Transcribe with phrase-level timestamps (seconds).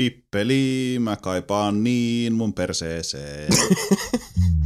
[0.00, 3.52] Pippeli, mä kaipaan niin mun perseeseen.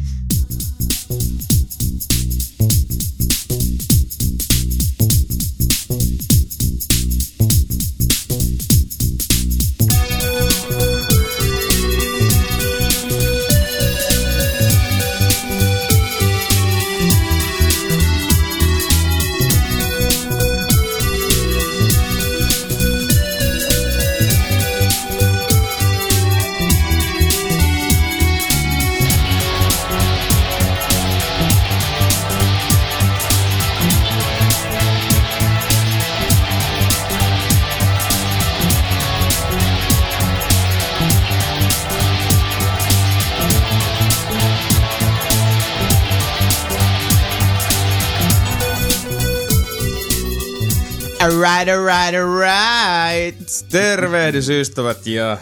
[51.64, 53.68] Alright, alright, alright.
[53.70, 55.38] Tervehdys ystävät ja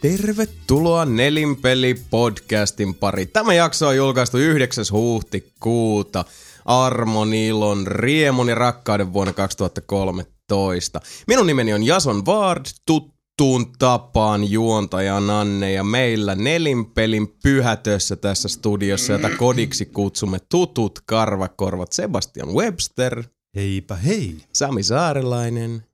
[0.00, 3.26] tervetuloa Nelinpeli podcastin pari.
[3.26, 4.84] Tämä jakso on julkaistu 9.
[4.92, 6.24] huhtikuuta
[6.64, 11.00] armon, ilon, riemun ja rakkauden vuonna 2013.
[11.26, 19.12] Minun nimeni on Jason Ward, tuttuun tapaan juontaja Nanne ja meillä Nelinpelin pyhätössä tässä studiossa,
[19.12, 23.24] jota kodiksi kutsumme tutut karvakorvat Sebastian Webster,
[23.56, 24.36] Heipä hei.
[24.52, 25.84] Sami Saarelainen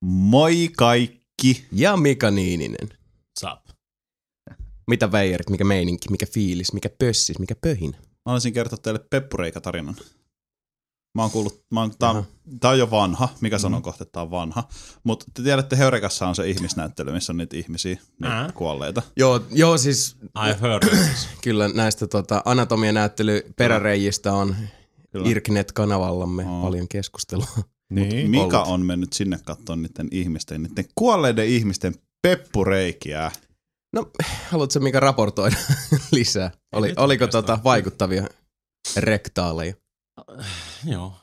[0.00, 1.66] Moi kaikki.
[1.72, 2.88] ja Mika Niininen.
[3.40, 3.66] Sap.
[4.86, 7.96] Mitä veijarit, mikä meininki, mikä fiilis, mikä pössis, mikä pöhin?
[8.26, 9.96] Mä olisin kertoa teille Peppureika-tarinan.
[11.14, 12.24] Mä oon kuullut, mä oon, tää, on,
[12.60, 14.68] tää on jo vanha, mikä sanoo kohta, että tää on vanha.
[15.04, 19.02] Mutta te tiedätte, Heurekassa on se ihmisnäyttely, missä on niitä ihmisiä, niitä kuolleita.
[19.16, 20.88] Joo, joo siis I've heard
[21.42, 24.56] kyllä näistä tota, anatomianäyttely peräreijistä on
[25.18, 25.30] Kyllä.
[25.30, 26.62] Irknet-kanavallamme Oo.
[26.62, 27.46] paljon keskustelua.
[27.92, 28.30] niin.
[28.30, 28.74] Mika ollut.
[28.74, 33.30] on mennyt sinne katsomaan niiden ihmisten, niiden kuolleiden ihmisten peppureikiä.
[33.92, 34.10] No,
[34.48, 35.56] haluatko Mika raportoida
[36.12, 36.50] lisää?
[36.74, 38.28] Oli, oliko tota vaikuttavia
[38.96, 39.74] rektaaleja?
[40.84, 41.12] Joo.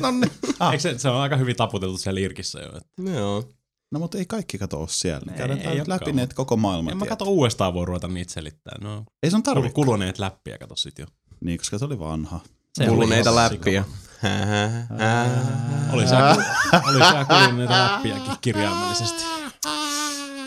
[0.00, 0.30] No, niin.
[0.60, 0.72] ah.
[0.72, 2.68] Eikö se, se on aika hyvin taputeltu siellä Irkissä jo.
[2.76, 3.44] että- Joo.
[3.92, 5.32] no mutta ei kaikki kato ole siellä.
[5.32, 7.16] Ei, Käydään ei läpi ne, koko maailman En mä tietää.
[7.16, 8.74] katso uudestaan voi ruveta niitä selittää.
[8.80, 9.70] No, Ei sun kul- tarvi.
[9.70, 11.06] kuluneet läppiä kato sit jo.
[11.40, 12.40] Niin, koska se oli vanha.
[12.74, 13.84] Se oli Kuluneita läppiä.
[15.92, 16.42] Oli kul-
[16.88, 19.24] oli siellä kuluneita läppiäkin kirjaimellisesti.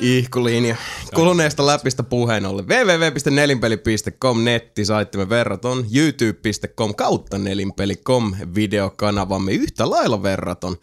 [0.01, 0.75] Ihkulinja.
[1.15, 2.67] Kuluneesta läpistä puheen ollen.
[2.67, 5.85] www.nelinpeli.com nettisaittimme verraton.
[5.95, 10.75] youtube.com kautta nelinpeli.com videokanavamme yhtä lailla verraton.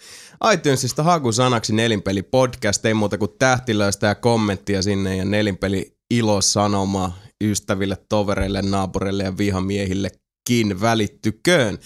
[0.52, 7.12] iTunesista hakusanaksi nelinpeli podcast, ei muuta kuin tähtilöistä ja kommenttia sinne ja nelinpeli ilosanoma
[7.44, 11.78] ystäville, tovereille, naapureille ja vihamiehillekin välittyköön.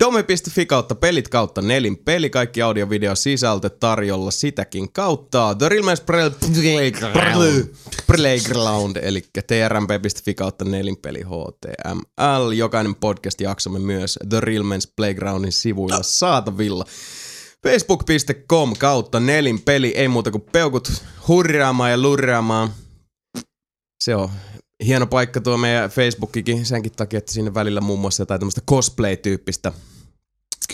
[0.00, 5.54] Dome.fi kautta pelit kautta nelin peli, kaikki audio video sisältö tarjolla sitäkin kautta.
[5.58, 6.04] The Real Man's
[8.06, 12.52] Playground, eli trmp.fi kautta nelin peli HTML.
[12.52, 16.84] Jokainen podcast-jaksomme myös The Real Man's Playgroundin sivuilla saatavilla.
[17.62, 22.70] Facebook.com kautta nelin peli, ei muuta kuin peukut hurraamaan ja lurraamaan.
[24.04, 24.30] Se on
[24.86, 29.72] hieno paikka tuo meidän Facebookikin senkin takia, että sinne välillä muun muassa jotain tämmöistä cosplay-tyyppistä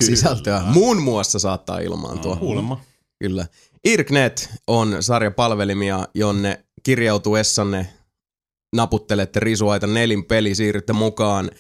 [0.04, 2.36] sisältöä muun muassa saattaa ilmaantua.
[2.36, 2.80] Kuulemma.
[3.18, 3.46] Kyllä.
[3.84, 7.86] Irknet on sarjapalvelimia, jonne kirjautuessanne
[8.76, 11.50] naputtelette risuaita nelin peli, siirrytte mukaan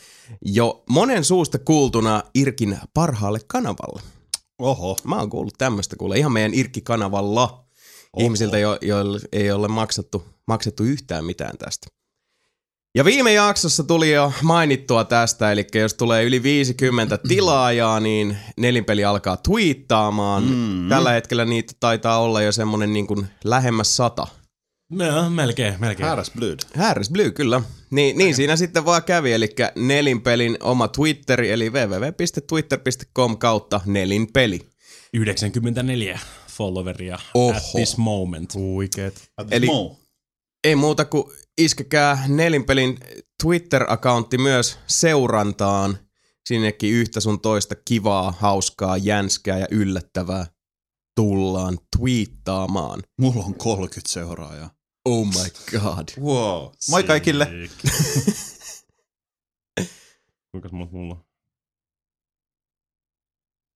[0.42, 4.02] jo monen suusta kuultuna Irkin parhaalle kanavalle.
[4.58, 4.96] Oho.
[5.04, 8.24] Mä oon kuullut tämmöistä kuule ihan meidän Irkki-kanavalla Oho.
[8.24, 11.86] ihmisiltä, jo, joille ei ole maksettu, maksettu yhtään mitään tästä.
[12.96, 19.04] Ja viime jaksossa tuli jo mainittua tästä, eli jos tulee yli 50 tilaajaa, niin nelinpeli
[19.04, 20.44] alkaa twiittaamaan.
[20.44, 20.88] Mm.
[20.88, 24.26] Tällä hetkellä niitä taitaa olla jo semmonen niin kuin lähemmäs sata.
[24.90, 26.08] No, melkein, melkein.
[26.08, 26.58] Häräs Blood.
[26.76, 27.62] Harris Blue, kyllä.
[27.90, 34.60] Niin, niin siinä sitten vaan kävi, eli nelinpelin oma Twitteri, eli www.twitter.com kautta nelinpeli.
[35.12, 36.18] 94
[36.48, 37.56] followeria Oho.
[37.56, 38.54] at this moment.
[38.54, 39.30] Huikeet.
[39.50, 39.98] Eli- Mo.
[40.64, 41.24] Ei muuta kuin
[41.58, 42.98] iskekää nelinpelin
[43.42, 45.98] Twitter-accountti myös seurantaan.
[46.48, 50.46] Sinnekin yhtä sun toista kivaa, hauskaa, jänskää ja yllättävää
[51.16, 53.02] tullaan twiittaamaan.
[53.20, 54.70] Mulla on 30 seuraajaa.
[55.04, 56.08] Oh my god.
[56.20, 56.72] Wow.
[56.90, 57.46] Moi kaikille.
[60.50, 61.24] Kuinka mulla mulla on?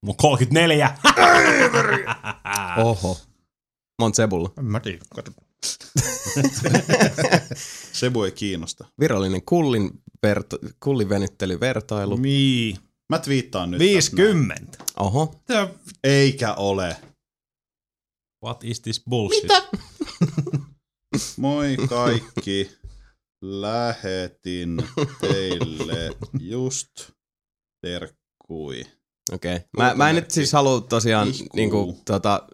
[0.03, 0.99] Mulla on 34.
[2.85, 3.19] Oho.
[3.99, 4.53] Monta Sebulla.
[4.59, 5.05] En mä tiedä.
[7.93, 8.85] Sebu ei kiinnosta.
[9.01, 9.91] Virallinen kullin,
[10.23, 12.17] verta, kullivenyttelyvertailu.
[12.17, 12.77] Mii.
[13.09, 13.79] Mä twiittaan nyt.
[13.79, 14.85] tästä 50.
[14.97, 15.35] Oho.
[15.47, 15.69] Tää.
[16.05, 16.97] Eikä ole.
[18.45, 19.43] What is this bullshit?
[19.43, 19.63] Mitä?
[21.37, 22.71] Moi kaikki.
[23.43, 24.77] Lähetin
[25.21, 26.11] teille
[26.41, 26.91] just
[27.83, 28.85] terkkui.
[29.33, 29.57] Okei.
[29.57, 29.69] Okay.
[29.77, 31.49] Mä, mä en nyt siis halua tosiaan Ihkuu.
[31.55, 32.49] niinku, tota,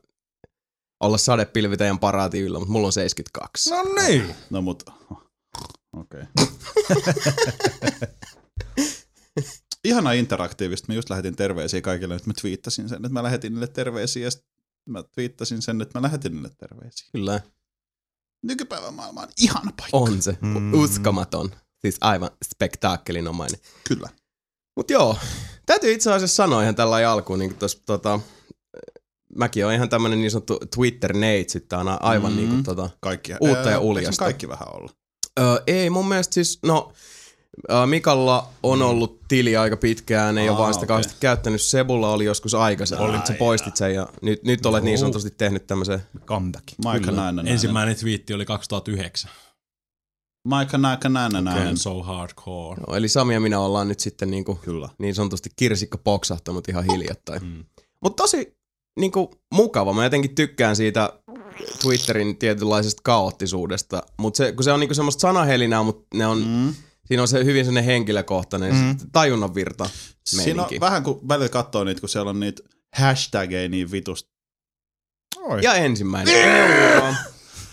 [1.01, 3.71] olla sadepilvi teidän paraatiivilla, mutta mulla on 72.
[3.71, 4.35] No niin.
[4.51, 4.83] No mut,
[5.93, 6.23] okei.
[9.85, 10.87] Ihana interaktiivista.
[10.89, 14.31] Mä just lähetin terveisiä kaikille, nyt mä twiittasin sen, että mä lähetin niille terveisiä ja
[14.89, 17.09] mä twiittasin sen, että mä lähetin niille terveisiä.
[17.13, 17.41] Kyllä.
[18.43, 19.97] Nykypäivän maailma on ihana paikka.
[19.97, 20.39] On se.
[20.41, 20.75] Mm.
[20.75, 21.51] Uskomaton.
[21.81, 23.61] Siis aivan spektaakkelinomainen.
[23.89, 24.09] Kyllä.
[24.77, 25.19] Mut joo,
[25.67, 28.21] täytyy itse asiassa sanoa ihan tällä alkuun, niin tossa, tota,
[29.35, 32.39] mäkin on ihan tämmönen niin sanottu Twitter-neitsi, tää on aivan Mm.
[32.39, 32.49] mm.
[32.49, 34.25] niinku tota, Kaikki, Uutta ja uljasta.
[34.25, 34.91] kaikki vähän olla.
[35.41, 36.93] Öö, ei mun mielestä siis, no
[37.71, 40.87] öö, Mikalla on ollut tili aika pitkään, ei Aa, ole vaan sitä okei.
[40.89, 41.63] kauheasti käyttänyt.
[41.63, 45.31] Sebulla oli joskus aikaisemmin, Ai nyt sä poistit sen ja nyt, nyt olet niin sanotusti
[45.31, 46.03] tehnyt tämmöisen.
[46.27, 46.65] Comeback.
[46.85, 47.49] Maika näin, näin.
[47.49, 49.31] Ensimmäinen twiitti oli 2009.
[50.49, 51.63] Maika näin, näin, näin.
[51.63, 51.77] Okay.
[51.77, 52.81] So hardcore.
[52.89, 54.89] No, eli Sami ja minä ollaan nyt sitten niinku, Kyllä.
[54.99, 57.43] niin sanotusti kirsikka poksahtanut ihan hiljattain.
[57.45, 57.65] Mm.
[58.01, 58.56] Mutta tosi
[58.97, 59.93] niinku, mukava.
[59.93, 61.13] Mä jotenkin tykkään siitä
[61.83, 64.03] Twitterin tietynlaisesta kaoottisuudesta.
[64.19, 66.75] Mutta se, kun se on niinku semmoista sanahelinää, mutta ne on, Mm.
[67.07, 68.97] siinä on se hyvin sellainen henkilökohtainen mm.
[69.13, 69.91] tajunnan virta
[70.27, 72.63] Siinä on vähän kun välillä katsoo niitä, kun siellä on niitä
[72.97, 74.31] hashtageja niin vitusti.
[75.37, 75.61] Oi.
[75.63, 76.35] Ja ensimmäinen.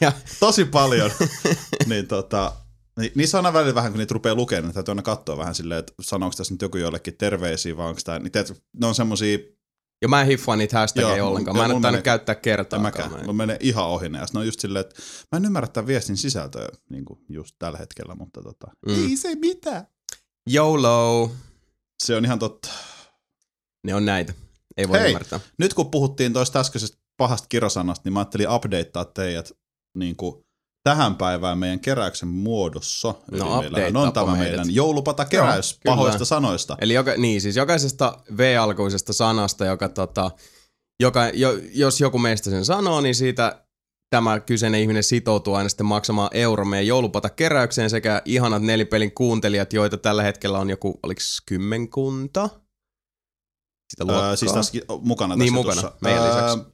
[0.01, 1.11] Ja, Tosi paljon.
[1.89, 2.53] niin tota,
[2.99, 5.55] ni- niissä on aina välillä vähän, kun niitä rupeaa lukemaan, niin täytyy aina katsoa vähän
[5.55, 8.95] silleen, että sanooko tässä nyt joku jollekin terveisiä, vai onko tämä, niin teet, ne on
[8.95, 9.37] semmosia,
[10.03, 11.57] ja mä en hiffaa niitä hashtageja Joo, ollenkaan.
[11.57, 12.81] Mä en ole tainnut käyttää kertaakaan.
[12.81, 15.01] mäkään, Mä en- mä menen ihan ohi ne, on just silleen, että
[15.31, 18.93] mä en ymmärrä tämän viestin sisältöä niin kuin just tällä hetkellä, mutta tota, Mm.
[19.09, 19.87] ei se mitään.
[20.53, 21.31] YOLO.
[22.03, 22.69] Se on ihan totta.
[23.83, 24.33] Ne on näitä.
[24.77, 25.07] Ei voi Hei.
[25.07, 25.39] ymmärtää.
[25.57, 29.51] Nyt kun puhuttiin tuosta äskeisestä pahasta kirosanasta, niin mä ajattelin updateaa teidät
[29.97, 30.45] niin kuin
[30.83, 33.13] tähän päivään meidän keräyksen muodossa.
[33.31, 34.49] Eli No, meillähän on tämä meidät.
[34.49, 35.95] meidän joulupata-keräys Joo, kyllä.
[35.95, 36.77] pahoista sanoista.
[36.81, 40.31] Eli joka, niin, siis jokaisesta V-alkuisesta sanasta, joka, tota,
[40.99, 43.65] joka, jo, jos joku meistä sen sanoo, niin siitä
[44.09, 49.73] tämä kyseinen ihminen sitoutuu aina sitten maksamaan euro meidän joulupata keräykseen sekä ihanat nelipelin kuuntelijat,
[49.73, 52.49] joita tällä hetkellä on joku, oliko kymmenkunta?
[53.93, 54.29] Sitä luokkaa.
[54.29, 54.71] Öö, siis taas
[55.01, 55.97] mukana Niin, tässä mukana, jutussa.
[56.01, 56.73] meidän lisäksi.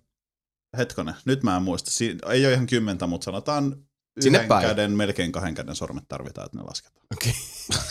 [0.78, 1.92] Hetkonen, nyt mä en muista.
[1.92, 3.76] Si- ei ole ihan kymmentä, mutta sanotaan
[4.22, 4.68] Sinne päin.
[4.68, 7.06] käden, melkein kahden käden sormet tarvitaan, että ne lasketaan.
[7.14, 7.34] Okei.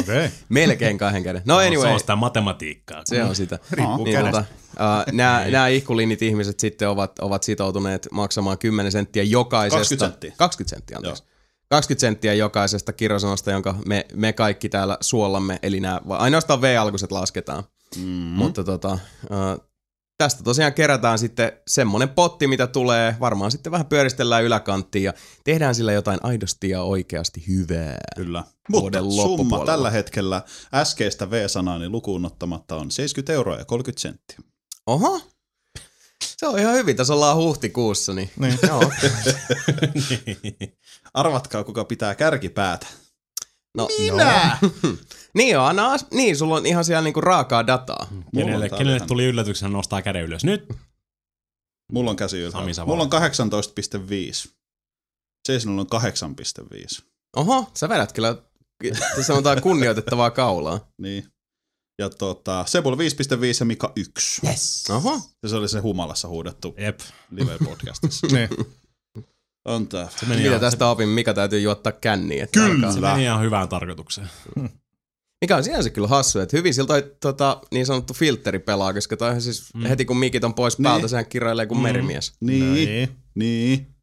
[0.00, 0.16] Okei.
[0.26, 0.30] Okay.
[0.48, 1.42] Melkein kahden käden.
[1.44, 3.02] No Se anyway, on sitä matematiikkaa.
[3.04, 3.58] se on sitä.
[3.72, 4.44] Riippuu Niin, kädestä.
[4.76, 9.78] tota, uh, nämä, nämä ihkulinit ihmiset sitten ovat, ovat sitoutuneet maksamaan 10 senttiä jokaisesta.
[9.78, 10.32] 20 senttiä.
[10.38, 11.24] 20 senttiä, anteeksi.
[11.70, 17.64] 20 senttiä jokaisesta kirjosanasta, jonka me, me kaikki täällä suollamme, eli nämä, ainoastaan V-alkuiset lasketaan.
[17.96, 18.02] Mm.
[18.12, 19.68] Mutta tota, uh,
[20.18, 23.16] tästä tosiaan kerätään sitten semmonen potti, mitä tulee.
[23.20, 25.12] Varmaan sitten vähän pyöristellään yläkanttiin ja
[25.44, 27.98] tehdään sillä jotain aidosti ja oikeasti hyvää.
[28.16, 28.44] Kyllä.
[28.68, 30.42] Mutta summa tällä hetkellä
[30.74, 34.38] äskeistä V-sanaa niin lukuun ottamatta on 70 euroa ja 30 senttiä.
[34.86, 35.20] Oho.
[36.24, 36.96] Se on ihan hyvin.
[36.96, 38.58] Tässä ollaan huhtikuussa, niin, Niin.
[38.68, 38.82] joo.
[41.14, 42.86] Arvatkaa, kuka pitää kärkipäätä.
[43.74, 44.58] No, Minä!
[45.38, 48.06] niin joo, anna, as- niin, sulla on ihan siellä niinku raakaa dataa.
[48.10, 50.44] Mulla Kenelle, kenelle tuli yllätyksenä nostaa käden ylös?
[50.44, 50.68] Nyt?
[51.92, 52.72] Mulla on käsi ylhäällä.
[52.72, 52.96] Savola.
[52.96, 53.30] Mulla on
[54.46, 54.52] 18,5.
[55.48, 56.02] Jasonilla on
[57.02, 57.04] 8,5.
[57.36, 58.36] Oho, sä vedät kyllä,
[59.26, 60.80] sanotaan kunnioitettavaa kaulaa.
[60.98, 61.24] Niin.
[61.98, 62.98] Ja tota, Sebul 5,5
[63.60, 64.46] ja Mika 1.
[64.46, 64.90] Yes.
[64.90, 65.20] Oho.
[65.42, 67.00] Ja se oli se humalassa huudettu Jep.
[67.30, 68.26] live-podcastissa.
[68.34, 68.48] Niin.
[69.64, 70.08] on tää.
[70.28, 71.08] Mitä tästä opin?
[71.08, 72.42] Mikä täytyy juottaa känniin?
[72.42, 72.74] Että Kyllä.
[72.74, 72.92] alkaa.
[72.92, 74.30] se meni ihan hyvään tarkoitukseen.
[75.40, 79.42] Mikä on sinänsä kyllä hassu, että hyvin siltä tota, niin sanottu filteri pelaa, koska toihan
[79.42, 79.82] siis mm.
[79.86, 81.08] heti kun mikit on pois päältä, Niin.
[81.08, 81.82] sehän kirjailee kuin Mm.
[81.82, 82.32] merimies.
[82.40, 83.08] Niin, niin.
[83.34, 83.94] Niin.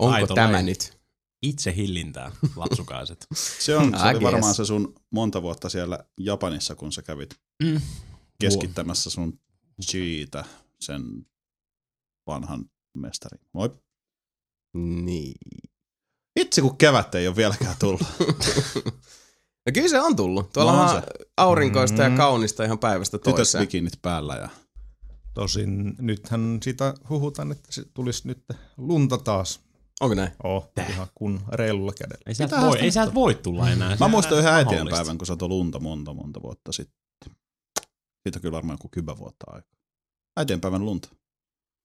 [0.00, 0.64] Onko Taito tämä laji.
[0.64, 0.96] nyt?
[1.42, 3.26] Itse hillintää, lapsukaiset.
[3.58, 7.80] Se, on, se oli varmaan se sun monta vuotta siellä Japanissa, kun sä kävit Mm.
[8.40, 9.40] keskittämässä sun
[9.90, 10.44] Gitä,
[10.80, 11.02] sen
[12.26, 12.64] vanhan
[12.98, 13.40] mestarin.
[13.54, 13.70] Moi.
[15.04, 15.34] Niin.
[16.36, 18.02] Itse kun kevät ei ole vieläkään tullut.
[19.66, 20.52] No kyllä se on tullut.
[20.52, 21.02] Tuolla No on on
[21.36, 22.10] aurinkoista Mm.
[22.12, 23.62] ja kaunista ihan päivästä Tytöt toiseen.
[23.62, 24.48] bikinit päällä ja
[25.34, 28.44] Tosin nythän sitä huhutaan, että se tulisi nyt
[28.76, 29.60] lunta taas.
[30.00, 30.30] Onko näin?
[30.44, 32.22] Oh, ihan kun reilulla kädellä.
[32.26, 33.90] Ei sieltä voi, ei sieltä voi tulla enää.
[33.90, 37.32] Se Mä on muistan yhden äitienpäivän, kun satoi lunta monta monta vuotta sitten.
[38.22, 39.78] Siitä on kyllä varmaan joku kymmen vuotta aikaa.
[40.36, 41.08] Äitienpäivän lunta.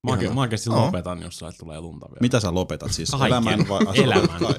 [0.08, 0.86] Mä, oikein, mä oikeasti Joo.
[0.86, 2.17] lopetan, jos sieltä tulee lunta vielä.
[2.22, 2.91] Mitä sä lopetat?
[2.91, 3.31] Siis Kaikkien.
[3.31, 4.39] elämän vai Elämän.
[4.39, 4.55] Ka-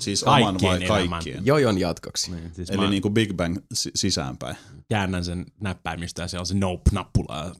[0.00, 1.08] siis oman Kaikkien vai elämän.
[1.10, 1.46] kaikkien?
[1.46, 2.30] Jojon jatkoksi.
[2.32, 4.56] Niin, siis Eli mä niin kuin Big Bang si- sisäänpäin.
[4.88, 7.52] käännän sen näppäimistä ja siellä on se nope-nappula.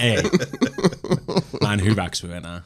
[0.00, 0.22] Ei.
[1.62, 2.62] Mä en hyväksy enää.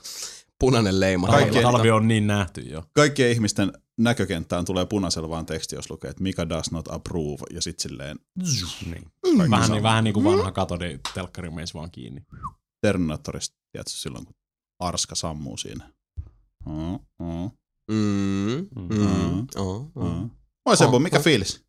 [0.61, 1.27] punainen leima.
[1.27, 2.85] Kaikki- Talvi, on niin nähty jo.
[2.95, 7.63] Kaikkien ihmisten näkökenttään tulee punaisella vaan teksti, jos lukee, että Mika does not approve, ja
[7.63, 8.19] sitten silleen
[8.91, 9.51] Niin.
[9.51, 12.21] Vähän, niin, vähän niin kuin vanha katodi telkkari meis vaan kiinni.
[12.81, 14.35] Terminatorista, tiedätkö, silloin kun
[14.79, 15.93] Arska sammuu siinä.
[16.67, 17.51] Mm, mm,
[17.91, 20.03] Mm, mm, Mm.
[20.05, 20.31] mm.
[20.67, 21.23] Moi Sebo, Oh, mikä oh.
[21.25, 21.65] fiilis?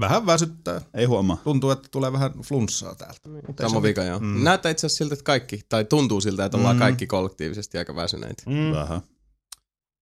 [0.00, 0.80] Vähän väsyttää.
[0.94, 1.36] Ei huomaa.
[1.44, 3.20] Tuntuu, että tulee vähän flunssaa täältä.
[3.60, 4.18] Sama se vika, joo.
[4.20, 4.44] Mm.
[4.44, 6.80] Näyttää itse asiassa siltä, että kaikki, tai tuntuu siltä, että ollaan Mm.
[6.80, 8.42] kaikki kollektiivisesti aika väsyneitä.
[8.46, 8.72] Mm.
[8.72, 9.00] Vähän.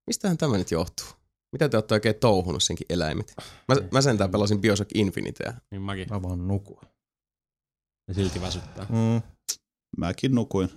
[0.06, 1.06] Mistähän tämä nyt johtuu?
[1.52, 3.34] Mitä te olette oikein touhunut senkin eläimet?
[3.68, 5.54] Mä, mä sentään pelasin Bioshock Infinitea.
[5.70, 6.06] Niin mäkin.
[6.10, 6.82] Mä vaan nukua.
[8.08, 8.86] Ja silti väsyttää.
[8.88, 9.22] Mm.
[9.96, 10.68] Mäkin nukuin.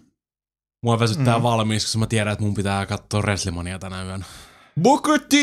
[0.84, 1.44] Mua väsyttää Mm.
[1.44, 4.26] valmiiksi, koska mä tiedän, että mun pitää katsoa Wrestlemania tänä yönä.
[4.82, 5.34] Booker T!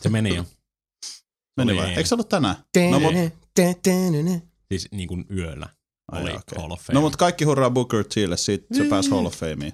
[0.00, 0.44] Se meni jo.
[1.56, 1.82] Meni vai?
[1.84, 1.98] eilen.
[1.98, 2.56] Eikö se ollut tänään?
[2.90, 3.12] No, mut,
[4.72, 5.68] Siis niin kuin yöllä
[6.12, 6.58] Ai, oli okei.
[6.58, 6.94] Hall of Fame.
[6.94, 9.72] no mut kaikki hurraa Booker Tille, siitä se pääsi Hall of Fameen.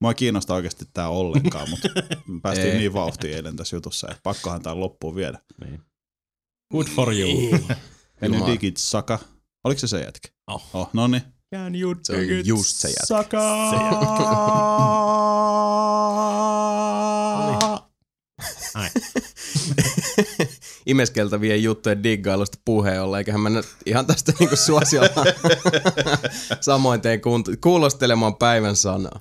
[0.00, 1.88] Mua ei kiinnosta oikeasti tää ollenkaan, mutta
[2.28, 2.78] me päästiin Ei.
[2.78, 5.38] niin vauhtiin eilen tässä jutussa, että pakkohan tää loppuun viedä.
[5.64, 5.80] Niin.
[6.72, 7.30] Good for you.
[8.22, 8.52] Ennen Jumala.
[8.52, 9.18] digit saka.
[9.64, 10.28] Oliko se se jätkä?
[10.46, 10.64] Oh.
[10.74, 11.22] Oh, no niin.
[11.56, 13.06] Can you Se on just se jätkä.
[13.06, 13.66] Saka.
[20.86, 25.24] Imeskeltävien juttujen diggailusta puheen olla, eiköhän mennä ihan tästä niinku suosiolla
[26.60, 29.20] samoin teen kuunt- kuulostelemaan päivän sanaa.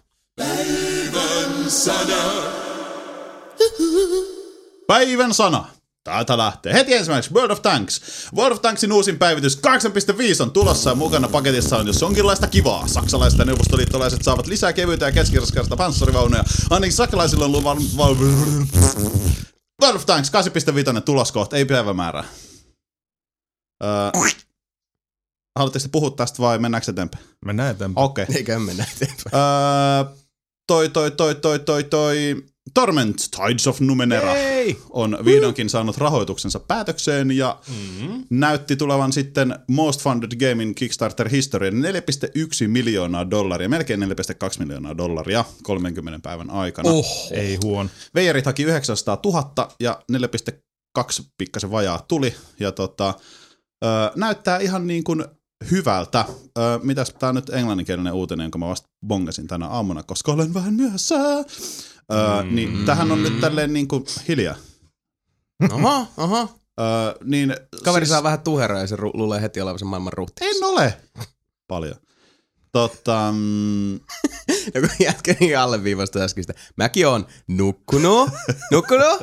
[4.87, 5.67] Päivän sana.
[6.05, 6.73] Täältä lähtee.
[6.73, 8.01] Heti ensimmäiseksi World of Tanks.
[8.35, 12.87] World of Tanksin uusin päivitys 8.5 on tulossa ja mukana paketissa on jos jonkinlaista kivaa.
[12.87, 16.43] Saksalaiset ja neuvostoliittolaiset saavat lisää kevyitä ja keskiraskaista panssarivaunuja.
[16.69, 17.77] Ainakin saksalaisilla on luvan...
[19.81, 20.31] World of Tanks
[20.95, 22.23] 8.5 tulos kohta, ei päivämäärää.
[23.83, 24.11] Öö,
[25.59, 27.25] haluatteko te puhua tästä vai mennäänkö eteenpäin?
[27.45, 28.05] Mennään eteenpäin.
[28.05, 28.23] Okei.
[28.23, 28.35] Okay.
[28.35, 29.35] Eikä mennä eteenpäin.
[29.35, 30.15] Öö,
[30.67, 32.45] toi, toi, toi, toi, toi, toi...
[32.73, 34.77] Torment Tides of Numenera Ei!
[34.89, 38.23] on vihdoinkin saanut rahoituksensa päätökseen ja Mm.
[38.29, 45.45] näytti tulevan sitten Most Funded Gamein Kickstarter History 4,1 miljoonaa dollaria, melkein 4,2 miljoonaa dollaria
[45.63, 46.89] 30 päivän aikana.
[46.89, 47.27] Oh.
[47.31, 47.89] Ei huon.
[48.15, 52.35] Veijarit haki 900 000 ja 4,2 pikkasen vajaa tuli.
[52.59, 53.13] Ja tota,
[53.85, 55.25] ö, näyttää ihan niin kuin
[55.71, 56.25] hyvältä.
[56.57, 60.53] Ö, mitäs tää on nyt englanninkielinen uutinen, jonka mä vasta bongasin tänä aamuna, koska olen
[60.53, 61.15] vähän myöhässä.
[62.13, 62.55] Ö, Mm.
[62.55, 64.55] Niin tähän on nyt tälleen niin kuin hiljaa.
[65.71, 66.49] Aha, aha.
[66.79, 66.83] Ö,
[67.23, 70.45] niin, Kaveri saa vähän tuheroa ja se ru- luulee heti olevansa maailman ruhti.
[70.45, 70.97] En ole.
[71.67, 71.95] Paljon.
[72.71, 73.93] Totta, mm,
[74.73, 76.53] Ja kun jätkä niin alleviivasta äsken sitä.
[76.77, 78.29] Mäkin on nukkunut,
[78.71, 79.19] nukkunut.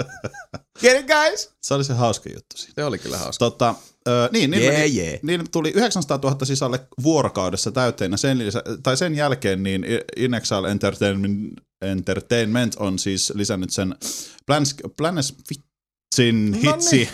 [0.80, 1.50] Get it guys?
[1.62, 2.82] se oli se hauska juttu siitä.
[2.82, 3.38] Se oli kyllä hauska.
[3.44, 3.74] Totta,
[4.08, 5.20] ö, niin, niin, Jee, niin, jee.
[5.22, 8.16] niin tuli 900 000 sisälle vuorokaudessa täyteenä.
[8.16, 9.84] Sen, lisä, tai sen jälkeen niin
[10.16, 13.94] In Exile Entertainment, Entertainment on siis lisännyt sen
[14.46, 17.08] Plans, Planes Vitsin hitsi.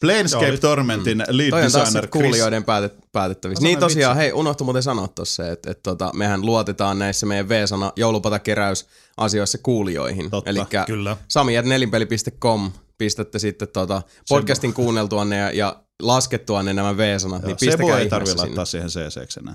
[0.00, 2.22] Planescape Joo, Tormentin lead Toi on taas designer Chris.
[2.22, 3.62] kuulijoiden päätet, päätettävissä.
[3.62, 7.92] Niin tosiaan, hei, unohtu muuten sanoa tossa, että et, tota, mehän luotetaan näissä meidän V-sana
[7.96, 8.86] joulupatakeräys
[9.16, 10.30] asioissa kuulijoihin.
[10.46, 11.16] Eli Kyllä.
[11.28, 17.86] sami.nelinpeli.com pistätte sitten tota podcastin kuunneltuanne ja, ja laskettuanne nämä V-sanat, Joo, niin Sebo pistäkää
[17.86, 18.42] ei ihmeessä tarvi sinne.
[18.42, 19.54] laittaa siihen CC enää.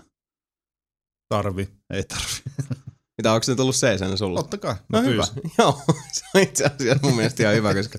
[1.29, 1.69] Tarvi.
[1.89, 2.75] Ei tarvi.
[3.17, 4.39] Mitä, onko se tullut C-sana sulle?
[4.39, 4.75] Totta kai.
[4.89, 5.23] No Mä hyvä.
[5.59, 5.81] Joo,
[6.13, 7.97] se on itse asiassa mun mielestä ihan hyvä, koska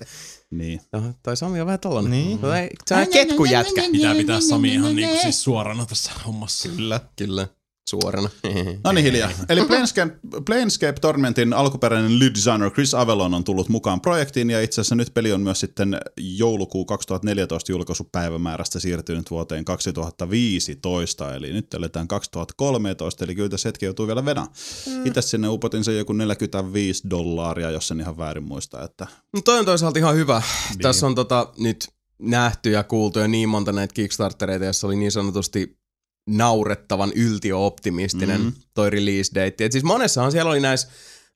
[0.51, 0.81] Niin.
[0.93, 2.11] no, toi Sami on vähän tollanen.
[2.11, 2.41] Niin.
[2.41, 2.47] No,
[2.87, 3.81] se on ketkujätkä.
[3.91, 6.69] Pitää pitää Sami ihan niinku siis suorana tässä hommassa.
[6.69, 6.99] Kyllä.
[7.15, 7.47] Kyllä,
[7.89, 8.29] suorana.
[8.83, 9.31] No niin hiljaa.
[9.49, 10.15] Eli Planescape,
[10.45, 15.13] Planescape Tormentin alkuperäinen lead designer Chris Avalon on tullut mukaan projektiin ja itse asiassa nyt
[15.13, 23.35] peli on myös sitten joulukuu 2014 julkaisupäivämäärästä siirtynyt vuoteen 2015, eli nyt eletään 2013, eli
[23.35, 24.47] kyllä tässä hetki joutuu vielä venä.
[25.05, 29.59] Itse sinne upotin se joku 45 dollaria, jos en ihan väärin muista, että No toi
[29.59, 30.41] on toisaalta ihan hyvä.
[30.81, 31.87] Tässä on tota, nyt
[32.19, 35.78] nähty ja kuultu jo niin monta näitä Kickstartereita, jossa oli niin sanotusti
[36.37, 38.47] naurettavan yltiöoptimistinen Mhm.
[38.47, 38.61] mm-hmm.
[38.73, 39.65] toi release date.
[39.65, 40.87] Et siis monessahan siellä oli näissä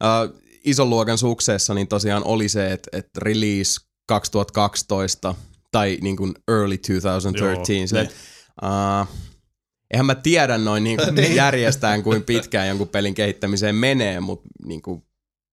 [0.04, 5.36] äh, ison luokan sukseessa, niin tosiaan oli se, että et release 2012
[5.72, 7.98] tai niin kuin early 2013.
[7.98, 8.12] Joo, niin.
[9.02, 9.08] uh,
[9.92, 14.82] eihän mä tiedä noin niin kuin järjestään, kuin pitkään jonkun pelin kehittämiseen menee, mutta niin
[14.82, 15.04] kuin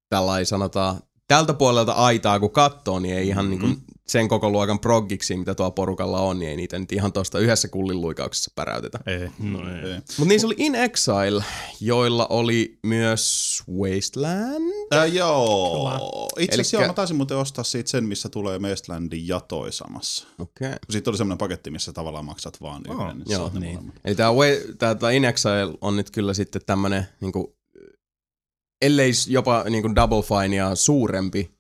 [0.09, 4.79] tällainen sanotaan, tältä puolelta aitaa kun katsoo, niin ei ihan niin kuin sen koko luokan
[4.79, 8.99] proggiksi, mitä tuolla porukalla on, niin ei niitä nyt ihan tuosta yhdessä kullin luikauksessa päräytetä.
[9.07, 9.31] Ei.
[9.39, 9.91] No ei.
[9.93, 9.95] ei.
[9.95, 11.45] Mutta niissä oli In Exile,
[11.81, 14.73] joilla oli myös Wasteland.
[14.95, 16.29] Äh, joo.
[16.39, 19.41] Itse asiassa Elikkä- joo, mä taisin muuten ostaa siitä sen, missä tulee Wastelandin ja
[19.71, 20.27] samassa.
[20.39, 20.67] Okei.
[20.69, 20.79] Okay.
[20.91, 23.07] Sitten oli semmoinen paketti, missä tavallaan maksat vaan yhden.
[23.07, 23.73] Oh, niin joo, saat ne niin.
[23.75, 23.95] molemmat.
[24.05, 24.31] Eli tämä,
[24.79, 27.57] tää, tää In Exile on nyt kyllä sitten tämmönen niinku
[28.83, 31.51] ellei s- jopa niin kuin Double Finea suurempi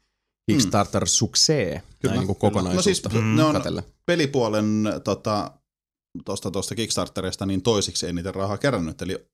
[0.50, 3.02] Kickstarter suksee Kyllä, näin niin kokonaisuutta No siis
[3.36, 5.52] ne on- pelipuolen tota,
[6.24, 9.26] tuosta, tuosta Kickstarterista niin toisiksi eniten rahaa kerännyt, eli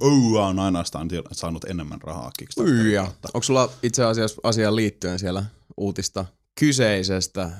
[0.00, 3.02] OUA on ainoastaan saanut enemmän rahaa Kickstarterin Uija.
[3.02, 3.28] kautta.
[3.34, 5.44] Onko sulla itse asiassa asiaan liittyen siellä
[5.76, 6.24] uutista
[6.60, 7.50] kyseisestä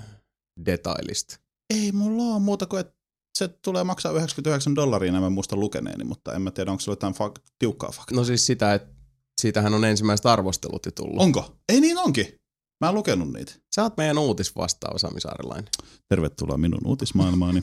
[0.66, 1.38] detailista?
[1.74, 2.94] Ei mulla ole muuta kuin, että
[3.38, 6.90] se tulee maksaa 99 dollaria, en mä muista lukeneeni, mutta en mä tiedä, onko se
[6.90, 8.16] jotain fak- tiukkaa faktaa.
[8.16, 8.94] No siis sitä, että
[9.40, 11.22] siitähän on ensimmäiset arvostelut jo tullut.
[11.22, 11.56] Onko?
[11.68, 12.34] Ei niin onkin.
[12.80, 13.52] Mä en lukenut niitä.
[13.74, 15.68] Sä oot meidän uutisvastaava Sami Saarilainen.
[16.08, 17.60] Tervetuloa minun uutismaailmaani.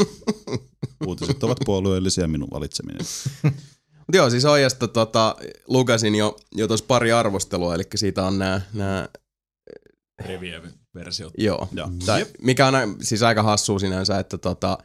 [1.07, 3.01] Uutiset ovat puolueellisia minun valitseminen.
[4.07, 5.35] Mutta joo, siis Oijasta tota,
[5.67, 9.09] lukasin jo, jo tuossa pari arvostelua, eli siitä on nämä, nää,
[10.21, 11.33] Review-versiot.
[11.37, 11.67] joo.
[11.71, 11.89] Joo.
[12.05, 14.77] Tai, mikä on siis aika hassua sinänsä, että tota,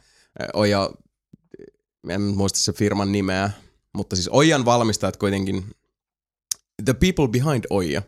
[0.53, 0.89] Oija,
[2.09, 3.51] en muista se firman nimeä,
[3.93, 5.65] mutta siis Oijan valmistajat kuitenkin,
[6.85, 8.01] the people behind Oija,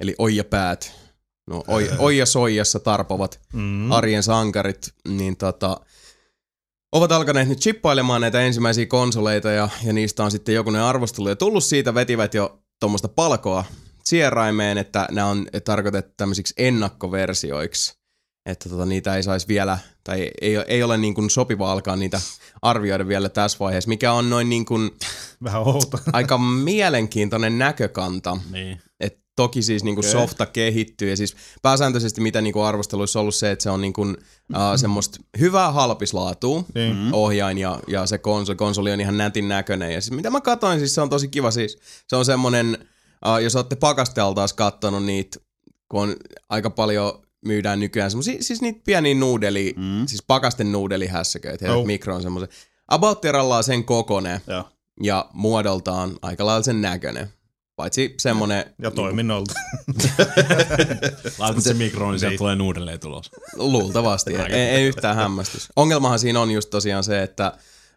[0.00, 1.05] eli Oija päät,
[1.46, 3.92] no Oija, Oija soijassa tarpovat Mm.
[3.92, 5.80] arjen sankarit, niin tota,
[6.92, 11.36] ovat alkaneet nyt chippailemaan näitä ensimmäisiä konsoleita ja, ja niistä on sitten jokunen arvostelu ja
[11.36, 13.64] tullut siitä, vetivät jo tuommoista palkoa
[14.04, 17.94] sieraimeen, että nämä on tarkoitettu tämmöisiksi ennakkoversioiksi,
[18.46, 22.20] että tota, niitä ei saisi vielä, tai ei, ei ole niin kuin sopiva alkaa niitä
[22.62, 24.90] arvioida vielä tässä vaiheessa, mikä on noin niin kuin
[25.44, 25.98] Vähän outo.
[26.12, 28.80] aika mielenkiintoinen näkökanta, Niin.
[29.00, 30.12] et toki siis niinku Okei.
[30.12, 34.02] softa kehittyy ja siis pääsääntöisesti mitä niinku arvosteluissa on ollut se, että se on niinku,
[34.02, 34.16] uh,
[34.76, 37.08] semmoista hyvää halpislaatua Niin.
[37.12, 39.92] ohjain ja, ja se konsoli, konsoli on ihan nätin näköinen.
[39.94, 41.78] Ja siis mitä mä katsoin, siis se on tosi kiva siis.
[42.08, 42.78] Se on semmonen,
[43.26, 45.38] uh, jos olette pakastealtaas kattonut niitä,
[45.88, 46.16] kun on
[46.48, 50.06] aika paljon myydään nykyään semmosia, siis niitä pieniä nuudeli, mm.
[50.06, 51.86] siis pakasten nuudelihässäköitä, Oh.
[51.86, 52.48] mikroon semmoisen.
[52.88, 53.22] About
[53.62, 54.64] sen kokone Joo.
[55.02, 57.35] ja muodoltaan aika lailla sen näköinen.
[57.76, 59.54] Paitsi semmonen Ja toiminnolta.
[61.38, 63.30] Laitat se mikroon, niin sieltä tulee uudelleen tulos.
[63.56, 65.68] Luultavasti, ei, ei yhtään hämmästys.
[65.76, 67.52] Ongelmahan siinä on just tosiaan se, että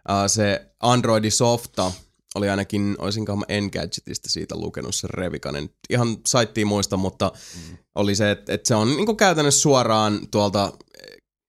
[0.09, 1.91] uh, se Androidi softa
[2.35, 5.69] oli ainakin, olisinkohan mä Engadgetista siitä lukenut sen revikanen.
[5.89, 7.77] Ihan saittiin muista, mutta mm.
[7.95, 10.73] oli se, että, että se on niin käytännössä suoraan tuolta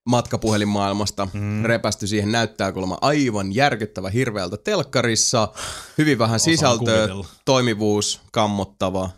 [0.08, 1.64] matkapuhelinmaailmasta mm.
[1.64, 2.32] repästy siihen.
[2.32, 5.52] Näyttää kuulemma aivan järkyttävä hirveältä telkkarissa.
[5.98, 7.08] Hyvin vähän sisältöä,
[7.44, 9.10] toimivuus, kammottava.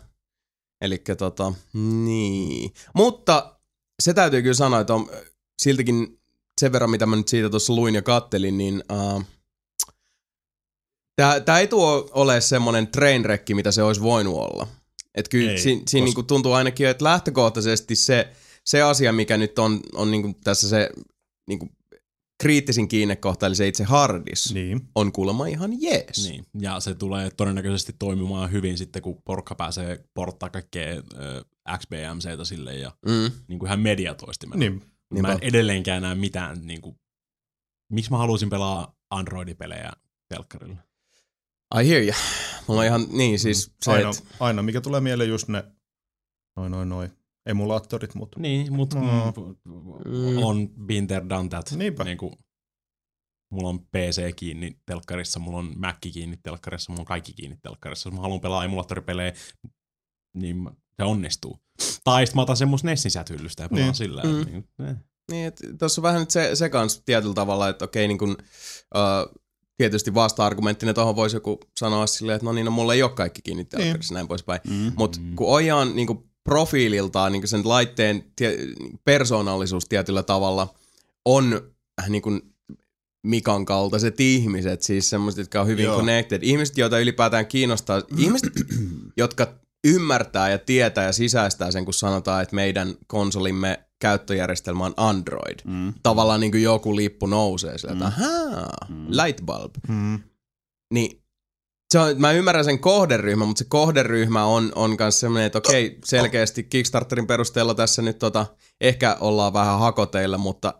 [0.81, 2.73] Eli tota, niin.
[2.95, 3.55] Mutta
[4.01, 5.09] se täytyy kyllä sanoa, että on
[5.61, 6.19] siltikin
[6.61, 9.23] sen verran, mitä mä nyt siitä tuossa luin ja kattelin, niin uh,
[11.45, 14.67] tämä ei tuo ole semmoinen trainrekki, mitä se olisi voinut olla.
[15.15, 18.29] Että kyllä Ei, siinä, siinä koska- niinku tuntuu ainakin, että lähtökohtaisesti se,
[18.65, 20.89] se asia, mikä nyt on, on niinku tässä se
[21.47, 21.69] niinku
[22.43, 24.67] kriittisin kiinnekohta, eli se itse hardis, niin.
[24.67, 24.89] niin.
[24.95, 26.29] on kuulemma ihan jees.
[26.29, 26.45] Niin.
[26.59, 31.45] Ja se tulee todennäköisesti toimimaan hyvin sitten, kun porkka pääsee porttaa kaikkea ö,
[31.77, 33.31] XBMCtä sille ja Mm.
[33.47, 34.59] niin kuin ihan mediatoistimella.
[34.59, 34.73] Niin.
[34.73, 34.81] Mä
[35.13, 35.31] Niinpä.
[35.31, 36.95] en edelleenkään näe mitään, niin kuin,
[37.91, 39.91] miksi mä haluaisin pelaa Android-pelejä
[40.29, 40.77] telkkarilla.
[41.81, 42.15] I hear ya.
[42.67, 45.63] Mulla on ihan, niin siis se, Aina, et, aina, mikä tulee mieleen just ne
[46.55, 47.11] noin noin noin
[47.45, 49.33] emulaattorit, mutta Niin, mutta No.
[50.05, 50.37] mm.
[50.43, 51.71] on been there, done that.
[51.77, 52.03] Niinpä.
[52.03, 52.33] Niin kuin,
[53.51, 58.07] mulla on PC kiinni telkkarissa, mulla on Mac kiinni telkkarissa, mulla on kaikki kiinni telkkarissa.
[58.09, 59.33] Jos mä haluan pelaa emulaattoripelejä,
[60.35, 61.59] niin se onnistuu.
[62.03, 63.95] Tai sitten mä otan sen mun Nessin sieltä hyllystä ja pelaan Niin.
[63.95, 64.21] sillä.
[64.23, 64.45] Mm.
[64.45, 64.95] Niin, eh.
[65.31, 68.37] Niin, että tuossa on vähän nyt se, se kans tietyllä tavalla, että okei, niin kun,
[68.95, 69.41] uh,
[69.77, 73.41] tietysti vasta-argumenttina tuohon voisi joku sanoa silleen, että no niin, no mulla ei ole kaikki
[73.41, 74.61] kiinni telkkarissa, näin poispäin.
[74.69, 74.91] Mm.
[74.97, 78.57] Mutta kun Oja on niin kun profiililtaan, niin sen laitteen tie,
[79.05, 80.73] persoonallisuus tietyllä tavalla
[81.25, 81.61] on
[82.01, 82.53] äh, niin kun
[83.27, 85.97] Mikan kaltaiset ihmiset, siis semmoiset, jotka on hyvin Joo.
[85.97, 86.39] connected.
[86.43, 88.53] Ihmiset, joita ylipäätään kiinnostaa, ihmiset,
[89.17, 89.53] jotka
[89.87, 95.59] ymmärtää ja tietää ja sisäistää sen, kun sanotaan, että meidän konsolimme käyttöjärjestelmä on Android.
[95.65, 95.93] Mm.
[96.03, 98.69] Tavallaan niin kuin joku lippu nousee sillä, että ahaa,
[99.07, 99.75] light bulb.
[99.87, 100.19] mm,
[100.93, 101.22] Niin
[101.93, 105.99] se on, mä ymmärrän sen kohderyhmän, mutta se kohderyhmä on, on myös sellainen, että okei,
[106.05, 108.45] selkeästi Kickstarterin perusteella tässä nyt tota,
[108.81, 110.73] ehkä ollaan vähän hakoteilla, mutta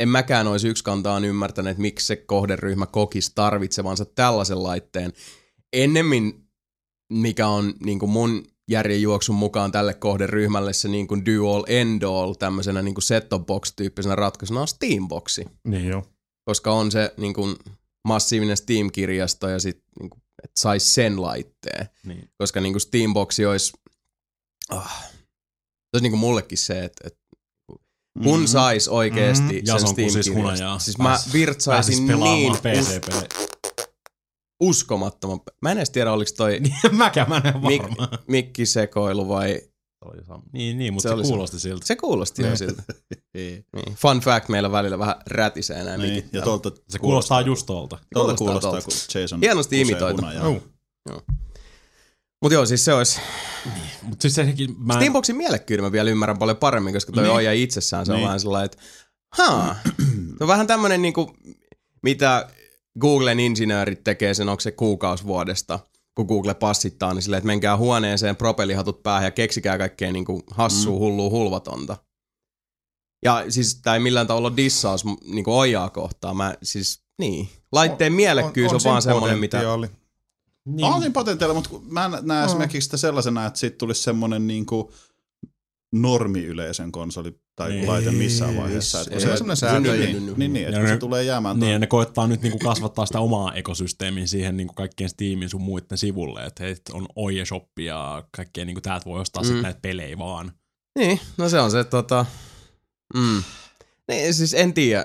[0.00, 5.12] en mäkään olisi yksikantaan ymmärtänyt, että miksi se kohderyhmä kokisi tarvitsevansa tällaisen laitteen.
[5.72, 6.48] Ennemmin,
[7.12, 12.02] mikä on niin kuin mun järjenjuoksun mukaan tälle kohderyhmälle se niin kuin do all end
[12.02, 16.02] all tämmöisenä niin kuin set-top box-tyyppisenä ratkaisuna on Steamboxi niin joo.
[16.44, 17.56] koska on se niin kuin,
[18.04, 20.10] massiivinen Steam-kirjasto ja sit niin
[20.44, 21.88] että sais sen laitteen.
[22.04, 22.30] Niin.
[22.38, 23.72] Koska niin kuin Steamboxi olisi,
[24.70, 25.16] ah, se
[25.92, 27.20] olisi niin kuin mullekin se, että, että
[28.24, 29.66] kun sais oikeesti Mhm.
[29.66, 30.34] sen Steam-kirjaston.
[30.36, 30.78] hunajaa.
[30.78, 32.52] Siis mä virtsaisin niin,
[34.62, 35.40] uskomattoman.
[35.62, 36.60] Mä en edes tiedä, oliko toi
[36.92, 37.82] Mäkään mä en mik,
[38.26, 39.60] mikkisekoilu vai...
[40.52, 41.86] Niin, niin, mutta Se se, oli se kuulosti siltä.
[41.86, 42.58] Se kuulosti jo Niin.
[42.58, 42.82] siltä.
[43.34, 43.64] Niin.
[43.96, 47.98] Fun fact, meillä välillä vähän rätisee nämä Niin, ja tuolta Se kuulostaa just tuolta.
[48.14, 49.06] Tuolta kuulostaa kuulostaa, tuolta.
[49.12, 50.22] kun Jason Hienosti imitoitu.
[50.22, 50.46] hunajaa.
[50.48, 50.62] Oh.
[52.42, 53.20] Mut joo, siis se olisi...
[54.02, 57.32] Mutta siis sekin, mä Steamboxin mielekkyyden mä vielä ymmärrän paljon paremmin, koska toi Niin.
[57.34, 58.26] oija itsessään se on Niin.
[58.26, 58.78] vähän sellainen, että
[59.36, 59.76] haa.
[60.38, 61.36] Se on vähän tämmönen niinku,
[62.02, 62.48] mitä
[63.00, 65.78] Googlen insinöörit tekee sen, onko se kuukausi vuodesta,
[66.14, 70.94] kun Google passittaa, niin silleen, että menkää huoneeseen, propellihatut päähän ja keksikää kaikkea niinku hassua,
[70.94, 70.98] mm.
[70.98, 71.96] hullua, hulvatonta.
[73.24, 76.36] Ja siis tää ei millään tavalla dissaus niinku oijaa kohtaan.
[76.36, 77.48] Mä siis, niin.
[77.72, 79.58] Laitteen mielekkyys on, on, siinä vaan semmonen, mitä...
[80.64, 84.46] niin, On siinä potentiaalia, mutta mä en näe esimerkiksi sitä sellaisena, että siitä tulisi semmoinen
[84.46, 84.88] niin kuin
[85.92, 87.88] normi-yleisen konsoli tai Niin.
[87.88, 88.98] laite missään vaiheessa.
[89.00, 90.12] Että kun Ei, se, ei semmoinen niin, säätö.
[90.12, 93.06] niin, niin, niin, että se ne- tulee jäämään Niin, ja ne koettaa nyt niinku kasvattaa
[93.06, 97.84] sitä omaa ekosysteemiä siihen niinku kaikkien Steamin sun muiden sivulle, että hei, on Oje Shoppi
[97.84, 99.48] ja kaikkea niinku täältä voi ostaa mm.
[99.48, 99.52] Mm.
[99.54, 100.52] sit näitä pelejä vaan.
[100.98, 102.26] Niin, no se on se tota...
[103.14, 103.42] Mm.
[104.08, 105.04] Niin, siis en tiedä.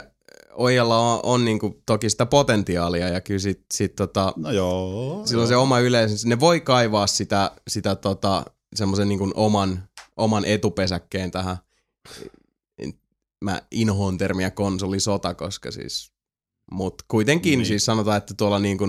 [0.54, 5.22] Oijalla on, on niinku toki sitä potentiaalia ja kyllä sit, sit tota, No joo.
[5.26, 8.46] silloin se oma yleisö, ne voi kaivaa sitä, sitä tota,
[8.76, 9.84] semmoisen niinku oman,
[10.18, 11.58] oman etupesäkkeen tähän.
[13.44, 16.12] Mä inhoon termiä konsolisota, koska siis,
[16.72, 17.58] mut kuitenkin Niin.
[17.58, 17.66] niin.
[17.68, 18.86] siis sanotaan, että tuolla niinku,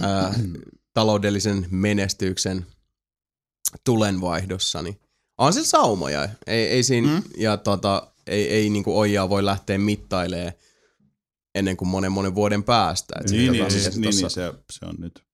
[0.00, 0.34] ää,
[0.94, 2.66] taloudellisen menestyksen
[3.84, 5.00] tulenvaihdossa, niin
[5.38, 6.28] on sillä saumoja.
[6.46, 7.22] Ei, ei siinä, Mm.
[7.36, 10.52] ja tota, ei, ei niinku ojaa voi lähteä mittailemaan
[11.54, 13.14] ennen kuin monen monen vuoden päästä.
[13.24, 15.24] Et Niin, niin, siis, niin, tossa- niin se, se on nyt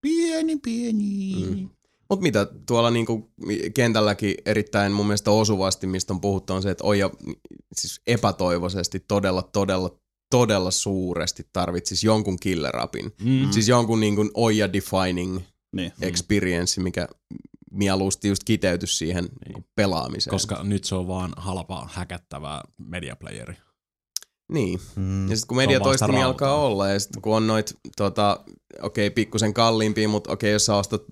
[0.00, 1.34] pieni, pieni.
[1.50, 1.68] Mm.
[2.10, 3.32] Mut mitä tuolla niinku
[3.74, 7.10] kentälläkin erittäin mun mielestä osuvasti, mistä on puhuttu, on se, että Oija
[7.76, 9.90] siis epätoivoisesti todella, todella,
[10.30, 13.12] todella suuresti tarvitsisi jonkun killer appin.
[13.24, 13.50] Mm.
[13.50, 15.40] Siis jonkun niinku Oija defining
[15.72, 15.92] Niin.
[16.02, 17.08] experience, mikä
[17.70, 19.64] mieluusti just kiteytys siihen niin.
[19.76, 20.30] pelaamiseen.
[20.30, 23.54] Koska nyt se on vaan halpa, häkättävä mediaplayeri.
[24.50, 24.80] Niin.
[24.96, 25.30] Mm.
[25.30, 28.40] Ja sitten kun media sitä toistumi alkaa olla, ja sitten kun on noit, tota,
[28.82, 31.02] okei, okay, pikkusen kalliimpia, mutta okei, okay, jos sä ostat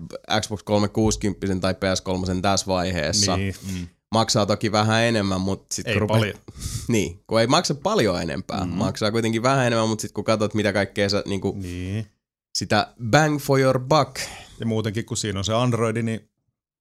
[0.41, 3.55] Xbox 360 tai PS3 tässä vaiheessa, niin.
[3.67, 3.89] Niin, Mm.
[4.15, 6.35] maksaa toki vähän enemmän, mutta sitten ei kun paljon.
[6.89, 8.71] Niin, kun ei maksa paljon enempää, Mm.
[8.71, 12.07] maksaa kuitenkin vähän enemmän, mutta sitten kun katsot, mitä kaikkea sä, niinku, Niin.
[12.55, 14.17] sitä bang for your buck,
[14.61, 16.31] Ja muutenkin, kun siinä on se Android, niin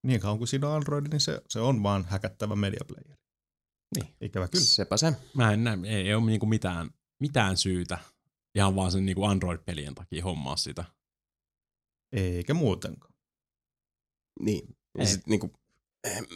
[0.04, 3.17] niin kauan kuin siinä on Android, niin se, se on vaan häkättävä mediaplayer.
[3.96, 4.14] Niin.
[4.22, 4.66] Ikävä kyllä.
[4.66, 5.14] sepä se.
[5.34, 7.98] Mä en näe, ei, ei ole niinku mitään, mitään syytä
[8.56, 10.86] ihan vaan sen niinku Android-pelien takia hommaa sitä.
[12.12, 13.14] Eikä muutenkaan.
[14.40, 14.76] Niin.
[14.98, 15.08] Ja Ei.
[15.08, 15.54] sit, niinku,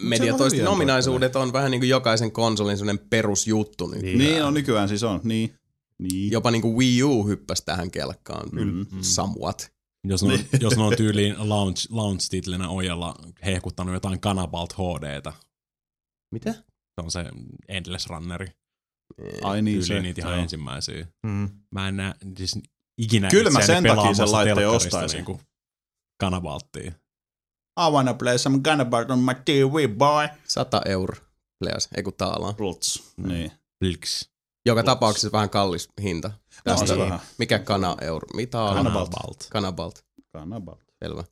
[0.03, 0.69] mediatoistin Android-pelejä.
[0.69, 4.01] ominaisuudet on vähän niin kuin jokaisen konsolin sellainen perusjuttu nyt.
[4.01, 4.17] Niin.
[4.17, 5.55] Niin on nykyään siis on, niin.
[5.97, 6.31] niin.
[6.31, 8.49] Jopa niin kuin Wii U hyppäsi tähän kelkkaan.
[8.51, 8.71] Kyllä.
[8.71, 9.01] Mm.
[9.01, 9.71] Somewhat.
[10.03, 15.33] Jos ne on, jos ne on tyyliin launch, launch-titlinä ojalla hehkuttanut jotain Canabalt HDtä.
[16.31, 16.63] Mitä?
[17.09, 17.31] Se on se
[17.67, 18.47] Endless Runneri.
[19.43, 20.01] Ai niin se.
[20.01, 20.41] Niitä ihan joo.
[20.41, 21.07] ensimmäisiä.
[21.23, 21.49] Mm.
[21.71, 22.59] Mä en näe siis
[22.97, 25.17] ikinä Kyllä mä sen takia sen laitteen ostaisin.
[25.17, 25.41] Niinku
[26.23, 26.91] Canabalttia.
[27.79, 30.27] I wanna play some Gunabart on my TV, boy.
[30.43, 31.15] 100 euro.
[31.59, 32.53] Pleas, ei kun taalaa.
[32.53, 33.13] Pluts.
[33.17, 33.51] Niin.
[33.79, 34.29] Plix.
[34.65, 34.85] Joka Plus.
[34.85, 36.27] tapauksessa vähän kallis hinta.
[36.27, 37.19] No, Tästä se vähän.
[37.37, 38.27] Mikä kana euro?
[38.35, 38.75] Mitä on?
[38.75, 39.47] Canabalt.
[39.49, 40.05] Kanabalt.
[40.37, 40.81] Gunabart.
[41.03, 41.23] Selvä.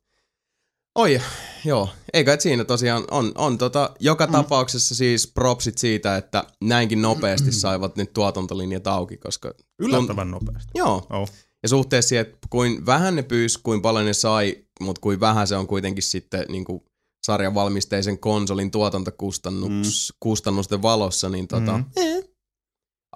[0.98, 1.20] Oi,
[1.64, 1.88] joo.
[2.12, 4.32] Eikä et siinä tosiaan on, on tota, joka Mm.
[4.32, 10.70] tapauksessa siis propsit siitä, että näinkin nopeasti saivat nyt tuotantolinjat auki, koska Yllättävän nopeasti.
[10.74, 11.06] joo.
[11.10, 11.30] Oh.
[11.62, 15.46] Ja suhteessa siihen, että kuin vähän ne pyysi, kuin paljon ne sai, mutta kuin vähän
[15.46, 16.82] se on kuitenkin sitten niin kuin
[17.26, 21.86] sarjan valmisteisen konsolin tuotantokustannusten kustannusten valossa, niin tota, Mhm.
[21.96, 22.24] eh,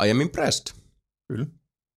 [0.06, 0.66] I am impressed.
[1.28, 1.46] Kyllä.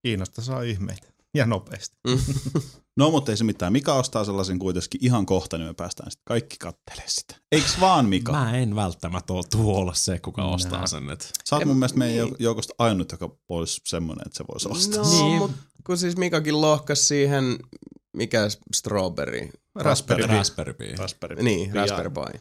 [0.05, 1.07] Kiinasta saa ihmeitä.
[1.35, 1.95] Ja nopeasti.
[2.97, 3.73] No, mutta ei se mitään.
[3.73, 7.35] Mika ostaa sellaisen kuitenkin ihan kohta, niin me päästään sitten kaikki kattelee sitä.
[7.51, 8.31] Eiks vaan Mika?
[8.31, 8.57] Mä...
[8.57, 10.51] En välttämättä ole tuo olla se, kuka Nää.
[10.51, 11.09] ostaa sen.
[11.09, 11.31] Et.
[11.45, 12.33] Sä oot En- mun mielestä meidän niin.
[12.33, 15.03] jou- joukosta ainut, joka olisi semmoinen, että se voisi ostaa.
[15.03, 15.37] No, Niin.
[15.37, 17.57] mutta kun siis Mikakin lohkas siihen,
[18.17, 20.27] mikä strawberry, Raspberry.
[20.27, 20.95] Raspberry.
[20.97, 21.43] Raspberry.
[21.43, 21.73] niin.
[21.75, 22.39] Raspberry Pi.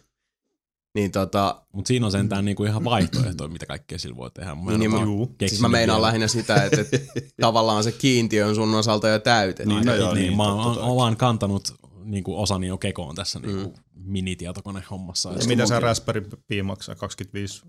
[0.96, 4.54] Niin tota, Mutta siinä on sentään niinku ihan vaihtoehtoja, mitä kaikkea sillä voi tehdä.
[4.54, 5.34] Mä Niin, mä- Juu.
[5.46, 6.06] siis mä meinaan vielä.
[6.06, 6.98] lähinnä sitä, että, että
[7.40, 9.74] tavallaan se kiintiö on sun osalta jo täytetty.
[9.74, 13.74] Niin, no joo, niin, niin, mä oon, oon kantanut niinku osani jo kekoon tässä niinku
[13.94, 15.32] minitietokonehommassa.
[15.32, 16.94] Ja mitä se Raspberry Pi maksaa?
[16.94, 17.62] 25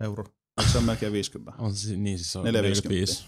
[0.00, 0.26] euroa.
[0.72, 1.62] Se on melkein 50?
[1.62, 2.50] on se, niin siis se on 4,50.
[2.52, 3.24] 45.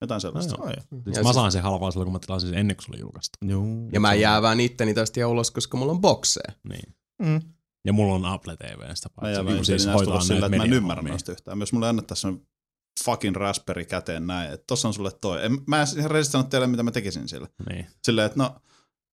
[0.00, 0.56] Jotain sellaista.
[0.56, 1.02] No Oh, joo.
[1.04, 2.90] Siis Ja mä siis- sain sen halvaa silloin, kun mä tilasin sen ennen kuin se
[2.92, 3.38] oli julkaistu.
[3.48, 3.88] Juu.
[3.92, 6.52] Ja mä jäävään itteni tästä ulos, koska mulla on bokseja.
[6.68, 6.94] Niin.
[7.22, 7.40] Mm.
[7.84, 9.34] Ja mulla on Apple TV sitä Mä paitsi.
[9.34, 11.60] jään niinku siis siis hoitaa sillä, että mä en ymmärrä noista yhtään.
[11.60, 12.46] Jos mulle annettaisiin
[13.04, 15.44] fucking Raspberry käteen näin, että tossa on sulle toi.
[15.44, 17.48] En, mä en ihan rehellisesti sano teille, mitä mä tekisin sillä.
[17.68, 17.86] Niin.
[18.04, 18.56] Silleen, että no,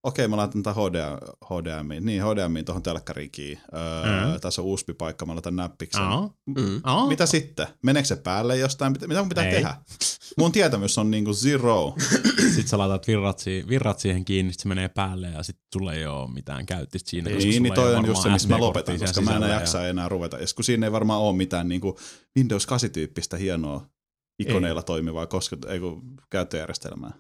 [0.08, 3.64] okei, mä laitan tämän HDMI, HDMI, niin HDMI tuohon telkkariin kiinni.
[3.74, 4.40] Öö, Mm.
[4.42, 6.02] Tässä on USB-paikka, mä laitan näppiksen.
[6.04, 6.30] Aa.
[6.46, 6.82] Mm.
[6.84, 7.08] Aa.
[7.08, 7.68] Mitä sitten?
[7.84, 8.92] Meneekö se päälle jostain?
[8.92, 9.52] Mitä, mitä mun pitää Ei.
[9.54, 9.76] tehdä?
[10.38, 11.96] Mun tietämys on niinku zero.
[12.56, 15.94] Sitten sä laitat virrat, siihen, virrat siihen kiinni, sit se menee päälle ja sitten sulla
[15.94, 17.30] ei ole mitään käyttistä siinä.
[17.30, 19.56] koska Niin, niin ei toi on just se, missä mä lopetan, koska mä en sisällä
[19.56, 20.38] jaksa enää ruveta.
[20.38, 21.98] Ja kun siinä ei varmaan ole mitään niinku
[22.38, 23.88] Windows 8-tyyppistä hienoa
[24.40, 27.12] ikoneilla toimivaa koska, ei kun käyttöjärjestelmää.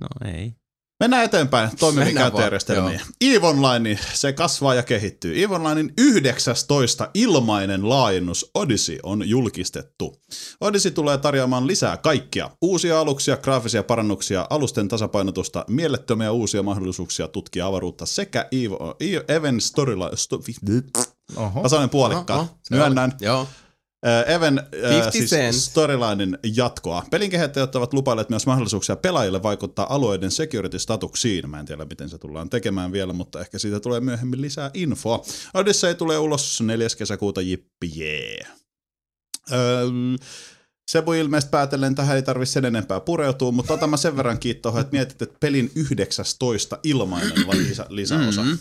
[0.00, 0.54] No ei.
[1.00, 3.00] Mennään eteenpäin toimiviin vaan, käyttöjärjestelmiin.
[3.20, 5.42] EVE Online, se kasvaa ja kehittyy.
[5.42, 10.16] EVE Onlinein 19 ilmainen laajennus Odyssey on julkistettu.
[10.60, 12.50] Odyssey tulee tarjoamaan lisää kaikkia.
[12.62, 19.60] Uusia aluksia, graafisia parannuksia, alusten tasapainotusta, mielettömiä uusia mahdollisuuksia tutkia avaruutta sekä EVE, EVE Even
[19.60, 20.16] Storyline...
[20.16, 20.40] Sto,
[21.36, 21.62] Oho.
[21.62, 22.34] tasainen puolikka.
[22.34, 23.12] Oho, Myönnän.
[23.20, 23.48] Joo.
[24.06, 27.04] Äh, Even äh, 50 siis storylinen jatkoa.
[27.10, 31.50] Pelin kehittäjät ovat lupailleet myös mahdollisuuksia pelaajille vaikuttaa alueiden security-statuksiin.
[31.50, 35.22] Mä en tiedä, miten se tullaan tekemään vielä, mutta ehkä siitä tulee myöhemmin lisää infoa.
[35.54, 36.88] Odyssey tulee ulos 4.
[36.98, 38.46] kesäkuuta, jippi jee.
[39.52, 39.86] Öö,
[40.90, 44.80] Sebu ilmeisesti päätellen tähän ei tarvitse sen enempää pureutua, mutta otan mä sen verran kiittoa,
[44.80, 47.32] että mietit, että pelin 19 ilmainen
[47.68, 48.42] lisä, lisäosa.
[48.42, 48.54] Mhm.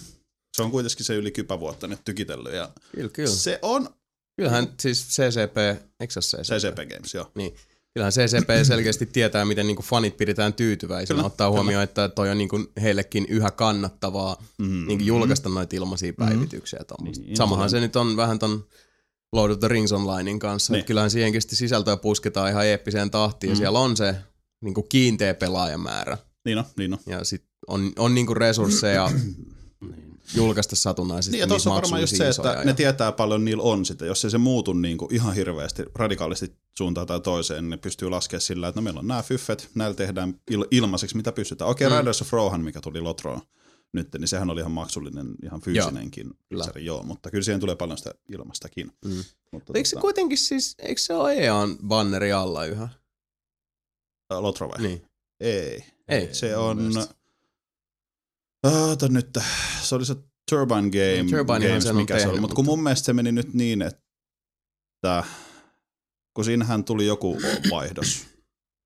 [0.57, 3.29] Se on kuitenkin se yli kypävuotta nyt tykitellyt ja Kyllä, kyllä.
[3.29, 3.89] se on
[4.39, 5.57] Kyllähän siis CCP,
[5.99, 6.43] eikö se CCP?
[6.43, 7.31] CCP Games, joo.
[7.35, 7.55] Niin.
[7.93, 11.15] Kyllähän CCP selkeästi tietää, miten niinku fanit pidetään tyytyväisinä.
[11.15, 14.85] Kyllä, Ottaa huomioon, että toi on niinku heillekin yhä kannattavaa Mm.
[14.87, 16.79] niinku julkaista noita ilmaisia päivityksiä.
[17.01, 17.11] Mm.
[17.11, 18.65] Niin, Samahan se nyt on vähän ton
[19.33, 20.73] Lord of the Rings Onlinein kanssa.
[20.73, 20.77] Niin.
[20.79, 20.85] Niin.
[20.85, 23.49] Kyllähän siihenkin sisältöä pusketaan ihan eeppiseen tahtiin.
[23.49, 23.51] Mm.
[23.51, 24.15] Ja siellä on se
[24.61, 26.17] niinku kiinteä pelaajamäärä.
[26.45, 26.99] Niin on, niin on.
[27.05, 29.11] Ja sit on, on niinku resursseja
[30.35, 33.45] julkaista satunnaisesti Niin ja tuossa on varmaan just se, että isoja ne ja- tietää paljon
[33.45, 34.05] niillä on sitä.
[34.05, 38.09] Jos ei se muutu niin kuin ihan hirveästi radikaalisti suuntaan tai toiseen, niin ne pystyy
[38.09, 41.69] laskemaan sillä, että no meillä on nämä fyffet, näillä tehdään il- ilmaiseksi mitä pystytään.
[41.69, 42.01] Okei, okay, Mm.
[42.01, 43.41] Riders of Rohan, mikä tuli Lotroon
[43.93, 47.97] nyt, niin sehän oli ihan maksullinen, ihan fyysinenkin picture, joo, mutta kyllä siihen tulee paljon
[47.97, 48.91] sitä ilmastakin.
[49.05, 49.23] Mm.
[49.51, 52.89] Mutta Eikö se tota, kuitenkin siis, eikö se ole EAN banneri alla yhä?
[54.29, 54.81] ää, Lotro vai?
[54.81, 55.05] Niin.
[55.39, 55.83] Ei.
[56.07, 56.29] Ei.
[56.31, 56.91] Se on...
[58.63, 59.37] Oota nyt,
[59.81, 60.15] se oli se
[60.49, 62.39] Turbine Game, Turbinehan Games, sen on mikä se oli.
[62.39, 65.23] Mutta kun mun mielestä se meni nyt niin, että
[66.33, 67.37] kun siinähän tuli joku
[67.71, 68.27] vaihdos.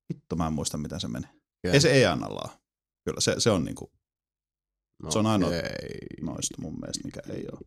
[0.08, 1.26] Vittu, mä en muista, miten se meni.
[1.26, 1.72] Okei.
[1.72, 2.58] Ei se ei annalla
[3.04, 3.92] Kyllä, se, se on niinku
[5.02, 5.98] No, se on ainoa okei.
[6.22, 7.60] noista mun mielestä, mikä ei ole.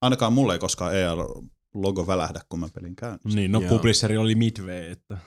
[0.00, 3.18] Ainakaan mulle ei koskaan EA-logo välähdä, kun mä pelin käyn.
[3.24, 5.18] Niin, no publisheri oli Midway, että...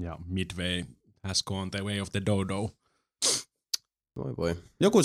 [0.00, 0.84] Ja Midway
[1.22, 2.70] has gone the way of the dodo.
[4.18, 4.56] Voi voi.
[4.80, 4.98] Joku,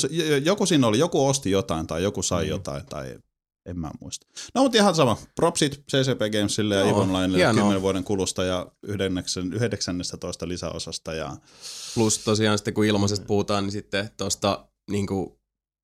[0.46, 2.50] joku siinä oli, joku osti jotain tai joku sai Mm.
[2.50, 3.18] jotain tai
[3.66, 4.28] en mä muista.
[4.56, 5.18] No mutta ihan sama.
[5.36, 7.54] Propsit CCP Gamesille ja Onlinelle hienoa.
[7.54, 11.14] 10 vuoden kulusta ja 19 lisäosasta.
[11.14, 11.38] Ja
[11.96, 15.08] Plus tosiaan sitten kun ilmaisesta puhutaan, niin sitten tuosta niin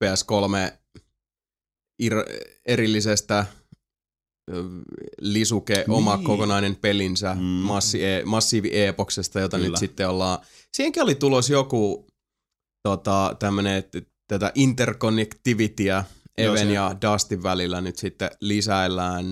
[0.03, 0.77] PS3
[2.03, 3.45] ir- erillisestä
[5.21, 5.91] lisuke, Niin.
[5.91, 7.41] oma kokonainen pelinsä Mm.
[7.41, 7.45] mm.
[7.47, 9.69] massi e- massiivi epoksesta, jota Kyllä.
[9.69, 10.39] nyt sitten ollaan.
[10.73, 12.07] Siihenkin oli tulos joku
[12.83, 13.83] tota, tämmönen,
[14.27, 16.03] tätä interconnectivityä
[16.37, 19.25] Even se- ja Dustin välillä nyt sitten lisäillään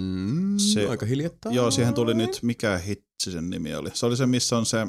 [0.57, 1.55] Se- aika hiljattain.
[1.55, 3.89] joo, siihen tuli nyt, mikä hitsi sen nimi oli.
[3.93, 4.88] Se oli se, missä on se,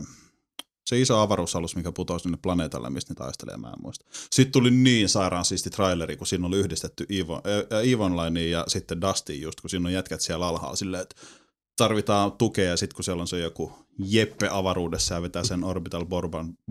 [0.86, 4.04] se iso avaruusalus, mikä putosi sinne planeetalle, mistä ne taistelee, mä en muista.
[4.32, 7.06] Sitten tuli niin sairaan siisti traileri, kun siinä oli yhdistetty
[7.98, 11.16] Onlineen ja sitten Dustin just, kun siinä on jätkät siellä alhaalla silleen, että
[11.78, 16.06] tarvitaan tukea ja sitten kun siellä on se joku Jeppe avaruudessa ja vetää sen orbital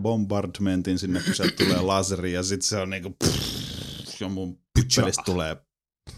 [0.01, 4.59] bombardmentin sinne, kun sieltä tulee laseri ja sitten se on niinku pff, ja mun
[4.95, 5.57] pelistä tulee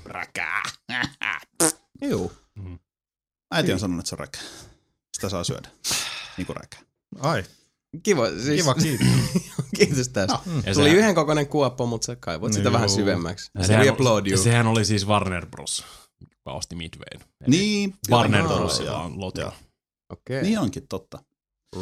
[0.05, 0.61] räkää.
[2.09, 2.31] Juu.
[3.51, 4.41] Äiti on sanonut, että se on räkää.
[5.13, 5.69] Sitä saa syödä.
[6.37, 6.79] Niinku räkää.
[7.19, 7.43] Ai,
[8.03, 9.07] Kiva, siis, kiva kiitos.
[9.77, 10.39] kiitos tästä.
[10.45, 12.73] No, Ja Tuli sehän- yhden kokoinen kuoppa, mutta sä kaivoit sitä Joo.
[12.73, 13.51] vähän syvemmäksi.
[13.57, 14.43] ja sehän, applaud you.
[14.43, 15.85] sehän oli siis Warner Bros.
[16.49, 17.21] Joka osti Midwayn.
[17.47, 18.43] Niin, Warner
[18.85, 19.53] joo, on joo.
[20.09, 20.41] Okei.
[20.41, 21.19] Niin onkin totta.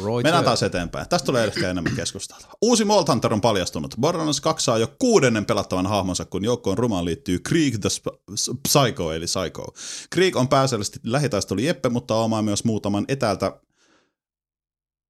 [0.02, 1.08] Roy Mennään taas eteenpäin.
[1.08, 2.52] Tästä tulee ehkä enemmän keskustelua.
[2.62, 3.94] Uusi Malt Hunter on paljastunut.
[4.00, 9.12] Borderlands 2 saa jo kuudennen pelattavan hahmonsa, kun joukkoon rumaan liittyy Krieg the Sp- Psycho,
[9.12, 9.66] eli Psycho.
[10.10, 13.46] Krieg on pääasiallisesti lähitaistelu Jeppe, mutta omaa myös muutaman etäältä...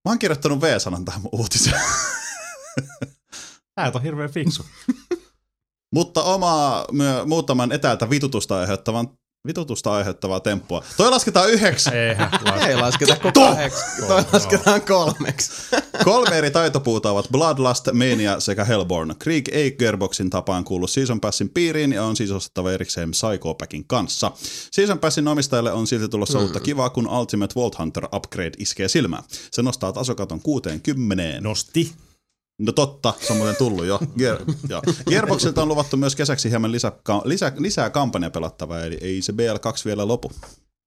[0.05, 1.81] Mä oon kirjoittanut V-sanan tähän uutiseen.
[3.75, 4.65] Tää on hirveän fiksu.
[5.97, 9.19] mutta omaa myö, muutaman etäältä vitutusta aiheuttavan
[9.49, 10.83] vitutusta aiheuttavaa temppua.
[10.97, 11.91] Toi lasketaan yhdeksi.
[11.91, 12.31] Eihän
[12.69, 14.07] Ei lasketa kuin kahdeksi.
[14.07, 15.53] Toi lasketaan kolmeksi.
[16.05, 19.15] Kolme eri taitopuuta ovat Bloodlust, Mania sekä Hellborn.
[19.19, 23.85] Krieg ei Gearboxin tapaan kuulu Season Passin piiriin ja on siis ostettava erikseen Psycho Packin
[23.85, 24.33] kanssa.
[24.71, 26.45] Season Passin omistajalle on silti tulossa mm.
[26.45, 29.23] uutta kivaa, kun Ultimate Vault Hunter Upgrade iskee silmään.
[29.51, 31.41] Se nostaa tasokaton 60.
[31.41, 31.93] nosti.
[32.59, 34.01] No totta, se on muuten tullut jo.
[34.19, 34.83] Gear, jo.
[35.09, 36.93] Gearboxilta on luvattu myös kesäksi hieman lisä,
[37.25, 40.33] lisä, lisää kampanja pelattavaa, eli ei se BL2 vielä lopu.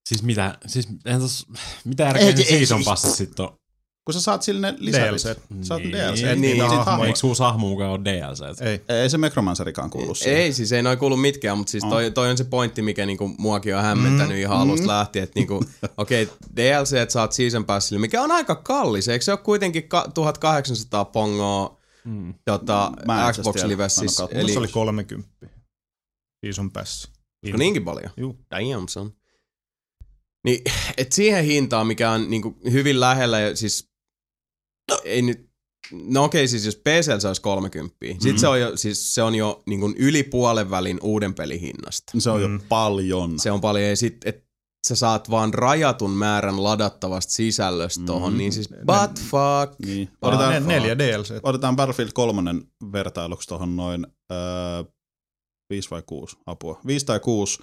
[0.10, 1.48] Siis mitä, siis eihän tos,
[1.86, 3.61] mitä järkeä se season passit sitten on?
[4.06, 5.12] Kun sä saat sille lisärit.
[5.12, 5.38] DLC.
[5.62, 6.16] Saat Niin, DLC.
[6.22, 7.08] niin, Niin, niin, sit hahmoja.
[7.08, 8.62] Eikö uusi hahmo mukaan ole DLC?
[8.62, 8.82] Ei.
[9.02, 10.38] Ei se Necromancerikaan kuulu siihen.
[10.38, 13.28] Ei, siis ei noin kuulu mitkään, mutta siis toi, toi on se pointti, mikä niinku
[13.38, 15.64] muakin on hämmentänyt ihan alusta lähtien, että niinku,
[15.98, 19.88] okei, okay, DLC et saat Season Passille, mikä on aika kallis, eikö se ole kuitenkin
[19.88, 22.34] ka- 1800 pongoa Mm.
[22.46, 22.92] tota,
[23.34, 24.54] Xbox Livessissä, oo Eli...
[24.54, 25.30] Se oli 30.
[26.46, 27.08] Season pass.
[27.46, 28.12] Onko niinkin paljon?
[28.18, 28.38] Juu.
[28.52, 29.14] Damn son.
[30.46, 30.62] Niin,
[30.98, 33.91] et siihen hintaan, mikä on niinku hyvin lähellä, siis
[35.04, 35.50] ei nyt,
[35.92, 38.16] no okei, siis jos PCL saisi 30, mm-hmm.
[38.16, 38.22] Mhm.
[38.24, 42.12] sit se on jo, siis se on jo niinku yli puolen välin uuden pelin hinnasta.
[42.20, 42.62] Se on jo Mm.
[42.70, 43.40] paljon.
[43.40, 44.44] Se on paljon, ja sit, et
[44.88, 48.38] sä saat vaan rajatun määrän ladattavasta sisällöstä tohon, Mm.
[48.38, 49.80] niin siis but fuck.
[49.86, 50.10] Niin.
[50.22, 51.34] Otetaan Otetaan, ne, neljä DLC.
[51.44, 52.56] otetaan Battlefield 3
[52.92, 54.38] vertailuksi tuohon noin öö,
[55.70, 56.80] 5 vai 6 apua.
[56.88, 57.60] 5 tai 6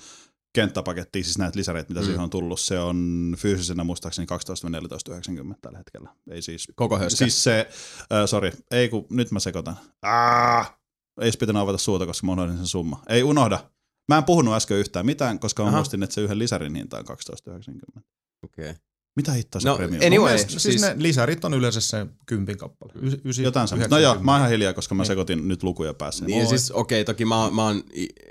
[0.63, 2.05] kenttäpakettia, siis näitä lisäreitä, mitä Mm.
[2.05, 2.61] siihen on tullut.
[2.61, 6.11] Se on fyysisenä muistaakseni 12-14,90 tällä hetkellä.
[6.31, 7.17] Ei siis, Koko höskä.
[7.17, 7.69] siis se,
[8.13, 9.77] äh, sorry, ei kun nyt mä sekoitan.
[10.03, 10.79] Ah!
[11.21, 13.03] Ei pitänyt avata suuta, koska mä unohdin sen summa.
[13.09, 13.71] Ei unohda.
[14.09, 15.79] Mä en puhunut äsken yhtään mitään, koska mä Aha.
[15.79, 18.01] muistin, että se yhden lisärin hinta on 12,90.
[18.45, 18.75] Okay.
[19.19, 20.07] Mitä hittoa se No, premium?
[20.07, 20.29] anyway.
[20.29, 22.93] Mielestä siis, siis- ne lisärit on yleensä se kympin kappale.
[23.03, 23.95] Y- ysi, Jotain semmoista.
[23.95, 26.25] No joo, mä oon ihan hiljaa, koska mä sekoitin nyt lukuja päässä.
[26.25, 27.83] Niin, ja siis okei, okay, toki mä, oon- mä oon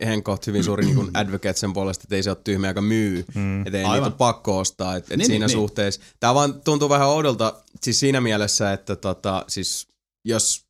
[0.05, 3.25] Henkoht hyvin suuri niin advocate sen puolesta, että ei se ole tyhmä, joka myy.
[3.35, 3.67] Mm.
[3.67, 3.93] Että ei Aivan.
[3.95, 4.95] niitä ole pakko ostaa.
[4.95, 5.61] Et, et Niin, siinä niin, niin.
[5.61, 6.01] suhteessa.
[6.19, 9.87] Tää vaan tuntuu vähän oudolta siis siinä mielessä, että tota, siis
[10.25, 10.65] jos,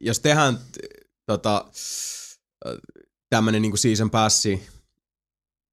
[0.00, 0.58] jos tehdään
[1.26, 1.64] tota,
[3.30, 4.62] tämmönen niinku season passi,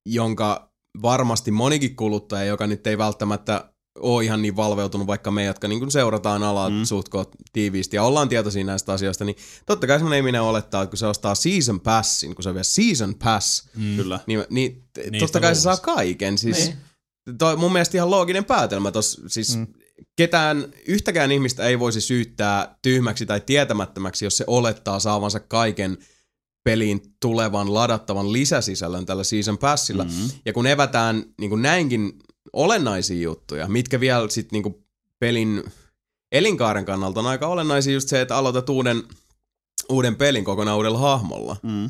[0.05, 5.67] jonka varmasti monikin kuluttaja, joka nyt ei välttämättä ole ihan niin valveutunut, vaikka me, jotka
[5.67, 6.84] niin seurataan alaa mm.
[6.84, 10.91] Suht koht tiiviisti ja ollaan tietoisia näistä asioista, niin totta kai semmoinen ihminen olettaa, että
[10.91, 13.95] kun se ostaa season passin, kun se on vielä season pass, Mm.
[13.95, 14.19] Kyllä.
[14.27, 16.38] niin, niin, Niistä niin totta kai se saa kaiken.
[16.38, 17.38] Siis, Niin.
[17.38, 18.91] toi, mun mielestä ihan looginen päätelmä.
[18.91, 19.67] Tos, siis mm.
[20.15, 25.97] ketään, yhtäkään ihmistä ei voisi syyttää tyhmäksi tai tietämättömäksi, jos se olettaa saavansa kaiken
[26.65, 30.04] peliin tulevan ladattavan lisäsisällön tällä season passilla.
[30.04, 30.10] Mm.
[30.12, 30.30] Mm.
[30.45, 32.13] Ja kun evätään niin kuin näinkin
[32.54, 34.86] olennaisia juttuja, mitkä vielä sitten niin kuin
[35.19, 35.63] pelin
[36.32, 39.04] elinkaaren kannalta on aika olennaisia just se, että aloitat uuden,
[39.89, 41.89] uuden pelin kokonaan uudella hahmolla, Mm.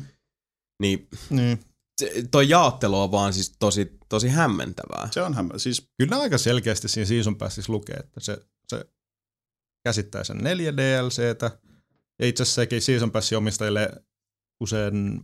[0.82, 1.60] niin Niin.
[2.00, 5.08] se, toi jaottelu on vaan siis tosi, tosi hämmentävää.
[5.12, 5.58] Se on hämmä.
[5.58, 8.84] Siis Kyllä aika selkeästi siinä Season Passissa lukee, että se, se
[9.84, 11.58] käsittää sen neljä DLCtä.
[12.20, 13.90] Ja itse asiassa sekin Season Passin omistajille
[14.60, 15.20] usein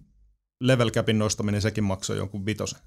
[0.61, 2.81] level capin nostaminen, sekin maksoi jonkun vitosen.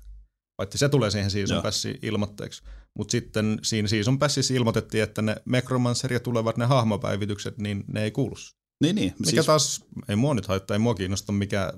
[0.58, 1.64] Paitsi se tulee siihen Season.
[1.64, 2.64] Passiin ilmoitteeksi.
[2.98, 8.04] Mutta sitten siinä Season Passissa ilmoitettiin, että ne Necromancer ja tulevat ne hahmopäivitykset, niin ne
[8.04, 8.36] ei kuulu.
[8.84, 9.14] Niin, niin.
[9.20, 11.74] Mikä siis, taas, ei mua nyt haittaa, ei mua kiinnosta mikä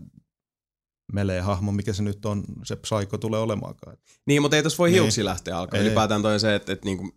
[1.14, 3.98] melee hahmo, mikä se nyt on, se psycho tulee olemaankaan.
[4.28, 5.02] Niin, mutta ei tuossa voi Niin.
[5.02, 5.80] hiuksi lähteä alkaa.
[5.80, 5.86] Ei.
[5.86, 7.12] Ylipäätään toi se, että, että niinku,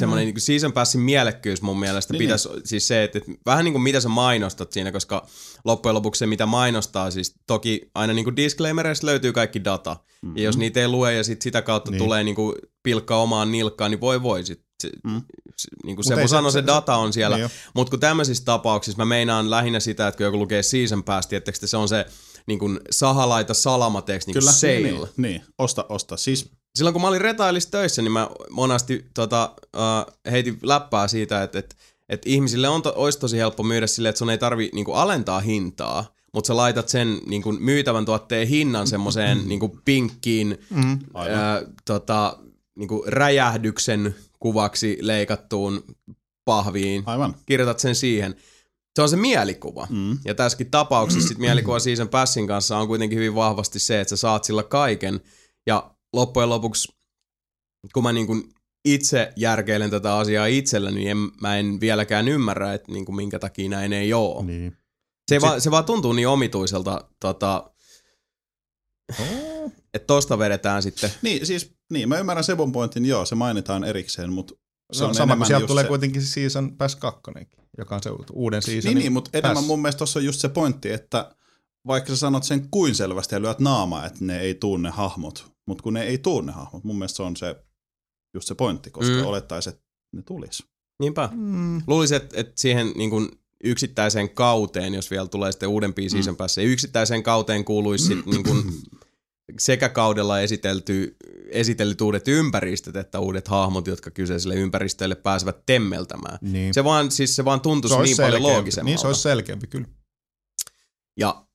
[0.00, 3.64] semmoinen niinku season passin mielekkyys mun mielestä Niin, niin, pitäisi, siis se, että, että vähän
[3.64, 5.26] niin kuin mitä sä mainostat siinä, koska
[5.64, 9.96] loppujen lopuksi se, mitä mainostaa, siis toki aina niinku disclaimereista löytyy kaikki data.
[10.22, 10.36] Mm-hmm.
[10.36, 11.98] Ja jos niitä ei lue ja sit sitä kautta Niin.
[11.98, 12.04] niin.
[12.06, 14.44] tulee niinku pilkka omaan nilkkaan, niin voi voi.
[14.44, 15.10] Sit, se, Mm.
[15.12, 15.22] mm.
[15.56, 17.36] se, niinku Mut se, ei mun se- se- data on siellä.
[17.36, 17.50] Niin.
[17.74, 21.58] Mutta kun tämmöisissä tapauksissa mä meinaan lähinnä sitä, että kun joku lukee season pass, tiettekö
[21.58, 22.06] te, se on se
[22.46, 24.72] niin kuin sahalaita salamateeksi, niin kuin sale.
[24.72, 26.16] niin, niin, niin, osta, osta.
[26.16, 31.42] Siis Silloin kun mä olin retailis töissä, niin mä monasti tota, uh, heitin läppää siitä,
[31.42, 31.76] että et,
[32.08, 35.40] et ihmisille on to, olisi tosi helppo myydä silleen, että sun ei tarvi niinku, alentaa
[35.40, 40.98] hintaa, mutta sä laitat sen niinku, myytävän tuotteen hinnan semmoiseen niinku, pinkkiin Mm.
[41.14, 41.38] Aivan.
[41.38, 42.38] ää, tota,
[42.74, 45.84] niinku, räjähdyksen kuvaksi leikattuun
[46.44, 47.02] pahviin.
[47.06, 47.34] aivan.
[47.46, 48.34] Kirjoitat sen siihen.
[48.96, 49.86] Se on se mielikuva.
[49.90, 50.18] Mm.
[50.24, 54.16] Ja tässäkin tapauksessa sit mielikuva season passin kanssa on kuitenkin hyvin vahvasti se, että sä
[54.16, 55.20] saat sillä kaiken.
[55.66, 56.92] Ja loppujen lopuksi,
[57.94, 58.44] kun mä niin kuin
[58.84, 63.38] itse järkeilen tätä asiaa itsellä, niin en, mä en vieläkään ymmärrä, että niin kuin minkä
[63.38, 64.44] takia näin ei ole.
[64.44, 64.76] Niin.
[65.30, 67.70] Se, va, se vaan tuntuu niin omituiselta, tota,
[69.20, 69.72] Oh.
[69.94, 71.10] että tosta vedetään sitten.
[71.22, 74.54] Niin, siis, niin, mä ymmärrän Sebon pointin, joo, se mainitaan erikseen, mutta
[74.92, 77.20] se Se on on sama, kun enemmän sieltä tulee se, kuitenkin se Season Pass 2,
[77.78, 79.66] joka on se uuden seasonin Niin, niin mutta enemmän pass.
[79.66, 81.34] mun mielestä tuossa on just se pointti, että
[81.86, 85.52] vaikka sä sanot sen kuin selvästi ja lyöt naamaa, että ne ei tuu ne hahmot,
[85.66, 87.56] mutta kun ne ei tuu ne hahmot, mun mielestä se on se,
[88.34, 89.20] just se pointti, koska Mm.
[89.20, 89.26] mm.
[89.26, 90.62] olettaisiin, että ne tulis.
[91.00, 91.28] Niinpä.
[91.32, 91.82] Mm.
[91.86, 93.28] Luulisin, että, että siihen niin kuin
[93.64, 98.62] yksittäiseen kauteen, jos vielä tulee sitten uudempia season päässä, yksittäiseen kauteen kuuluisi sit niin kuin
[99.58, 101.16] sekä kaudella esitelty,
[101.48, 106.38] esitellyt uudet ympäristöt, että uudet hahmot, jotka kyseiselle ympäristölle pääsevät temmeltämään.
[106.40, 106.74] Niin.
[106.74, 108.52] Se vaan, siis se vaan tuntuisi niin paljon selkeämpi.
[108.54, 108.90] loogisemmalta.
[108.90, 109.86] Niin se olisi selkeämpi, kyllä.
[111.18, 111.46] ja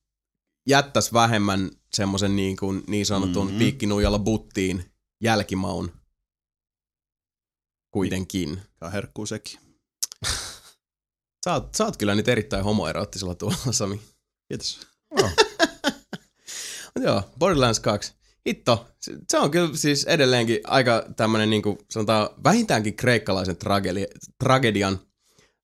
[0.68, 3.50] jättäisi vähemmän semmoisen niin, kuin, niin sanotun mm-hmm.
[3.54, 3.58] Mhm.
[3.58, 4.84] piikkinuijalla buttiin
[5.22, 5.92] jälkimaun
[7.90, 8.62] kuitenkin.
[8.80, 9.60] Ja herkkuu sekin.
[11.44, 14.00] Sä oot, sä oot kyllä nyt erittäin homoeroottisella tuolla, Sami.
[14.48, 14.80] Kiitos.
[16.94, 18.12] Mut Joo, Borderlands 2.
[18.48, 18.88] Hitto,
[19.30, 25.00] se- on kyllä siis edelleenkin aika tämmönen niin kuin sanotaan vähintäänkin kreikkalaisen tragedi- tragedian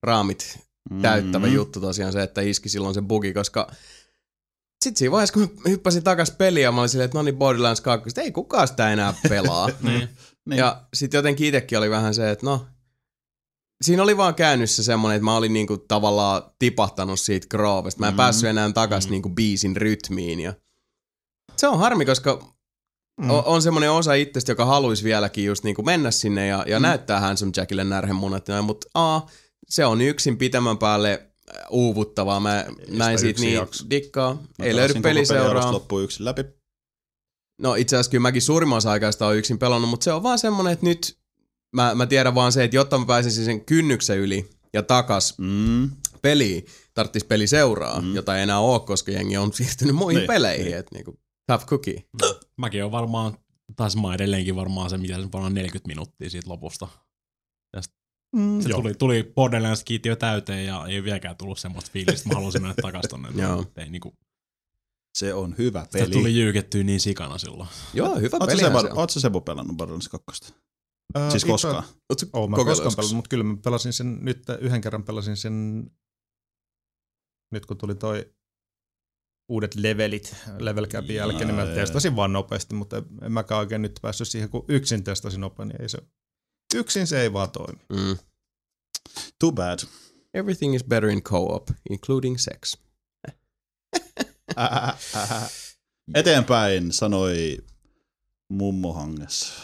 [0.03, 0.59] raamit
[1.03, 1.55] täyttävä Mhm.
[1.55, 3.71] juttu tosiaan se, että iski silloin se bugi, koska
[4.85, 8.09] sitten siinä vaiheessa, kun hyppäsin takas peliä, mä olin silleen, että no niin Borderlands 2,
[8.09, 9.69] että ei kukaan sitä enää pelaa.
[9.83, 10.09] Niin.
[10.45, 10.59] Niin.
[10.59, 12.67] Ja sitten jotenkin itsekin oli vähän se, että no,
[13.85, 18.01] siinä oli vaan käynyt se semmonen, että mä olin niinku tavallaan tipahtanut siitä groovesta.
[18.01, 18.17] Mä en Mm.
[18.17, 19.11] päässyt enää takas Mm.
[19.11, 20.41] niinku biisin rytmiin.
[20.41, 20.55] Ja
[21.57, 22.57] se on harmi, koska
[23.21, 23.31] Mm.
[23.31, 26.83] on, on semmoinen osa itsestä, joka haluaisi vieläkin just niinku mennä sinne ja, ja Mm.
[26.83, 28.49] näyttää Handsome Jackille närhemunat.
[28.49, 29.21] ja Mutta a,
[29.69, 31.27] se on yksin pitemmän päälle
[31.71, 32.41] uuvuttavaa.
[32.41, 33.85] Mä näin siitä yksi niin jakso.
[33.91, 34.35] dikkaa.
[34.59, 35.73] Mä Ei löydy peliseuraa.
[35.73, 36.45] loppuun yksin läpi.
[37.61, 40.23] No itse asiassa kyllä mäkin suurimman osa aikaa sitä on yksin pelannut, mutta se on
[40.23, 41.19] vaan semmonen, että nyt
[41.77, 45.91] mä, mä tiedän vaan se, että jotta mä pääsisin sen kynnyksen yli ja takas Mm.
[46.23, 48.15] peliin, tarttis peli seuraa, Mm.
[48.15, 50.71] jota ei enää ole, koska jengi on siirtynyt muihin Niin, peleihin, niin.
[50.71, 50.79] niin.
[50.81, 52.05] että niinku tough cookie.
[52.57, 53.39] Mäkin on varmaan,
[53.77, 56.89] taas mä edelleenkin varmaan se, mitä se varmaan 40 minuuttia siitä lopusta.
[58.37, 58.81] Mm, Se joo.
[58.83, 62.75] tuli, tuli Borderlands kiintiö täyteen ja ei vieläkään tullut semmoista fiilistä, että mä haluaisin mennä
[62.83, 63.29] takaisin tonne.
[63.85, 64.15] Ei, niinku,
[65.19, 66.11] Se on hyvä sitä peli.
[66.13, 67.69] tuli jyykettyä niin sikana silloin.
[67.95, 68.61] Joo, hyvä Ootko peli.
[68.61, 70.55] sä, Bar- oot sä Sebu pelannut Borderlands 2?
[71.15, 71.85] Ää, Siis itse- koskaan?
[72.33, 75.87] Oo, mä koskaan pelannut, mutta kyllä mä pelasin sen, nyt yhden kerran pelasin sen,
[77.53, 78.33] nyt kun tuli toi
[79.49, 83.83] uudet levelit level capin jälkeen, niin mä testasin vaan nopeasti, mutta en, en mäkään oikein
[83.83, 85.99] nyt päässyt siihen, kun yksin testasin nopeasti, niin ei se,
[86.77, 87.81] yksin se ei vaan toimi.
[87.89, 88.19] Mm.
[89.39, 89.79] Too bad.
[90.35, 92.77] Everything is better in co-op, including sex.
[94.57, 95.49] Ää, ää.
[96.15, 97.59] Eteenpäin sanoi
[98.49, 99.55] mummo hangessa.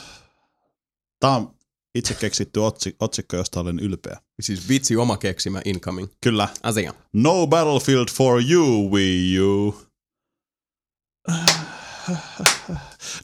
[1.20, 1.54] Tämä on
[1.94, 4.20] itse keksitty otsi- otsikko, josta olen ylpeä.
[4.40, 6.08] Siis vitsi oma keksimä incoming.
[6.20, 6.48] Kyllä.
[6.62, 6.94] Asia.
[7.12, 9.80] No Battlefield for you, Wii U.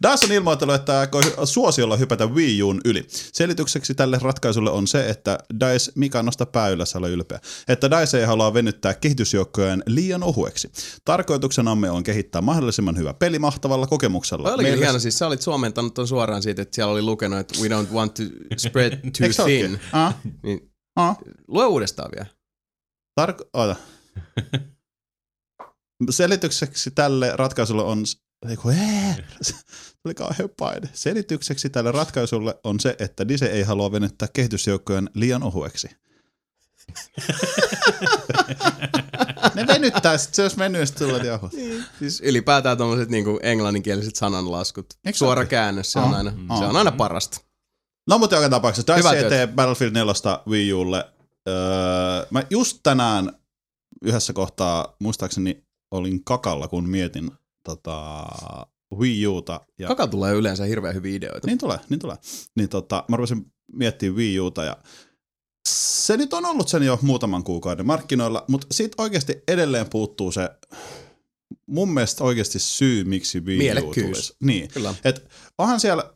[0.03, 3.07] DICE on ilmoitellut, että aikoo suosiolla hypätä Wii Uun yli.
[3.33, 8.19] Selitykseksi tälle ratkaisulle on se, että DICE, mikä nosta pää ylös, ole ylpeä, että DICE
[8.21, 10.71] ei halua venyttää kehitysjoukkojen liian ohueksi.
[11.05, 14.45] Tarkoituksenamme on kehittää mahdollisimman hyvä peli mahtavalla kokemuksella.
[14.45, 17.39] Toi olikin Meille- hieno, siis sä olit suomentanut ton suoraan siitä, että siellä oli lukenut,
[17.39, 18.23] että we don't want to
[18.57, 18.93] spread
[19.37, 19.81] too thin.
[19.93, 21.17] Ah, Niin, ah.
[21.49, 22.27] lue uudestaan vielä.
[23.21, 23.49] Tarko-.
[26.11, 28.05] Selitykseksi tälle ratkaisulle on...
[29.43, 29.55] Se
[30.05, 30.89] oli kauhean paine.
[30.93, 35.89] Selitykseksi tälle ratkaisulle on se, että Dise ei halua venyttää kehitysjoukkojen liian ohueksi.
[39.55, 41.53] ne venyttää, sit se jos venyy, sit tulee jahut.
[41.99, 44.87] Siis ylipäätään tommoset niinku englanninkieliset sananlaskut.
[45.05, 45.51] Eikö Suora ookin?
[45.51, 46.59] käännös, se Ah, on aina, ah.
[46.59, 47.41] se on aina parasta.
[48.09, 50.13] No mutta joka tapauksessa, DICE tee Battlefield 4
[50.47, 51.05] Wii Ulle.
[51.49, 51.55] Öö,
[52.31, 53.33] mä just tänään
[54.05, 57.31] yhdessä kohtaa, muistaakseni olin kakalla, kun mietin
[57.69, 58.27] tota,
[58.99, 59.61] Wii Uta.
[59.79, 61.47] Ja Kaka tulee yleensä hirveän hyviä ideoita.
[61.47, 62.17] Niin tulee, niin tulee.
[62.55, 64.77] Niin tota, mä rupesin miettimään Wii Uta ja
[65.69, 70.51] se nyt on ollut sen jo muutaman kuukauden markkinoilla, mutta siitä oikeasti edelleen puuttuu se
[71.67, 74.37] mun mielestä oikeasti syy, miksi Wii U tulisi.
[74.43, 74.69] Niin.
[74.69, 74.95] Kyllä.
[75.05, 76.13] Et onhan siellä,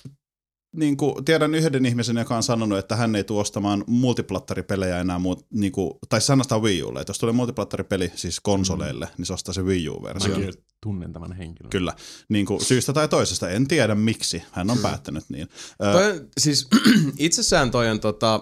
[0.73, 5.18] niin kuin, tiedän yhden ihmisen, joka on sanonut, että hän ei tule ostamaan multiplattaripelejä enää,
[5.18, 9.12] muut, niin kuin, tai sanastaa Wii Ulle, että jos tulee multiplattaripeli siis konsoleille, mm.
[9.18, 10.35] niin se ostaa se Wii U-versio.
[10.39, 11.70] Mäkin tunnen tämän henkilön.
[11.70, 11.93] Kyllä,
[12.29, 15.49] niin kuin, syystä tai toisesta, en tiedä miksi, hän on päättänyt niin.
[15.83, 16.68] Ö, Toi, siis
[17.18, 18.37] itsessään toi on tota,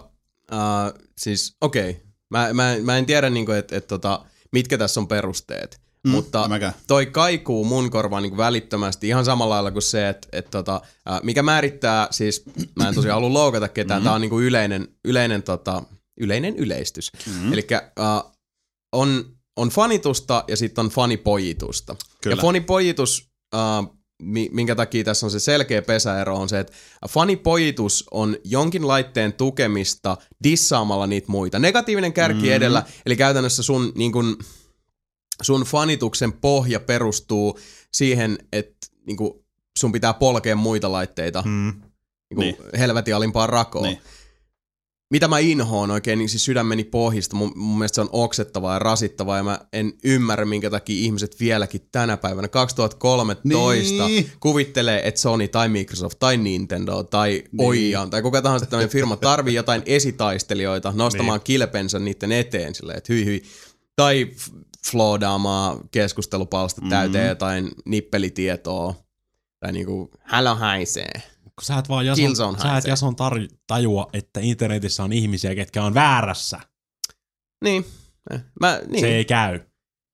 [0.53, 2.03] uh, siis okei, okay.
[2.31, 6.49] mä, mä, mä en tiedä niinku, että et, tota, mitkä tässä on perusteet, Mm, mutta
[6.49, 6.73] mäkään.
[6.87, 10.81] toi kaikuu mun korvaan niinku välittömästi ihan samalla lailla kuin se, että et, tota,
[11.23, 12.43] mikä määrittää, siis
[12.77, 14.05] mä en tosiaan halua loukata ketään, mm.
[14.05, 15.83] tää on niinku yleinen, yleinen, tota,
[16.21, 17.11] yleinen yleistys.
[17.27, 17.33] Mm.
[17.47, 17.53] Mm.
[17.53, 17.67] Eli
[18.01, 18.33] uh,
[18.93, 19.25] on,
[19.57, 21.97] on fanitusta ja sitten on fanipojitusta.
[22.23, 22.37] Kyllä.
[22.37, 26.73] Ja fanipojitus, uh, mi- minkä takia tässä on se selkeä pesäero, on se, että
[27.09, 31.59] fanipojitus on jonkin laitteen tukemista dissaamalla niitä muita.
[31.59, 32.47] Negatiivinen kärki Mm.
[32.47, 32.53] mm.
[32.53, 34.39] edellä, eli käytännössä sun niin kun,
[35.43, 37.59] sun fanituksen pohja perustuu
[37.93, 39.45] siihen, että niinku,
[39.79, 41.73] sun pitää polkea muita laitteita Mm.
[42.31, 42.57] niinku, Niin.
[42.79, 43.85] helvetin alimpaan rakoon.
[43.85, 43.99] Niin.
[45.13, 47.37] Mitä mä inhoon oikein, niin siis sydämeni pohjista.
[47.37, 51.41] Mun, mun mielestä se on oksettavaa ja rasittavaa ja mä en ymmärrä, minkä takia ihmiset
[51.41, 54.31] vieläkin tänä päivänä 2013 Niin.
[54.41, 57.69] kuvittelee, että Sony tai Microsoft tai Nintendo tai niin.
[57.69, 61.45] Oian tai kuka tahansa tämmöinen firma tarvii jotain esitaistelijoita nostamaan niin.
[61.45, 63.43] kilpensä niiden eteen silleen, että hyi hyi.
[63.97, 64.29] Tai
[64.87, 66.91] f- floodaamaan keskustelupalsta mm-hmm.
[66.91, 68.95] täyteen jotain nippelitietoa.
[69.61, 71.13] Tai niinku, hälö haisee.
[71.43, 72.85] Kun sä et vaan Jason, Killzone sä et.
[72.85, 76.61] Jason tar- tajua, että internetissä on ihmisiä, ketkä on väärässä.
[77.65, 77.87] Niin.
[78.31, 79.01] Eh, Mä, niin.
[79.01, 79.61] Se ei käy.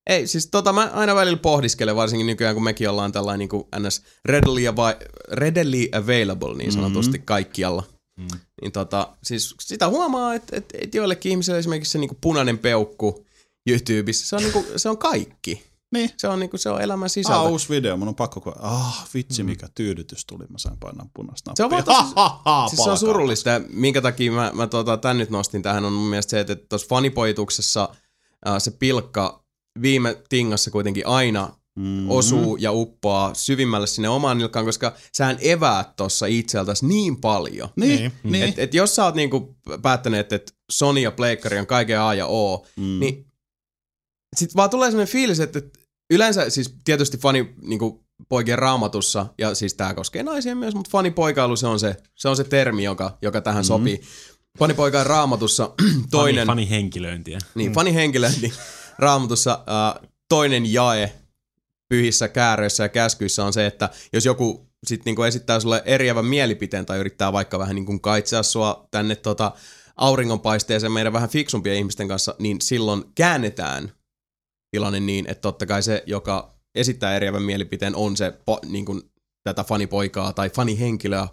[0.07, 3.65] Ei, siis tota mä aina välillä pohdiskelen, varsinkin nykyään kun mekin ollaan tällainen niin kuin
[3.79, 4.03] ns.
[4.25, 7.25] Readily, avi- readily available niin sanotusti mm-hmm.
[7.25, 7.83] kaikkialla.
[8.19, 8.27] Mm.
[8.63, 12.59] Niin tota, siis sitä huomaa, että, että, että joillekin ihmisille esimerkiksi se niin kuin punainen
[12.59, 13.26] peukku
[13.67, 15.63] YouTubessa, se on, niin kuin, se on kaikki.
[15.93, 16.11] Niin.
[16.17, 17.39] Se on, niin kuin, se on elämän sisältö.
[17.41, 21.07] Ah, uusi video, mun on pakko ko- Ah, vitsi mikä tyydytys tuli, mä sain painaa
[21.15, 24.67] punaista Se on Ha, ha, ha, Siis se on surullista, ja minkä takia mä, mä
[24.67, 27.89] tota, tän nyt nostin tähän on mun mielestä se, että tuossa fanipojituksessa
[28.49, 29.45] äh, se pilkka
[29.83, 32.11] viime tingassa kuitenkin aina Mm.
[32.11, 37.69] osuu ja uppoaa syvimmälle sinne omaan nilkkaan, koska sähän eväät tuossa itseltäsi niin paljon.
[37.77, 38.13] Niin, Niin.
[38.23, 38.45] niin.
[38.45, 42.27] Et, et jos sä oot niinku päättänyt, että Sony ja Pleikkari on kaiken A ja
[42.27, 43.01] O, Mm.
[43.01, 43.27] niin
[44.37, 45.79] sit vaan tulee sellainen fiilis, että, että
[46.11, 51.57] yleensä siis tietysti fani niinku, poikien raamatussa, ja siis tää koskee naisia myös, mutta fanipoikailu
[51.57, 53.67] se on se, se, on se termi, joka, joka tähän mm-hmm.
[53.67, 54.01] sopii.
[54.59, 55.71] Fanipoikain raamatussa
[56.11, 56.47] toinen...
[56.47, 57.39] Fani, fani henkilöintiä.
[57.55, 58.53] Niin, fanihenkilö, niin
[58.99, 61.13] raamatussa äh, toinen jae
[61.89, 66.87] pyhissä kääröissä ja käskyissä on se, että jos joku sit niinku esittää sulle eriävän mielipiteen
[66.87, 69.53] tai yrittää vaikka vähän niinku kaitsea sua tänne tota
[69.97, 73.93] auringonpaisteeseen meidän vähän fiksumpien ihmisten kanssa, niin silloin käännetään
[74.71, 79.01] tilanne niin, että totta kai se, joka esittää eriävän mielipiteen, on se po, niinku,
[79.45, 81.29] tätä fanipoikaa tai fanihenkilöä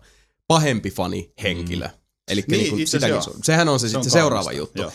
[0.48, 1.88] pahempi fanihenkilö.
[1.88, 1.94] Mm.
[2.28, 3.36] Eli Niin, niin, niin asiassa sitäkin, joo.
[3.44, 4.82] sehän on se, se, on se seuraava juttu.
[4.82, 4.92] joo.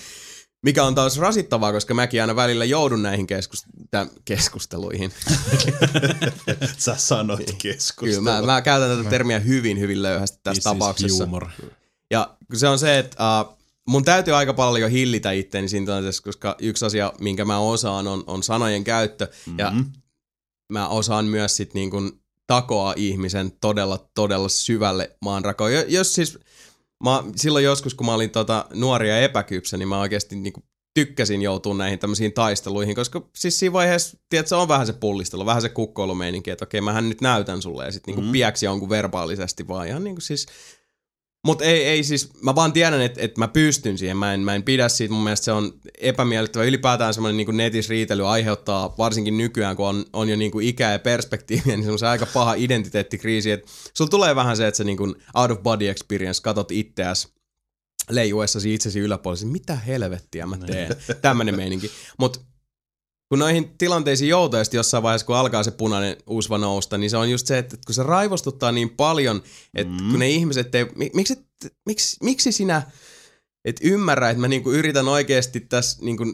[0.62, 3.66] Mikä on taas rasittavaa, koska mäkin aina välillä joudun näihin keskus-
[3.96, 5.12] täm- keskusteluihin.
[6.78, 8.22] Sä sanoit Kyllä, keskustelua.
[8.22, 11.24] mä, mä käytän tätä termiä hyvin, hyvin löyhästi tässä This is tapauksessa.
[11.24, 11.46] humor.
[12.10, 13.57] Ja se on se, että uh,
[13.88, 18.24] mun täytyy aika paljon hillitä itteeni siinä tilanteessa, koska yksi asia, minkä mä osaan, on,
[18.26, 19.24] on sanojen käyttö.
[19.46, 19.58] Mm-hmm.
[19.58, 19.72] Ja
[20.72, 25.74] mä osaan myös sit niin kun takoa ihmisen todella, todella syvälle maanrakoon.
[25.74, 26.38] Jo- Jos siis,
[27.04, 30.62] mä, silloin joskus, kun mä olin tota, nuori ja epäkypsä, niin mä oikeasti niin kun
[30.94, 35.46] tykkäsin joutua näihin tämmöisiin taisteluihin, koska siis siinä vaiheessa, tiedät, se on vähän se pullistelu,
[35.46, 38.32] vähän se kukkoilumeininki, että okei, mähän nyt näytän sulle ja sitten niinku Mhm.
[38.32, 40.46] pieksi jonkun verbaalisesti vaan ihan niinku siis
[41.46, 44.54] mutta ei, ei siis, mä vaan tiedän, että, että mä pystyn siihen, mä en, mä
[44.54, 46.64] en pidä siitä, mun mielestä se on epämiellyttävä.
[46.64, 50.98] Ylipäätään semmoinen niin netisriitely aiheuttaa, varsinkin nykyään, kun on, on jo niin kuin ikää ja
[50.98, 55.14] perspektiiviä, niin semmoisen aika paha identiteettikriisi, että sulla tulee vähän se, että sä niin kuin
[55.34, 57.28] out of body experience, katot itseäsi
[58.10, 61.90] leijuessasi itsesi yläpuolella, mitä helvettiä mä teen, tämmönen meininki.
[62.18, 62.40] Mutta
[63.28, 67.30] kun noihin tilanteisiin joutuu, jossain vaiheessa, kun alkaa se punainen uusva nousta, niin se on
[67.30, 69.42] just se, että kun se raivostuttaa niin paljon,
[69.74, 70.10] että mm.
[70.10, 72.82] kun ne ihmiset ei, mi- miksi, et- miksi, miksi sinä
[73.64, 76.24] et ymmärrä, että mä niinku yritän oikeasti tässä niinku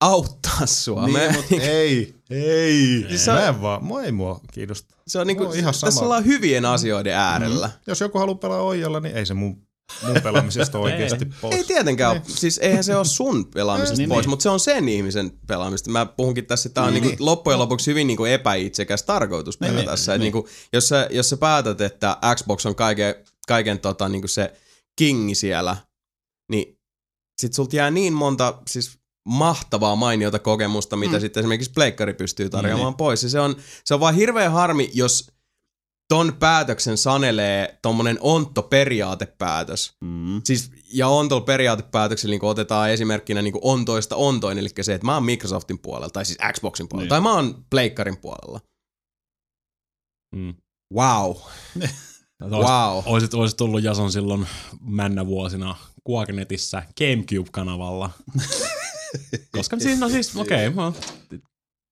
[0.00, 1.06] auttaa sua.
[1.06, 3.04] Niin, mä, mutta ei, ei.
[3.08, 4.94] Siis Se se on- mä en vaan, mua ei mua kiinnosta.
[5.06, 6.04] se on niinku, Mulla on ihan tässä sama.
[6.04, 7.66] ollaan hyvien asioiden äärellä.
[7.66, 7.72] Mm.
[7.86, 9.66] Jos joku haluaa pelaa ojalla, niin ei se mun,
[10.06, 11.56] mun pelaamisesta oikeasti pois.
[11.56, 12.36] Ei tietenkään, niin.
[12.36, 14.30] siis eihän se ole sun pelaamisesta Niin, pois, niin.
[14.30, 15.90] mutta se on sen ihmisen pelaamista.
[15.90, 17.26] Mä puhunkin tässä, että tämä on Niin, niinku niin.
[17.26, 20.12] loppujen lopuksi hyvin niinku epäitsekäs tarkoitusperä Niin, niin, tässä.
[20.12, 20.16] niin.
[20.16, 23.14] Et niinku, jos, sä, jos sä päätät, että Xbox on kaiken,
[23.48, 24.52] kaiken tota, niinku se
[24.96, 25.76] kingi siellä,
[26.50, 26.78] niin
[27.40, 31.20] sit sulta jää niin monta siis mahtavaa mainiota kokemusta, mitä mm.
[31.20, 32.96] sitten esimerkiksi Pleikkari pystyy tarjoamaan Niin.
[32.96, 33.22] pois.
[33.22, 35.30] Ja se on, se on vaan hirveän harmi, jos
[36.08, 39.92] ton päätöksen sanelee tommonen ontto periaatepäätös.
[40.00, 40.40] Mm.
[40.44, 45.14] Siis, ja on tuolla periaatepäätöksellä, niin otetaan esimerkkinä niin ontoista ontoin, eli se, että mä
[45.14, 47.08] oon Microsoftin puolella, tai siis Xboxin puolella, Niin.
[47.08, 48.60] tai mä oon Pleikkarin puolella.
[50.36, 50.54] Mm.
[50.94, 51.36] Wow.
[52.42, 53.02] Wow.
[53.06, 54.46] Oisit, oisit tullut Jason silloin
[54.80, 58.10] männä vuosina Kuakenetissä Gamecube-kanavalla.
[59.56, 60.92] Koska siis, no siis, okei, okay,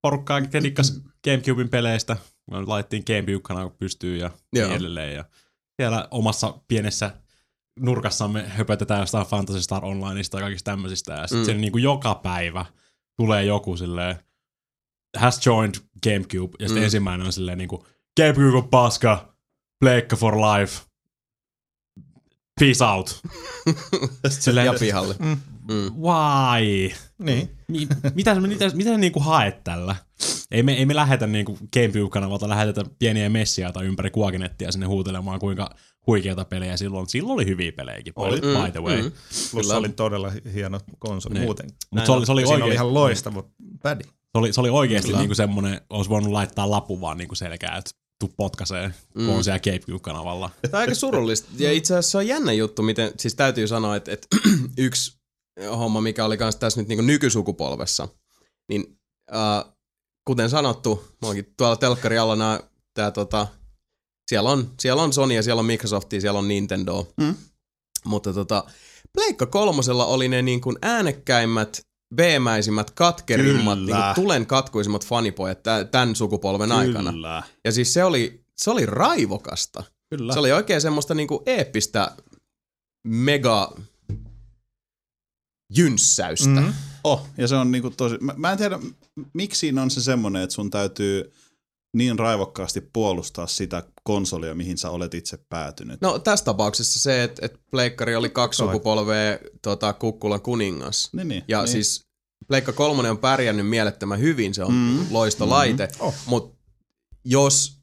[0.02, 2.16] porukkaa kedikkas Gamecubein peleistä.
[2.50, 4.68] Me laitettiin Gamecube-kanava pystyyn ja Joo.
[4.68, 5.14] niin edelleen.
[5.14, 5.24] Ja
[5.80, 7.10] siellä omassa pienessä
[7.80, 11.12] nurkassamme höpötetään jostain Fantasy Star Onlineista ja kaikista tämmöisistä.
[11.12, 11.44] Ja sitten Mm.
[11.44, 12.66] siellä niinku joka päivä
[13.16, 14.16] tulee joku silleen,
[15.16, 16.56] has joined Gamecube.
[16.60, 16.78] Ja sitten Mm.
[16.80, 16.84] mm.
[16.84, 17.86] ensimmäinen on silleen niinku,
[18.20, 19.34] Gamecube on paska,
[19.80, 20.82] Pleikka for life,
[22.60, 23.22] peace out.
[24.28, 25.14] Silleen, Ja pihalle.
[25.18, 25.36] Mm.
[26.00, 26.90] Why?
[27.18, 27.56] Niin.
[27.68, 29.96] Mi- mitä, sä- mitä, mitä sä niinku haet tällä?
[30.50, 35.40] Ei me, ei me lähetä niinku GameCube-kanavalta lähetetä pieniä messiä tai ympäri kuokinettia sinne huutelemaan,
[35.40, 35.70] kuinka
[36.06, 37.08] huikeita pelejä silloin.
[37.08, 38.40] Silloin oli hyviä pelejäkin, Oli.
[38.40, 39.02] by the way.
[39.02, 39.12] Mm.
[39.52, 39.76] Plus Kyllä.
[39.78, 41.44] oli todella hi- hieno konsoli Niin.
[41.44, 41.70] muuten.
[41.90, 43.44] Mutta se oli, se oli, Siinä oli oikein, ihan loistava
[43.82, 44.04] pädi.
[44.04, 47.90] se oli, se oli oikeasti niinku semmonen, olisi voinut laittaa lapun vaan niinku selkään, että
[48.18, 50.50] tuu potkasee, kun on siellä GameCube-kanavalla.
[50.62, 51.48] Tämä on aika surullista.
[51.58, 54.26] Ja itse asiassa se on jännä juttu, miten, siis täytyy sanoa, että, että
[54.78, 55.21] yksi
[55.76, 58.08] homma, mikä oli kanssa tässä nyt niin nykysukupolvessa,
[58.68, 58.98] niin
[59.34, 59.72] äh,
[60.24, 62.60] kuten sanottu, mullakin tuolla telkkari alla nää,
[62.94, 63.46] tää, tota,
[64.30, 67.08] siellä, on, siellä on Sony ja siellä on Microsoft ja siellä on Nintendo.
[67.20, 67.34] Mm.
[68.04, 68.64] Mutta tota,
[69.12, 71.80] Pleikka kolmosella oli ne niin kuin äänekkäimmät,
[72.16, 73.96] veemäisimmät, katkerimmat, Kyllä.
[73.96, 77.12] niin kuin tulen katkuisimmat fanipojat tä- tämän sukupolven aikana.
[77.12, 77.42] Kyllä.
[77.64, 79.84] Ja siis se oli, se oli raivokasta.
[80.10, 80.32] Kyllä.
[80.32, 82.10] Se oli oikein semmoista niinku eeppistä
[83.06, 83.76] mega
[85.76, 86.48] jynssäystä.
[86.60, 86.66] Mm.
[86.66, 86.72] Mm.
[87.04, 88.16] Oh, ja se on niinku tosi...
[88.20, 88.78] Mä, mä en tiedä,
[89.32, 91.32] miksi siinä on se semmonen, että sun täytyy
[91.96, 96.00] niin raivokkaasti puolustaa sitä konsolia, mihin sä olet itse päätynyt.
[96.00, 101.08] No tässä tapauksessa se, että et Pleikkari oli kaksi sukupolvea tota, Kukkulan kuningas.
[101.12, 101.44] Niin, niin.
[101.48, 101.68] Ja niin.
[101.68, 102.04] siis
[102.48, 105.06] Pleikka kolmonen on pärjännyt mielettömän hyvin, se on Mm.
[105.10, 105.92] loistolaite, mm.
[106.00, 106.14] Oh.
[106.26, 106.58] mutta
[107.24, 107.81] jos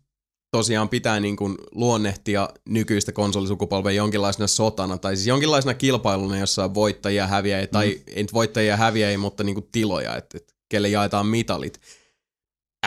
[0.52, 6.74] tosiaan pitää niin kuin luonnehtia nykyistä konsolisukupolvea jonkinlaisena sotana, tai siis jonkinlaisena kilpailuna, jossa on
[6.74, 7.72] voittajia ja häviäjiä, mm.
[7.72, 11.82] tai ei nyt voittajia ja häviäjiä, mutta niin kuin tiloja, että, että kelle jaetaan mitalit.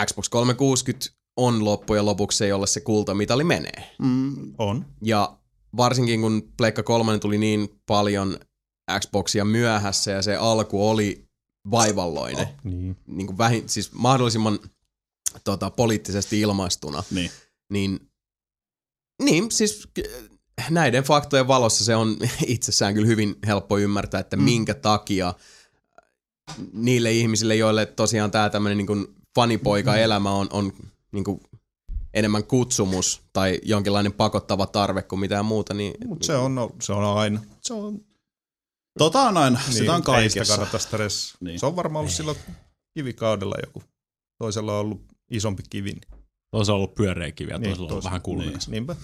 [0.07, 3.95] Xbox 360 on loppujen lopuksi se, jolle se kultamitali menee.
[3.99, 4.87] Mm, On.
[5.03, 5.37] Ja
[5.77, 8.39] varsinkin kun Pleikka 3 tuli niin paljon
[9.01, 11.25] Xboxia myöhässä ja se alku oli
[11.71, 12.55] vaivalloinen, oh.
[12.65, 12.97] Niin.
[13.07, 14.59] niin kuin vähin, siis mahdollisimman
[15.45, 17.31] tota, poliittisesti ilmaistuna, niin.
[17.73, 18.01] Niin,
[19.23, 19.89] niin siis
[20.71, 22.17] näiden faktojen valossa se on
[22.47, 24.43] itsessään kyllä hyvin helppo ymmärtää, että mm.
[24.43, 25.35] minkä takia
[26.73, 30.73] niille ihmisille, joille tosiaan tämä tämmöinen niin fanipoika-elämä on, on
[31.13, 31.41] niin kuin
[32.15, 37.05] enemmän kutsumus tai jonkinlainen pakottava tarve kuin mitään muuta, niin Mutta se on, se on
[37.05, 37.41] aina.
[37.63, 38.01] Se on,
[38.99, 40.57] Tota on aina, niin, sitä on ei sitä kaikessa.
[40.57, 41.35] kannata stress.
[41.41, 41.47] Niin.
[41.47, 41.61] Niin.
[41.61, 42.37] Se on varmaan ollut silloin
[42.95, 43.83] kivikaudella joku.
[44.39, 45.91] Toisella on ollut isompi kivi.
[45.91, 46.22] niin-
[46.53, 48.69] Toisella on ollut pyöreä kivi ja Niin, toisella on ollut vähän kullikas.
[48.69, 48.97] Niinpä.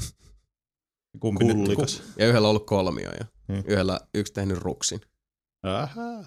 [1.20, 2.02] Kumpi nyt- Kullikas.
[2.18, 3.62] ja yhdellä on ollut kolmio ja Hmm.
[3.66, 5.00] yhdellä yksi tehnyt ruksin.
[5.66, 6.24] Ähä.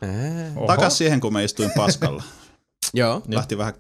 [0.67, 2.23] Takas siihen, kun me istuin paskalla.
[2.93, 3.21] Joo.
[3.27, 3.73] Lähti vähän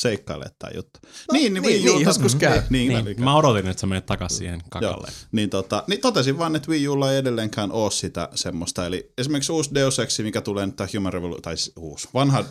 [0.00, 1.00] seikkailemaan tämä juttu.
[1.32, 2.62] niin, niin, niin, Wii Ulta- niin, joskus käy.
[2.70, 5.08] Niin, Niin, niin, mä odotin, että sä menet takas siihen kakalle.
[5.32, 8.86] niin, tota, niin totesin vaan, että Wii Ulla ei edelleenkään ole sitä semmoista.
[8.86, 12.44] Eli esimerkiksi uusi Deus Ex, mikä tulee nyt, Human Revolution, tai siis uusi, vanha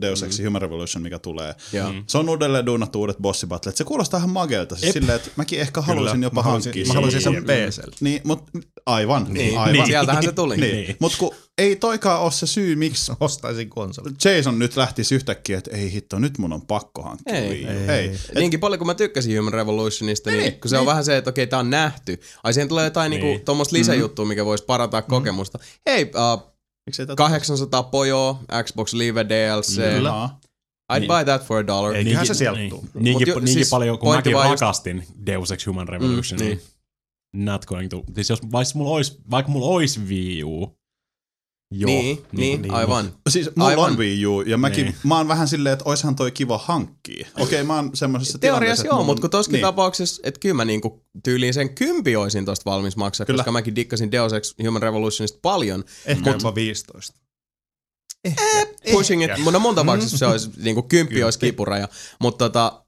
[0.00, 0.44] Deus Ex, mm.
[0.44, 1.54] Human Revolution, mikä tulee.
[1.72, 1.92] Joo.
[2.06, 3.76] Se on uudelleen duunattu uudet bossibattlet.
[3.76, 4.76] Se kuulostaa ihan mageelta.
[4.76, 7.44] Siis silleen, että mäkin ehkä haluaisin jopa hankkia mä haluaisin sen.
[7.44, 7.96] PClle.
[8.00, 8.42] Niin, mut
[8.86, 9.26] aivan.
[9.28, 9.72] Niin, aivan.
[9.72, 9.86] niin.
[9.86, 10.56] sieltähän se tuli.
[10.56, 10.76] Niin.
[10.76, 10.96] Niin.
[11.00, 14.16] Mutta kun ei toikaan ole se syy, miksi Ostaisin konsolin.
[14.24, 17.50] Jason nyt lähtisi yhtäkkiä, että ei hitto, nyt mun on pakko hankkia Ei.
[17.50, 17.68] Wii U.
[17.68, 17.88] Ei.
[17.88, 18.08] ei.
[18.08, 20.86] Et niinkin paljon kuin mä tykkäsin Human Revolutionista, niin, Niin, kun se on niin.
[20.86, 22.20] vähän se, että okei, tää on nähty.
[22.44, 23.20] Ai siihen tulee jotain niin.
[23.20, 23.28] Niin.
[23.30, 25.58] niinku, tuommoista lisäjuttua, mikä voisi parantaa kokemusta.
[25.86, 26.50] Hei, uh,
[26.86, 29.74] Miksei tätä 800 pojoa, Xbox Live DLC.
[29.76, 30.28] Kyllä.
[30.92, 31.08] I'd Niin.
[31.08, 31.94] buy that for a dollar.
[31.94, 31.98] Ei.
[31.98, 32.84] Eiköhän se sieltä tuu.
[32.94, 36.46] Niinkin, jo- niinkin siis paljon, kun mäkin vaan just- rakastin Deus Ex Human Revolution, Mm,
[36.46, 36.60] niin
[37.34, 38.02] not going to.
[38.14, 40.76] Siis jos, vaikka mulla olisi, vaikka mulla olisi Wii U,
[41.70, 43.12] joo, niin, niin, niin, aivan.
[43.28, 43.90] Siis mulla Aivan.
[43.92, 44.96] on Wii U, ja mäkin, Niin.
[45.04, 47.28] mä oon vähän silleen, että oishan toi kiva hankkia.
[47.38, 49.62] Okei, mä oon semmoisessa Teoriassa tilanteessa, joo, mutta kun tossakin niin.
[49.62, 53.38] tapauksessa, että kyllä mä niinku tyyliin sen kympi olisin tosta valmis maksaa, Kyllä.
[53.38, 55.84] koska mäkin dikkasin Deus Ex Human Revolutionista paljon.
[56.06, 57.20] Ehkä jopa 15.
[58.92, 61.24] Pushing it, mutta mun tapauksessa se olisi niinku kymppi Kymppi.
[61.24, 61.88] olisi kipuraja.
[62.20, 62.84] Mutta tota,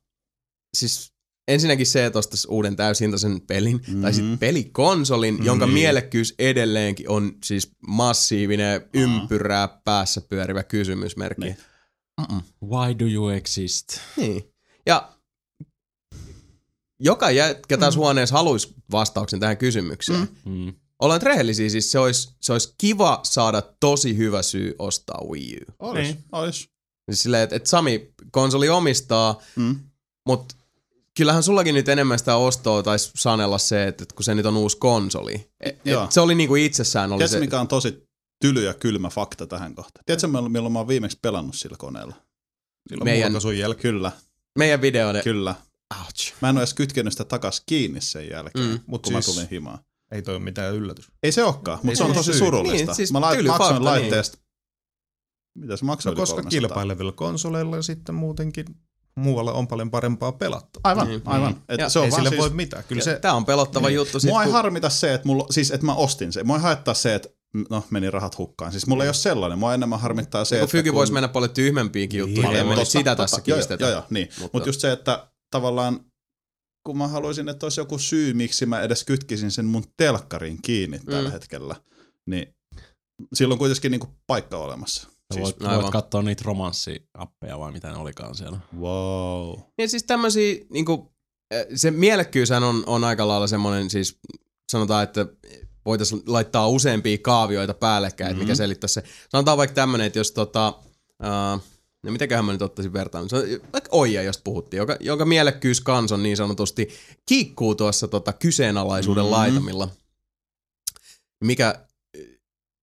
[0.76, 1.11] siis
[1.48, 4.02] ensinnäkin se, että ostaisi uuden täyshintaisen pelin, mm-hmm.
[4.02, 5.46] tai sitten pelikonsolin, mm-hmm.
[5.46, 11.44] jonka mielekkyys edelleenkin on siis massiivinen ympyrää päässä pyörivä kysymysmerkki.
[11.44, 11.56] Niin.
[12.28, 12.42] Niin.
[12.70, 13.86] Why do you exist?
[14.16, 14.42] niin.
[14.86, 15.12] Ja
[17.00, 20.28] joka jätkä tässä huoneessa haluaisi vastauksen tähän kysymykseen.
[20.44, 20.52] Mm.
[20.52, 20.72] Mm.
[21.00, 25.72] Ollaan rehellisiä, siis se olisi, se olisi kiva saada tosi hyvä syy ostaa Wii U.
[25.78, 26.24] Olis, Niin.
[26.32, 26.68] olis.
[27.10, 29.80] Siis silleen, että, että Sami konsoli omistaa, Mm.
[30.26, 30.54] mutta
[31.18, 34.56] kyllähän sullakin nyt enemmän sitä ostoa taisi sanella se, että, että kun se nyt on
[34.56, 35.50] uusi konsoli.
[35.60, 36.04] Et, Joo.
[36.04, 37.40] et se oli niinku itsessään oli Tiedätkö, se.
[37.40, 38.02] mikä on tosi
[38.44, 40.04] tyly ja kylmä fakta tähän kohtaan?
[40.06, 42.14] Tiedätkö, milloin milloin mä oon viimeksi pelannut sillä koneella?
[42.88, 43.94] Silloin Meidän- mulkaisun jälkeen.
[43.94, 44.12] Kyllä,
[44.58, 45.22] Meidän videoiden...
[45.24, 45.54] kyllä.
[46.04, 46.32] Ouch.
[46.42, 48.70] Mä en ole edes kytkenyt sitä takas kiinni sen jälkeen, Mm.
[48.72, 49.78] mm, Mut kun siis- mä tulin himaan.
[50.12, 51.08] Ei toi ole mitään yllätys.
[51.22, 52.38] Ei se olekaan, mutta se on tosi syy.
[52.38, 52.86] surullista.
[52.86, 53.84] Niin, siis mä lait, maksoin fakta, niin.
[53.84, 54.38] laitteesta.
[55.58, 56.10] Mitä se maksoi?
[56.10, 56.50] No yli koska 300?
[56.60, 58.64] kilpailevilla konsoleilla ja sitten muutenkin
[59.16, 60.80] muualla on paljon parempaa pelattua.
[60.84, 61.22] Aivan, Niin.
[61.24, 61.62] aivan.
[61.68, 62.84] Et Ja se on ei sille siis, voi mitään.
[62.88, 63.96] Kyllä se, Tämä on pelottava Niin.
[63.96, 64.20] juttu.
[64.20, 66.46] Sit, Mua ei kun- harmita se, että, mulla, siis, että mä ostin sen.
[66.46, 67.28] Mua ei haittaa se, että
[67.70, 68.72] no meni rahat hukkaan.
[68.72, 70.96] Siis mulla ei ole sellainen, mua enemmän harmittaa se, Kun että Fygi kun...
[70.96, 73.22] voisi mennä paljon tyhmempiinkin juttuihin, Niin, ei me nyt totta, sitä totta.
[73.22, 73.84] tässä Joo, kiistetä.
[73.84, 74.28] Joo, joo, niin.
[74.40, 76.00] Mutta- Mut just se, että tavallaan
[76.86, 80.98] kun mä haluaisin, että olisi joku syy, miksi mä edes kytkisin sen mun telkkariin kiinni
[80.98, 81.32] tällä Mm.
[81.32, 81.76] hetkellä,
[82.26, 82.54] niin
[83.34, 85.08] silloin kuitenkin niinku paikka olemassa.
[85.32, 85.82] Siis, voit, aivan.
[85.82, 88.58] voit katsoa niitä romanssiappeja vai mitä ne olikaan siellä.
[88.80, 89.58] wow.
[89.78, 91.12] Ja siis tämmöisiä, niinku,
[91.50, 94.18] eh, se mielekkyyshän on, on aika lailla semmoinen, siis
[94.72, 95.26] sanotaan, että
[95.86, 98.42] voitaisiin laittaa useampia kaavioita päällekkäin, mm-hmm.
[98.42, 99.02] mikä selittäisi se.
[99.28, 100.68] Sanotaan vaikka tämmöinen, että jos tota,
[101.22, 101.62] uh,
[102.02, 105.80] no mitäköhän mä nyt ottaisin vertaan, se on vaikka Oija, josta puhuttiin, joka, jonka mielekkyys
[105.80, 106.88] kans on niin sanotusti
[107.26, 109.30] kiikkuu tuossa tota, kyseenalaisuuden Mhm.
[109.32, 109.40] mm-hmm.
[109.40, 109.88] laitamilla,
[111.44, 111.86] mikä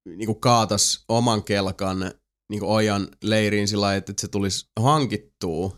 [0.06, 2.12] niinku kaatas oman kelkan
[2.50, 5.78] niinku Oijan leiriin sillä lailla, että se tulisi hankittua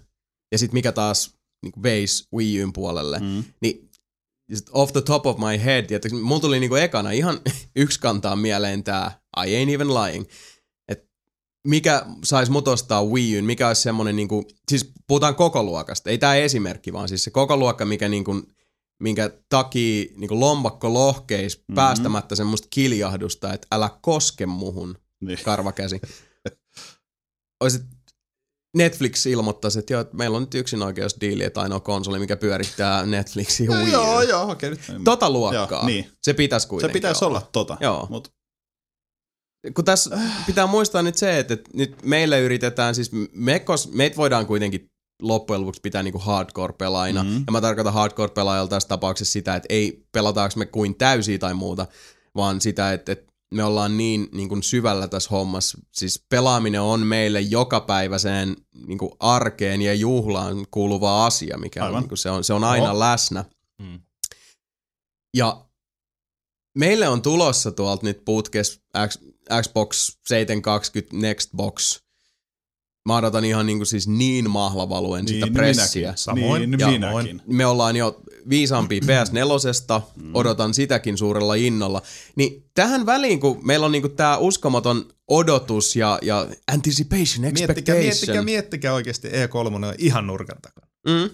[0.52, 3.44] ja sitten mikä taas niinku veisi Wii Uyn puolelle, mm.
[3.62, 3.92] Niin
[4.72, 7.40] off the top of my head, että mulla tuli niinku ekana ihan
[7.76, 10.26] yksi kantaa mieleen tää I ain't even lying,
[10.88, 11.08] että
[11.68, 16.18] mikä saisi mut ostaa Wii Uyn, mikä olisi semmonen niinku, siis puhutaan koko luokasta, ei
[16.18, 18.42] tää esimerkki, vaan siis se koko luokka, mikä niinku,
[19.04, 21.76] minkä takia niinku lompakko lohkeis mm-hmm.
[21.76, 25.40] päästämättä semmoista kiljahdusta, että älä koske muhun, Niin.
[25.44, 26.02] karvakäsi.
[27.62, 27.82] Oisit
[28.78, 33.06] Netflix ilmoittaisi, että joo, että meillä on nyt yksin oikeusdiili, että ainoa konsoli, mikä pyörittää
[33.06, 34.70] Netflixin No, Wii joo, joo, okei.
[34.70, 34.80] Nyt.
[35.04, 35.80] Tota luokkaa.
[35.80, 36.12] Joo, niin.
[36.24, 37.78] Se pitäisi Se kuitenkin pitäisi olla tota.
[37.80, 38.08] Joo.
[38.10, 38.32] Mut,
[39.74, 44.18] Kun tässä pitää muistaa nyt se, että, että nyt meille yritetään, siis me, kos, meitä
[44.18, 44.86] voidaan kuitenkin
[45.22, 47.24] loppujen lopuksi pitää niinku hardcore-pelaajina.
[47.24, 47.36] Mhm.
[47.48, 51.88] Ja mä tarkoitan hardcore-pelaajalla tässä tapauksessa sitä, että ei pelataanko me kuin täysiä tai muuta,
[52.36, 55.78] vaan sitä, että, että me ollaan niin, niin kuin syvällä tässä hommassa.
[55.92, 58.56] Siis pelaaminen on meille jokapäiväiseen
[58.88, 62.64] niin kuin arkeen ja juhlaan kuuluva asia, mikä on, niin kuin se, on, se on
[62.64, 63.00] aina Joo.
[63.00, 63.46] läsnä.
[63.82, 64.00] Mm.
[65.38, 65.66] Ja
[66.78, 68.82] meille on tulossa tuolta nyt putkes
[69.62, 72.01] Xbox 720 Nextbox.
[73.08, 76.02] Mä odotan ihan niin kuin siis niin mahlavaluen sitä niin pressiä.
[76.02, 76.18] minäkin.
[76.24, 76.72] Samoin.
[76.72, 77.42] Niin, Ja- minäkin.
[77.48, 80.02] Me ollaan jo viisaampia PS4,
[80.34, 82.02] odotan sitäkin suurella innolla.
[82.36, 87.98] Niin tähän väliin, kun meillä on niinku tää uskomaton odotus ja, ja anticipation, Miettikää, expectation.
[88.06, 90.88] miettikää, miettikää oikeasti E3 on ihan nurkan takana.
[91.08, 91.30] Mm.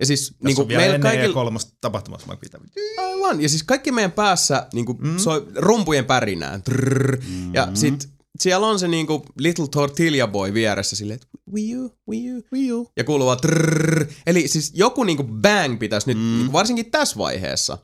[0.00, 1.50] Ja siis Tässä niinku on vielä meillä kaikilla...
[1.50, 2.26] E3 tapahtumassa.
[2.26, 2.60] Mä pitää.
[2.98, 5.18] Aivan, ja siis kaikki meidän päässä niinku mm.
[5.18, 6.62] soi rumpujen pärinään.
[6.62, 7.16] Trrr.
[7.16, 7.54] Mm.
[7.54, 8.08] Ja sit
[8.38, 12.72] siellä on se niinku Little Tortilla Boy vieressä silleen, että Wii U, Wii U, Wii
[12.72, 12.90] U.
[12.96, 14.06] Ja kuuluu vaan trrr.
[14.26, 16.22] Eli siis joku niinku bang pitäisi nyt, mm.
[16.22, 17.78] niinku varsinkin tässä vaiheessa,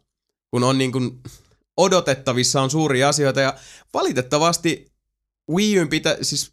[0.51, 1.01] kun on niinku
[1.77, 3.55] odotettavissa on suuria asioita ja
[3.95, 4.93] valitettavasti
[5.53, 6.53] Wii U pitä, siis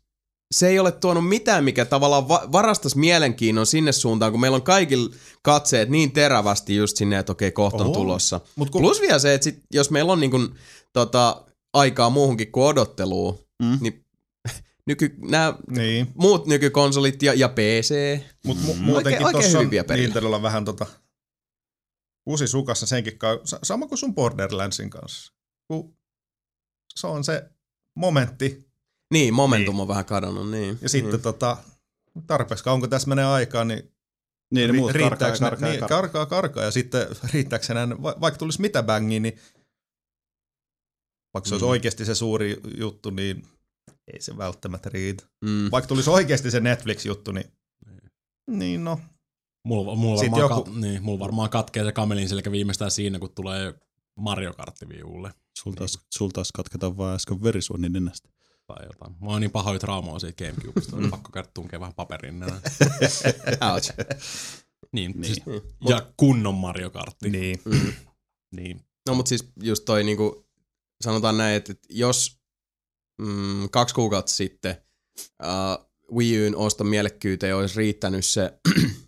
[0.54, 4.62] se ei ole tuonut mitään, mikä tavallaan va- varastas mielenkiinnon sinne suuntaan, kun meillä on
[4.62, 7.94] kaikilla katseet niin terävästi just sinne, että okei, kohta on Oho.
[7.94, 8.42] tulossa.
[8.56, 10.56] Mut kun, Plus vielä se, että sit, jos meillä on niin kun,
[10.94, 13.78] tota, aikaa muuhunkin kuin odotteluun, Mm.
[13.82, 14.06] niin
[14.88, 18.80] nyky, nämä niin, muut nykykonsolit ja, ja PC, mutta mu- Mm.
[18.82, 19.96] muutenkin Oikein- oikein tuossa on perillä.
[20.08, 20.86] Nintendolla vähän tota
[22.26, 25.34] uusi sukassa senkin kanssa, sama kuin sun Borderlandsin kanssa.
[25.68, 25.98] Kun
[26.96, 27.50] se on se
[27.96, 28.68] momentti,
[29.14, 30.78] niin momentum on vähän kadonnut, niin.
[30.82, 31.58] ja sitten tota,
[32.28, 33.94] tarpeeksi kauan kun tässä menee aikaa, niin
[34.54, 36.02] Niin, ne ri- muut karkaa riittääks ne- karkaa ja niin, karkaa.
[36.02, 39.40] karkaa, karkaa, ja sitten riittääkö enää, va- vaikka tulisi mitä bängiä, niin
[41.34, 41.70] vaikka se olisi Mm.
[41.70, 43.44] oikeasti se suuri juttu, niin
[44.14, 45.24] ei se välttämättä riitä.
[45.46, 45.72] Mm.
[45.72, 47.52] Vaikka tulisi oikeasti se Netflix-juttu, niin
[48.50, 49.00] niin no,
[49.68, 53.30] Mulla, mulla, varmaan joku- kat, niin, mulla varmaan katkee se kamelin selkä viimeistään siinä, kun
[53.36, 53.74] tulee
[54.20, 58.30] Mario Kartti viulle Sul taas, sul taas katketaan vaan äsken verisuoni nenästä.
[58.68, 59.12] tai jotain.
[59.22, 61.10] Mä oon niin pahoja traumaa siitä Gamecubesta, mm.
[61.10, 62.62] pakko käydä tunkea vähän paperin nenään.
[63.74, 63.94] Ouch.
[64.92, 65.26] Niin, Niin.
[65.26, 65.42] Siis,
[65.90, 67.30] ja kunnon Mario Kartti.
[67.30, 67.60] niin.
[67.66, 67.94] Mm.
[68.56, 68.82] niin.
[69.08, 70.43] No mut siis just toi niinku,
[71.02, 72.38] sanotaan näin, että että jos
[73.22, 74.76] mm, kaksi kuukautta sitten
[75.44, 75.86] uh,
[76.18, 78.54] Wii Uyn oston mielekkyyteen olisi riittänyt se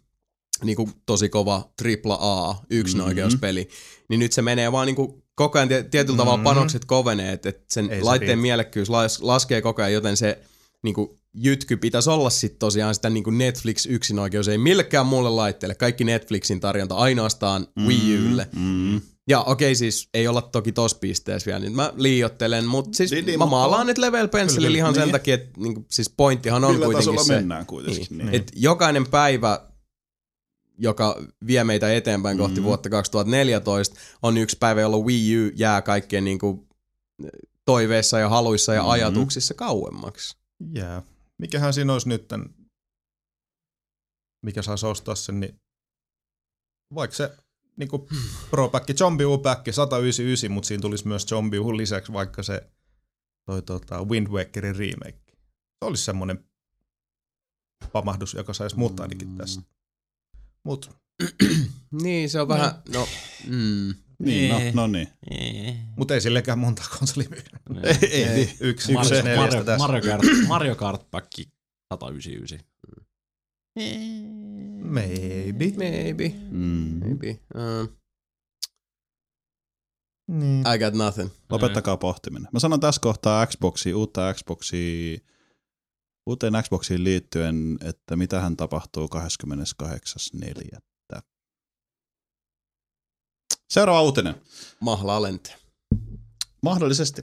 [0.63, 1.73] niinku tosi kova
[2.09, 4.05] AAA yksinoikeuspeli, mm-hmm.
[4.09, 6.43] niin nyt se menee vaan niinku koko ajan tie- tietyllä tavalla Mhm.
[6.43, 8.41] panokset kovenee, että et sen Ei se laitteen riitä.
[8.41, 10.39] mielekkyys las- laskee koko ajan, joten se
[10.83, 15.75] niinku jytky pitäisi olla sitten tosiaan sitä niinku Netflix yksinoikeus, ei millekään muulle laitteelle.
[15.75, 18.47] Kaikki Netflixin tarjonta ainoastaan Wii Ulle.
[18.55, 19.01] Mm.
[19.29, 23.25] Ja okei siis, ei olla toki tossa pisteessä vielä, niin mä liiottelen, mutta siis Niin,
[23.25, 25.01] niin, mä mutta- maalaan nyt level pencilillä ihan niin.
[25.03, 28.05] sen takia, että niinku, siis pointtihan on Millä kuitenkin se, mennään kuitenkin.
[28.09, 28.35] niin, Niin.
[28.35, 29.69] että jokainen päivä,
[30.77, 32.63] joka vie meitä eteenpäin kohti Mhm.
[32.63, 36.67] vuotta 2014, on yksi päivä, jolloin Wii U jää kaikkien niinku
[37.65, 38.89] toiveissa ja haluissa ja Mhm.
[38.89, 40.37] ajatuksissa kauemmaksi.
[40.73, 41.01] Jää.
[41.37, 42.25] Mikähän siinä olisi nyt,
[44.45, 45.59] mikä saisi ostaa sen, niin
[46.95, 47.37] vaikka se
[47.77, 48.07] niin kuin
[48.49, 52.69] Pro Pack, Zombie U Pack 199, mutta siinä tulisi myös Zombie U lisäksi vaikka se
[53.45, 55.19] toi tota, Wind Wakerin remake.
[55.79, 56.45] Se olisi semmoinen
[57.91, 59.61] pamahdus, joka saisi muut ainakin tästä.
[60.63, 60.91] Mut
[62.01, 63.07] Niin, se on vähän, no,
[63.47, 65.07] mm, Niin, no, no niin.
[65.97, 67.89] Mut ei sillekään monta konsolia myydä.
[68.01, 68.49] Ei, ei, niin.
[68.49, 69.87] Yksi, yksi Mario, neljästä Mario, tässä.
[69.87, 71.31] Mario, Kart, Mario Kart Pack
[71.93, 72.59] 199.
[74.85, 75.71] Maybe.
[75.77, 76.99] maybe, Mm.
[77.05, 77.39] maybe.
[77.55, 77.89] Uh,
[80.27, 80.63] Niin.
[80.75, 81.29] I got nothing.
[81.49, 82.47] Lopettakaa pohtiminen.
[82.51, 85.17] Mä sanon tässä kohtaa Xboxia, uutta Xboxia,
[86.27, 90.79] uuteen Xboxiin liittyen, että mitä hän tapahtuu 28.4.
[93.69, 94.35] Seuraava uutinen.
[94.79, 95.55] Mahla alente.
[96.63, 97.21] Mahdollisesti.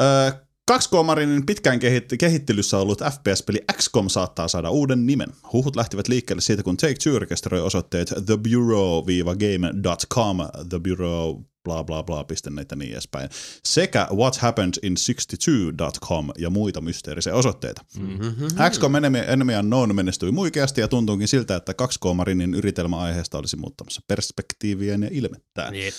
[0.00, 5.28] Öö, 2K-marinin pitkään kehit- kehittelyssä ollut FPS-peli XCOM saattaa saada uuden nimen.
[5.52, 10.36] Huhut lähtivät liikkeelle siitä, kun Take-Two rekisteröi osoitteet thebureau-game.com,
[10.68, 13.28] The Bureau, bla bla bla, pistenneitä niin edespäin,
[13.64, 17.84] sekä What Happened in 62.com ja muita mysteerisiä osoitteita.
[17.98, 18.48] Mm-hmm.
[18.70, 24.02] XCOM Enemy, Enemy Unknown menestyi muikeasti ja tuntuukin siltä, että 2K-marinin yritelmä aiheesta olisi muuttamassa
[24.08, 25.74] perspektiivien ja ilmettään.
[25.74, 25.94] Jep.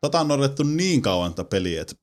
[0.00, 1.94] Tota on odotettu niin kauan tätä peliä, että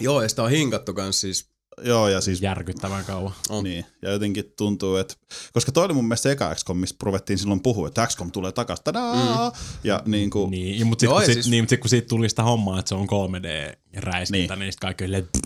[0.00, 1.55] Joo, ja sitä on hinkattu kans siis.
[1.84, 3.32] Joo, ja siis Järkyttävän kauan.
[3.48, 3.64] On.
[3.64, 5.14] Niin, ja jotenkin tuntuu, että,
[5.52, 8.80] koska toi oli mun mielestä eka XCOM, mistä ruvettiin silloin puhua, että XCOM tulee takas,
[8.80, 9.50] tadaa!
[9.50, 9.56] Mm.
[9.84, 11.90] Ja niin kuin, Niin, ja mutta sitten kun, ja sit, siis- niin, mut sit, kun
[11.90, 14.58] siitä tuli sitä hommaa, että se on 3D-räiskintä, Niin.
[14.58, 15.38] niin, sitten kaikki oli, että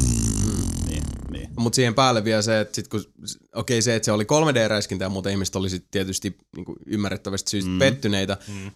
[0.89, 1.49] niin, niin.
[1.59, 3.15] Mutta siihen päälle vielä se, että sit kun, okei
[3.55, 7.71] okay, se, että se oli 3D-räiskintä ja muuten ihmiset oli sit tietysti niin ymmärrettävästi syystä
[7.71, 7.79] mm.
[7.79, 8.37] pettyneitä.
[8.49, 8.71] Mm.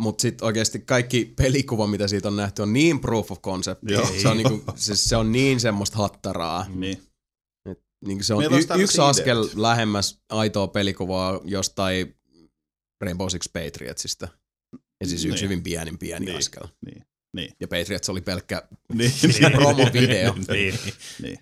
[0.00, 3.82] Mutta sitten oikeasti kaikki pelikuva, mitä siitä on nähty, on niin proof of concept.
[3.90, 4.06] Joo.
[4.22, 6.66] Se on, niinku, se, se on niin semmoista hattaraa.
[6.74, 7.02] niin.
[8.06, 9.62] Niin se on y- yksi askel ideoita.
[9.62, 12.16] lähemmäs aitoa pelikuvaa jostain
[13.04, 14.28] Rainbow Six Patriotsista.
[15.00, 15.42] Ja siis yksi Niin.
[15.50, 16.38] hyvin pieni pieni Niin.
[16.38, 16.62] askel.
[16.86, 17.04] Niin.
[17.36, 17.52] Niin.
[17.60, 18.62] Ja Patriots oli pelkkä
[18.94, 19.12] niin.
[19.52, 20.34] promovideo.
[20.48, 20.78] niin.
[21.22, 21.38] niin.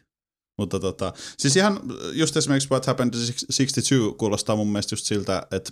[0.59, 1.81] Mutta tota, siis ihan
[2.13, 5.71] just esimerkiksi What Happened to 62 kuulostaa mun mielestä just siltä, että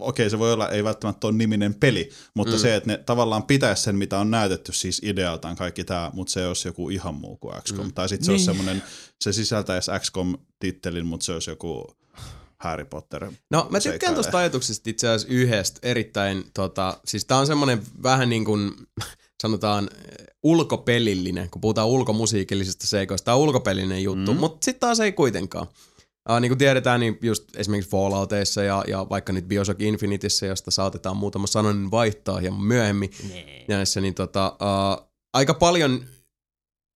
[0.00, 2.58] okei, se voi olla, ei välttämättä ole niminen peli, mutta Mm.
[2.58, 6.46] se, että ne tavallaan pitäisi sen, mitä on näytetty, siis idealtaan kaikki tämä, mutta se
[6.46, 7.86] olisi joku ihan muu kuin XCOM.
[7.86, 7.92] Mm.
[7.94, 8.56] Tai sitten se olisi Niin.
[8.56, 8.82] semmoinen,
[9.20, 11.84] se sisältäisi XCOM-tittelin, mutta se olisi joku
[12.56, 13.30] Harry Potter.
[13.50, 18.28] No mä tykkään tuosta ajatuksesta itse asiassa yhdestä erittäin, tota, siis tää on semmonen vähän
[18.28, 18.72] niin kuin
[19.42, 19.90] sanotaan
[20.42, 24.34] ulkopelillinen, kun puhutaan ulkomusiikillisista seikoista, tää on ulkopelillinen juttu.
[24.34, 24.40] Mm.
[24.40, 25.66] mutta sitten taas ei kuitenkaan.
[26.30, 30.70] Uh, niin kuin tiedetään, niin just esimerkiksi Fallouteissa ja, ja vaikka nyt Bioshock Infinitissä, josta
[30.70, 33.10] saatetaan muutama sananen vaihtaa hieman myöhemmin
[33.68, 36.04] näissä, niin tota, uh, aika paljon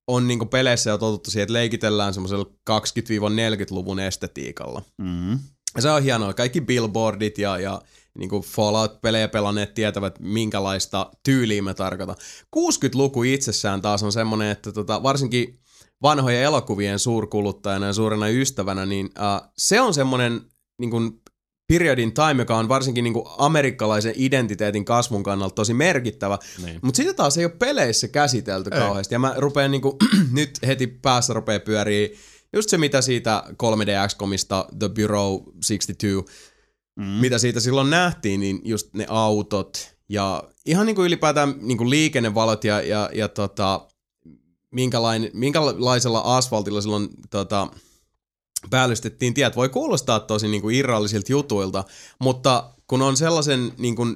[0.06, 4.82] on niin kuin peleissä jo totuttu siihen, että leikitellään semmoisella 20-40-luvun estetiikalla.
[4.98, 5.38] Mm.
[5.76, 6.34] Ja se on hienoa.
[6.34, 7.82] Kaikki billboardit ja, ja
[8.18, 12.16] niin kuin Fallout-pelejä pelanneet tietävät, minkälaista tyyliä mä tarkoitan.
[12.56, 15.60] 60-luku itsessään taas on semmoinen, että tota, varsinkin
[16.02, 20.40] vanhojen elokuvien suurkuluttajana ja suurena ystävänä, niin uh, se on semmoinen
[20.78, 21.12] niin kuin
[21.68, 26.38] period in time, joka on varsinkin niin kuin amerikkalaisen identiteetin kasvun kannalta tosi merkittävä.
[26.64, 26.78] Niin.
[26.82, 28.80] Mutta sitä taas ei ole peleissä käsitelty Ei.
[28.80, 29.14] kauheasti.
[29.14, 29.96] Ja mä rupean niinku,
[30.32, 32.18] nyt heti päässä rupeaa pyörii
[32.52, 36.50] just se, mitä siitä 3D XCOMista, The Bureau 62,
[36.96, 37.04] Mm.
[37.04, 42.80] mitä siitä silloin nähtiin, niin just ne autot ja ihan niinku ylipäätään niinku liikennevalot ja,
[42.80, 43.88] ja, ja tota,
[44.70, 47.68] minkälain, minkälaisella asfaltilla silloin tota,
[48.70, 49.56] päällystettiin tiet.
[49.56, 51.84] Voi kuulostaa tosi niin kuin irrallisilta jutuilta,
[52.18, 54.14] mutta kun on sellaisen niin kuin,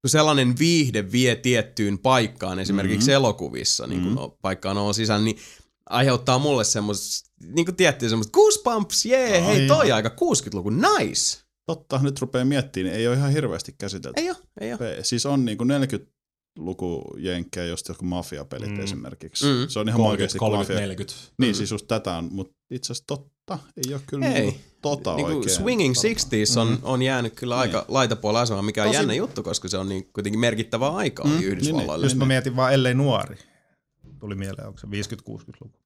[0.00, 3.14] kun sellainen viihde vie tiettyyn paikkaan, esimerkiksi mm-hmm.
[3.14, 4.20] elokuvissa, niin kuin mm-hmm.
[4.20, 5.38] No, paikkaan on sisään, niin
[5.90, 11.40] aiheuttaa mulle semmoista, niin kuin tiettyä semmoista goosebumps, jee, yeah, hei toi aika 60-luku, nice!
[11.66, 14.20] Totta, nyt rupeaa miettimään, niin ei ole ihan hirveästi käsitelty.
[14.20, 14.98] Ei ole, ei ole.
[15.02, 16.12] Siis on niin kuin 40
[16.58, 18.80] lukujenkkejä, just jotkut mafiapelit mm.
[18.80, 19.44] esimerkiksi.
[19.46, 19.68] Mm.
[19.68, 20.80] Se on ihan 30, oikeasti 30, mafia.
[20.80, 21.14] 40.
[21.38, 21.56] Niin, mm.
[21.56, 24.40] siis just tätä on, mutta itse asiassa totta, ei ole kyllä ei.
[24.40, 25.56] Niinku, tota niinku oikein.
[25.56, 26.74] Swinging Sixties on, mm.
[26.74, 27.94] on on jäänyt kyllä aika niin.
[27.94, 28.96] laitapuolella asemaan, mikä on Tosi...
[28.96, 31.30] jännä juttu, koska se on niin kuitenkin merkittävä aika mm.
[31.30, 31.92] Niin, Yhdysvalloille.
[31.92, 32.04] Niin, niin.
[32.04, 33.36] Jos mä mietin vaan, ellei nuori.
[34.20, 35.78] Tuli mieleen, onko se 50-60-luku?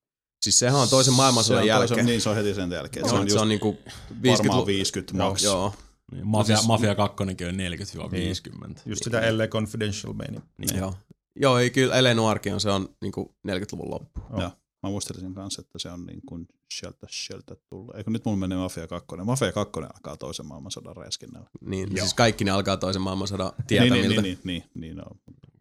[0.42, 1.88] Siis sehän on toisen maailmansodan se jälkeen.
[1.88, 3.02] Toisen, niin, se on heti sen jälkeen.
[3.02, 3.78] No, se on, se on, just se on niinku
[4.22, 5.42] 50, varmaan 50 maks.
[5.42, 5.74] Joo, Joo,
[6.12, 8.80] niin, Mafia, siis- Mafia 2 on 40-50.
[8.86, 10.38] Just sitä LA Confidential meini.
[10.58, 10.76] Niin.
[10.78, 10.94] Joo.
[11.36, 14.20] Joo, ei kyllä Ele Nuorkin on, se on niinku 40-luvun loppu.
[14.30, 14.50] Joo.
[14.82, 17.94] Mä muistelisin kanssa, että se on niin kuin sieltä, sieltä tullut.
[17.96, 19.16] Eikö nyt mulla menee Mafia 2?
[19.24, 21.48] Mafia 2 alkaa toisen maailmansodan räiskinnällä.
[21.60, 22.04] Niin, Joo.
[22.04, 24.08] siis kaikki ne alkaa toisen maailmansodan tietämiltä.
[24.08, 25.04] Niin, niin, niin, niin, niin, no.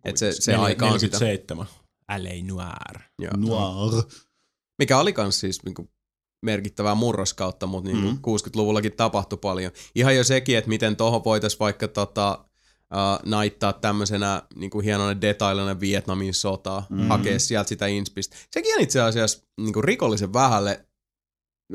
[0.05, 1.19] Et se, se Nel- aika on sitä.
[1.19, 1.67] 47.
[2.17, 2.53] L.A.
[2.53, 2.99] Noir.
[3.19, 3.31] Joo.
[3.37, 4.03] Noir.
[4.79, 5.89] Mikä oli kans siis niinku
[6.43, 8.17] merkittävää murroskautta, mutta niinku Mhm.
[8.21, 9.71] 60-luvullakin tapahtui paljon.
[9.95, 12.45] Ihan jo sekin, että miten tohon voitaisiin vaikka tota,
[12.93, 17.07] uh, naittaa tämmöisenä niin kuin hienona detailina Vietnamin sotaa, mm.
[17.07, 18.35] hakea sieltä sitä inspistä.
[18.51, 20.85] Sekin on itse asiassa niin kuin rikollisen vähälle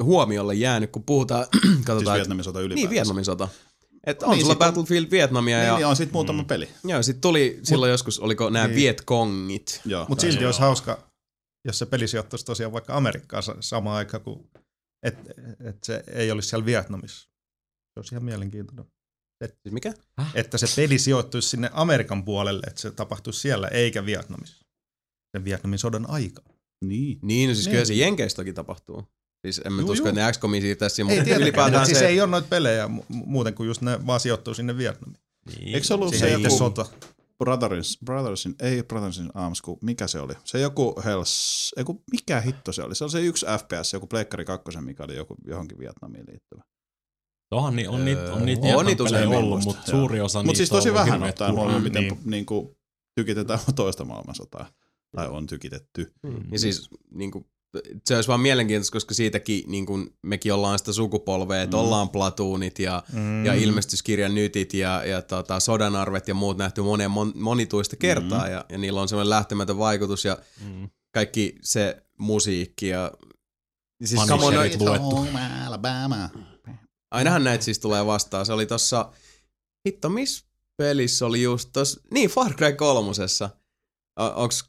[0.03, 2.83] huomiolle jäänyt, kun puhutaan, Siis katsotaan, et- Vietnamin sota ylipäätänsä.
[2.89, 3.49] niin Vietnamin sota.
[4.07, 6.69] Että on Niin, sulla sit on- Battlefield Vietnamia Niin, ja niin on sitten muutama peli.
[6.85, 8.77] Joo, sit tuli silloin joskus, oliko nämä Niin.
[8.77, 9.81] Vietkongit.
[9.85, 10.99] Joo, Mutta silti olisi hauska,
[11.65, 14.51] jos se peli sijoittuisi tosiaan vaikka Amerikkaan sa- samaan aikaan, kuin
[15.03, 15.15] et,
[15.65, 17.29] et se ei olisi siellä Vietnamissa.
[17.29, 18.85] Se olisi ihan mielenkiintoinen.
[19.45, 19.95] Siis mikä?
[20.35, 24.65] Että se peli sijoittuisi sinne Amerikan puolelle, että se tapahtuisi siellä eikä Vietnamissa.
[25.37, 26.43] Sen Vietnamin sodan aika.
[26.85, 27.19] Niin.
[27.23, 27.73] Niin, no siis Niin.
[27.73, 29.05] kyllä se Jenkeistäkin tapahtuu.
[29.47, 32.21] Siis en mä usko, että ne XCOMia siirtäisi siihen, Ei mutta ylipäätään siis se, ei
[32.21, 35.21] ole noita pelejä mu- mu- muuten kuin just ne vaan sijoittuu sinne Vietnamiin.
[35.47, 35.75] Niin.
[35.75, 36.87] Eikö se ollut Siihen se itse joku sota.
[37.39, 40.33] Brothers, Brothersin, ei Brothersin Arms, kun mikä se oli?
[40.45, 42.95] Se joku Hells, ei kun mikä hitto se oli?
[42.95, 46.63] Se oli se yksi FPS, joku Pleikkari 2, mikä oli joku, johonkin Vietnamiin liittyvä.
[47.51, 50.39] Onhan ni, on, niitä, on niitä Öö, on niitä pelejä usein ollut, mutta suuri osa
[50.39, 52.15] Mutta niistä siis on tosi ollut vähän ottaen huomioon, miten niin.
[52.15, 52.31] niin.
[52.31, 52.77] Niin kuin,
[53.15, 54.73] tykitetään toista maailmansotaa.
[55.17, 56.13] Tai on tykitetty.
[56.53, 57.51] Ja siis niin kuin,
[58.05, 61.81] se olisi vaan mielenkiintoista, koska siitäkin niin kuin, mekin ollaan sitä sukupolvea, että Mm.
[61.83, 63.45] ollaan platuunit ja, Mm.
[63.47, 68.53] ja ilmestyskirjan nytit ja, ja tota, sodanarvet ja muut nähty moneen mon, monituista kertaa Mm.
[68.53, 70.89] ja, ja niillä on semmoinen lähtemätön vaikutus ja Mm.
[71.15, 73.13] kaikki se musiikki ja
[74.05, 75.27] siis Punisherit luettu.
[77.11, 78.47] Ainahan näitä siis tulee vastaan.
[78.47, 79.13] Se oli tossa,
[79.89, 80.45] hitto, missä
[80.77, 83.51] pelissä oli just tossa, niin Far Cry kolmosessa.
[84.21, 84.65] O- Onks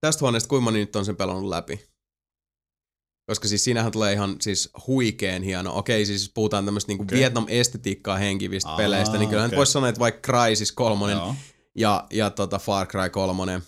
[0.00, 1.91] tästä huoneesta kuinka moni nyt on sen pelannut läpi?
[3.26, 5.76] Koska siis siinähän tulee ihan siis huikeen hieno.
[5.78, 7.18] Okei, siis puhutaan tämmöistä niinku Okei.
[7.18, 9.56] Vietnam-estetiikkaa henkivistä Aa, peleistä, niin kyllä okay.
[9.58, 11.34] voisi sanoa, että vaikka Crysis kolmonen Joo.
[11.74, 13.62] ja, ja tota Far Cry kolmonen,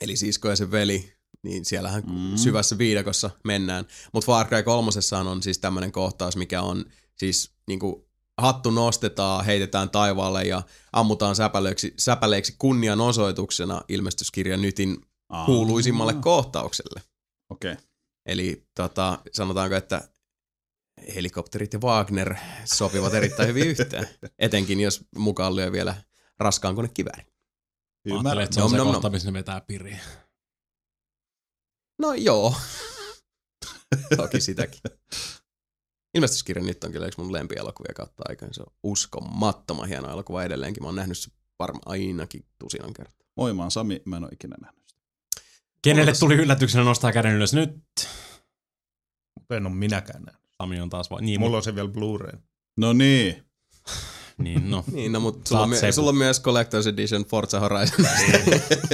[0.00, 1.12] eli sisko ja se veli,
[1.42, 2.36] niin siellähän Mm.
[2.36, 3.86] syvässä viidakossa mennään.
[4.12, 6.84] Mutta Far Cry kolmosessahan on siis tämmöinen kohtaus, mikä on
[7.16, 8.08] siis niinku
[8.38, 10.62] hattu nostetaan, heitetään taivaalle ja
[10.92, 14.96] ammutaan säpäleiksi, säpäleiksi kunnianosoituksena ilmestyskirjan nytin
[15.28, 15.46] Aa.
[15.46, 17.02] kuuluisimmalle kohtaukselle.
[17.50, 17.76] Okei.
[18.26, 20.08] Eli tota, sanotaanko, että
[21.14, 24.08] helikopterit ja Wagner sopivat erittäin hyvin yhteen.
[24.38, 25.94] Etenkin jos mukaan lyö vielä
[26.38, 27.26] raskaan konekiväärin.
[27.26, 28.44] Ajattelin, Ymmärrän.
[28.44, 29.98] että se on Nom, se nom, kohta, missä ne vetää piriä.
[31.98, 32.54] No joo.
[34.16, 34.80] Toki sitäkin.
[36.14, 38.54] Ilmestyskirja nyt on kyllä yksi mun lempielokuvia kautta aikaan.
[38.54, 40.82] Se on uskomattoman hieno elokuva edelleenkin.
[40.82, 43.26] Mä oon nähnyt se varmaan ainakin tusinan kertaa.
[43.36, 44.75] Moi, mä oon Sami, mä en ole ikinä nähnyt.
[45.86, 47.70] Kenelle tuli yllätyksenä nostaa käden ylös nyt?
[49.50, 50.42] En ole minäkään nähnyt.
[50.62, 51.24] Sami on taas vaan.
[51.24, 52.38] Niin, Mulla on se vielä Blu-ray.
[52.76, 53.44] No niin.
[54.38, 54.84] Niin no.
[54.92, 58.06] Niin, no mutta sulla, my- sulla on myös Collector's Edition Forza Horizon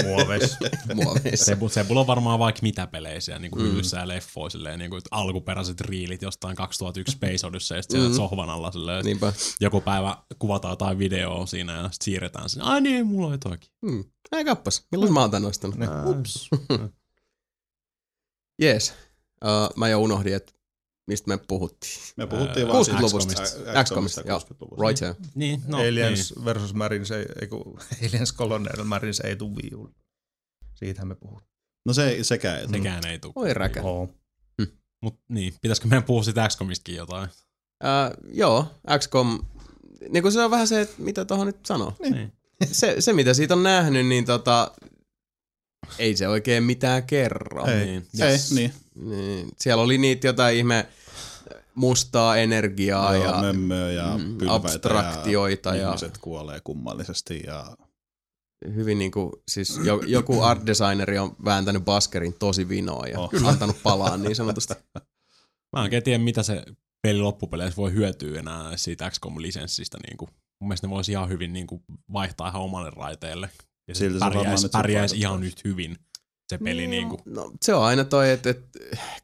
[0.05, 0.57] Muoveissa.
[0.95, 1.45] muoveissa.
[1.51, 3.69] Sebu, Sebulla on varmaan vaikka mitä pelejä siellä niin kuin Mm.
[3.71, 8.15] hyllyssä ja leffoja, silleen, niin kuin, alkuperäiset riilit jostain 2001 Space Odyssey, siellä Mm.
[8.15, 9.33] sohvan alla silleen, Niinpä.
[9.61, 12.65] joku päivä kuvataan jotain videoa siinä ja sitten siirretään sinne.
[12.65, 13.71] Ai niin, mulla oli toikin.
[13.87, 14.05] Hmm.
[14.33, 14.87] Ei kappas.
[14.93, 15.77] Milloin mä oon tän ostanut?
[15.77, 15.87] Ne.
[16.07, 16.51] Ups.
[18.63, 18.95] Jees.
[19.45, 20.53] Uh, mä jo unohdin, että
[21.07, 21.93] mistä me puhuttiin.
[22.17, 23.43] Me puhuttiin Ää, vaan 60-luvusta.
[23.77, 24.39] Ä- XCOMista, joo.
[24.39, 24.87] 60-luvusta.
[24.89, 25.15] Right here.
[25.35, 26.45] niin, no, No, Aliens Niin.
[26.45, 27.79] versus Marines, ei, ei kun,
[28.09, 29.91] Aliens Colonial Marines ei tuu viiulle.
[30.75, 31.53] Siitähän me puhutaan.
[31.87, 32.69] No se, sekään ei.
[32.69, 33.33] Sekään ei tule.
[33.37, 33.83] Oi räkä.
[33.83, 34.09] Oo.
[35.03, 37.29] Mut niin, pitäisikö meidän puhua siitä XCOMistakin jotain?
[37.85, 38.67] Uh, joo,
[38.99, 39.39] XCOM,
[40.09, 41.95] niin kuin se on vähän se, että mitä tuohon nyt sanoo.
[42.01, 42.33] Niin.
[42.73, 44.73] Se, se, mitä siitä on nähnyt, niin tota,
[45.99, 47.67] ei se oikein mitään kerro.
[47.67, 47.85] Ei.
[47.87, 48.07] Niin.
[48.21, 48.73] Ei, niin.
[48.95, 50.87] Niin, siellä oli niitä jotain ihme
[51.75, 57.77] mustaa energiaa Joo, ja mömmöä ja mm, pylväitä abstraktioita ja, ja- ihmiset kuolee kummallisesti ja
[58.75, 63.31] hyvin niinku, siis jo, joku art designeri on vääntänyt baskerin tosi vinoa ja Oh.
[63.49, 64.75] antanut palaa niin sanotusti.
[65.73, 66.65] Mä en oikein tiedä, mitä se
[67.03, 69.99] peli loppupeleissä voi hyötyä enää siitä XCOM-lisenssistä.
[70.07, 70.29] Niin kuin.
[70.61, 73.51] Mun mielestä ne voisi ihan hyvin niin kuin, vaihtaa ihan omalle raiteelle.
[73.89, 75.17] Ja Silti se pärjäisi, vaikuttaa.
[75.19, 75.97] ihan nyt hyvin
[76.49, 76.87] se peli.
[76.87, 77.21] Niin kuin.
[77.27, 78.65] No, se on aina toi, että et,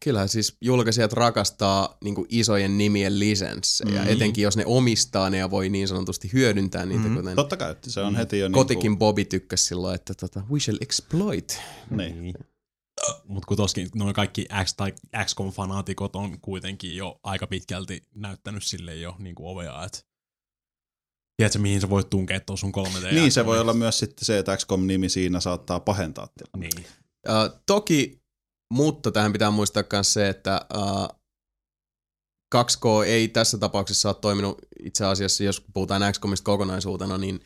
[0.01, 4.11] kyllähän siis julkaisijat rakastaa niinku isojen nimien lisenssejä, Mhm.
[4.11, 7.17] etenkin jos ne omistaa ne ja voi niin sanotusti hyödyntää niitä, Mhm.
[7.17, 10.43] kuten totta kai, että se on heti jo Kotikin niinku, Bobby tykkäsi silloin, että tota,
[10.51, 11.61] we shall exploit.
[11.91, 12.35] niin.
[13.25, 18.97] Mutta kun toskin noin kaikki X- tai XCOM-fanaatikot on kuitenkin jo aika pitkälti näyttänyt sille
[18.97, 19.99] jo niin kuin ovea, että
[21.39, 23.15] tiedätkö mihin sä voit tunkea tuossa sun 3D.
[23.15, 26.81] niin se voi olla myös sitten se, että XCOM-nimi siinä saattaa pahentaa tilannetta.
[26.81, 26.89] Niin.
[27.29, 28.21] Uh, toki,
[28.73, 31.19] mutta tähän pitää muistaa myös se, että uh,
[32.55, 37.41] 2K ei tässä tapauksessa ole toiminut itse asiassa, jos puhutaan XCOMista kokonaisuutena, niin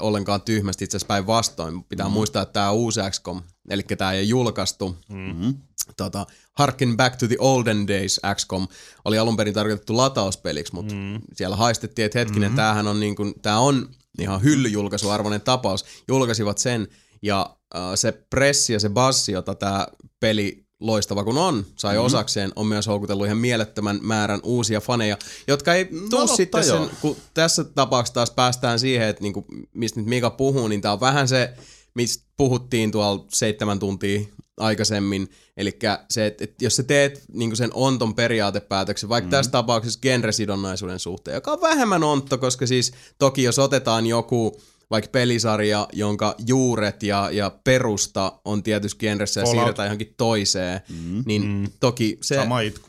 [0.00, 1.84] ollenkaan tyhmästi itse asiassa päinvastoin.
[1.84, 2.10] Pitää Mm.
[2.10, 2.14] mm.
[2.14, 5.16] muistaa, että tämä uusi XCOM, eli tämä ei julkaistu, Mm.
[5.18, 5.54] Mm-hmm.
[5.96, 8.68] tota, Harken Back to the Olden Days XCOM
[9.04, 11.20] oli alun perin tarkoitettu latauspeliksi, mutta Mm.
[11.34, 12.56] siellä haistettiin, että hetkinen, mm-hmm.
[12.56, 16.88] tämähän on, niin kuin, tää on ihan hyllyjulkaisuarvoinen tapaus, julkaisivat sen,
[17.22, 19.86] ja äh, se pressi ja se bassi, jota tämä
[20.20, 22.06] peli loistava kun on, sai mm-hmm.
[22.06, 25.18] osakseen, on myös houkutellut ihan mielettömän määrän uusia faneja,
[25.48, 29.44] jotka ei tuu No, sitten sen, kun tässä tapauksessa taas päästään siihen, että niinku,
[29.74, 31.54] mistä nyt Mika puhuu, niin tämä on vähän se,
[31.94, 34.20] mistä puhuttiin tuolla seitsemän tuntia
[34.56, 35.78] aikaisemmin, eli
[36.10, 39.30] se, että et jos sä teet niinku sen onton periaatepäätöksen, vaikka mm.
[39.30, 44.60] tässä tapauksessa genresidonnaisuuden suhteen, joka on vähemmän ontto, koska siis toki jos otetaan joku
[44.90, 49.62] vaikka pelisarja, jonka juuret ja, ja perusta on tietysti genressä ja Fallout.
[49.62, 51.22] siirretään johonkin toiseen, mm.
[51.26, 51.66] niin mm.
[51.80, 52.34] toki se...
[52.34, 52.88] Sama itku.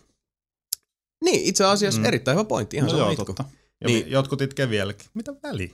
[1.23, 2.05] Niin, itse asiassa mm.
[2.05, 3.25] erittäin hyvä pointti, ihan No sama joo, itku.
[3.25, 3.43] totta.
[3.81, 3.99] Ja Niin.
[3.99, 4.11] niin.
[4.11, 5.07] jotkut itkee vieläkin.
[5.13, 5.69] Mitä väliä?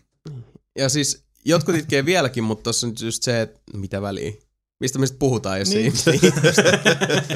[0.78, 4.32] Ja siis jotkut itkee vieläkin, mutta tossa on just se, että mitä väliä.
[4.80, 5.98] Mistä me sitten puhutaan, jos niin.
[5.98, 6.12] se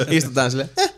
[0.09, 0.93] istutaan silleen, eh,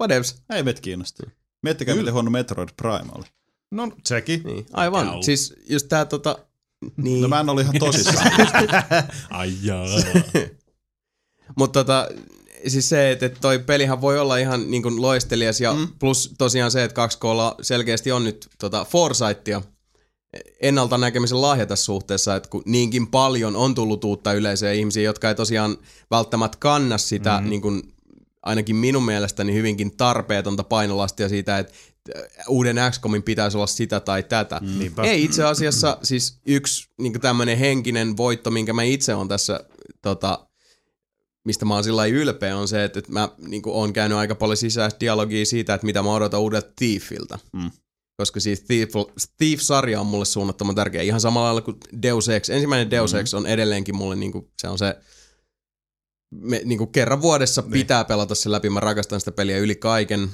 [0.00, 0.36] whatevs.
[0.50, 1.30] Ei meitä kiinnostaa.
[1.62, 3.24] Miettikää, miten huono Metroid Prime oli.
[3.70, 4.42] No sekin.
[4.44, 5.06] Niin, aivan.
[5.06, 5.22] Jau.
[5.22, 6.38] Siis just tää tota,
[6.96, 7.22] niin.
[7.22, 8.30] No mä en ole ihan tosissaan.
[9.30, 9.86] Ai jaa.
[11.56, 12.08] Mutta tota,
[12.66, 15.88] siis se, että toi pelihän voi olla ihan niin kuin loistelias ja mm.
[15.98, 17.22] plus tosiaan se, että 2 k
[17.62, 19.62] selkeästi on nyt tota Foresightia
[20.62, 25.28] ennalta näkemisen lahja tässä suhteessa, että kun niinkin paljon on tullut uutta yleisöä ihmisiä, jotka
[25.28, 25.76] ei tosiaan
[26.10, 27.50] välttämättä kanna sitä mm.
[27.50, 27.82] niin kuin,
[28.42, 31.72] ainakin minun mielestäni hyvinkin tarpeetonta painolastia siitä, että
[32.48, 34.60] uuden XCOMin pitäisi olla sitä tai tätä.
[34.62, 34.78] Mm.
[34.78, 35.02] Niinpä.
[35.02, 39.64] Ei itse asiassa siis yksi niin tämmöinen henkinen voitto, minkä mä itse on tässä
[40.02, 40.46] tota,
[41.44, 44.56] mistä mä oon sillä ylpeä, on se, että, että mä niin oon käynyt aika paljon
[44.56, 47.38] sisäistä dialogia siitä, että mitä mä odotan uudelta Thiefiltä.
[47.52, 47.70] Mm.
[48.16, 48.90] Koska siis Thief,
[49.38, 51.02] Thief-sarja on mulle suunnattoman tärkeä.
[51.02, 52.50] Ihan samalla lailla kuin Deus Ex.
[52.50, 54.96] Ensimmäinen Deus Ex on edelleenkin mulle, niin kuin, se on se,
[56.30, 57.72] me, niin kuin kerran vuodessa niin.
[57.72, 58.70] pitää pelata se läpi.
[58.70, 60.30] Mä rakastan sitä peliä yli kaiken.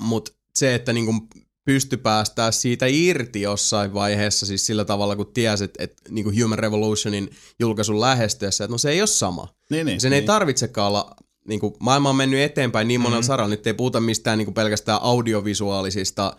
[0.00, 1.20] Mutta se, että niin kuin
[1.64, 6.42] pysty päästää siitä irti jossain vaiheessa, siis sillä tavalla, kun tiesi, että, että niin kuin
[6.42, 9.48] Human Revolutionin julkaisun lähestyessä, että no se ei ole sama.
[9.70, 10.00] niin, niin.
[10.00, 11.16] Sen ei tarvitsekaan olla,
[11.48, 13.26] niin kuin, maailma on mennyt eteenpäin niin monella mm-hmm.
[13.26, 16.36] saralla, nyt ei puhuta mistään niin kuin pelkästään audiovisuaalisista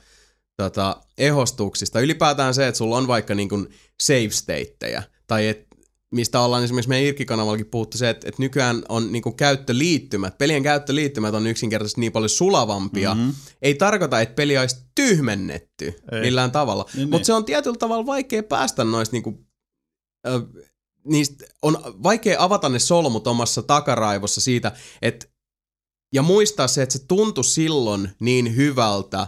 [0.58, 2.00] tota, ehostuksista.
[2.00, 3.68] Ylipäätään se, että sulla on vaikka niin kuin
[4.02, 5.68] save stateja, tai et,
[6.12, 10.64] mistä ollaan esimerkiksi meidän Irkki-kanavallakin puhuttu se, että, että nykyään on niin kuin käyttöliittymät, pelien
[10.64, 13.16] käyttöliittymät on yksinkertaisesti niin paljon sulavampia.
[13.16, 13.34] Mm-hmm.
[13.62, 16.22] Ei tarkoita, että peli olisi tyhmennetty ei.
[16.22, 17.26] millään tavalla, Niin, mutta niin.
[17.26, 19.48] se on tietyllä tavalla vaikea päästä noista niin kuin,
[20.28, 20.42] ö,
[21.04, 25.26] niistä on vaikea avata ne solmut omassa takaraivossa siitä, että
[26.14, 29.28] ja muistaa se, että se tuntui silloin niin hyvältä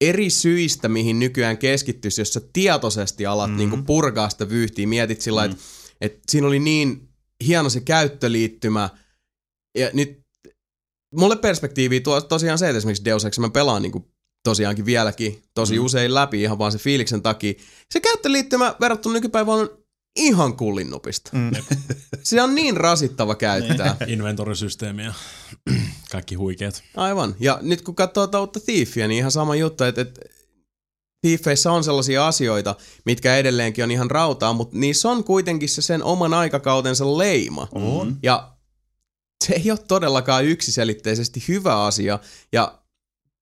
[0.00, 3.70] eri syistä, mihin nykyään keskittyisi, jos sä tietoisesti alat mm-hmm.
[3.70, 5.52] niin purkaa sitä vyyhtiä, mietit sillä mm-hmm.
[5.52, 7.08] että et siinä oli niin
[7.46, 8.90] hieno se käyttöliittymä,
[9.78, 10.20] ja nyt
[11.14, 14.04] mulle perspektiivi tuo tosiaan se, että esimerkiksi Deus Ex mä pelaan niin
[14.44, 15.84] tosiaankin vieläkin tosi mm.
[15.84, 17.52] usein läpi ihan vaan se fiiliksen takia.
[17.92, 19.80] Se käyttöliittymä verrattuna nykypäivään on
[20.16, 21.30] ihan kullinnupista.
[21.32, 21.50] Mm.
[22.22, 23.96] se on niin rasittava käyttää.
[24.06, 25.14] Inventorisysteemiä.
[26.12, 26.82] Kaikki huikeet.
[26.96, 27.36] Aivan.
[27.40, 30.20] Ja nyt kun katsoo uutta Thiefia, niin ihan sama juttu, että, että
[31.20, 32.74] Thiefeissä on sellaisia asioita,
[33.06, 37.68] mitkä edelleenkin on ihan rautaa, mutta niissä on kuitenkin se sen oman aikakautensa leima.
[37.72, 38.16] On.
[38.22, 38.52] Ja
[39.44, 42.18] se ei ole todellakaan yksiselitteisesti hyvä asia.
[42.52, 42.80] Ja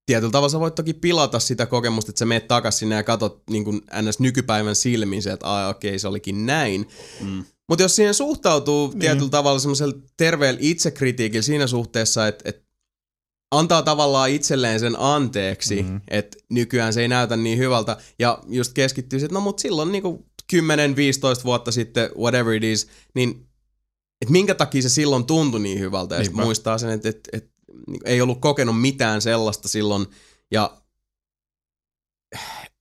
[0.07, 3.43] tietyllä tavalla sä voit toki pilata sitä kokemusta, että sä meet takas sinne ja katot
[3.51, 4.19] niin kuin ns.
[4.19, 6.89] nykypäivän silmin se, että Aa, okei, se olikin näin.
[7.21, 7.45] Mm.
[7.69, 8.99] Mutta jos siihen suhtautuu niin.
[8.99, 12.68] tietyllä tavalla semmoisella terveellä itsekritiikillä siinä suhteessa, että, että
[13.51, 16.01] antaa tavallaan itselleen sen anteeksi, mm-hmm.
[16.09, 20.27] että nykyään se ei näytä niin hyvältä, ja just keskittyy, että no mut silloin niinku
[20.53, 20.57] 10-15
[21.45, 23.49] vuotta sitten, whatever it is, niin
[24.23, 27.51] että minkä takia se silloin tuntui niin hyvältä, ja muistaa sen, että, että, että
[28.05, 30.07] ei ollut kokenut mitään sellaista silloin,
[30.51, 30.77] ja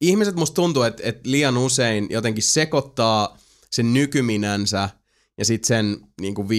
[0.01, 3.37] ihmiset musta tuntuu, että, että liian usein jotenkin sekoittaa
[3.71, 4.89] sen nykyminänsä
[5.37, 6.35] ja sitten sen niin.
[6.35, 6.51] kuin 10-20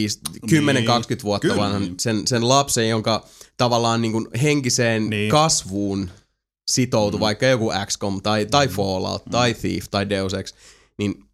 [1.23, 1.95] vuotta Kyllä, vanhan, niin.
[2.01, 3.27] sen, sen lapsen, jonka
[3.59, 5.31] tavallaan niin kuin henkiseen niin.
[5.31, 6.11] kasvuun
[6.71, 7.21] sitoutui, mm.
[7.21, 9.31] vaikka joku XCOM tai, tai Fallout mm.
[9.31, 10.55] tai Thief tai Deus Ex,
[10.99, 11.25] niin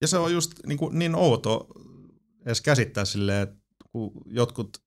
[0.00, 1.66] Ja se on just niin, kuin, niin outo
[2.46, 3.56] edes käsittää silleen, että
[3.92, 4.86] kun jotkut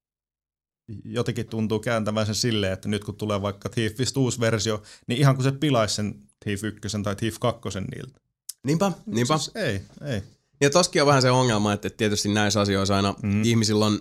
[1.06, 5.36] jotenkin tuntuu kääntämään sen silleen, että nyt kun tulee vaikka Thiefistä uusi versio, niin ihan
[5.36, 7.62] kun se pilaisi sen Thief 1 tai Thief 2
[7.96, 8.20] niiltä.
[8.64, 9.38] niinpä, niinpä.
[9.38, 10.22] Siis ei, ei.
[10.62, 13.44] Ja toskin on vähän se ongelma, että tietysti näissä asioissa aina mm.
[13.44, 14.00] ihmisillä on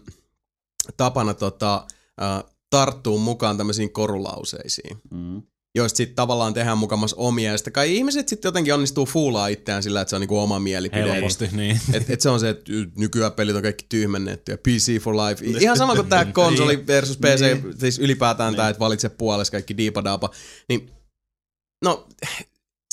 [0.97, 1.87] tapana tota,
[2.23, 5.43] äh, tarttua mukaan tämmöisiin korulauseisiin, mm.
[5.75, 7.51] joista sitten tavallaan tehdään mukamas omia.
[7.51, 10.59] Ja sitten kai ihmiset sitten jotenkin onnistuu fuulaa itseään sillä, että se on niinku oma
[10.59, 11.13] mielipide.
[11.13, 11.81] Helposti, niin.
[11.93, 15.45] Et, et se on se, että nykyään pelit on kaikki tyhmennetty ja PC for life.
[15.61, 20.31] Ihan sama kuin tämä konsoli versus PC, siis ylipäätään tämä, että valitse puolesta kaikki diipadaapa.
[20.69, 20.91] Niin,
[21.85, 22.09] no,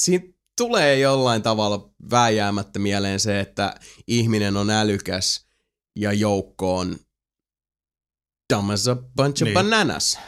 [0.02, 0.26] siinä
[0.58, 3.76] tulee jollain tavalla vääjäämättä mieleen se, että
[4.08, 5.46] ihminen on älykäs
[6.00, 6.96] ja joukko on
[8.54, 9.54] dumb as a bunch of Niin.
[9.54, 10.20] bananas.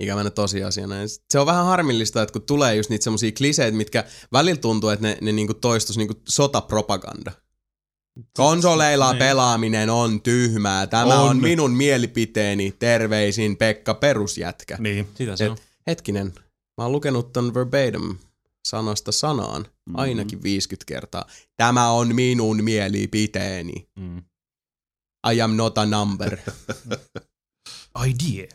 [0.00, 0.96] Ikävänä tosiasiana.
[0.96, 4.90] Ja Se on vähän harmillista, että kun tulee just niitä semmosia kliseitä, mitkä välillä tuntuu,
[4.90, 7.32] että ne, ne niinku toistus niinku sotapropaganda.
[8.36, 9.18] Konsoleilla Niin.
[9.18, 10.86] pelaaminen on tyhmää.
[10.86, 11.30] Tämä on.
[11.30, 11.36] On.
[11.36, 12.72] minun mielipiteeni.
[12.78, 14.76] Terveisin Pekka Perusjätkä.
[14.80, 15.08] Niin.
[15.14, 15.56] Sitä se on.
[15.56, 16.26] Et, hetkinen,
[16.78, 18.16] mä oon lukenut ton verbatim
[18.68, 21.24] sanasta sanaan ainakin 50 kertaa.
[21.56, 23.88] Tämä on minun mielipiteeni.
[23.98, 24.22] Mm.
[25.32, 26.38] I am not a number.
[28.08, 28.46] Idea.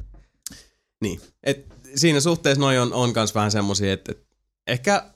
[1.04, 1.20] niin.
[1.42, 1.66] Et
[1.96, 4.26] siinä suhteessa noi on, on kans vähän semmosia, että et
[4.66, 5.10] ehkä,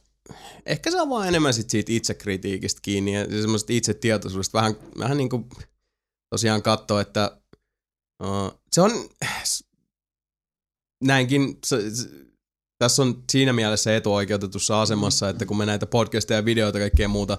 [0.66, 4.58] ehkä on vaan enemmän sit siitä itsekritiikistä kiinni ja semmoisesta itsetietoisuudesta.
[4.58, 5.48] Vähän, vähän niinku
[6.30, 7.40] tosiaan katsoa, että
[8.22, 8.90] uh, se on
[11.04, 12.08] näinkin, se, se,
[12.78, 17.08] tässä on siinä mielessä etuoikeutetussa asemassa, että kun me näitä podcasteja ja videoita ja kaikkea
[17.08, 17.38] muuta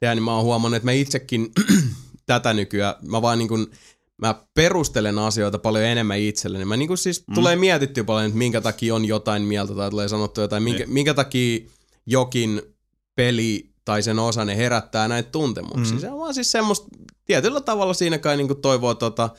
[0.00, 1.52] tehdään, niin mä oon huomannut, että mä itsekin
[2.28, 3.66] tätä nykyään, mä vaan niin kuin,
[4.22, 6.64] mä perustelen asioita paljon enemmän itselleni.
[6.64, 7.34] Mä niin kuin siis mm.
[7.34, 10.92] tulee mietittyä paljon, että minkä takia on jotain mieltä tai tulee sanottu jotain, minkä, Niin.
[10.92, 11.58] minkä takia
[12.06, 12.62] jokin
[13.14, 15.94] peli tai sen osa ne herättää näitä tuntemuksia.
[15.94, 16.00] Mm.
[16.00, 16.86] Se on vaan siis semmoista,
[17.24, 19.30] tietyllä tavalla siinä kai niin kuin toivoo tota,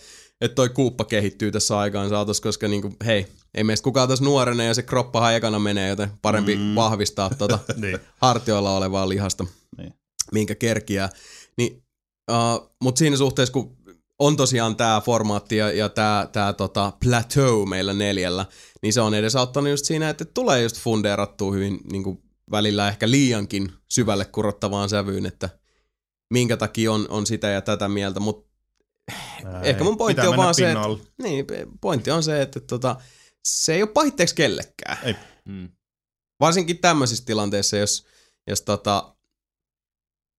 [0.42, 4.64] että toi kuuppa kehittyy tässä aikaan saatossa, koska niinku, hei, ei meistä kukaan tässä nuorena
[4.64, 6.76] ja se kroppahan ekana menee, joten parempi mm.
[6.76, 8.00] vahvistaa tota Niin.
[8.18, 9.46] hartioilla olevaa lihasta,
[9.78, 9.94] Niin.
[10.32, 11.10] minkä kerkiää.
[11.58, 11.84] Niin,
[12.30, 13.78] uh, Mutta siinä suhteessa, kun
[14.20, 18.46] on tosiaan tämä formaatti ja, ja tämä tää, tota, plateau meillä neljällä,
[18.82, 23.12] niin se on edesauttanut just siinä, että tulee just fundeerattua hyvin niin kuin välillä ehkä
[23.12, 25.50] liiankin syvälle kurottavaan sävyyn, että
[26.30, 28.50] minkä takia on, on sitä ja tätä mieltä, mutta
[29.64, 30.88] Ehkä mun pointti on vaan se, että,
[31.24, 31.46] niin,
[31.82, 32.96] pointti on se, että tota,
[33.48, 34.98] se ei ole pahitteeksi kellekään.
[35.04, 35.16] Ei.
[35.46, 35.70] Mm.
[36.40, 38.06] Varsinkin tämmöisissä tilanteissa, jos,
[38.48, 39.16] jos tota,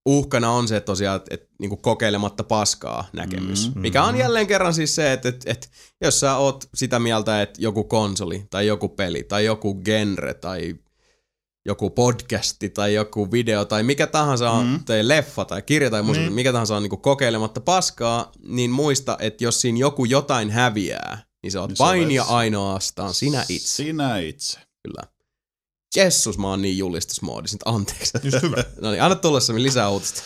[0.06, 3.74] uhkana on se tosiaan, että et, niinku kokeilematta paskaa näkemys.
[3.74, 3.80] Mm.
[3.80, 5.70] Mikä on jälleen kerran siis se, että et, et,
[6.00, 10.74] jos sä oot sitä mieltä, että joku konsoli tai joku peli tai joku genre tai
[11.66, 14.84] joku podcasti tai joku video tai mikä tahansa on, Mm.
[14.84, 16.34] tai leffa tai kirja tai musiikki, Niin.
[16.34, 21.50] mikä tahansa on niinku kokeilematta paskaa, niin muista, että jos siinä joku jotain häviää, niin
[21.52, 23.68] sä oot Niin se vain ja ainoastaan sinä itse.
[23.68, 24.58] Sinä itse.
[24.82, 25.02] Kyllä.
[25.96, 27.54] Jessus, mä oon niin julistusmoodissa.
[27.54, 28.18] Nyt anteeksi.
[28.22, 28.56] Just hyvä.
[28.80, 30.22] no niin, anna tulla se lisää uutista.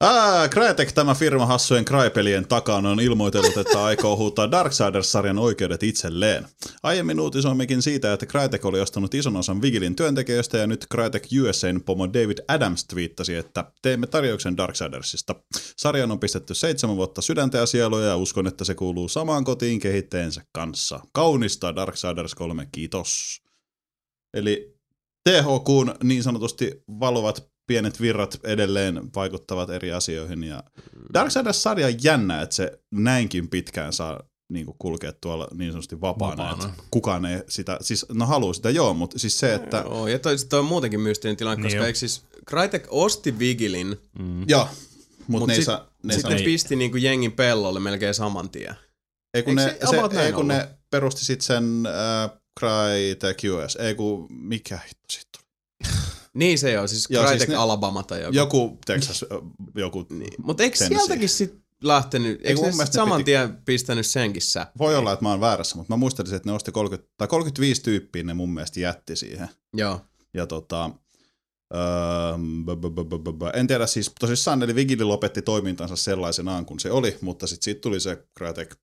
[0.00, 6.46] Ah, Crytek, tämä firma hassujen Crypelien takana, on ilmoitellut, että aikoo huutaa Darksiders-sarjan oikeudet itselleen.
[6.82, 11.82] Aiemmin uutisoimmekin siitä, että Crytek oli ostanut ison osan Vigilin työntekijöistä ja nyt Crytek USAn
[11.82, 15.34] pomo David Adams twiittasi, että teemme tarjouksen Darksidersista.
[15.76, 19.80] Sarjan on pistetty seitsemän vuotta sydäntä ja sieluja ja uskon, että se kuuluu samaan kotiin
[19.80, 21.00] kehittäjensä kanssa.
[21.12, 23.40] Kaunista Darksiders 3, kiitos.
[24.34, 24.77] Eli
[25.28, 30.44] THQn niin sanotusti valuvat pienet virrat edelleen vaikuttavat eri asioihin.
[30.44, 30.64] Ja
[31.14, 34.22] Darksiders-sarja on jännä, että se näinkin pitkään saa
[34.52, 36.42] niin kuin kulkea tuolla niin sanotusti vapaana.
[36.42, 36.64] Vapaana.
[36.64, 39.76] Että kukaan ei sitä, siis no haluaa sitä joo, mutta siis se, että...
[39.86, 44.00] Joo, ja toi, toi on muutenkin mystinen tilanne, Niin koska eikö siis Crytek osti Vigilin,
[44.18, 44.44] Mm.
[44.48, 44.78] Joo, mutta
[45.28, 45.90] mutta ne ei sit, saa...
[46.02, 46.44] Ne sitten saa ei.
[46.44, 48.74] pisti niinku jengin pellolle melkein saman tien.
[49.34, 50.46] ei kun, eikö ne, se ei, kun ollut?
[50.46, 55.48] ne perusti sitten sen äh, Crytek US, ei kun mikä hitto sit tuli.
[56.34, 58.36] Niin se on, siis Joo, siis Crytek ne- Alabama tai joku.
[58.36, 59.24] Joku Texas,
[59.74, 60.06] joku...
[60.10, 60.32] Niin.
[60.38, 60.98] Mutta eikö Tennessee.
[60.98, 64.66] sieltäkin sit lähtenyt, eikö ne saman piti- tien pistänyt senkin sä?
[64.78, 67.82] Voi olla, että mä oon väärässä, mutta mä muistelisin, että ne osti 30, tai 35
[67.82, 69.48] tyyppiä ne mun mielestä jätti siihen.
[69.74, 70.00] Joo.
[70.34, 70.90] Ja tota,
[71.74, 71.80] öö,
[73.54, 77.80] en tiedä siis, tosissaan eli Vigili lopetti toimintansa sellaisenaan kuin se oli, mutta sitten siitä
[77.80, 78.74] tuli se Crytek,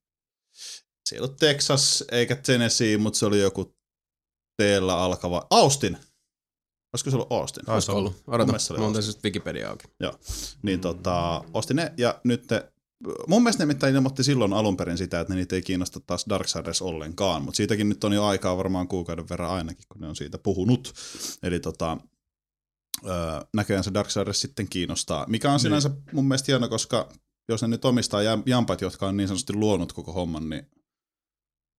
[1.10, 3.76] se ei ollut Texas eikä Tennessee, mutta se oli joku
[4.57, 5.98] teellä alkava, Austin,
[6.94, 7.65] olisiko se ollut Austin?
[7.65, 8.23] Taisi ollut?
[8.27, 9.88] Odota, mä oon just Wikipedia auki.
[10.61, 12.72] Niin tota, osti ne ja nyt ne,
[13.27, 16.26] mun mielestä ne nimittäin ilmoitti silloin alun perin sitä, että ne niitä ei kiinnosta taas
[16.30, 20.15] Darksiders ollenkaan, mutta siitäkin nyt on jo aikaa varmaan kuukauden verran ainakin, kun ne on
[20.15, 20.94] siitä puhunut.
[21.44, 21.98] Eli tota,
[23.07, 23.14] öö,
[23.53, 27.10] näköjään se Darksiders sitten kiinnostaa, mikä on sinänsä mun mielestä hieno, koska
[27.49, 30.68] jos ne nyt omistaa jam- jampat, jotka on niin sanotusti luonut koko homman, niin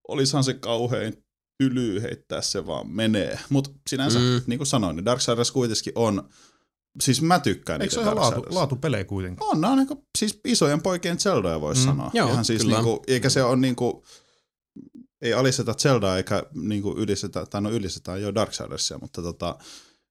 [0.07, 1.23] olisihan se kauhein
[1.63, 3.39] tyly heittää se vaan menee.
[3.49, 4.41] Mutta sinänsä, Mm.
[4.47, 6.29] niin kuin sanoin, niin Darksiders kuitenkin on,
[7.01, 9.43] siis mä tykkään Eikö se niitä ole ihan laatu, laatupelejä kuitenkin?
[9.43, 12.11] On, ne on niinku, siis isojen poikien Zeldoja voisi Mm, mm, sanoa.
[12.13, 12.75] joo, Ihan siis kyllä.
[12.75, 14.05] niinku, eikä se ole niinku,
[15.21, 19.57] ei alisteta Zeldaa eikä niinku ylistetä, tai no ylistetään jo Darksidersia, mutta tota,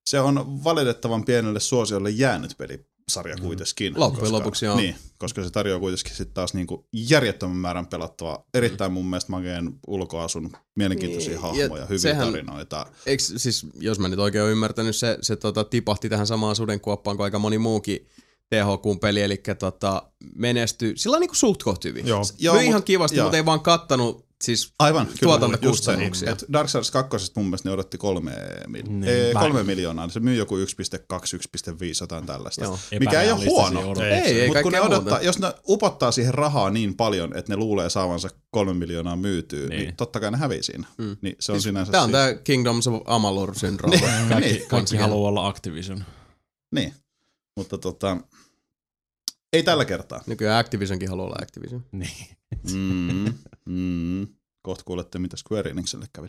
[0.07, 3.93] se on valitettavan pienelle suosiolle jäänyt peli sarja kuitenkin.
[3.97, 4.77] Loppujen koska- lopuksi joo.
[4.77, 9.73] Niin, koska se tarjoaa kuitenkin sitten taas niinku järjettömän määrän pelattavaa, erittäin mun mielestä makeen
[9.87, 12.87] ulkoasun, mielenkiintoisia Niin, hahmoja, ja hyviä sehän- tarinoita.
[13.07, 17.17] Eikö siis, jos mä nyt oikein oon ymmärtänyt, se, se tota, tipahti tähän samaan sudenkuoppaan
[17.17, 18.07] kuin aika moni muukin
[18.55, 20.03] THQ-peli, eli tota,
[20.35, 22.07] menestyi sillä niinku suht koht hyvin.
[22.07, 22.23] Joo.
[22.39, 26.33] Joo, ihan kivasti, mutta ei vaan kattanut siis Aivan, kyllä, tuotantokustannuksia.
[26.33, 28.31] Et Dark Souls 2 mun mielestä ne odotti kolme,
[28.67, 29.47] mil- Niin, ei, vähän.
[29.51, 30.63] kolme miljoonaa, niin se myy joku 1,2,
[31.37, 32.65] 1,5, jotain tällaista.
[32.65, 32.79] Joo.
[33.01, 33.81] Mikä ei ole huono.
[33.81, 34.07] odotuksia.
[34.09, 37.57] Ei, ei Mutta kun ne odottaa, jos ne upottaa siihen rahaa niin paljon, että ne
[37.57, 39.81] luulee saavansa kolme miljoonaa myytyä, niin, Niin.
[39.81, 40.87] niin totta kai ne hävii siinä.
[40.99, 41.17] Mm.
[41.23, 43.99] Niin se on Siis sinänsä Tää on siis, tää Kingdoms of Amalur syndrome.
[44.29, 46.05] Kaikki, Niin, kaikki ihan- haluaa olla Activision.
[46.75, 46.95] Niin,
[47.57, 48.17] mutta tota,
[49.53, 50.21] ei tällä kertaa.
[50.27, 51.85] Nykyään Activisionkin haluaa olla Activision.
[51.93, 52.11] Niin.
[52.73, 53.35] Mm,
[53.69, 54.27] mm.
[54.63, 56.29] Kohta kuulette, mitä Square Enixille kävi.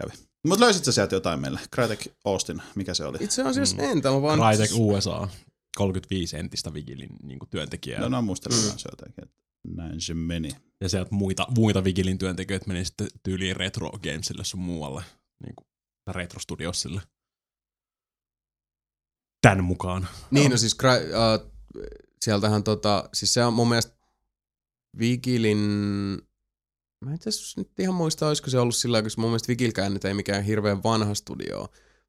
[0.00, 0.12] kävi.
[0.48, 1.60] Mutta löysit sä sieltä jotain meille?
[1.74, 3.18] Crytek Austin, mikä se oli?
[3.20, 3.82] Itse asiassa Mm.
[3.82, 4.38] en, täällä on vaan...
[4.40, 5.28] Crytek USA,
[5.76, 8.00] 35 entistä Vigilin niin työntekijää.
[8.00, 8.78] No, no muistelin Mm.
[8.78, 9.36] se jotenkin, että
[9.66, 10.50] näin se meni.
[10.80, 15.04] Ja sieltä muita, muita Vigilin työntekijöitä meni sitten tyyliin Retro Gamesille sun muualle.
[15.44, 15.66] Niin kuin
[16.14, 17.00] Retro Studiosille.
[19.42, 20.08] Tän mukaan.
[20.30, 21.52] Niin, no siis Cry, uh,
[22.24, 23.96] sieltähän tota, siis se on mun mielestä
[24.98, 25.58] Vigilin,
[27.04, 29.94] mä en itse asiassa nyt ihan muista, olisiko se ollut sillä, koska mun mielestä Vigilkään
[29.94, 31.60] nyt ei mikään hirveän vanha studio.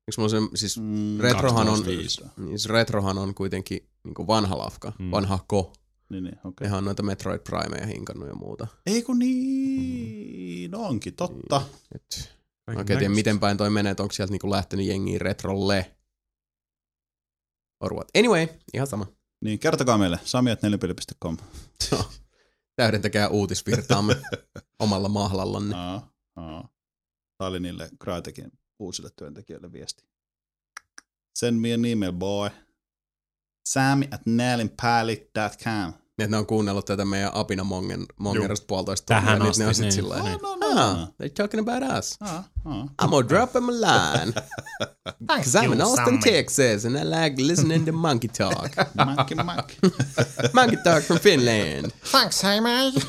[0.07, 2.21] Eikö mulla se, siis Mm, Retrohan on, 2005.
[2.37, 5.05] niin se Retrohan on kuitenkin niin vanha lafka, Mm.
[5.05, 5.11] mm.
[5.11, 5.73] vanha ko.
[6.09, 6.65] Niin, niin, okei.
[6.65, 8.67] Nehän on noita Metroid Primeja hinkannut ja muuta.
[8.85, 11.61] Ei kun niin, onkin, totta.
[11.95, 12.33] Et,
[12.71, 15.95] mä oikein tiedä, miten päin toi menee, että onko sieltä niinku lähtenyt jengiin retrolle.
[17.83, 18.07] Or what.
[18.17, 19.05] Anyway, ihan sama.
[19.43, 21.37] Niin, kertokaa meille, sami.nelipeli.com.
[22.77, 24.15] Täydentäkää uutisvirtaamme
[24.83, 25.75] omalla mahlallanne.
[25.75, 26.69] Aa, aa.
[27.37, 30.03] Tämä oli niille Crytekin uusille työntekijöille viesti.
[31.39, 32.49] Send me an email, boy.
[33.67, 35.93] Sami at nelinpäällit.com.
[36.17, 39.65] Niin, että ne on kuunnellut tätä meidän Apina Mongen, Mongerista puolitoista Tähän tuntia, niin ne
[39.65, 39.91] on asti, sit niin.
[39.91, 40.23] sillä Niin.
[40.25, 41.05] lailla, No, no, ah, no.
[41.23, 42.17] they're talking about us.
[42.21, 42.83] Aa, aa.
[43.03, 44.33] I'm gonna drop him a line.
[45.43, 48.75] Cause I'm in Austin, Texas, and I like listening to monkey talk.
[49.15, 49.77] Makki, makki.
[50.53, 51.91] monkey talk from Finland.
[52.11, 53.01] Thanks, hey mate.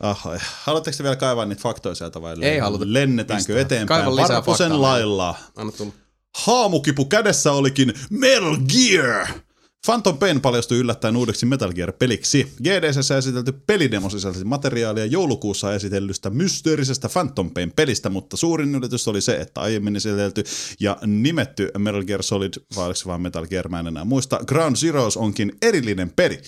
[0.00, 0.38] Ahoi.
[0.62, 2.84] Haluatteko te vielä kaivaa niitä faktoja sieltä vai Ei haluta.
[2.88, 4.02] lennetäänkö eteenpäin?
[4.04, 4.82] Kaiva lisää Varpusen faktaa.
[4.82, 5.34] lailla.
[5.56, 5.92] Anna tulla.
[6.38, 9.26] Haamukipu kädessä olikin Metal Gear.
[9.86, 12.52] Phantom Pain paljastui yllättäen uudeksi Metal Gear-peliksi.
[12.62, 19.36] GDCssä esitelty pelidemo sisälsi materiaalia joulukuussa esitellystä mysteerisestä Phantom Pain-pelistä, mutta suurin yllätys oli se,
[19.36, 20.44] että aiemmin esitelty
[20.80, 24.40] ja nimetty Metal Gear Solid, vai oliko se vaan Metal Gear, mä en enää muista,
[24.46, 26.40] Ground Zeroes onkin erillinen peli.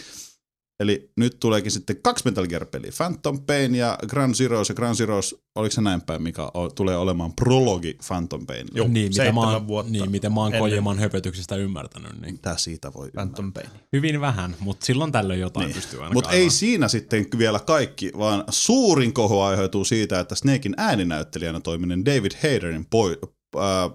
[0.80, 5.34] Eli nyt tuleekin sitten kaksi Metal Gear-peliä, Phantom Pain ja Ground Zeroes, ja Ground Zeroes,
[5.54, 8.66] oliko se näin päin, mikä o- tulee olemaan prologi Phantom Pain?
[8.74, 10.60] Joo, niin, mitä mä oon, vuotta niin, miten mä oon ennen.
[10.60, 12.20] Kojiman höpötyksistä ymmärtänyt.
[12.20, 12.32] Niin.
[12.32, 13.66] Mitä siitä voi Phantom Pain.
[13.92, 15.74] Hyvin vähän, mutta silloin tällöin jotain Niin.
[15.74, 20.74] pystyy aina Mutta ei siinä sitten vielä kaikki, vaan suurin kohu aiheutuu siitä, että Snakein
[20.76, 23.18] ääninäyttelijänä toiminen David Hayterin poi...
[23.58, 23.90] Ää,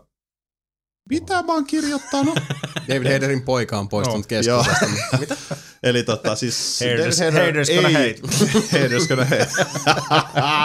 [1.09, 2.39] mitä mä oon kirjoittanut?
[2.89, 4.63] David Hayterin poika on poistunut Joo.
[4.63, 4.87] keskuudesta.
[5.19, 5.37] Mitä?
[5.83, 6.79] Eli tota siis...
[6.81, 8.21] Haters- David Hayter haters gonna ei-
[8.81, 9.49] haters gonna hate.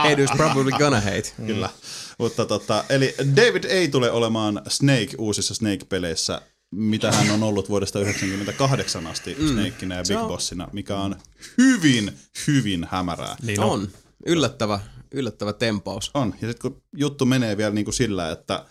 [0.09, 1.33] Haters probably gonna hate.
[1.47, 1.71] Kyllä.
[2.19, 6.41] Mutta tota, eli David ei tule olemaan Snake uusissa Snake-peleissä,
[6.75, 9.49] mitä hän on ollut vuodesta 1998 asti mm.
[9.49, 11.17] Snakeinä ja Big on- Bossina, mikä on
[11.59, 12.13] hyvin,
[12.47, 13.37] hyvin hämärää.
[13.43, 13.89] Niin On.
[14.27, 14.81] Yllättävä,
[15.15, 16.11] yllättävä tempaus.
[16.15, 16.35] On.
[16.43, 18.65] Ja sitten kun juttu menee vielä niin kuin sillä, että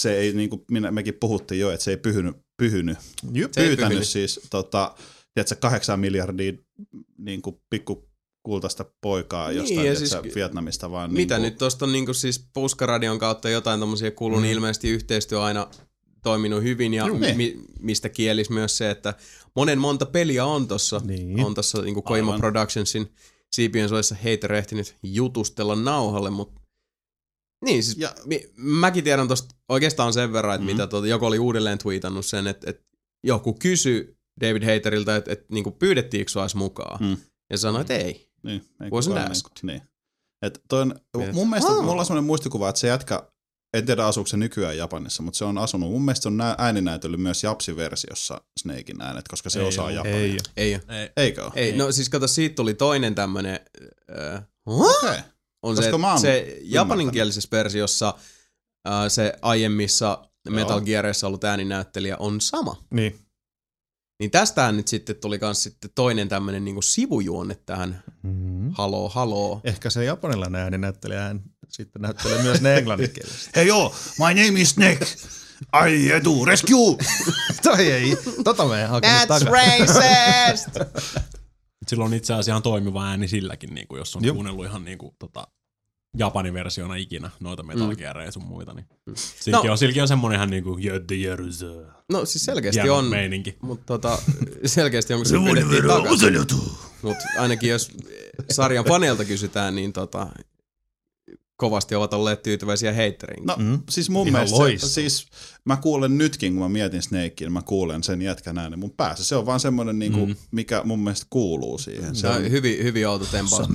[0.00, 2.98] se ei, niin kuin minä, mekin puhuttiin jo, että se ei pyhynyt, pyhynyt
[3.32, 3.52] Jyp.
[3.52, 4.08] Se ei pyytänyt pyhynyt.
[4.08, 4.94] siis tota,
[5.34, 6.52] tiedätkö, kahdeksan miljardia
[7.18, 8.08] niin kuin pikku
[8.42, 11.12] kultaista poikaa Niin, jostain niin, siis- siis, Vietnamista vaan.
[11.12, 14.42] Mitä niin nyt tuosta on niinku siis Puskaradion kautta jotain tommosia kuuluu, mm.
[14.42, 15.70] niin ilmeisesti yhteistyö aina
[16.22, 17.18] toiminut hyvin ja Juu.
[17.18, 19.14] mi- mistä kielis myös se, että
[19.56, 21.44] monen monta peliä on tossa, Niin.
[21.44, 22.38] on tossa niinku Koima.
[22.38, 23.08] Productionsin
[23.52, 26.57] siipien soissa heitä rehtinyt jutustella nauhalle, mutta
[27.64, 30.70] niin siis Ja- mi- mäkin tiedän tosta oikeastaan sen verran, että Mhm.
[30.70, 30.76] mm.
[30.76, 32.82] mitä tuota, joku oli uudelleen tweetannut sen, että, että
[33.24, 37.04] joku kysyi David Haterilta, että, että niinku pyydettiinkö sua edes mukaan.
[37.04, 37.16] Mm.
[37.50, 38.30] Ja sanoi, että ei.
[38.42, 39.50] Niin, ei Wasn't kukaan asked.
[39.62, 39.82] Niin, niin.
[40.42, 43.22] Et toi on, Mietit, mun mielestä "Aa." mulla on sellainen muistikuva, että se jätkä,
[43.74, 46.54] en tiedä asuuko se nykyään Japanissa, mutta se on asunut, mun mielestä se on nä-
[46.58, 50.16] ääninäytellyt myös Japsi-versiossa Snakein äänet, koska se Ei osaa japania.
[50.16, 50.38] Ei.
[50.56, 50.80] Ei, ei.
[50.88, 51.52] Ei, Eikö ole?
[51.54, 51.76] ei.
[51.76, 53.60] No siis kato, siitä tuli toinen tämmönen,
[54.34, 54.96] äh, huh?
[54.96, 55.18] Okay.
[55.62, 58.14] On Koska se, mä oon se japaninkielisessä versiossa
[58.88, 60.80] äh, se aiemmissa Metal Joo.
[60.80, 62.84] Gearissa ollut ääninäyttelijä on sama.
[62.90, 63.18] Niin.
[64.20, 68.70] Niin tästähän nyt sitten tuli kans sitten toinen tämmönen niinku sivujuonne tähän Mm-hmm.
[68.74, 69.60] haloo haloo.
[69.64, 73.50] Ehkä se japanilainen ääninäyttelijä hän sitten näyttelee myös ne englanninkielistä.
[73.56, 75.06] Hey yo, my name is Snake.
[75.72, 76.96] Ai etu, rescue!
[77.62, 79.52] Toi ei, tota mä en hakenut That's takaa.
[79.52, 80.68] racist!
[81.88, 84.34] Sillä on itse asiassa ihan toimiva ääni silläkin, niin kuin jos on Jup.
[84.34, 85.46] kuunnellut ihan niin kuin, tota,
[86.16, 88.74] Japanin versiona ikinä noita Metal Gearia ja sun muita.
[88.74, 88.86] Niin.
[89.06, 89.12] No.
[89.16, 90.78] Silläkin, on, silläkin on semmonen ihan niinku
[91.16, 91.66] Jerusä.
[92.12, 93.56] No siis selkeästi on, meininki.
[93.62, 94.18] mutta tota,
[94.66, 96.34] selkeästi on, kun se pidettiin takaisin.
[97.02, 97.90] Mutta ainakin jos
[98.50, 100.26] sarjan faneilta kysytään, niin tota,
[101.58, 103.46] kovasti ovat olleet tyytyväisiä heitteriin.
[103.46, 103.78] No Mm.
[103.90, 104.90] siis mun Ihan mielestä, se, loistava.
[104.90, 105.26] siis
[105.64, 109.24] mä kuulen nytkin, kun mä mietin Snakea, mä kuulen sen jätkän äänen mun päässä.
[109.24, 110.36] Se on vaan semmoinen, niinku, Mm.
[110.50, 112.14] mikä mun mielestä kuuluu siihen.
[112.16, 113.68] Se Se on, hyvin, hyvin outo tempaus.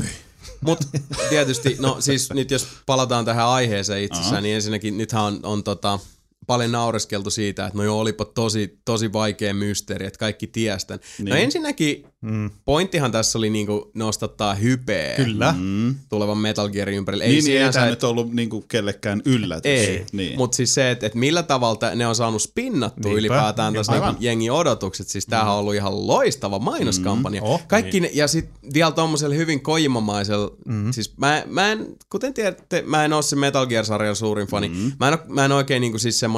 [0.61, 0.87] Mutta
[1.29, 4.41] tietysti, no siis nyt jos palataan tähän aiheeseen itsessään, Aha.
[4.41, 5.99] niin ensinnäkin nythän on, on tota,
[6.47, 10.99] paljon naureskeltu siitä, että no joo, olipa tosi, tosi vaikea mysteeri, että kaikki tiestän.
[11.17, 11.29] Niin.
[11.29, 11.43] No Niin.
[11.43, 12.49] ensinnäkin Mm.
[12.65, 15.55] pointtihan tässä oli niinku nostattaa hypeä Kyllä.
[15.59, 15.95] mm.
[16.09, 17.23] tulevan Metal Gearin ympärille.
[17.23, 19.65] Ei, niin, ei sinänsä, tämä et- nyt ollut niinku kellekään yllätys.
[19.87, 20.37] Ei, niin.
[20.37, 23.19] mutta siis se, että, että millä tavalla ne on saanut spinnattua Niinpä.
[23.19, 25.07] ylipäätään tässä niinku jengi odotukset.
[25.07, 27.41] Siis tämähän on ollut ihan loistava mainoskampanja.
[27.41, 30.91] Mm, oh, Kaikki ne, ja sitten vielä tommosella hyvin kojimamaisella, mm.
[30.93, 34.69] siis mä, mä en, kuten tiedätte, mä en ole se Metal Gear-sarjan suurin fani.
[34.69, 34.91] Mm.
[34.99, 36.32] Mä, en, oo- mä en oikein niinku siis semmonen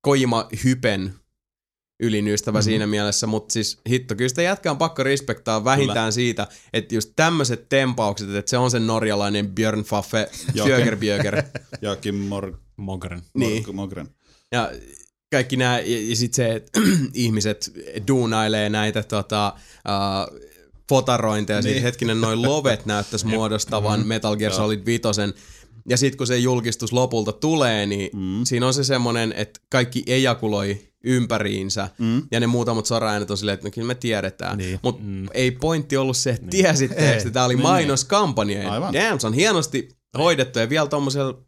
[0.00, 1.14] kojima hypen
[2.02, 2.62] ylin ystävä mm.
[2.62, 6.10] siinä mielessä, mutta siis hitto, kyllä sitä jätkää on pakko respektaa vähintään kyllä.
[6.10, 10.66] siitä, että just tämmöiset tempaukset, että se on se norjalainen Björn Faffe Joo.
[10.66, 11.42] Fjögerbjöger.
[11.82, 13.22] Joakim Mor- Mogren.
[13.34, 13.64] Niin.
[13.66, 14.08] Mor- Mogren.
[14.52, 14.72] Ja
[15.30, 16.80] kaikki nämä, ja, ja sitten se, että
[17.14, 17.72] ihmiset
[18.08, 20.40] duunailee näitä tota, uh,
[20.88, 21.82] fotarointeja, niin.
[21.82, 25.02] Hetkinen noin lovet näyttäisi muodostavan Metal Gear Solid 5.
[25.88, 28.44] Ja sitten kun se julkistus lopulta tulee, niin mm.
[28.44, 32.22] siinä on se semmoinen, että kaikki ejakuloi ympäriinsä, mm.
[32.30, 34.58] ja ne muutamat soraäänet on silleen, että no kyllä me tiedetään.
[34.58, 34.78] Niin.
[34.82, 35.26] Mutta mm.
[35.34, 38.72] ei pointti ollut se, että tiesitte, että tämä oli Niin, mainoskampanja.
[38.72, 38.94] Aivan.
[38.94, 39.88] Damn, se on hienosti
[40.18, 41.38] hoidettu ja vielä tommosella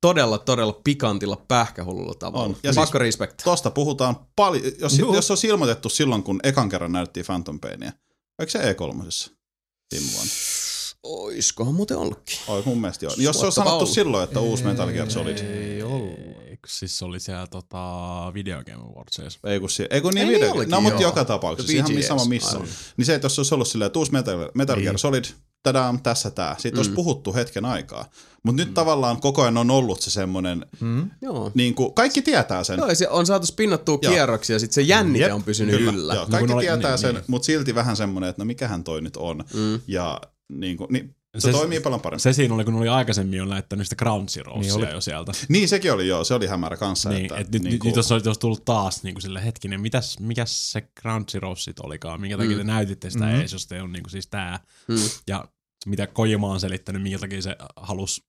[0.00, 2.44] todella, todella pikantilla pähkähullulla tavalla.
[2.46, 2.56] On.
[2.62, 3.42] Ja Ja Pakko siis- respect.
[3.44, 4.62] Tosta puhutaan paljon.
[4.78, 5.14] Jos, Juu.
[5.14, 7.92] jos olisi ilmoitettu silloin, kun ekan kerran näyttiin Phantom Painia.
[8.38, 9.30] Eikö se E3?
[9.94, 10.30] Viime vuonna?
[11.02, 12.38] Oiskohan muuten ollutkin?
[12.48, 13.14] Oi, mun mielestä joo.
[13.16, 13.88] Jos se on sanottu ollut.
[13.90, 15.38] silloin, että uusi Metal Gear Solid.
[15.38, 16.18] Ei ollut.
[16.46, 17.78] Eikö siis se oli siellä tota,
[18.34, 19.38] Video Game Awardsissa?
[19.44, 20.54] Ei kun, si- ei kun niin Ei niin video.
[20.54, 21.72] olikin, no, mutta joka tapauksessa.
[21.72, 22.50] Ihan VGS, mi- sama missä.
[22.56, 22.68] aivan.
[22.96, 24.98] Niin se, että jos olisi ollut silleen, että uusi Metal, Metal Gear Niin.
[24.98, 25.24] Solid,
[25.62, 26.56] tadam, tässä tää.
[26.58, 26.78] Siitä Mm.
[26.78, 28.10] olisi puhuttu hetken aikaa.
[28.42, 31.10] Mutta nyt tavallaan koko ajan on ollut se semmoinen, Mm.
[31.22, 31.50] Joo.
[31.54, 32.78] niin kuin, kaikki tietää sen.
[32.78, 34.12] Joo, se on saatu spinnattua Joo.
[34.12, 36.14] kierroksia, ja sitten se jännite Jep, on pysynyt Kyllä, yllä.
[36.14, 37.24] Joo, kun kaikki tietää niin, sen, niin.
[37.28, 39.44] mutta silti vähän semmoinen, että no mikähän toi nyt on.
[39.54, 39.80] Mm.
[39.86, 40.20] Ja
[40.52, 42.20] niin, kuin, niin se, Se- toimii paljon paremmin.
[42.20, 44.94] Se siinä oli, kun oli aikaisemmin jo lähettänyt sitä Ground Zeroesia Niin oli.
[44.94, 45.32] jo sieltä.
[45.48, 47.10] Niin, sekin oli joo, se oli hämärä kanssa.
[47.10, 49.22] Niin, että, et nyt, niin nyt, kuin, nyt jos olisi jos tullut taas niin kuin
[49.22, 52.58] sille hetkinen, mitäs, mikäs se Ground Zero sit olikaan, minkä takia Mm.
[52.58, 53.28] te näytitte sitä Mhm.
[53.28, 53.42] mm-hmm.
[53.42, 54.60] ees, jos te on niin kuin siis tää.
[54.88, 54.96] Mm.
[55.26, 55.48] Ja
[55.86, 58.22] mitä Kojima on selittänyt, minkä takia se halusi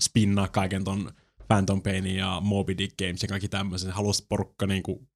[0.00, 1.12] spinnaa kaiken ton
[1.48, 3.90] Phantom Painin ja Moby Dick Games ja kaikki tämmöisen.
[3.90, 5.08] Halusi porukka niinku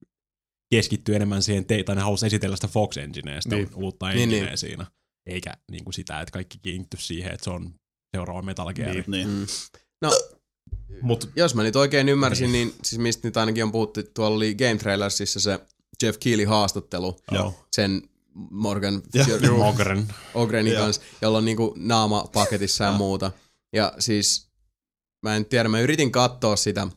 [0.70, 3.68] keskittyä enemmän siihen, te- tai ne halusi esitellä sitä Fox Enginea, sitä Niin.
[3.74, 4.58] uutta Niin, engineä niin.
[4.58, 4.86] siinä.
[5.28, 7.74] Eikä niinku sitä, että kaikki kiinnitty siihen, että se on
[8.16, 8.94] seuraava Metal Gear.
[8.94, 9.04] Niin.
[9.06, 9.28] Niin.
[9.28, 9.46] Mm.
[10.02, 10.10] No,
[11.02, 14.54] Mut jos mä nyt oikein ymmärsin, niin, siis mistä nyt ainakin on puhuttu, tuolla oli
[14.54, 15.60] Game Trailersissa se
[16.02, 17.54] Jeff Keighley haastattelu Joo.
[17.72, 18.02] sen
[18.50, 20.08] Morgan Ja- Fjör- Mogren.
[20.34, 20.82] Ogrenin Joo.
[20.82, 23.30] kanssa, jolla on niinku naama paketissa ja muuta.
[23.72, 24.48] Ja siis,
[25.22, 26.88] mä en tiedä, mä yritin katsoa sitä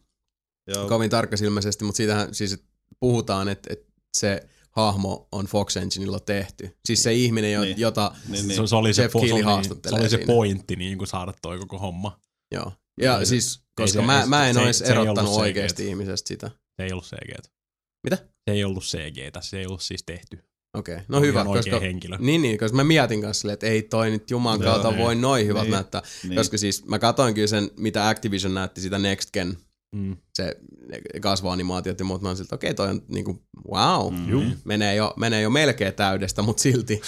[0.67, 0.87] Joo.
[0.89, 2.63] kovin tarkkasilmäisesti, mutta siitähän siis
[2.99, 6.77] puhutaan, että, että se hahmo on Fox Enginella tehty.
[6.85, 7.79] Siis se ihminen, jo, Niin.
[7.79, 8.57] jota, Niin, niin.
[8.57, 10.33] Se, se, oli se, Jeff po- se, Keighley oli, se haastattelee oli se siinä.
[10.33, 12.19] pointti niin kuin saada toi koko homma.
[12.53, 12.71] joo.
[13.01, 15.87] Ja Ei se- siis, koska se- mä, ei- mä en se- olisi se erottanut oikeasti
[15.87, 16.47] ihmisestä sitä.
[16.49, 17.45] Se ei ollut CG.
[18.03, 18.15] Mitä?
[18.17, 20.39] Se ei ollut CG, se ei ollut siis tehty.
[20.77, 21.05] Okei, okay.
[21.07, 22.17] no Oli hyvä, koska, henkilö.
[22.19, 24.99] niin, niin, koska mä mietin kanssa silleen, että ei toi nyt juman kautta niin.
[25.01, 25.71] voi noin hyvät Niin.
[25.71, 26.01] näyttää.
[26.23, 26.35] Niin.
[26.35, 29.57] Koska siis mä katoin kyllä sen, mitä Activision näytti sitä Next Gen,
[29.95, 30.17] Mm.
[30.33, 30.55] se
[31.21, 34.57] kasvoanimaatiot ja muut, mä oon siltä, okei, toi on niinku, wow, Mm.
[34.65, 37.01] Menee jo, menee jo melkein täydestä, mutta silti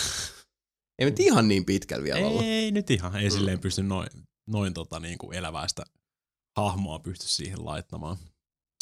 [1.00, 2.44] ei nyt ihan niin pitkällä vielä ollut.
[2.44, 4.08] Ei nyt ihan, ei silleen pysty noin,
[4.50, 5.84] noin tota, niin kuin eläväistä
[6.58, 8.18] hahmoa pysty siihen laittamaan.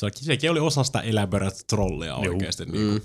[0.02, 3.02] Se, sekin oli osa sitä elaborate trollia oikeasti niin Mm.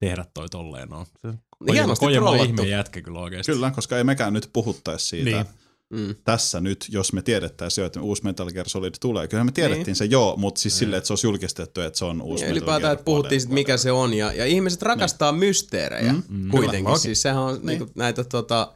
[0.00, 0.88] tehdä toi tolleen.
[0.88, 1.06] No.
[1.22, 1.34] Se,
[1.72, 2.62] Hienosti Kojima on trollattu.
[2.62, 3.52] ihme jätkä kyllä oikeasti.
[3.52, 5.46] Kyllä, koska ei mekään nyt puhuttaisi siitä Niin.
[5.92, 6.06] Niin.
[6.08, 6.14] Mm.
[6.24, 9.28] tässä nyt, jos me tiedettäisiin jo, että uusi Metal Gear Solid tulee.
[9.28, 9.96] Kyllä me tiedettiin Niin.
[9.96, 12.56] se joo, mutta siis silleen, että se olisi julkistettu, että se on uusi Ja Metal
[12.56, 12.92] ylipäätään, Gear.
[12.92, 14.14] että puhuttiin sit, mikä se on.
[14.14, 16.50] Ja, ja ihmiset rakastaa mysteerejä Mm, mm.
[16.50, 16.84] kuitenkin.
[16.84, 18.72] Kyllä, Siis sehän on niinku näitä tota,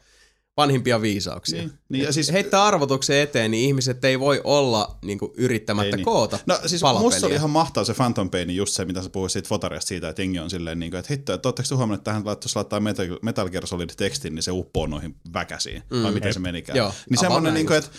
[0.56, 1.58] vanhimpia viisauksia.
[1.58, 5.96] Niin, niin, ja siis, Heittää arvotuksen eteen, niin ihmiset ei voi olla niinku, yrittämättä Ei
[5.96, 6.04] niin.
[6.04, 7.06] koota No siis palapeliä.
[7.10, 10.08] musta oli ihan mahtava se Phantom Pain, just se, mitä sä puhuit siitä fotariasta siitä,
[10.08, 12.56] että jengi on silleen, niin kuin, että hitto, että ootteko te huomannut, että tähän jos
[12.56, 16.02] laittaa Metal, Metal Gear Solid tekstin, niin se uppoo noihin väkäsiin, mm.
[16.02, 16.76] vai miten se menikään.
[16.76, 17.90] Joo, niin semmoinen, niin kuin, että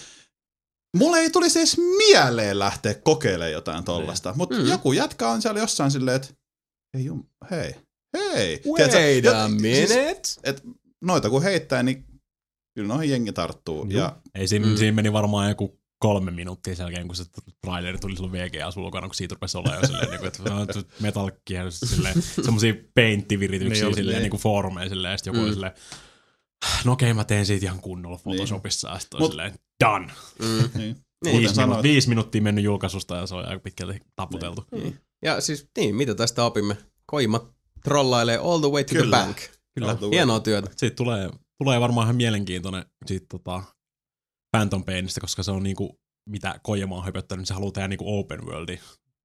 [0.98, 4.68] Mulle ei tulisi edes mieleen lähteä kokeilemaan jotain tollasta, mutta Mm.
[4.68, 6.28] joku jätkä on siellä jossain silleen, että
[6.98, 7.76] ei jum, hei,
[8.18, 8.62] hei.
[8.66, 9.88] Wait Tiedätkö, a minute.
[10.24, 10.64] Siis, et
[11.02, 12.06] noita kun heittää, niin
[12.78, 13.86] kyllä noihin jengi tarttuu.
[13.90, 14.76] Ja Ei siinä, Mm.
[14.78, 17.24] siinä meni varmaan joku kolme minuuttia sen jälkeen, kun se
[17.62, 20.44] traileri tuli silloin VGA ulkona, kun siitä rupesi olla jo silleen, niin kuin, että
[21.00, 24.22] Metal Gear, silleen, semmosia paintti-virityksiä Niin silleen, niin.
[24.22, 25.54] niin kuin foorumeja silleen, ja sitten joku Mm.
[25.54, 25.72] silleen,
[26.86, 29.54] no okei, mä teen siitä ihan kunnolla Photoshopissa, ja sitten Mut- silleen,
[29.86, 30.08] done.
[30.40, 30.70] Mm.
[30.80, 30.96] niin,
[31.26, 31.40] Niin.
[31.40, 34.66] Viisi, sanoit, minu- viisi minuuttia mennyt julkaisusta, ja se on aika pitkälti taputeltu.
[34.72, 35.00] Niin.
[35.24, 36.78] Ja siis niin, mitä tästä opimme?
[37.06, 37.48] Koimat
[37.84, 39.18] trollailee all the way to Kyllä.
[39.18, 39.38] the bank.
[39.76, 39.98] Kyllä.
[40.12, 40.70] Hienoa työtä.
[40.76, 41.30] Siitä tulee,
[41.64, 43.64] tulee varmaan ihan mielenkiintoinen siitä tota,
[44.58, 48.20] Phantom Painista, koska se on niinku, mitä Kojima on höpöttänyt, niin se haluaa tehdä niinku
[48.20, 48.80] open worldi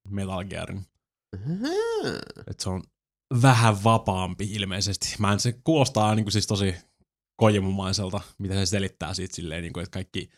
[0.08, 0.86] Metal Gearin.
[2.50, 2.82] Et se on
[3.42, 5.14] vähän vapaampi ilmeisesti.
[5.18, 6.74] Mä en, se kuulostaa niinku siis tosi
[7.36, 10.30] kojimumaiselta, mitä se selittää siitä silleen, niinku, että kaikki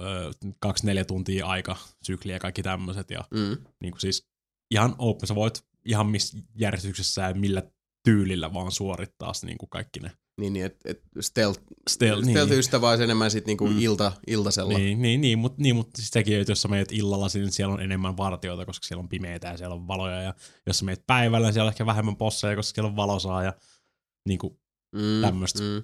[0.00, 0.30] öö,
[0.60, 3.10] kaksi neljä tuntia aika, sykli ja kaikki tämmöiset.
[3.10, 3.56] Ja Mm.
[3.82, 4.26] niinku siis
[4.70, 7.62] ihan open, sä voit ihan missä järjestyksessä ja millä
[8.04, 10.10] tyylillä vaan suorittaa niinku kaikki ne.
[10.40, 12.58] Niin, niin että et stealth, Stealth, stealth niin.
[12.58, 13.78] ystävä olisi enemmän sit niinku Mm.
[13.78, 14.78] ilta, iltasella.
[14.78, 17.74] Niin, niin, niin mutta niin, mut siis sekin, että jos sä meet illalla, niin siellä
[17.74, 20.22] on enemmän vartioita, koska siellä on pimeitä ja siellä on valoja.
[20.22, 20.34] Ja
[20.66, 23.42] jos sä meet päivällä, niin siellä on ehkä vähemmän posseja, koska siellä on valosaa.
[23.44, 23.52] Ja
[24.28, 24.58] niin kuin,
[24.96, 25.60] Mm, tämmöstä.
[25.62, 25.82] Mm.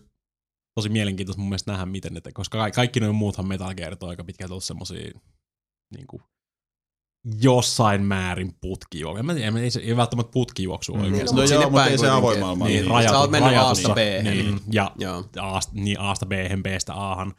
[0.75, 4.09] tosi mielenkiintoista mun mielestä nähdä, miten ne te, koska kaikki, noin muuthan Metal Gearit on
[4.09, 5.11] aika pitkälti ollut semmosia
[5.97, 6.23] niin kuin,
[7.41, 9.23] jossain määrin putkijuoksu.
[9.23, 11.01] Mä tiedä, ei, se, ei välttämättä putkijuoksu Mm.
[11.01, 11.37] oikeasti.
[11.37, 12.67] no Mut joo, mutta ei se avoin maailma.
[12.67, 13.57] niin, Sä rajatu, oot mennyt.
[13.57, 14.25] Aasta B:hen.
[14.37, 15.25] Niin, ja Joo.
[15.41, 17.35] Aasta, niin Aasta B-hen, Bstä Ahan,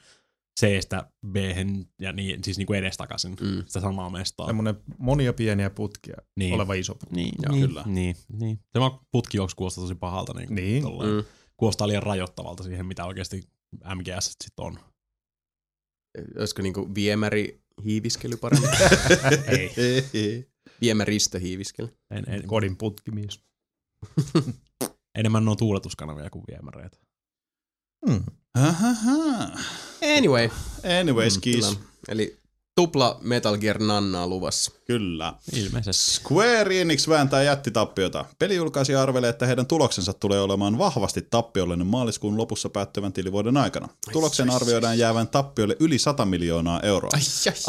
[0.60, 3.64] Cstä B-hen ja niin, siis niin kuin edestakaisin Mm.
[3.66, 4.46] sitä samaa mestaa.
[4.46, 6.54] Semmoinen monia pieniä putkia Niin.
[6.54, 7.16] oleva iso putki.
[7.16, 7.84] Niin, Joo, niin, kyllä.
[7.86, 8.60] Niin, niin.
[8.74, 10.34] Tämä putkijuoksu kuulostaa tosi pahalta.
[10.34, 10.84] Niin, Niin.
[10.84, 11.12] tolleen.
[11.14, 11.24] Mm.
[11.58, 13.44] Kuulostaa liian rajoittavalta siihen, mitä oikeasti
[13.96, 14.80] MGS sitten on.
[16.40, 18.70] Olisiko niinku viemäri hiiviskely paremmin?
[20.14, 20.48] Ei.
[20.82, 21.98] Viemäristö hiiviskely.
[22.12, 23.40] En, en, Kodin putkimies.
[25.20, 26.98] enemmän on tuuletuskanavia kuin viemäreitä.
[28.10, 28.24] Hmm.
[28.54, 29.60] Ahaha.
[30.18, 30.50] Anyway,
[31.02, 31.66] Anyways, Mm, kiis.
[31.66, 31.80] kyllä.
[32.08, 32.40] Eli
[32.76, 34.72] tupla Metal Gear Nannaa luvassa.
[34.92, 35.34] Kyllä.
[35.54, 36.12] Ilmeisesti.
[36.12, 38.26] Square Enix vääntää jättitappiota.
[38.40, 43.90] Pelijulkaisija arvelee, että heidän tuloksensa tulee olemaan vahvasti tappiollinen maaliskuun lopussa päättyvän tilivuoden aikana.
[44.12, 47.12] Tuloksen arvioidaan jäävän tappiolle yli 100 miljoonaa euroa.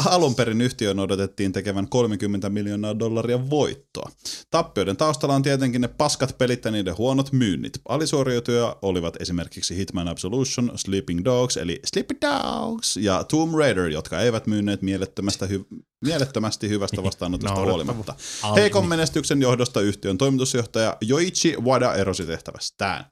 [0.05, 4.11] Alun perin yhtiön odotettiin tekevän 30 miljoonaa dollaria voittoa.
[4.51, 7.73] Tappioiden taustalla on tietenkin ne paskat pelit ja niiden huonot myynnit.
[7.87, 14.47] Alisuoriutuja olivat esimerkiksi Hitman Absolution, Sleeping Dogs eli Sleepy Dogs ja Tomb Raider, jotka eivät
[14.47, 17.93] myyneet mielettömästä hy- mielettömästi hyvästä vastaanotosta Naurettava.
[17.93, 18.15] huolimatta.
[18.55, 23.05] Heikon menestyksen johdosta yhtiön toimitusjohtaja Joichi Wada erosi tehtävästään.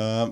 [0.00, 0.26] Öö,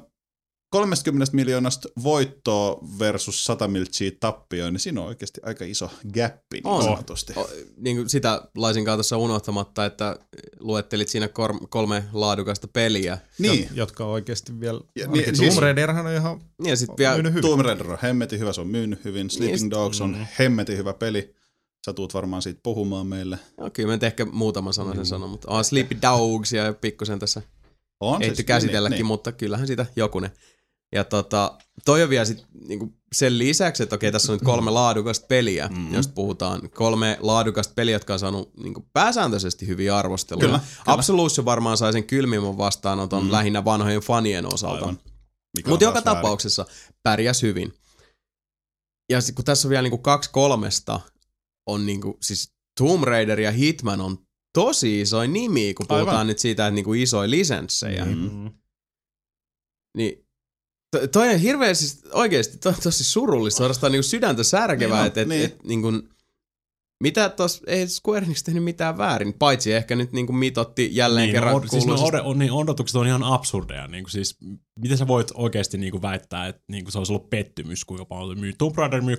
[0.70, 6.66] 30 miljoonasta voittoa versus 100 miltsiä tappioon, niin siinä on oikeasti aika iso gappi niin
[6.66, 6.82] On.
[6.82, 7.32] sanotusti.
[7.36, 10.16] O, niin kuin sitä laisinkaan tuossa unohtamatta, että
[10.60, 13.18] luettelit siinä kor- kolme laadukasta peliä.
[13.38, 14.80] Niin, Jotka on oikeasti vielä...
[14.96, 17.50] Ja Ja, niin, niin, siis- Tomb Raiderhan on ihan Niin ja sitten vielä, myynyt hyvin.
[17.50, 19.30] Tomb Raider on hemmetin hyvä, se on myynyt hyvin.
[19.30, 20.26] Sleeping Niin, Dogs on mm.
[20.38, 21.34] hemmetin hyvä peli.
[21.84, 23.38] Sä tuut varmaan siitä puhumaan meille.
[23.60, 27.18] no, kyllä mä nyt ehkä muutaman sanan sen sanon, mutta on Sleepy Dogs ja pikkusen
[27.18, 27.42] tässä
[28.00, 30.30] On ehty siis, käsitelläkin, niin, mutta kyllähän siitä jokunen.
[30.94, 34.70] Ja tota, toi on vielä sit, niinku sen lisäksi, että okei, tässä on nyt kolme
[34.70, 35.78] laadukasta peliä, Mm.
[35.78, 35.94] mm.
[35.94, 36.70] jos puhutaan.
[36.70, 40.46] Kolme laadukasta peliä, jotka on saanut niinku pääsääntöisesti hyviä arvosteluja.
[40.46, 40.82] Kyllä, kyllä.
[40.94, 43.26] Absolution varmaan sai sen kylmimmän vastaanoton Mm.
[43.26, 43.32] mm.
[43.32, 44.86] lähinnä vanhojen fanien osalta.
[44.86, 46.04] Mutta joka väärin.
[46.04, 46.66] tapauksessa
[47.02, 47.74] pärjäs hyvin.
[49.10, 51.00] Ja sit, kun tässä on vielä niinku kaksi kolmesta,
[51.68, 54.18] on niinku, siis Tomb Raider ja Hitman on
[54.54, 56.26] tosi isoja nimiä, kun puhutaan Aivan.
[56.26, 58.04] nyt siitä, että niinku isoja lisenssejä.
[58.04, 58.30] Mm.
[58.30, 58.50] Mm.
[59.96, 60.26] Niin
[60.90, 65.06] to, toi on hirveän siis oikeesti to, tosi surullista, suorastaan niinku sydäntä särkevää, Niin on,
[65.06, 65.44] että et, niin.
[65.44, 65.88] et, niinku,
[67.02, 71.34] mitä tos, ei Square Enix tehnyt mitään väärin, paitsi ehkä nyt niinku mitotti jälleen Niin,
[71.34, 73.86] kerran no, siis no, on, niin odotukset on ihan absurdeja.
[73.86, 74.36] Niin kuin siis,
[74.78, 78.04] miten sä voit oikeasti niin kuin väittää, että niin kuin se olisi ollut pettymys, kuinka
[78.04, 78.52] paljon se myy.
[78.52, 79.16] Tomb Raider myy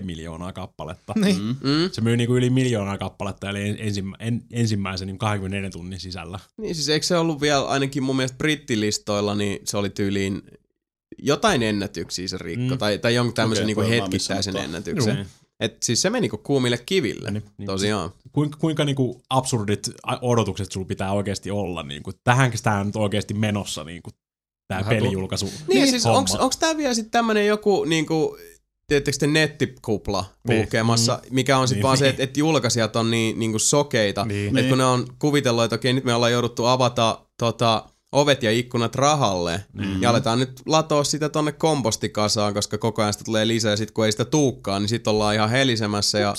[0.00, 1.12] 3,4 miljoonaa kappaletta.
[1.16, 1.36] Niin.
[1.38, 1.90] Mm.
[1.92, 6.38] Se myy niin kuin yli miljoonaa kappaletta, eli ensimmä, en, ensimmäisen niin 24 tunnin sisällä.
[6.56, 10.42] Niin siis eikö se ollut vielä ainakin mun mielestä brittilistoilla, niin se oli tyyliin
[11.18, 12.78] jotain ennätyksiä se rikko, Mm.
[12.78, 15.16] tai, tai jonkun tämmöisen Okei, niinku hetkittäisen missä ennätyksen.
[15.16, 15.26] Joo.
[15.60, 17.42] Et siis se meni niinku kuumille kiville, Niin.
[17.58, 18.10] niin, tosiaan.
[18.32, 21.82] Kuinka, kuinka niin kuin absurdit odotukset sulla pitää oikeasti olla?
[21.82, 24.14] Niin kuin, tähänkö tämä nyt oikeasti menossa, niin kuin,
[24.68, 25.46] tämä pelijulkaisu?
[25.46, 28.36] Niin, niin siis onks, onks tää vielä sitten tämmönen joku niinku,
[28.86, 30.60] tiedättekö te nettikupla Niin.
[30.60, 31.82] puhkeamassa, mikä on sitten Niin.
[31.82, 34.48] vaan se, että et julkaisijat on niin niinku sokeita, Niin.
[34.48, 34.68] että Niin.
[34.68, 38.94] kun ne on kuvitellut, että okei nyt me ollaan jouduttu avata tota, ovet ja ikkunat
[38.94, 40.02] rahalle Mm-hmm.
[40.02, 43.90] ja aletaan nyt latoa sitä tonne kompostikasaan, koska koko ajan sitä tulee lisää ja sit
[43.90, 46.34] kun ei sitä tuukkaan, niin sit ollaan ihan helisemässä ja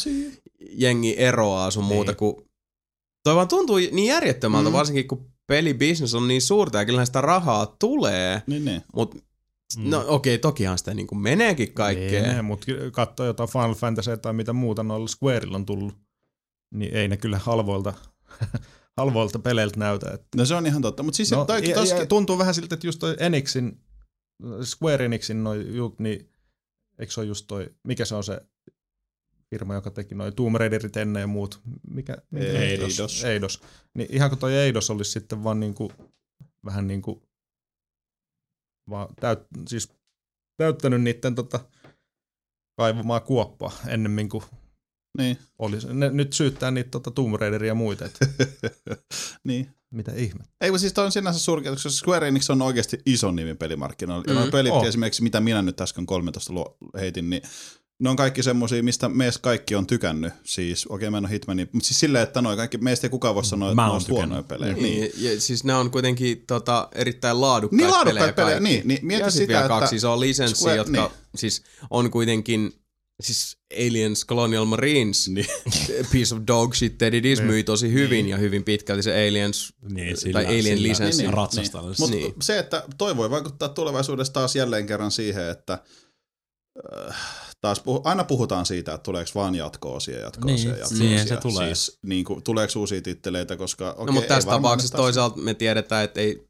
[0.72, 2.36] jengi eroaa sun muuta kuin...
[3.24, 4.74] Toi vaan tuntuu niin järjettömältä, Mm.
[4.74, 8.82] varsinkin kun pelibisnes on niin suurta ja kyllähän sitä rahaa tulee, Niin, niin.
[8.96, 9.18] mutta
[9.78, 12.26] no okei, tokihan sitä niinku meneekin kaikkea.
[12.28, 15.94] Ei ne, mutta katsoo jotain Final Fantasy tai mitä muuta noilla Squareilla on tullut,
[16.74, 17.94] niin ei ne kyllä halvoilta,
[18.98, 20.12] halvoilta peleiltä näytä.
[20.14, 21.04] Että No se on ihan totta.
[21.04, 23.84] Mutta siis no, toi, ja, tos, ja, tuntuu vähän siltä, että just toi Enixin,
[24.64, 26.30] Square Enixin noi jut, niin
[27.00, 28.42] eikö se ole just toi, mikä se on se
[29.50, 31.62] firma, joka teki noi Tomb Raiderit ennen ja muut.
[31.90, 32.18] Mikä?
[32.32, 33.00] mikä Eidos.
[33.00, 33.24] Eidos.
[33.24, 33.62] Eidos.
[33.94, 35.92] Niin ihan kuin toi Eidos olisi sitten vaan niinku,
[36.66, 37.24] vähän niinku,
[38.90, 39.40] vaan täyt,
[39.70, 39.94] siis
[40.58, 41.60] täyttänyt niiden tota,
[42.78, 44.44] kaivamaa kuoppaa ennemmin kuin
[45.18, 45.38] niin.
[45.60, 45.88] olisi.
[45.94, 48.06] Ne nyt syyttää niitä tota, Tomb Raideria ja muita,
[49.44, 49.70] niin.
[49.92, 50.44] mitä ihme.
[50.62, 54.24] Ei, siis toi on sinänsä surkea, koska Square Enix on oikeasti iso nimi pelimarkkinoilla.
[54.28, 54.86] Ja Mm, nuo pelit, on.
[54.88, 57.42] esimerkiksi mitä minä nyt äsken 13 luo, heitin, niin
[58.00, 60.34] ne on kaikki semmosia, mistä meistä kaikki on tykännyt.
[60.44, 63.12] Siis, okei, okay, mä en ole Hitmani, mutta siis silleen, että noi kaikki, meistä ei
[63.12, 64.74] kukaan voi sanoa, että Mä ne on huonoja pelejä.
[64.74, 65.12] Niin, Niin.
[65.18, 68.70] ja, siis ne on kuitenkin tota, erittäin laadukkaita Niin laadukkaita pelejä, kaikki.
[68.70, 69.80] niin, niin mieti ja sit sitä, vielä että...
[69.80, 71.12] kaksi isoa lisenssiä, Square- jotka niin.
[71.36, 72.74] siis on kuitenkin
[73.22, 73.58] siis
[73.88, 75.46] Aliens Colonial Marines, Niin.
[76.12, 77.48] piece of dog shit that it is, Niin.
[77.50, 81.22] myi tosi hyvin ja hyvin pitkälti se Aliens Niin, sillä, tai Alien sillä, lisenssi.
[81.24, 81.34] Niin.
[81.56, 82.34] Niin, Mutta Niin.
[82.42, 85.80] se, että toi voi vaikuttaa tulevaisuudessa taas jälleen kerran siihen, että
[87.10, 87.16] äh,
[87.62, 90.98] taas puhu, aina puhutaan siitä, että tuleeko vaan jatko-osia, jatko-osia, Niin, jatko-osia.
[90.98, 91.76] siihen se tulee.
[91.76, 95.54] Siis niin kuin, tuleeko uusia titteleitä, koska okei, No mutta tässä tapauksessa taas- toisaalta me
[95.54, 96.48] tiedetään, että ei,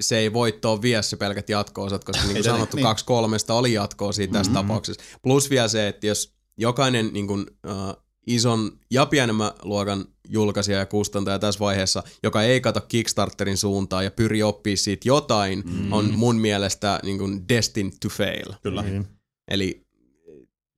[0.00, 2.84] se ei voittoa vie se pelkät jatko-osat, koska niin kuin sanottu, niin.
[2.84, 4.68] kaksi kolmesta oli jatkoa siitä tässä Mm-hmm.
[4.68, 5.02] tapauksessa.
[5.22, 10.86] Plus vielä se, että jos jokainen niin kuin, uh, ison ja pienemmän luokan julkaisija ja
[10.86, 15.92] kustantaja tässä vaiheessa, joka ei kato Kickstarterin suuntaan ja pyri oppii siitä jotain, mm.
[15.92, 18.52] on mun mielestä niin kuin destined to fail.
[18.62, 18.82] Kyllä.
[18.82, 19.08] Niin.
[19.48, 19.81] Eli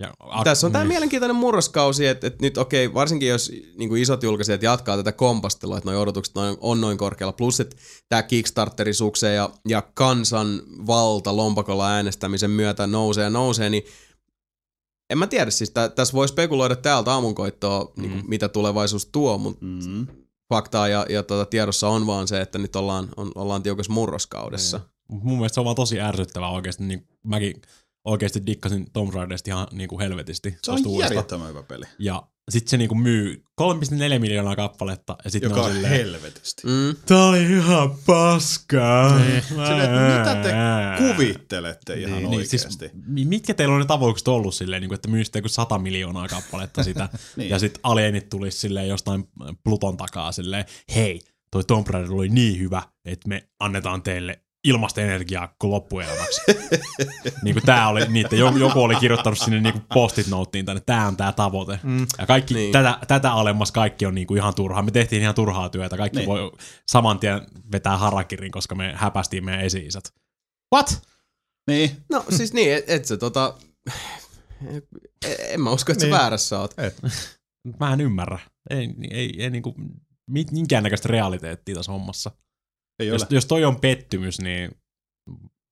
[0.01, 0.89] ja, a, tässä on tämä niin.
[0.89, 5.13] mielenkiintoinen murroskausi, että, että nyt okei, okay, varsinkin jos niin kuin isot julkaisijat jatkaa tätä
[5.13, 7.77] kompastelua, että nuo odotukset noin, on noin korkealla, plus että
[8.09, 13.83] tämä Kickstarteri suksee ja, ja kansan valta lompakolla äänestämisen myötä nousee ja nousee, niin
[15.11, 18.03] en mä tiedä, siis tä, tässä voi spekuloida täältä aamunkoittoa, mm.
[18.03, 20.07] niin kuin, mitä tulevaisuus tuo, mutta Mm.
[20.49, 24.81] faktaa ja, ja tota, tiedossa on vaan se, että nyt ollaan, on, ollaan tiukassa murroskaudessa.
[25.09, 26.85] Mut Mun mielestä se on vaan tosi ärsyttävää oikeasti.
[26.85, 27.63] Niin mäkin
[28.05, 30.57] oikeasti dikkasin Tomb Raiderista ihan niin kuin helvetisti.
[30.63, 35.17] Se on järjettömän hyvä peli, Ja sit se niinku myy 3,4 miljoonaa kappaletta.
[35.25, 36.63] Ja sit joka on on silleen, helvetisti.
[36.67, 36.97] Mm.
[37.07, 39.19] Tää oli ihan paskaa.
[39.49, 40.53] Silleen, että mitä te
[41.15, 42.91] kuvittelette ihan Niin, niin, siis, oikeasti?
[43.07, 46.29] mi- mitkä teillä on ne tavoitteet ollut silleen, niin kuin, että myisitte joku 100 miljoonaa
[46.29, 47.51] kappaletta sitä, Niin.
[47.51, 49.25] ja sitten alienit tulisi silleen jostain
[49.65, 50.65] Pluton takaa silleen,
[50.95, 51.21] hei,
[51.51, 56.41] toi Tomb Raider oli niin hyvä, että me annetaan teille ilmasta energiaa kuin loppuelämäksi.
[57.43, 60.83] niin kuin tää oli niitä, joku, joku oli kirjoittanut sinne niin kuin postit nouttiin tänne,
[60.87, 61.79] tää on tää tavoite.
[61.83, 62.07] Mm.
[62.19, 62.73] Ja kaikki, Niin.
[62.73, 64.83] tätä, tätä alemmas kaikki on niin kuin ihan turhaa.
[64.83, 66.29] Me tehtiin ihan turhaa työtä, kaikki Niin.
[66.29, 66.53] voi
[66.89, 67.41] saman tien
[67.73, 70.05] vetää harakirin, koska me häpästiin meidän esi-isät.
[70.75, 71.03] What?
[71.71, 73.55] Niin, No siis niin, et, et se tota...
[75.39, 76.17] En mä usko, että sä Niin.
[76.19, 76.79] väärässä oot.
[76.79, 76.97] Et.
[77.81, 78.39] Mä en ymmärrä.
[78.71, 79.75] Ei, ei, ei niinku,
[80.31, 82.31] mit- minkäännäköistä realiteettia tässä hommassa.
[82.99, 83.29] Ei Jos, ole.
[83.31, 84.71] jos toi on pettymys, niin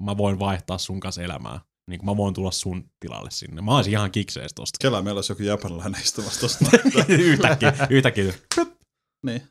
[0.03, 1.61] mä voin vaihtaa sun kanssa elämää.
[1.91, 3.63] Niin mä voin tulla sun tilalle sinne.
[3.63, 4.77] Mä olisin ihan kiksees tosta.
[4.81, 6.65] Kela, meillä olisi joku japanilainen istumassa tosta.
[7.09, 8.33] yhtäkkiä, yhtäkkiä.
[9.27, 9.43] niin.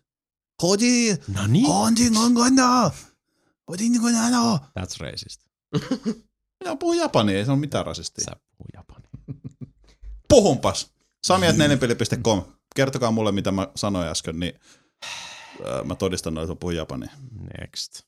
[0.64, 1.68] Hoji, No niin.
[1.68, 2.92] honji ngongono.
[3.72, 4.60] Hoji ngongono.
[4.80, 5.42] That's racist.
[6.64, 8.26] Minä puhun japania, ei se ole mitään rasistia.
[8.26, 9.06] Sä puhuu japani.
[10.30, 10.92] Puhunpas.
[11.28, 12.44] Samiat4peli.com.
[12.76, 14.54] Kertokaa mulle, mitä mä sanoin äsken, niin
[15.84, 17.12] mä todistan, että mä puhun japania.
[17.60, 18.02] Next.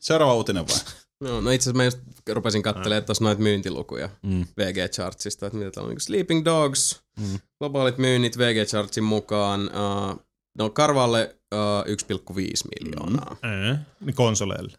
[0.00, 0.76] Seuraava uutinen vai?
[1.22, 1.98] No, no itse asiassa mä just
[2.28, 4.40] rupesin katselemaan tuossa noita myyntilukuja Mm.
[4.60, 7.38] VG-chartsista, että mitä täällä on niin Sleeping Dogs, Mm.
[7.58, 10.24] globaalit myynnit VG-chartsin mukaan, uh,
[10.58, 12.44] no Karvalle uh, 1,5
[12.80, 13.36] miljoonaa.
[13.72, 13.78] Äh.
[14.00, 14.78] Niin konsoleille.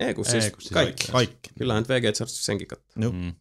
[0.00, 1.12] Ei kun siis, Ei, kun siis kaikki.
[1.12, 1.50] Kaikki.
[1.58, 3.02] Kyllähän nyt VG-chartsi senkin katsoo.
[3.02, 3.12] Joo.
[3.12, 3.32] Mm.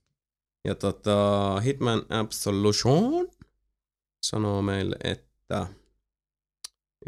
[0.66, 3.28] Ja tota, Hitman Absolution
[4.24, 5.68] sanoo meille, että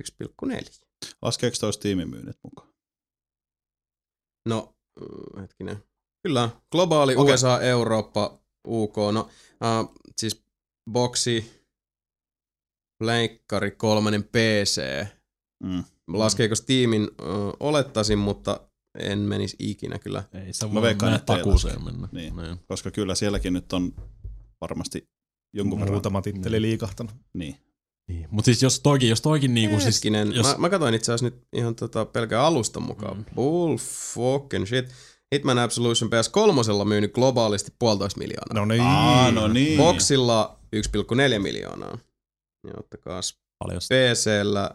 [0.01, 0.85] 1,4.
[1.21, 2.73] Laskeeko toi Steamin myynnit mukaan?
[4.49, 5.83] No, mm, hetkinen.
[6.27, 7.21] Kyllä, globaali, Okei.
[7.21, 7.33] okay.
[7.33, 8.95] USA, Eurooppa, UK.
[9.13, 10.43] No, uh, siis
[10.91, 11.63] boksi,
[13.03, 15.05] pleikkari, kolmannen PC.
[15.63, 15.83] Mm.
[16.07, 20.23] Laskeeko Steamin, uh, olettaisin, mutta en menisi ikinä kyllä.
[20.33, 22.07] Ei se Mä voi veikkaan, mennä takuuseen mennä.
[22.11, 22.35] Niin.
[22.35, 22.59] Niin.
[22.67, 23.93] Koska kyllä sielläkin nyt on
[24.61, 25.09] varmasti
[25.55, 25.93] jonkun verran.
[25.93, 27.15] Muutama titteli liikahtanut.
[27.33, 27.57] Niin.
[28.07, 28.27] Niin.
[28.31, 30.01] Mutta siis jos toikin, jos toikin niinku siis...
[30.33, 33.17] Jos, mä, mä katsoin itse asiassa nyt ihan tota pelkää alusta mukaan.
[33.17, 33.25] Mm.
[33.35, 33.77] Bull
[34.13, 34.85] fucking shit.
[35.35, 38.53] Hitman Absolution PS3 myynyt globaalisti puolitoista miljoonaa.
[38.53, 38.81] No niin.
[38.81, 39.77] Aa, no niin.
[39.77, 41.97] Boxilla 1,4 miljoonaa.
[42.67, 44.71] Ja ottakaas paljon PCllä,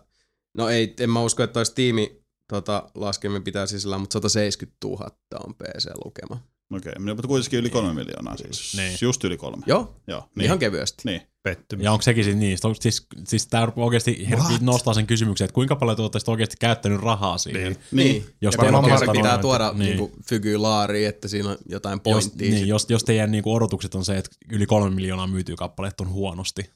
[0.56, 5.10] no ei, en mä usko, että olisi tiimi tota, laskemin pitää sisällä, mutta 170 000
[5.44, 6.40] on PC-lukema.
[6.74, 8.74] Okei, okay, mutta kuitenkin yli kolme miljoonaa siis.
[8.76, 8.98] Niin.
[9.00, 9.62] Just yli kolme.
[9.66, 10.28] Joo, Joo niin.
[10.34, 10.44] niin.
[10.44, 11.02] ihan kevyesti.
[11.04, 11.22] Niin.
[11.42, 11.84] Pettymys.
[11.84, 12.58] Ja onko sekin siis niin?
[12.58, 14.60] Siis, siis, siis tämä oikeasti What?
[14.60, 17.62] nostaa sen kysymyksen, että kuinka paljon te olette oikeasti käyttänyt rahaa siihen.
[17.62, 17.76] Niin.
[17.92, 19.78] Niin, Jos ja te varmaan pitää on- tuoda niin.
[19.78, 19.96] niin.
[19.96, 22.50] niinku, että siinä on jotain Jos, pointtia.
[22.50, 26.08] niin, jos, jos teidän niinku odotukset on se, että yli kolme miljoonaa myytyy kappaleet on
[26.08, 26.70] huonosti,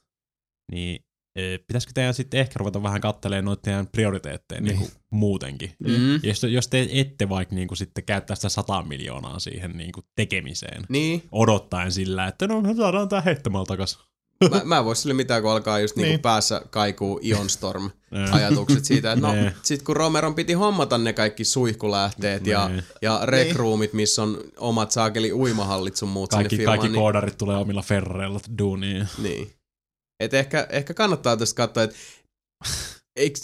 [0.73, 1.05] niin
[1.67, 4.77] pitäisikö teidän sitten ehkä ruveta vähän kattelemaan noita teidän prioriteetteja niin.
[4.79, 5.73] niinku muutenkin?
[5.79, 6.21] Mm.
[6.23, 11.23] Jos, jos te ette vaikka niinku sitten käyttää sitä 100 miljoonaa siihen niinku tekemiseen, Niin,
[11.33, 13.99] odottaen sillä, että no me saadaan tää heittämällä takas.
[14.51, 16.21] mä, mä en voi sille mitään, kun alkaa just niinku Niin.
[16.21, 18.33] päässä kaikuu Ion Storm Niin.
[18.35, 19.53] ajatukset siitä, että no Niin.
[19.63, 22.83] sit kun Romeron piti hommata ne kaikki suihkulähteet ja, Niin.
[23.03, 27.39] ja rekruumit, missä on omat saakeli uimahallit sun muut Kaikki, sinne firmaan, kaikki niin, koodarit
[27.39, 29.09] tulee omilla ferreilla duuniin.
[29.23, 29.51] niin.
[30.25, 31.97] Et ehkä, ehkä kannattaa tästä katsoa, että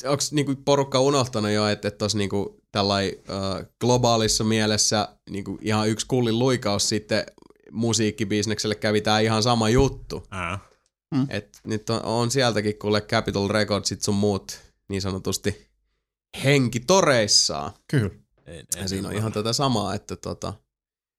[0.09, 5.89] onko niinku porukka unohtanut jo, että et tuossa niinku tällai äh, globaalissa mielessä niinku ihan
[5.89, 7.27] yksi kullin luikaus sitten
[7.73, 10.27] musiikkibisnekselle kävi tää ihan sama juttu.
[10.31, 10.59] Ää.
[11.29, 15.69] Et nyt on, on sieltäkin kuule Capitol Recordsit sun muut niin sanotusti
[16.45, 17.73] henki toreissaan.
[17.91, 18.11] Kyllä.
[18.47, 20.53] En, Ja siinä on ihan tätä samaa, että tota,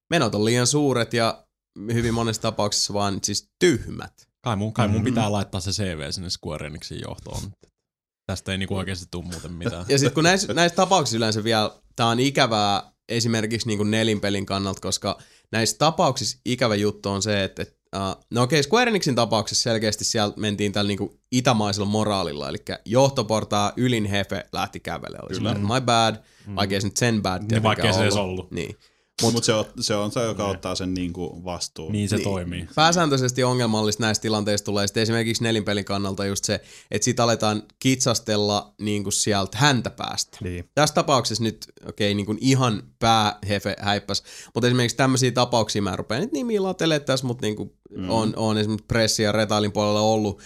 [0.10, 1.48] menot on liian suuret ja
[1.94, 4.29] hyvin monessa tapauksessa vaan siis tyhmät.
[4.42, 5.06] Kai mun, kai mun Mhm.
[5.06, 7.42] pitää laittaa se CV sinne Square Enixin johtoon.
[8.26, 9.86] Tästä ei niinku oikeasti tule muuten mitään.
[9.90, 14.46] Ja sitten kun näissä, näissä tapauksissa yleensä vielä, tämä on ikävää esimerkiksi niin kuin nelinpelin
[14.46, 15.18] kannalta, koska
[15.52, 20.04] näissä tapauksissa ikävä juttu on se, että, että uh, no okei, Square Enixin tapauksessa selkeästi
[20.04, 25.26] siellä mentiin tällä niin kuin itämaisella moraalilla, eli johtoportaa ylin hefe lähti kävelemään.
[25.26, 25.54] Oli Kyllä.
[25.54, 26.16] silleen, my bad,
[26.56, 28.52] vaikka ei se nyt sen bad Niin vaikka ei se edes ollut.
[28.52, 28.76] Niin.
[29.22, 31.92] Mutta Mut se, on, se on se, joka ottaa sen niinku vastuun.
[31.92, 32.24] Niin se Niin.
[32.24, 32.68] toimii.
[32.76, 38.74] Pääsääntöisesti ongelmallista näistä tilanteista tulee sitten esimerkiksi nelinpelin kannalta just se, että sit aletaan kitsastella
[38.82, 40.38] niin kuin sieltä häntä päästä.
[40.42, 40.70] Niin.
[40.76, 44.24] Tässä tapauksessa nyt, okei, niin kuin ihan päähefe häippäs,
[44.54, 48.10] mutta esimerkiksi tämmöisiä tapauksia mä rupean nyt nimiä latelemaan tässä, mutta niin kuin mm.
[48.10, 50.42] on, on esimerkiksi pressi- ja retailin puolella ollut,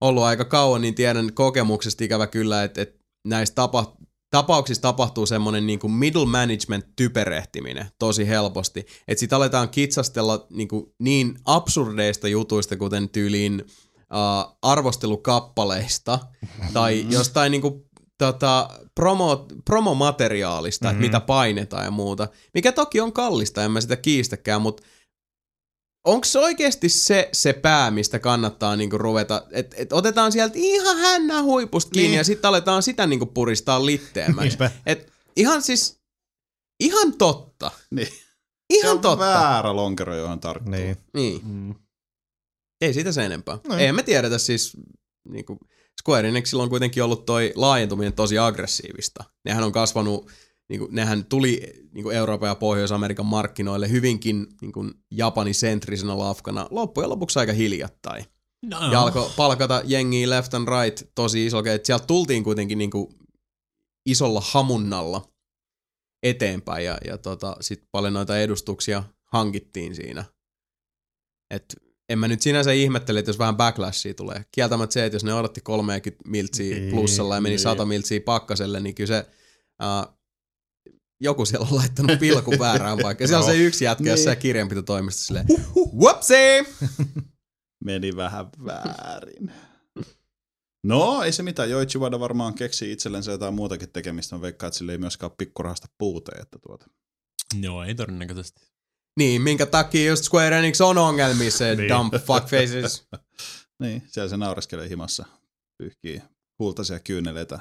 [0.00, 3.96] ollut aika kauan, niin tiedän kokemuksesta ikävä kyllä, että, että näissä tapa,
[4.30, 10.68] tapauksissa tapahtuu semmoinen niin kuin middle management typerehtiminen tosi helposti, että sit aletaan kitsastella niin,
[10.68, 16.18] kuin niin absurdeista jutuista, kuten tyyliin uh, arvostelukappaleista
[16.72, 21.04] tai jostain niin kuin, tota, promo, promomateriaalista, mm-hmm.
[21.04, 24.82] että mitä painetaan ja muuta, mikä toki on kallista, en mä sitä kiistäkään, mutta
[26.04, 30.96] onko se oikeasti se, se pää, mistä kannattaa niinku ruveta, että et otetaan sieltä ihan
[30.96, 32.18] hännä huipusta kiinni Niin.
[32.18, 34.58] ja sitten aletaan sitä niinku puristaa litteemmäksi.
[34.86, 36.00] Et ihan siis,
[36.80, 37.70] ihan totta.
[37.90, 38.06] Niin.
[38.08, 39.24] Se Ihan on totta.
[39.24, 40.70] väärä lonkero, johon tarttuu.
[40.70, 40.96] Niin.
[41.14, 41.40] Niin.
[41.44, 41.74] Mm.
[42.80, 43.58] Ei siitä sen enempää.
[43.68, 43.76] No.
[43.76, 44.76] Ei me tiedetä siis,
[45.28, 45.58] niinku,
[46.02, 49.24] Square Enixillä on kuitenkin ollut toi laajentuminen tosi aggressiivista.
[49.44, 50.30] Nehän on kasvanut,
[50.70, 57.52] niinku, nehän tuli niinku Euroopan ja Pohjois-Amerikan markkinoille hyvinkin niinku, japanisentrisenä lafkana loppujen lopuksi aika
[57.52, 58.24] hiljattain.
[58.62, 58.92] No.
[58.92, 63.14] Ja alkoi palkata jengiä left and right tosi iso, että sieltä tultiin kuitenkin niinku
[64.06, 65.22] isolla hamunnalla
[66.22, 70.24] eteenpäin ja, ja tota, sitten paljon noita edustuksia hankittiin siinä.
[71.50, 71.76] Et
[72.08, 74.44] en mä nyt sinänsä ihmettele, että jos vähän backlashia tulee.
[74.52, 77.60] Kieltämättä se, että jos ne odotti 30 miltsiä Niin, plussalla ja meni niin.
[77.60, 79.26] 100 miltsiä pakkaselle, niin kyllä se
[79.82, 80.19] uh,
[81.20, 83.28] joku siellä on laittanut pilkun väärään paikkaan.
[83.28, 84.10] Siellä on se yksi jätkä Niin.
[84.10, 85.46] jossain kirjanpitotoimistossa silleen,
[85.96, 86.64] whoopsie!
[87.84, 89.52] Meni vähän väärin.
[90.84, 91.70] No, ei se mitään.
[91.70, 94.36] Joichi Wada varmaan keksii itsellensä jotain muutakin tekemistä.
[94.36, 96.32] Mä veikkaan, että sille ei myöskään ole pikkurahasta puute.
[96.32, 96.86] Että tuota.
[97.60, 98.60] Joo, ei todennäköisesti.
[99.18, 101.88] Niin, minkä takia just Square Enix on ongelmissa, se Niin.
[101.88, 103.06] dump fuckfaces.
[103.82, 105.24] Niin, siellä se naureskelee himassa.
[105.78, 106.22] Pyyhkii
[106.58, 107.60] kultaisia kyyneleitä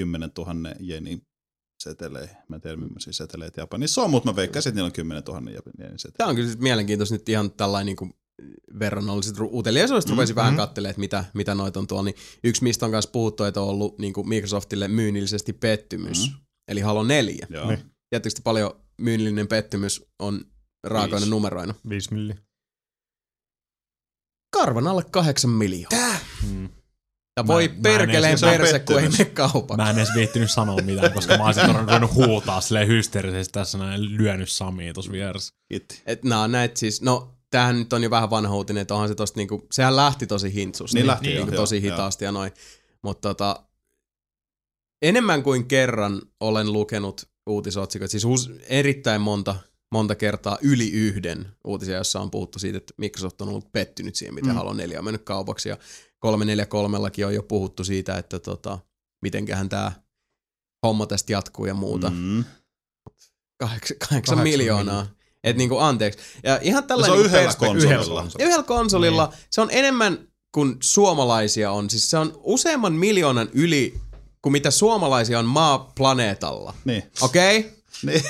[0.00, 1.26] 10 000 jenin
[1.82, 2.36] seteleihin.
[2.48, 5.38] Mä en tiedä, millaisia seteleitä Japanissa on, mutta mä veikkaan, että niillä on 10 000
[5.78, 6.18] jenin seteleitä.
[6.18, 8.14] Tämä on kyllä mielenkiintoista nyt ihan tällainen niin kuin
[8.78, 12.04] verrannolliset ru- uteliaisuudesta mm, rupesin vähän katselemaan, että mitä, mitä noita on tuolla.
[12.04, 16.30] Niin yksi, mistä on kanssa puhuttu, että on ollut niin kuin Microsoftille myynnillisesti pettymys.
[16.30, 16.36] Mm.
[16.68, 17.46] Eli Halo 4.
[17.50, 17.68] Joo.
[17.68, 17.78] Niin.
[18.44, 20.44] Paljon myynnillinen pettymys on
[20.84, 21.30] raakoinen Viisi.
[21.30, 21.74] numeroina?
[21.88, 22.34] 5 milli.
[24.52, 26.16] Karvan alle 8 miljoonaa.
[26.50, 26.68] Mm.
[27.36, 29.76] Ja voi Mä- mä en perkeleen on perse, kun ei mene kaupaksi.
[29.76, 34.16] Mä en edes viittinyt sanoa mitään, koska mä olisin ruvennut huutaa silleen hysteerisesti tässä näin
[34.16, 35.54] lyönyt Samia tuossa vieressä.
[36.06, 39.08] Et nää on näitä siis, no tämähän nyt on jo vähän vanha uutinen, että onhan
[39.08, 40.98] se tosta niinku, sehän lähti tosi hintsusti.
[40.98, 42.52] Niin lähti, niinku joo, tosi joo, hitaasti ja noin.
[43.02, 43.64] Mutta tota,
[45.02, 49.54] enemmän kuin kerran olen lukenut uutisotsikoita, siis uus, erittäin monta,
[49.92, 54.34] monta kertaa yli yhden uutisia, jossa on puhuttu siitä, että Microsoft on ollut pettynyt siihen,
[54.34, 54.56] miten mm.
[54.56, 55.68] Halo 4 on mennyt kaupaksi.
[55.68, 55.76] Ja
[56.22, 58.78] 343 on jo puhuttu siitä, että tota,
[59.22, 59.92] mitenköhän tämä
[60.86, 62.10] homma tästä jatkuu ja muuta.
[62.10, 62.16] Mm.
[62.16, 62.44] Mm.
[63.60, 65.06] Kahdeksan, kahdeksan miljoonaa.
[65.44, 66.18] Et niinku anteeksi.
[66.42, 68.26] Ja ihan Se tällainen on niinku yhdellä perspektiivi- konsolilla.
[68.38, 69.44] Yhdellä konsolilla niin.
[69.50, 71.90] se on enemmän kuin suomalaisia on.
[71.90, 74.00] Siis se on useamman miljoonan yli
[74.42, 76.74] kuin mitä suomalaisia on maa planeetalla.
[76.84, 77.02] Niin.
[77.20, 77.58] Okei?
[77.58, 77.70] Okay?
[78.06, 78.22] niin.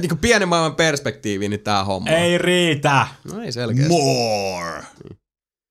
[0.00, 2.10] niin kuin pienen maailman perspektiiviin nyt tää homma.
[2.10, 3.06] Ei riitä!
[3.24, 3.88] No ei selkeästi.
[3.88, 4.82] More.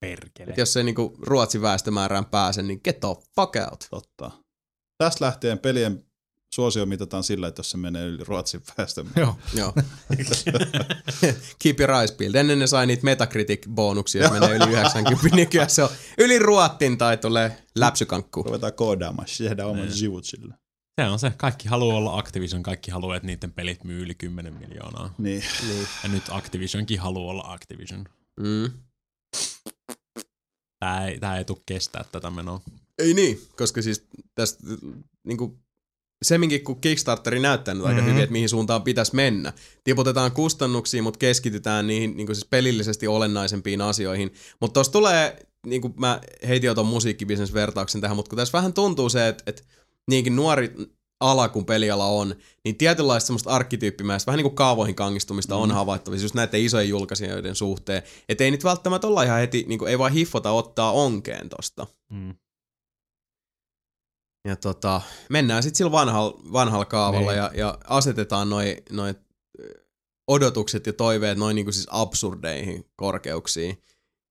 [0.02, 0.50] Perkele.
[0.50, 3.86] Et jos se niinku Ruotsin väestömäärään pääse, niin get the fuck out.
[3.90, 4.30] Totta.
[4.98, 6.04] Tästä lähtien pelien
[6.54, 9.06] suosio mitataan sillä, että jos se menee yli Ruotsin väestön.
[9.16, 9.38] Joo.
[9.54, 9.72] Joo.
[11.62, 12.34] Keep your eyes peeled.
[12.34, 15.36] Ennen ne sai niitä Metacritic-bonuksia, jos menee yli 90.
[15.36, 15.88] Nykyään se on
[16.18, 18.42] yli Ruottin tai tulee läpsykankku.
[18.42, 20.54] Ruvetaan koodaamaan, tehdään oman sivut sillä.
[21.00, 21.32] Se on se.
[21.36, 25.14] Kaikki haluaa olla Activision, kaikki haluaa, että niiden pelit myy yli 10 miljoonaa.
[25.18, 25.42] Niin.
[25.68, 25.86] Niin.
[26.02, 28.04] Ja nyt Activisionkin haluaa olla Activision.
[28.40, 28.70] Mm.
[30.80, 32.60] Tää ei, tää ei tule kestää tätä menoa.
[32.98, 34.64] Ei niin, koska siis tästä
[35.24, 35.58] niinku,
[36.24, 38.10] semminkin kun Kickstarteri näyttää nyt aika Mhm.
[38.10, 39.52] hyvin, että mihin suuntaan pitäisi mennä.
[39.84, 44.32] Tiputetaan kustannuksia, mutta keskitytään niihin niinku siis pelillisesti olennaisempiin asioihin.
[44.60, 48.72] Mutta tuossa tulee, niin kuin mä heitin jo ton musiikkibisnesvertauksen tähän, mutta kun tässä vähän
[48.72, 49.62] tuntuu se, että, että
[50.10, 50.74] niinkin nuori
[51.22, 52.34] ala kuin peliala on,
[52.64, 57.54] niin tietynlaista semmoista arkkityyppimäistä, vähän niin kuin kaavoihin kangistumista on havaittavissa just näiden isojen julkaisijoiden
[57.54, 58.02] suhteen.
[58.28, 61.86] Että ei nyt välttämättä olla ihan heti, niin kuin, ei vaan hiffota ottaa onkeen tosta.
[62.12, 62.34] Mm.
[64.48, 65.00] Ja tota,
[65.30, 67.38] mennään sitten sillä vanhalla, vanhalla kaavalla Niin.
[67.38, 69.14] ja, ja asetetaan noin noi
[70.28, 73.82] odotukset ja toiveet noin niinku siis absurdeihin korkeuksiin.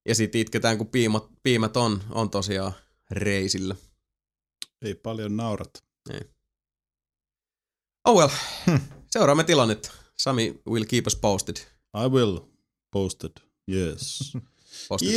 [0.08, 2.74] Ja sitten itketään, kun piimat, piimät on, on tosiaan
[3.12, 3.76] reisillä.
[4.82, 5.84] Ei paljon naurat.
[8.06, 8.30] Oh well,
[9.12, 9.92] seuraamme tilannetta.
[10.18, 11.56] Sami will keep us posted.
[11.98, 12.40] I will.
[12.92, 13.32] Posted.
[13.68, 14.34] Yes.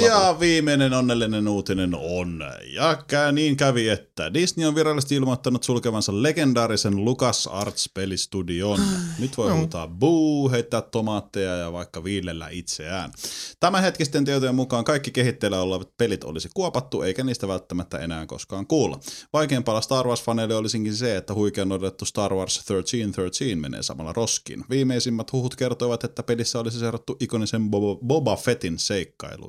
[0.03, 2.45] Ja viimeinen onnellinen uutinen on,
[2.75, 8.81] ja niin kävi, että Disney on virallisesti ilmoittanut sulkevansa legendaarisen Lucas Arts pelistudion.
[9.19, 13.13] Nyt voi huutaa buu, heittää tomaatteja ja vaikka viilellä itseään.
[13.61, 19.01] Tämänhetkisten tietojen mukaan kaikki kehitteillä olevat pelit olisi kuopattu, eikä niistä välttämättä enää koskaan kuulla.
[19.33, 24.65] Vaikeimpaa Star Wars-faneille olisinkin se, että huikean odotettu Star Wars 1313 menee samalla roskiin.
[24.71, 28.37] Viimeisimmät huhut kertoivat, että pelissä olisi seurattu ikonisen Boba, Boba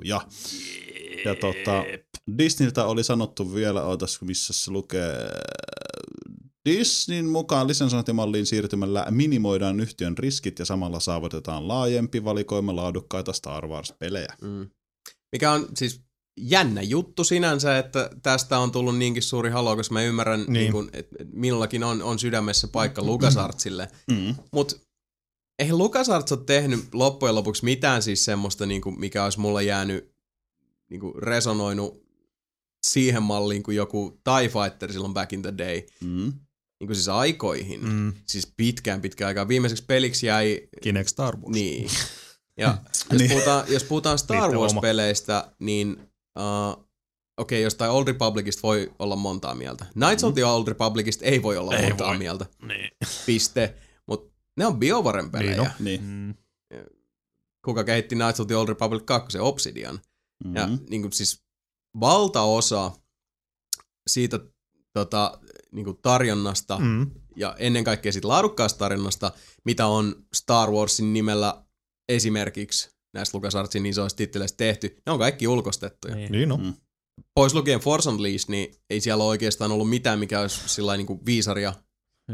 [0.04, 0.22] Seikkailuja.
[1.26, 1.84] Ja tota,
[2.38, 5.30] Disneyltä oli sanottu vielä, ootas missä se lukee,
[6.70, 14.34] Disneyn mukaan lisensointimalliin siirtymällä minimoidaan yhtiön riskit ja samalla saavutetaan laajempi valikoima laadukkaita Star Wars-pelejä.
[14.42, 14.70] Mm.
[15.32, 16.02] Mikä on siis
[16.42, 20.54] jännä juttu sinänsä, että tästä on tullut niinkin suuri halo, koska mä ymmärrän, niin.
[20.54, 23.88] Niin kun, että minullakin on, on sydämessä paikka LucasArtsille.
[24.12, 24.36] Mm.
[24.52, 24.76] Mutta
[25.60, 30.16] eihän LucasArts ole tehnyt loppujen lopuksi mitään siis semmoista, niinku, mikä olisi mulla jäänyt
[30.90, 32.06] niinku, resonoinut
[32.88, 35.82] siihen malliin kuin joku TIE Fighter silloin back in the day.
[36.02, 36.34] Mm.
[36.80, 37.82] Niin kuin siis aikoihin.
[37.82, 37.90] Mm.
[37.90, 38.14] Mm.
[38.28, 39.48] Siis pitkään pitkään aikaa.
[39.48, 41.48] Viimeiseksi peliksi jäi Kinect Star Wars.
[41.54, 41.90] niin.
[42.58, 42.78] Ja
[43.12, 43.30] jos, Niin.
[43.32, 44.52] puhutaan, jos puhutaan Star.
[44.52, 45.92] Wars-peleistä, niin
[46.40, 46.86] uh, okei,
[47.38, 49.86] okay, jostain Old Republicista voi olla montaa mieltä.
[49.94, 52.18] Knights of the Old Republicista ei voi olla Ei montaa voi.
[52.18, 52.46] mieltä.
[52.68, 52.92] Niin.
[53.26, 53.74] Piste.
[54.58, 55.52] Ne on BioVaren pelejä.
[55.52, 55.72] Niin on.
[55.80, 56.04] Niin.
[56.04, 56.34] Mm.
[57.66, 59.40] Kuka kehitti Knights of the Old Republic 2?
[59.40, 60.00] Obsidian.
[60.46, 60.56] Mm.
[60.56, 61.44] Ja niin kuin siis
[62.00, 62.92] valtaosa
[64.08, 64.40] siitä
[64.94, 65.40] tota,
[65.72, 67.12] niin kuin tarjonnasta Mm.
[67.36, 69.32] ja ennen kaikkea siitä laadukkaasta tarinasta,
[69.66, 71.66] mitä on Star Warsin nimellä
[72.10, 76.16] esimerkiksi näistä LucasArtsin isoista titteleistä tehty, ne on kaikki ulkostettuja.
[76.16, 76.32] Niin.
[76.32, 76.62] Niin on.
[76.62, 76.74] Mm.
[77.36, 81.08] Pois lukien Force Unleashed, niin ei siellä ole oikeastaan ollut mitään, mikä olisi sillä niin
[81.08, 81.74] kuin viisaria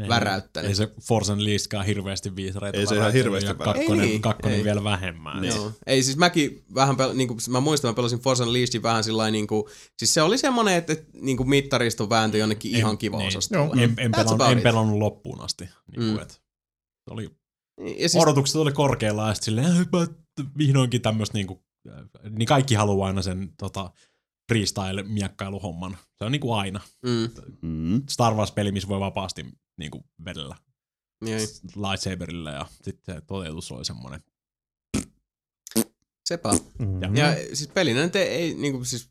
[0.00, 0.68] Ei- väräyttänyt.
[0.68, 4.22] Ei se Force Unleashedkaan hirveästi viisareita Ei se ihan väräyttänyt, hirveästi ja kakkonen, Ei niin,
[4.22, 4.64] kakkonen ei.
[4.64, 5.40] vielä vähemmän.
[5.42, 5.54] Niin.
[5.56, 5.72] Joo.
[5.86, 9.30] Ei siis mäkin vähän, pel- niin kuin, mä muistan, mä pelasin Force Unleashed vähän sillä
[9.30, 9.64] niin kuin,
[9.98, 13.28] siis se oli semmonen, että, että niin kuin mittariston vääntö jonnekin En- ihan kiva niin.
[13.28, 13.82] osastolle.
[13.84, 15.64] En, en, That's pelannut, en pelannut loppuun asti.
[15.64, 16.10] Niin Mm.
[16.12, 16.40] kuin, et,
[17.10, 17.30] oli,
[17.98, 20.08] Ja siis, odotukset oli korkealla ja sitten silleen, "Äh,
[20.58, 23.90] vihdoinkin tämmöistä niinku, äh, niin kaikki haluaa aina sen tota,
[24.52, 25.96] freestyle-miekkailuhomman.
[26.18, 26.80] Se on niinku aina.
[27.06, 27.28] mm,
[27.62, 28.02] Mm.
[28.10, 29.46] Star Wars-peli, missä voi vapaasti
[29.78, 30.56] niinku vedellä
[31.24, 31.40] niin,
[31.76, 34.20] lightsaberilla ja sitten se toteutus oli semmoinen.
[36.28, 36.50] sepä.
[36.78, 37.16] Mm.
[37.16, 39.10] Ja siis pelinä nyt ei, ei niin kuin, siis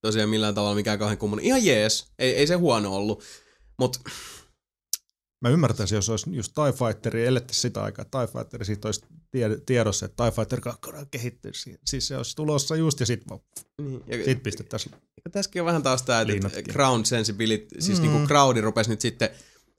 [0.00, 1.44] tosiaan millään tavalla mikään kauhean kummonen.
[1.44, 3.22] Ihan jees, ei, ei se huono ollut.
[3.78, 4.00] Mut
[5.40, 9.00] Mä ymmärtäisin, jos olisi just TIE Fighteri, elettä sitä aikaa, TIE Fighteri siitä olisi
[9.30, 11.54] tie- tiedossa, että TIE Fighter 2 kehittyy.
[11.54, 13.40] Si- Siis se olisi tulossa just ja sit, vaan,
[13.82, 14.94] Niin, ja, sit pistettäisiin.
[15.32, 18.06] tässäkin on vähän taas tää, että ground sensibility, siis Mm.
[18.06, 18.12] mm.
[18.12, 19.30] niinku crowdi rupesi nyt sitten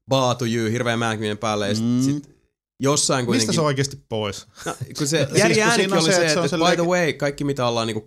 [0.10, 2.02] baatujyy, hirveä määkiminen päälle ja sit, Mm.
[2.02, 2.30] sit
[2.82, 3.48] jossain kuitenkin...
[3.48, 4.48] Mistä se on oikeasti pois?
[4.66, 6.76] No, kun se kun Jari siinä äänikin on oli se, se, että se että, by
[6.76, 8.04] the way, kaikki mitä ollaan niinku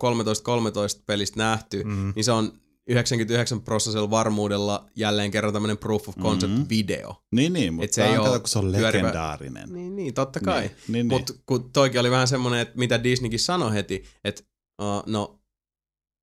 [0.99, 2.13] 13-13 pelistä nähty, Mm.
[2.15, 2.53] niin se on
[2.87, 6.63] 99 prosentilla varmuudella jälleen kerran tämmönen proof of concept Mhm.
[6.69, 7.15] video.
[7.31, 9.73] Niin, niin, mutta Et se ei kato, kun se on pyörivä- legendaarinen.
[9.73, 10.61] Niin, niin totta kai.
[10.61, 14.41] Niin, niin, Mutta kun toikin oli vähän semmoinen, että mitä Disneykin sanoi heti, että
[14.81, 15.39] uh, no,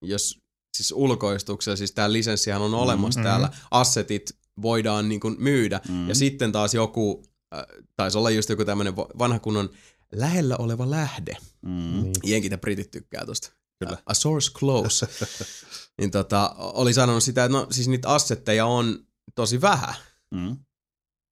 [0.05, 0.39] jos
[0.77, 3.27] siis ulkoistuksella, siis tämä lisenssihän on olemassa Mhm.
[3.29, 4.31] täällä, assetit
[4.63, 6.09] voidaan niin kuin myydä, Mm.
[6.09, 7.23] ja sitten taas joku,
[7.55, 7.63] äh,
[7.97, 9.71] taisi olla just joku tämmöinen vanha kunnon
[10.15, 11.37] lähellä oleva lähde.
[11.63, 12.03] Mm.
[12.03, 12.15] Niin.
[12.25, 13.53] Jenkit ja britit tykkää tosta.
[13.85, 13.99] Kyllä.
[14.07, 15.09] A source close.
[16.01, 19.95] niin tota, oli sanonut sitä, että no siis niitä assetteja on tosi vähän.
[20.35, 20.57] Mm.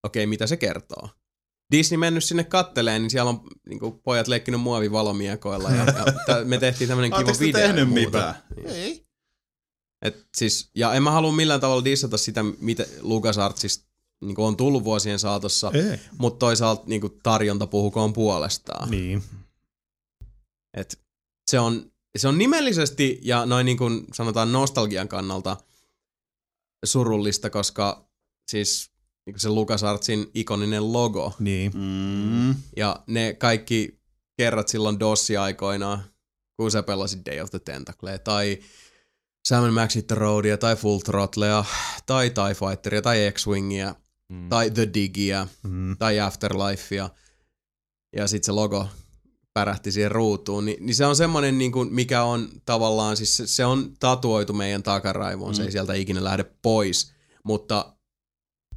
[0.04, 1.08] Okei, mitä se kertoo?
[1.72, 6.04] Disney mennyt sinne katteleen, niin siellä on niin kuin, pojat leikkinyt muovivalomiekoilla ja, ja
[6.44, 7.60] me tehtiin tämmönen kiva video.
[7.60, 8.34] tehnyt mitään?
[8.64, 9.07] Ei.
[10.02, 13.88] Et siis, ja en mä halua millään tavalla dissata sitä, mitä LucasArtsista
[14.20, 16.00] niin on tullut vuosien saatossa, Ei.
[16.18, 18.90] mutta toisaalta niin kuin, tarjonta puhukoon puolestaan.
[18.90, 19.22] Niin.
[20.74, 21.00] Et
[21.50, 25.56] se, on, se on nimellisesti ja noin niin kuin sanotaan nostalgian kannalta
[26.84, 28.08] surullista, koska
[28.50, 28.90] siis
[29.26, 31.72] niin kuin se LucasArtsin ikoninen logo Niin.
[31.74, 32.54] Mm.
[32.76, 34.00] ja ne kaikki
[34.36, 36.02] kerrat silloin DOS-aikoina,
[36.56, 38.58] kun sä pelasit Day of the Tentacle tai
[39.48, 41.64] Sam Max Hit the Roadia tai Full Throttlea
[42.06, 43.94] tai TIE Fighteria tai X-Wingia
[44.32, 44.48] Mm.
[44.48, 45.96] tai The Digia Mm.
[45.98, 47.10] tai Afterlifea
[48.16, 48.86] ja sitten se logo
[49.54, 53.46] pärähti siihen ruutuun, niin, niin se on semmoinen, niin kuin, mikä on tavallaan, siis se,
[53.46, 55.54] se on tatuoitu meidän takaraivoon, mm.
[55.54, 57.12] se ei sieltä ikinä lähde pois,
[57.44, 57.94] mutta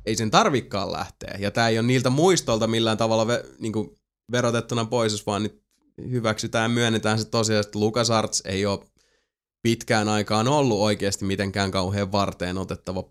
[0.05, 1.35] ei sen tarvikkaan lähteä.
[1.39, 3.95] Ja tämä ei ole niiltä muistolta millään tavalla ve, niin kuin
[4.31, 5.63] verotettuna pois, jos vaan nyt
[6.09, 8.79] hyväksytään ja myönnetään se tosiaan, että LucasArts ei ole
[9.61, 13.03] pitkään aikaan ollut oikeasti mitenkään kauhean varteen otettava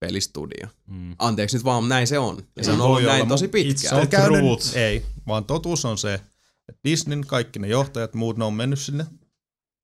[0.00, 0.68] pelistudio.
[0.86, 1.16] Mm.
[1.18, 2.42] Anteeksi nyt vaan, näin se on.
[2.56, 3.94] Ja se on ollut näin olla, tosi pitkään.
[3.94, 4.42] Se on käynyt,
[4.74, 6.14] ei, vaan totuus on se,
[6.68, 9.06] että Disneyn kaikki ne johtajat, muut ne on mennyt sinne,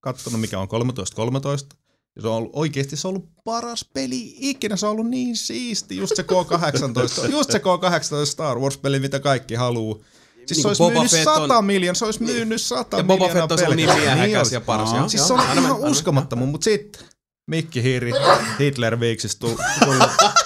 [0.00, 1.76] katsonut mikä on 13.13.
[2.16, 5.36] Ja se on ollut, oikeasti se on ollut paras peli ikinä, se on ollut niin
[5.36, 10.04] siisti, just se K-18, just se K-18 Star Wars-peli, mitä kaikki haluu.
[10.47, 11.64] Siis se olisi Boba myynyt Fett 100 on...
[11.64, 14.93] miljoonaa, se olisi myynyt 100 ja Boba Fett on niin miehäkäs ja paras.
[14.93, 17.02] No, siis se on aina, ihan aina, uskomattomu, mutta sitten
[17.47, 18.12] Mikki Hiiri
[18.59, 19.56] Hitler viiksis tuli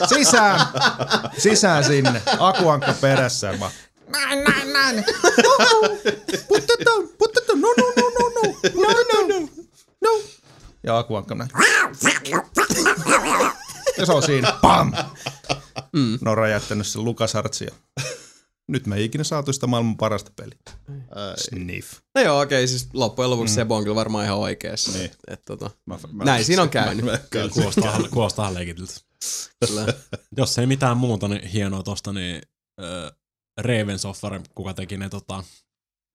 [0.08, 0.60] sisään,
[1.38, 3.52] sisään sinne, akuankka perässä.
[3.52, 3.70] Mä,
[4.08, 5.04] näin, näin, näin.
[6.48, 7.60] Put that down, put down.
[7.60, 8.54] No, no, no, no, no.
[8.74, 9.48] No, no, no.
[10.02, 10.20] no.
[10.82, 11.50] Ja akuankka näin.
[13.98, 14.52] Ja se on siinä.
[14.62, 14.92] Pam!
[15.92, 16.18] Mm.
[16.20, 17.74] No on räjäyttänyt sen Lukasartsia.
[18.68, 20.58] Nyt me ei ikinä saatu sitä maailman parasta peliä.
[21.36, 22.00] Sniff.
[22.14, 23.54] No joo, okei, siis loppujen lopuksi mm.
[23.54, 24.92] Sebo on kyllä varmaan ihan oikeassa.
[24.92, 25.04] Niin.
[25.04, 27.04] Et, et, tota, Mä, mä, Näin siinä on käynyt.
[27.04, 28.94] Mä, mä, Kyllä kuulostaa, kuulostaa leikitiltä.
[29.66, 29.86] kyllä.
[30.36, 32.42] Jos ei mitään muuta niin hienoa tosta, niin
[32.80, 33.12] äh,
[33.60, 35.44] Raven Software, kuka teki ne tota,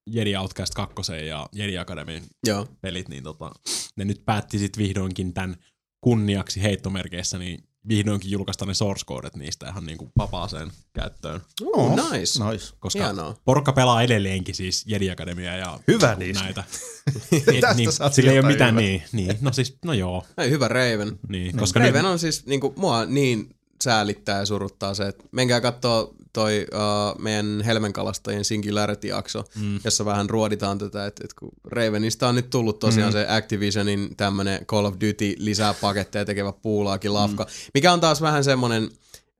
[0.09, 0.95] Jedi Outcast 2
[1.27, 2.67] ja Jedi Academy joo.
[2.81, 3.51] pelit, niin tota,
[3.95, 5.55] ne nyt päätti sit vihdoinkin tämän
[6.03, 11.41] kunniaksi heittomerkeissä, niin vihdoinkin julkaista ne source codet niistä ihan niinku vapaaseen käyttöön.
[11.65, 12.43] Oh, nice.
[12.51, 12.73] Nice.
[12.79, 13.35] Koska Hienoa.
[13.45, 16.43] porukka pelaa edelleenkin siis Jedi Academia ja Hyvä niistä.
[16.43, 16.63] näitä.
[17.61, 18.81] Tästä niin, sillä ei ole mitään hyvää.
[18.81, 19.37] niin, niin.
[19.41, 20.25] No siis, no joo.
[20.37, 21.19] Ei, hyvä Raven.
[21.29, 25.61] Niin, koska Raven nyt, on siis, niinku, mua niin säälittää ja suruttaa se, että menkää
[25.61, 29.79] kattoo toi uh, meidän Helmenkalastajien Singularity-jakso, mm.
[29.83, 33.13] jossa vähän ruoditaan tätä, että, että kun Ravenista on nyt tullut tosiaan mm.
[33.13, 37.49] se Activisionin tämmönen Call of Duty lisää paketteja tekevä puulaakin lafka, mm.
[37.73, 38.89] mikä on taas vähän semmonen,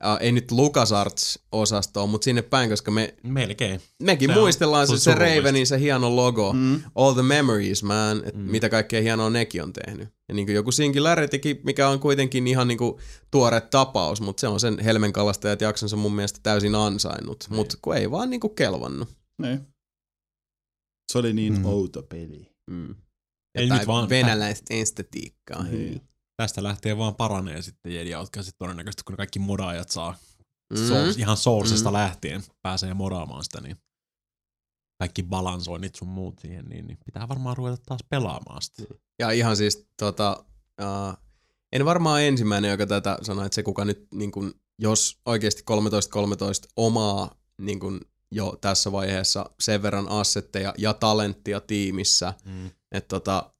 [0.05, 3.81] uh, ei nyt LucasArts-osastoon, mutta sinne päin, koska me melkein.
[4.03, 5.13] Mekin Se on- muistellaan se se.
[5.15, 6.81] Ravenin se hieno logo, mm.
[6.95, 8.51] All the Memories, man, että mm.
[8.51, 10.09] mitä kaikkea hienoa nekin on tehnyt.
[10.29, 13.01] Ja niin kuin joku Singularitykin, mikä on kuitenkin ihan niin kuin
[13.31, 18.11] tuore tapaus, mutta se on sen Helmenkalastajat jaksonsa mun mielestä täysin ansainnut, mutta kun ei
[18.11, 19.09] vaan niin kuin kelvannut.
[19.41, 19.59] Niin.
[21.11, 21.59] Se oli niin Mm.
[21.59, 21.65] mm.
[21.65, 22.51] outo peli.
[22.71, 22.95] Mm.
[23.55, 25.63] Ei Tai nyt vaan- venäläistä estetiikkaa.
[25.63, 26.01] Niin.
[26.41, 30.15] Tästä lähtee vaan paranee sitten Jedi Outcastit todennäköisesti, kun kaikki modaajat saa
[30.73, 30.87] Mm.
[30.87, 31.93] source, ihan sourcesta Mm.
[31.93, 31.97] mm.
[31.97, 33.77] lähtien pääsee modaamaan sitä, niin
[34.99, 38.83] kaikki balansoinnit sun muut siihen, niin, niin pitää varmaan ruveta taas pelaamaan sitä.
[39.19, 40.45] Ja ihan siis tota,
[40.81, 41.17] uh,
[41.73, 46.71] en varmaan ensimmäinen, joka tätä sanoi, että se kuka nyt, niin kun, jos oikeasti 13-13
[46.75, 48.01] omaa niin kun,
[48.31, 52.71] jo tässä vaiheessa sen verran assetteja ja talenttia tiimissä, Mm.
[52.91, 53.53] että tota,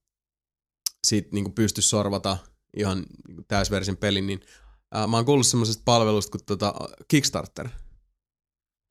[1.08, 2.38] sit niin pysty sorvata
[2.78, 4.40] ihan niin täysversin pelin, niin
[4.96, 6.74] uh, mä oon kuullut semmoisesta palvelusta kuin tota
[7.08, 7.70] Kickstarter.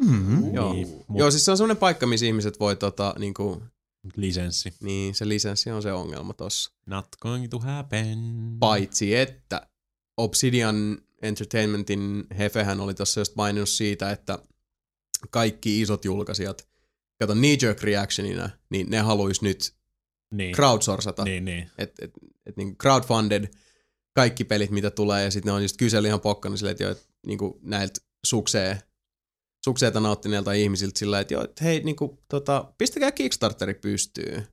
[0.03, 0.55] Mm-hmm.
[0.55, 0.73] Joo.
[0.73, 3.63] Niin, mut Joo, siis se on semmoinen paikka, missä ihmiset voi tota, niinku,
[4.17, 4.75] lisenssi.
[4.81, 6.73] niin se lisenssi on se ongelma tossa.
[6.87, 8.19] Not going to happen.
[8.61, 9.67] Paitsi että
[10.17, 14.39] Obsidian Entertainmentin hefehän oli tuossa just maininnut siitä, että
[15.31, 16.69] kaikki isot julkaisijat,
[17.19, 19.75] kato knee jerk reactionina, niin ne haluaisi nyt
[20.31, 20.55] Niin.
[20.55, 21.25] crowdsourcata.
[21.25, 21.71] Niin, niin.
[21.79, 22.11] Et, et,
[22.47, 23.49] et niin crowdfunded
[24.21, 26.91] kaikki pelit, mitä tulee, ja sitten ne on just kysely ihan pokkana silleen, että, jo,
[26.91, 28.79] et, niinku näiltä suksee,
[29.65, 34.47] sukseita nauttineilta ihmisiltä sillä että joo, et hei, niinku, tota, pistäkää Kickstarteri pystyyn.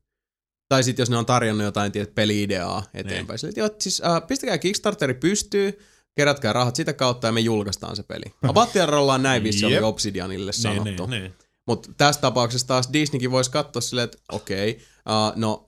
[0.69, 3.27] Tai sitten jos ne on tarjonnut jotain tiedät, peli-ideaa eteenpäin.
[3.27, 3.39] Niin.
[3.39, 5.73] Sille, että joo, siis äh, pistäkää Kickstarteri pystyyn,
[6.15, 8.25] kerätkää rahat sitä kautta ja me julkaistaan se peli.
[8.49, 9.83] Abattiarrolla on näin vissi oli Jep.
[9.83, 11.05] Obsidianille Niin, sanottu.
[11.05, 11.33] niin, niin.
[11.67, 14.83] Mutta tässä tapauksessa taas Disneykin voisi katsoa silleen, että okei, okay,
[15.15, 15.66] uh, no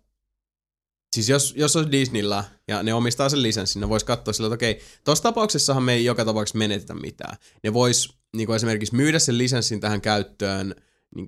[1.15, 4.65] siis jos, jos olisi Disneyllä ja ne omistaa sen lisenssin, ne voisi katsoa silleen, että
[4.65, 7.37] okei, tuossa tapauksessahan me ei joka tapauksessa menetetä mitään.
[7.63, 10.75] Ne vois niin esimerkiksi myydä sen lisenssin tähän käyttöön
[11.15, 11.27] niin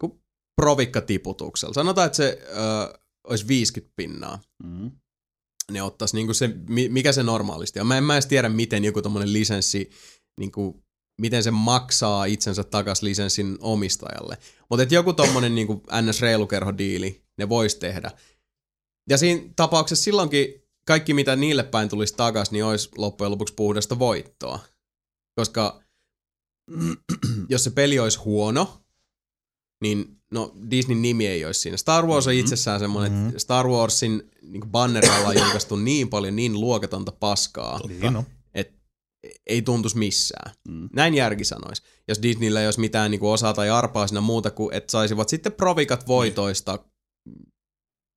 [0.55, 1.73] provikkatiputuksella.
[1.73, 4.91] Sanotaan, että se uh, olisi 50 pinnaa Mm.
[5.71, 7.87] ne ottaisi niinku se, mi- mikä se normaalisti on.
[7.87, 9.89] Mä en mä edes tiedä, miten joku tommonen lisenssi,
[10.39, 10.83] niinku,
[11.21, 14.37] miten se maksaa itsensä takas lisenssin omistajalle.
[14.69, 16.21] Mutta joku tommonen niinku ns.
[16.21, 18.11] reilukerhodiili ne vois tehdä.
[19.09, 20.47] Ja siinä tapauksessa silloinkin
[20.85, 24.59] kaikki, mitä niille päin tulisi takas, niin olisi loppujen lopuksi puhdasta voittoa.
[25.39, 25.81] Koska
[27.49, 28.81] jos se peli olisi huono,
[29.83, 31.77] niin no Disneyn nimi ei olisi siinä.
[31.77, 33.27] Star Wars on itsessään semmoinen, Mhm.
[33.27, 38.23] että Star Warsin niin bannerilla on julkaistu niin paljon niin luokatonta paskaa, Niin on.
[38.53, 38.73] että
[39.47, 40.51] ei tuntuisi missään.
[40.67, 40.89] Mm.
[40.93, 41.83] Näin järki sanoisi.
[42.07, 45.51] Jos Disneyllä ei olisi mitään niin osaa tai arpaa siinä muuta kuin, että saisivat sitten
[45.51, 46.79] provikat voitoista,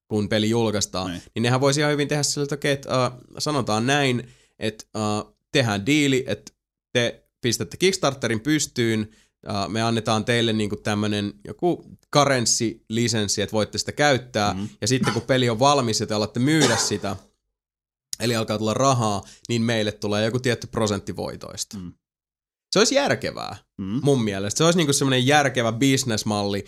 [0.09, 1.23] kun peli julkaistaan, Niin.
[1.35, 4.29] niin nehän voisi ihan hyvin tehdä sillä, että, okei, että uh, sanotaan näin,
[4.59, 6.53] että uh, tehdään diili, että
[6.93, 9.09] te pistätte Kickstarterin pystyyn,
[9.49, 14.61] uh, me annetaan teille niinku tämmönen joku karenssilisenssi, että voitte sitä käyttää, Mm.
[14.61, 14.69] mm.
[14.81, 17.17] ja sitten kun peli on valmis ja te alatte myydä sitä,
[18.21, 21.77] eli alkaa tulla rahaa, niin meille tulee joku tietty prosentti voitoista.
[21.79, 21.93] Mm.
[22.73, 24.01] Se olisi järkevää, Mm.
[24.03, 24.59] mun mielestä.
[24.59, 26.65] Se olisi niinku semmoinen järkevä bisnesmalli.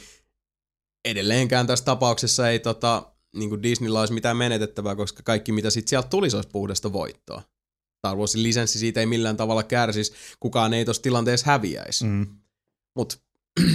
[1.04, 6.08] Edelleenkään tässä tapauksessa ei tota, niinku Disneyllä olisi mitään menetettävää, koska kaikki mitä sit sieltä
[6.08, 7.42] tulisi olisi puhdasta voittoa.
[7.98, 12.04] Star Warsin lisenssi siitä ei millään tavalla kärsisi, kukaan ei tuossa tilanteessa häviäisi.
[12.04, 12.10] Mm.
[12.10, 12.26] Mm.
[12.96, 13.16] Mutta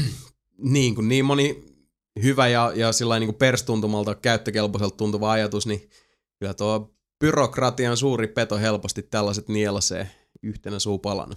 [0.58, 1.66] niin kuin niin moni
[2.24, 5.90] hyvä ja, ja sillä niin perstuntumalta käyttökelpoiselta tuntuva ajatus, niin
[6.40, 10.12] kyllä tuo byrokratian suuri peto helposti tällaiset nielasee
[10.44, 11.36] yhtenä suupalana.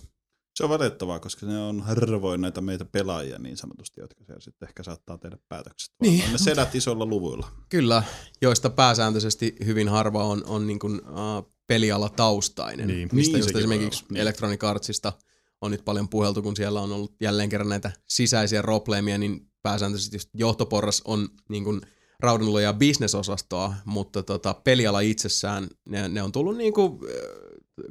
[0.55, 4.69] Se on valitettavaa, koska ne on harvoin näitä meitä pelaajia niin sanotusti, jotka siellä sitten
[4.69, 5.95] ehkä saattaa tehdä päätökset.
[6.01, 6.25] Niin.
[6.25, 7.49] on ne sedät isoilla luvuilla.
[7.69, 8.03] Kyllä,
[8.43, 12.87] joista pääsääntöisesti hyvin harva on, on niin kuin, uh, pelialataustainen.
[12.87, 13.09] Niin.
[13.13, 14.21] Mistä Niin, just esimerkiksi niin.
[14.21, 15.13] Electronic Artsista
[15.61, 20.17] on nyt paljon puheltu, kun siellä on ollut jälleen kerran näitä sisäisiä robleemia, niin pääsääntöisesti
[20.17, 21.81] just johtoporras on niin kuin
[22.21, 26.99] raudanluja bisnesosastoa, mutta tota, peliala itsessään, ne, ne on tullut niin kuin,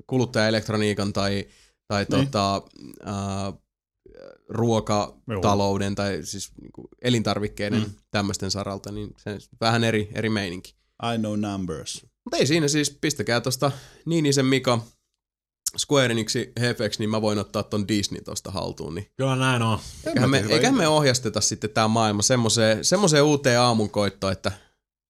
[0.07, 1.45] kuluttajaelektroniikan tai,
[1.93, 2.25] tai Niin.
[2.27, 2.61] tota,
[3.05, 3.63] uh,
[4.49, 7.85] ruokatalouden tai siis niin kuin elintarvikkeiden Mm.
[7.85, 7.93] mm.
[8.11, 10.75] tämmöisten saralta, niin se vähän eri, eri meininki.
[11.13, 12.05] I know numbers.
[12.25, 13.71] Mutta ei siinä siis, pistäkää tosta
[14.05, 14.79] Niinisen Mika
[15.77, 18.95] Square Enixin hefeksi, niin mä voin ottaa ton Disney tosta haltuun.
[18.95, 19.79] Niin Kyllä näin on.
[20.05, 24.51] eiköhän me, eiköhän me ohjasteta sitten tää maailma semmoiseen, semmoiseen uuteen aamunkoittoon, että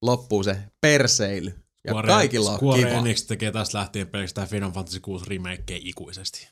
[0.02, 1.54] loppuu se perseily.
[1.88, 2.90] Ja Square- kaikilla on Square kiva.
[2.90, 6.48] Enix tekee tästä lähtien pelkästään Final Fantasy 6 remakea ikuisesti.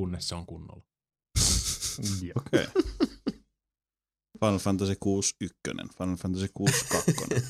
[0.00, 0.82] Kunnes se on kunnolla.
[2.36, 2.66] Okei.
[2.66, 2.82] Okay.
[4.40, 7.42] Final Fantasy 6 ykkönen, Final Fantasy 6 kakkonen,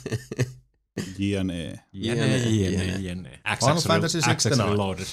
[1.19, 1.81] JNE.
[1.93, 2.99] Jene, jene, jene.
[2.99, 3.41] jene.
[3.61, 4.71] Final XX, Fantasy XX 69.
[4.71, 5.07] Reloaded.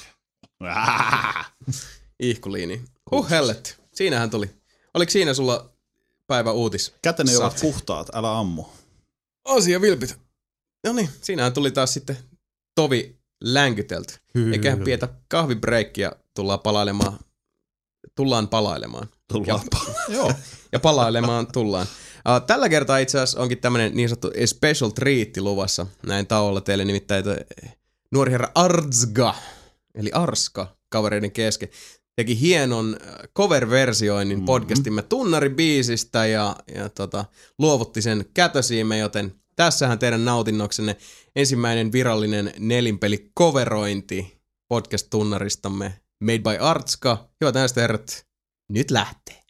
[2.20, 2.82] Ihkuliini.
[3.12, 3.76] Huh helletti.
[3.94, 4.50] Siinähän tuli.
[4.94, 5.74] Oliko siinä sulla
[6.28, 6.94] päivä uutis?
[7.02, 8.66] Käteni ovat puhtaat, älä ammu.
[9.46, 10.20] Asia vilpit.
[10.84, 12.18] No niin, siinähän tuli taas sitten
[12.76, 14.14] tovi länkytelty.
[14.52, 17.27] Eiköhän pietä kahvibreikkiä tullaan palailemaan.
[18.16, 19.08] Tullaan palailemaan.
[19.34, 19.62] Tullaan
[20.16, 20.34] Joo.
[20.72, 21.88] Ja palailemaan tullaan.
[22.18, 26.86] Uh, tällä kertaa itse asiassa onkin tämmönen niin sanottu special treatti luvassa näin tauolla teille
[26.86, 27.36] nimittäin toi
[28.12, 29.36] nuori herra Artsga,
[29.96, 31.70] eli Arska kavereiden kesken,
[32.16, 32.98] teki hienon
[33.38, 34.46] cover-versioinnin Mhm.
[34.46, 37.26] podcastimme tunnaribiisistä ja, ja tota,
[37.60, 40.98] luovutti sen kätösiimme, joten tässähän teidän nautinnoksenne
[41.36, 44.38] ensimmäinen virallinen nelinpeli coverointi
[44.74, 47.30] podcast-tunnaristamme Made by Artska.
[47.42, 48.26] Hyvät naiset ja herrat,
[48.70, 49.42] nyt lähtee.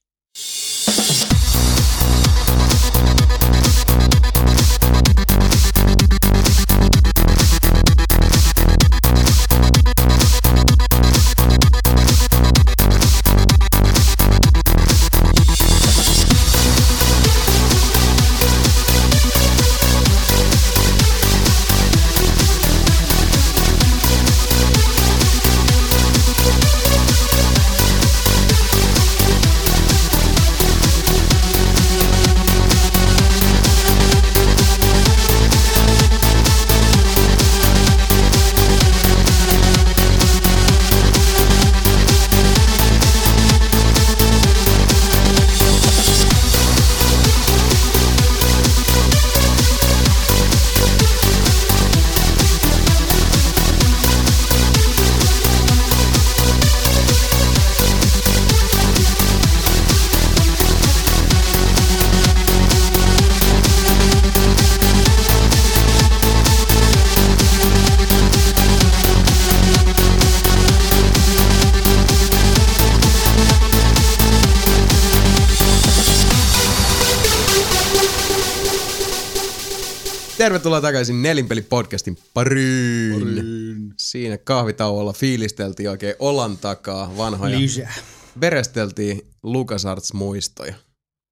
[80.82, 83.94] Tervetuloa takaisin Nelinpeli-podcastin pariin.
[83.98, 87.60] Siinä kahvitauolla fiilisteltiin oikein olan takaa vanhoja.
[87.60, 87.94] Lisää.
[88.42, 90.74] Veresteltiin LucasArts-muistoja.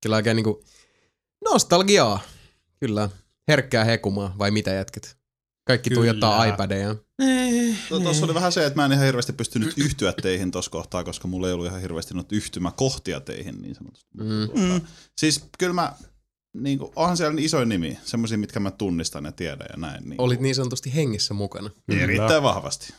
[0.03, 0.63] Kyllä oikein niinku
[1.51, 2.21] nostalgiaa.
[2.79, 3.09] Kyllä.
[3.47, 5.17] Herkkää hekumaa, vai mitä jätket?
[5.67, 5.99] Kaikki Kyllä.
[5.99, 6.95] tuijottaa iPadeja.
[7.89, 11.27] Tuossa oli vähän se, että mä en ihan hirveästi pystynyt yhtyä teihin tuossa kohtaa, koska
[11.27, 14.09] mulla ei ollut ihan hirveästi noita yhtymäkohtia teihin niin sanotusti.
[14.17, 14.61] Mm.
[14.61, 14.81] Mm.
[15.17, 15.93] Siis kyllä mä,
[16.61, 20.09] niin kuin, onhan siellä isoin nimi, semmoisia, mitkä mä tunnistan ja tiedän ja näin.
[20.09, 21.69] Niin Olit niin sanotusti hengissä mukana.
[21.89, 22.93] Erittäin vahvasti.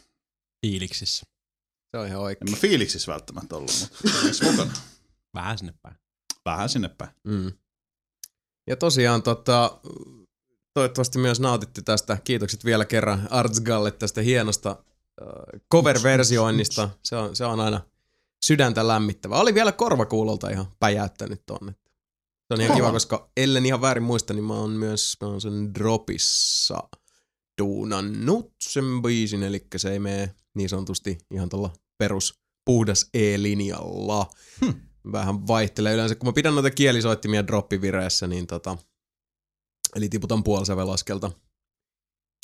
[0.67, 1.27] Fiiliksissä.
[1.91, 2.51] Se on ihan En oikein.
[2.51, 4.73] mä fiiliksissä välttämättä ollut, mutta onneksi mukana.
[5.35, 5.97] Vähän sinne päin.
[6.45, 7.11] Vähän sinne päin.
[7.25, 7.53] Mm.
[8.67, 9.81] Ja tosiaan tota,
[10.75, 12.19] toivottavasti myös nautitte tästä.
[12.25, 16.91] Kiitokset vielä kerran Artsgalle tästä hienosta äh, cover-versioinnista.
[17.03, 17.81] Se on, se on aina
[18.45, 19.37] sydäntä lämmittävä.
[19.41, 21.75] Oli vielä korvakuulolta ihan päjäyttänyt tonne.
[22.49, 25.41] Se on ihan kiva, koska ellen ihan väärin muista, niin mä oon myös mä oon
[25.41, 26.89] sen Dropissa
[27.63, 34.31] duunannut sen biisin, eli se ei mene niin sanotusti ihan tuolla perus puhdas E-linjalla.
[35.13, 38.79] Vähän vaihtelee yleensä, kun mä pidän noita kielisoittimia droppivireessä, niin tota,
[39.97, 41.31] eli tiputan puolisävelaskelta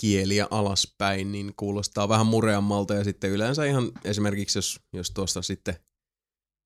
[0.01, 2.95] kieliä alaspäin, niin kuulostaa vähän mureammalta.
[2.95, 5.77] Ja sitten yleensä ihan esimerkiksi, jos, jos tuosta sitten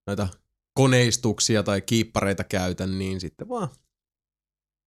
[0.06, 0.28] noita
[0.76, 3.68] koneistuksia tai kiippareita käytän, niin sitten vaan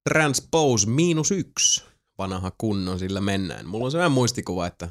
[0.10, 1.84] transpose miinus yksi
[2.18, 3.68] vanha kunnon sillä mennään.
[3.68, 4.90] Mulla on sellainen muistikuva, että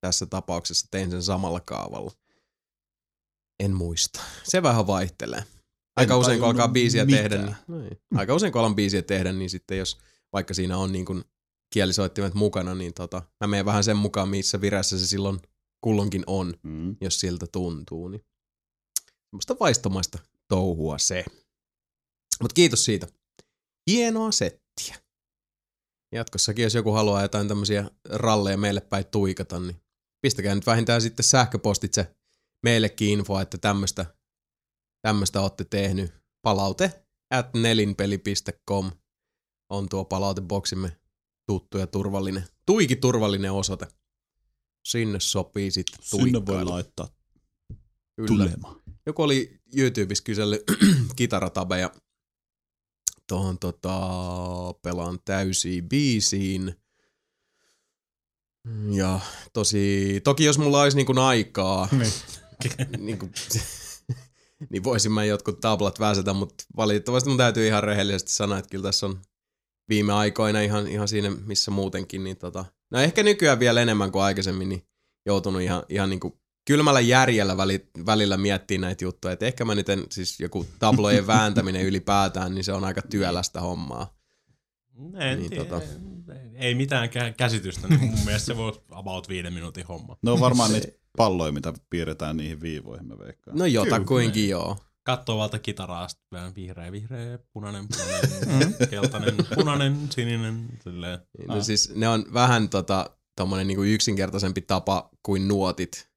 [0.00, 2.10] tässä tapauksessa tein sen samalla kaavalla.
[3.62, 4.20] En muista.
[4.44, 5.44] Se vähän vaihtelee.
[5.96, 7.30] Aika En usein kun alkaa biisiä mitään.
[7.30, 9.98] tehdä, niin, niin, aika usein kun alan biisiä tehdä, niin sitten jos
[10.32, 11.24] vaikka siinä on niin kuin
[11.74, 15.40] kielisoittimet mukana, niin tota, mä menen vähän sen mukaan, missä vireessä se silloin
[15.80, 16.96] kullonkin on, Mm.
[17.00, 18.08] jos siltä tuntuu.
[18.08, 18.24] Niin.
[19.32, 20.18] Semmoista vaistomaista
[20.48, 21.24] touhua se.
[22.42, 23.08] Mutta kiitos siitä.
[23.90, 25.02] Hienoa settiä.
[26.14, 29.76] Jatkossakin, jos joku haluaa jotain tämmöisiä ralleja meille päin tuikata, niin
[30.22, 32.16] pistäkää nyt vähintään sitten sähköpostitse
[32.62, 34.06] meillekin infoa, että tämmöistä
[35.02, 36.12] tämmöistä olette tehnyt.
[36.42, 38.90] Palaute at nelinpeli.com
[39.70, 40.96] on tuo palauteboksimme
[41.46, 43.86] tuttu ja turvallinen, tuiki turvallinen osoite.
[44.88, 46.70] Sinne sopii sitten Sinne voi tuikkailla.
[46.70, 47.08] laittaa
[48.16, 48.28] Kyllä.
[48.28, 48.81] tulemaan.
[49.06, 50.62] Joku oli YouTubessa kysellyt
[51.16, 51.90] kitaratabeja
[53.28, 53.98] tuohon tota,
[54.82, 56.74] pelaan täysiin biisiin.
[58.90, 59.20] Ja
[59.52, 62.12] tosi, toki jos mulla olisi niinku aikaa, Niin.
[63.06, 63.32] niin, kuin,
[64.70, 68.82] niin voisin mä jotkut tablat väsätä, mutta valitettavasti mun täytyy ihan rehellisesti sanoa, että kyllä
[68.82, 69.20] tässä on
[69.88, 74.22] viime aikoina ihan, ihan siinä, missä muutenkin, niin tota, no ehkä nykyään vielä enemmän kuin
[74.22, 74.86] aikaisemmin, niin
[75.26, 79.74] joutunut ihan, ihan niin kuin kylmällä järjellä väli, välillä miettiä näitä juttuja, että ehkä mä
[79.74, 84.14] nyt en, siis joku tablojen vääntäminen ylipäätään, niin se on aika työlästä hommaa.
[85.18, 85.86] En Niin, tiedä, tota.
[86.54, 90.16] Ei mitään kä- käsitystä, niin mun mielestä se voi about viiden minuutin homma.
[90.22, 93.58] Ne on varmaan niitä palloja, mitä piirretään niihin viivoihin, mä veikkaan.
[93.58, 94.76] No jotakuinkin joo.
[95.04, 97.84] Katsoo valta kitaraa, sitten vihreä, vihreä, punainen,
[98.38, 101.18] punainen, keltainen, punainen, sininen, silleen.
[101.48, 101.62] No Ah.
[101.62, 106.11] siis ne on vähän tota, tommonen niinku yksinkertaisempi tapa kuin nuotit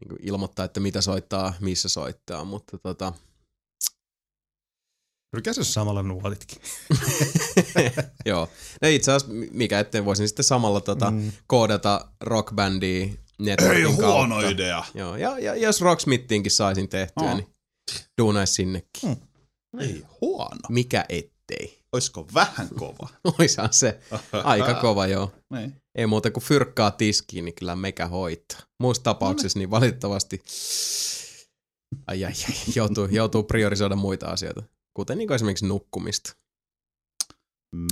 [0.00, 3.12] niinku ilmoittaa, että mitä soittaa, missä soittaa, mutta tota,
[5.32, 6.62] Rykäsy samalla nuotitkin.
[8.26, 8.48] joo.
[8.82, 11.32] No itse asiassa mikä ettei voisin sitten samalla tota, Mm.
[11.46, 14.50] koodata rockbändiä Ei networkin huono kautta.
[14.50, 14.84] idea.
[14.94, 17.34] Joo, ja, ja jos Rocksmithiinkin saisin tehtyä, Oh.
[17.36, 17.54] niin
[18.22, 19.16] duunais sinnekin.
[19.80, 20.60] Ei huono.
[20.68, 21.79] Mikä ettei.
[21.92, 23.08] Oisko vähän kova?
[23.38, 24.00] Oishan se
[24.32, 25.32] aika kova, joo.
[25.50, 25.76] Niin.
[25.94, 28.58] Ei muuta kuin fyrkkaa tiskiin, niin kyllä mekä hoitaa.
[28.80, 30.42] Muussa tapauksessa niin valitettavasti
[32.06, 34.62] ai, ai, ai, joutuu, joutuu priorisoida muita asioita,
[34.96, 36.36] kuten niin esimerkiksi nukkumista.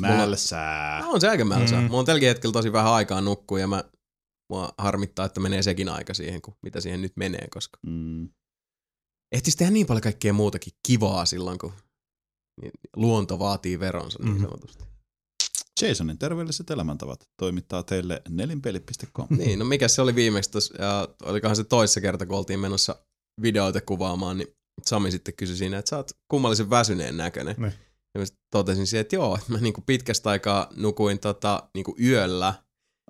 [0.00, 1.00] Mälsää.
[1.00, 1.80] No, on se aika mälsää.
[1.80, 1.86] Mm.
[1.86, 3.84] Mulla on tälläkin hetkellä tosi vähän aikaa nukkua ja mä,
[4.52, 8.28] mua harmittaa, että menee sekin aika siihen, kuin mitä siihen nyt menee, koska Mm.
[9.34, 11.72] ehtis tehdä niin paljon kaikkea muutakin kivaa silloin, kun
[12.60, 14.42] niin luonto vaatii veronsa niin Mhm.
[14.44, 14.84] sanotusti.
[15.82, 19.26] Jasonin terveelliset elämäntavat toimittaa teille nelinpeli.com.
[19.30, 22.96] Niin, no mikä se oli viimeksi tossa, ja olikohan se toissa kerta, kun oltiin menossa
[23.42, 24.48] videoita kuvaamaan, niin
[24.82, 27.56] Sami sitten kysyi siinä, että sä oot kummallisen väsyneen näköinen.
[27.58, 27.72] Niin.
[28.14, 32.54] Ja mä totesin siihen, että joo, että mä niinku pitkästä aikaa nukuin tota, niinku yöllä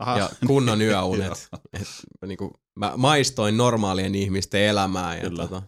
[0.00, 0.18] Aha.
[0.18, 1.48] ja kunnon yöunet.
[1.72, 1.88] Et
[2.22, 5.14] mä, niinku, mä maistoin normaalien ihmisten elämää.
[5.16, 5.42] Ja Kyllä.
[5.42, 5.62] tota,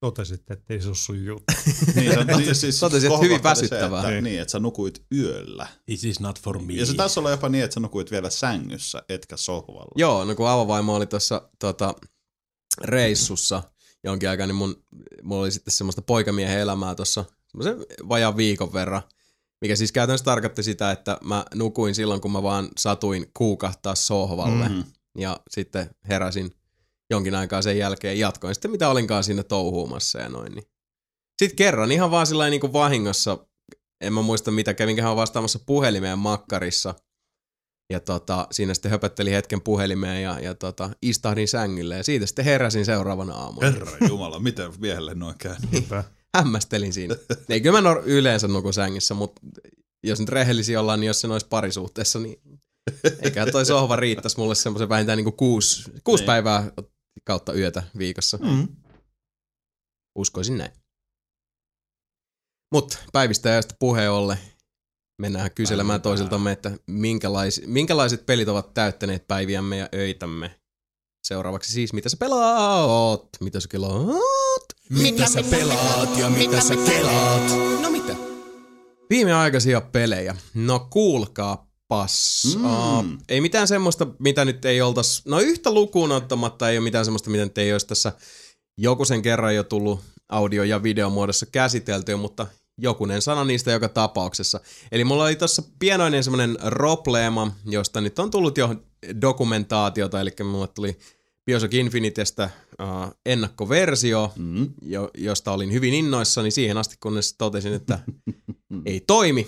[0.00, 1.44] Totesit, että ei se ole sun juttu.
[1.94, 4.00] niin, se, niin, siis Totesin, että hyvin se, väsyttävää.
[4.00, 4.24] Että, Niin.
[4.24, 5.68] niin, että sä nukuit yöllä.
[5.86, 6.72] This is not for me.
[6.72, 9.92] Ja se taisi olla jopa niin, että sä nukuit vielä sängyssä, etkä sohvalla.
[9.96, 11.94] Joo, no kun avovaimo oli tuossa tota,
[12.84, 13.62] reissussa
[14.04, 14.84] jonkin aikaa, niin mun,
[15.22, 19.02] mulla oli sitten semmoista poikamiehen elämää tuossa semmoisen vajaan viikon verran.
[19.60, 24.68] Mikä siis käytännössä tarkoitti sitä, että mä nukuin silloin, kun mä vaan satuin kuukahtaa sohvalle.
[24.68, 24.80] Mhm.
[25.18, 26.52] Ja sitten heräsin
[27.10, 30.52] jonkin aikaa sen jälkeen jatkoin sitten mitä olinkaan siinä touhuumassa ja noin.
[30.52, 30.64] Niin.
[31.42, 33.38] Sitten kerran ihan vaan sillä niin kuin vahingossa,
[34.00, 36.94] en mä muista mitä, kävinköhän vastaamassa puhelimeen makkarissa.
[37.92, 42.44] Ja tota, siinä sitten höpöttelin hetken puhelimeen ja, ja tota, istahdin sängylle ja siitä sitten
[42.44, 43.70] heräsin seuraavana aamuna.
[43.70, 45.54] Herra Jumala, miten miehelle noin käy?
[45.72, 46.04] Niinpä.
[46.36, 47.16] Hämmästelin siinä.
[47.48, 49.40] Ei kyllä mä yleensä nukun sängyssä, mutta
[50.04, 52.40] jos nyt rehellisiä ollaan, niin jos se olisi parisuhteessa, niin
[53.22, 56.26] eiköhän toi sohva riittäisi mulle semmoisen vähintään niin kuin kuusi, kuusi Niin.
[56.26, 56.72] päivää
[57.28, 58.38] kautta yötä viikossa.
[58.38, 58.68] Mm.
[60.18, 60.72] Uskoisin näin.
[62.72, 64.38] Mutta päivistäjästä puheen ollen
[65.18, 70.60] mennään kyselemään toisiltamme, että minkälais, minkälaiset pelit ovat täyttäneet päiviämme ja öitämme.
[71.24, 73.28] Seuraavaksi siis, mitä sä pelaat?
[73.40, 74.74] Mitä sä kelaat?
[74.90, 77.50] Mitä sä pelaat ja mitä sä kelaat?
[77.82, 78.16] No mitä?
[79.10, 80.36] Viimeaikaisia pelejä.
[80.54, 82.42] No kuulkaa pas.
[82.58, 82.64] Mm.
[82.64, 85.22] Uh, ei mitään semmoista, mitä nyt ei oltais...
[85.24, 88.12] No yhtä lukuun ottamatta ei ole mitään semmoista, mitä nyt ei olisi tässä
[88.78, 92.46] joku sen kerran jo tullut audio- ja videomuodossa käsitelty, mutta
[92.80, 94.60] jokunen sana niistä joka tapauksessa.
[94.92, 98.74] Eli mulla oli tuossa pienoinen semmoinen robleema, josta nyt on tullut jo
[99.20, 100.98] dokumentaatiota, eli mulle tuli
[101.46, 102.50] Bioshock Infinitestä
[102.82, 104.68] uh, ennakkoversio, Mm.
[104.82, 107.98] jo, josta olin hyvin innoissani siihen asti, kunnes totesin, että
[108.86, 109.46] ei toimi.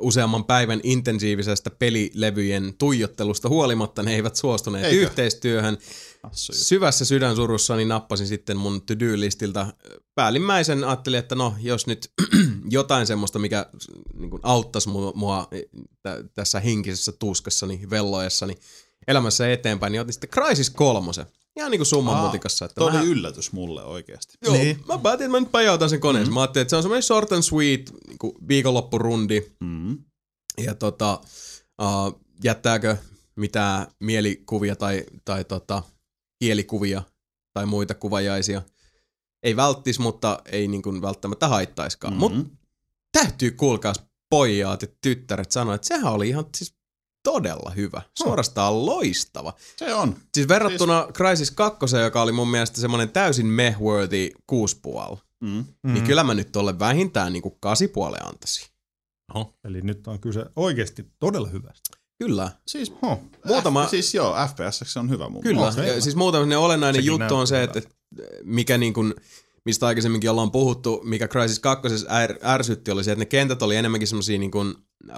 [0.00, 5.02] Useamman päivän intensiivisestä pelilevyjen tuijottelusta huolimatta ne eivät suostuneet Eikö?
[5.02, 5.78] yhteistyöhön.
[6.22, 9.66] Hassu Syvässä sydänsurussani nappasin sitten mun to-do-listiltä
[10.14, 10.84] päällimmäisen.
[10.84, 12.12] Ajattelin, että no, jos nyt
[12.70, 13.66] jotain semmoista, mikä
[14.14, 15.48] niin kuin auttaisi mua, mua
[16.02, 18.54] tä- tässä henkisessä tuskassani, velloessani
[19.06, 21.12] elämässä eteenpäin, niin otin sitten Crysis 3.
[21.60, 22.64] Ihan niin kuin summan Aa, mutikassa.
[22.64, 24.38] Että Tuo oli mähän- yllätys mulle oikeasti.
[24.42, 24.84] Joo, niin.
[24.88, 26.30] Mä päätin, että mä nyt pajautan sen koneeseen.
[26.30, 26.34] Mm.
[26.34, 29.52] Mä ajattelin, että se on semmoinen short and sweet niin viikonloppurundi.
[29.60, 29.98] Mm.
[30.64, 31.20] Ja tota,
[31.82, 32.96] uh, jättääkö
[33.36, 35.82] mitään mielikuvia tai, tai tota,
[36.38, 37.02] kielikuvia
[37.52, 38.62] tai muita kuvajaisia.
[39.42, 42.14] Ei välttis, mutta ei niin kuin välttämättä haittaiskaan.
[42.14, 42.24] Mm.
[42.24, 42.34] Mhm.
[42.36, 42.56] Mutta
[43.12, 43.96] täytyy kuulkaas
[44.30, 46.74] pojat ja tyttäret sanoa, että sehän oli ihan siis
[47.22, 48.02] todella hyvä.
[48.18, 49.52] Suorastaan loistava.
[49.76, 50.16] Se on.
[50.34, 51.14] Siis verrattuna siis...
[51.14, 54.42] Crysis 2, joka oli mun mielestä semmoinen täysin meh-worthy
[55.12, 55.64] 6,5, Mm.
[55.82, 55.92] mm.
[55.92, 58.66] niin kyllä mä nyt tolle vähintään niinku 8,5 antaisin.
[59.34, 59.54] Oho.
[59.64, 61.96] Eli nyt on kyse oikeasti todella hyvästä.
[62.18, 63.18] Kyllä, Siis, Huh.
[63.46, 65.56] Muutama- F, siis joo, FPS se on hyvä mun kyllä.
[65.60, 65.80] mielestä.
[65.80, 65.94] Okei.
[65.94, 67.90] Ja siis muutama sellainen olennainen Sekin juttu on se, että että
[68.44, 69.14] mikä niin kuin,
[69.64, 73.76] mistä aikaisemminkin ollaan puhuttu, mikä Crysis 2 är, ärsytti, oli se, että ne kentät oli
[73.76, 74.74] enemmänkin semmosia niin kuin,
[75.10, 75.16] äh,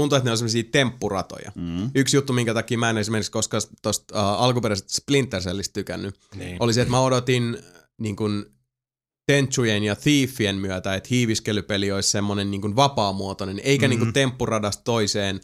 [0.00, 1.52] tuntui, että ne on semmosia temppuratoja.
[1.54, 1.90] Mm.
[1.94, 6.56] Yksi juttu, minkä takia mä en esimerkiksi koskaan tuosta äh, alkuperäisestä Splinter Cellistä tykännyt, Niin.
[6.60, 7.58] oli se, että mä odotin
[7.98, 8.44] niin kuin
[9.26, 13.90] Tenchujen ja Thiefien myötä, että hiiviskelypeli olisi semmoinen niin vapaamuotoinen, eikä mm-hmm.
[13.90, 15.40] niin kuin temppuradasta toiseen,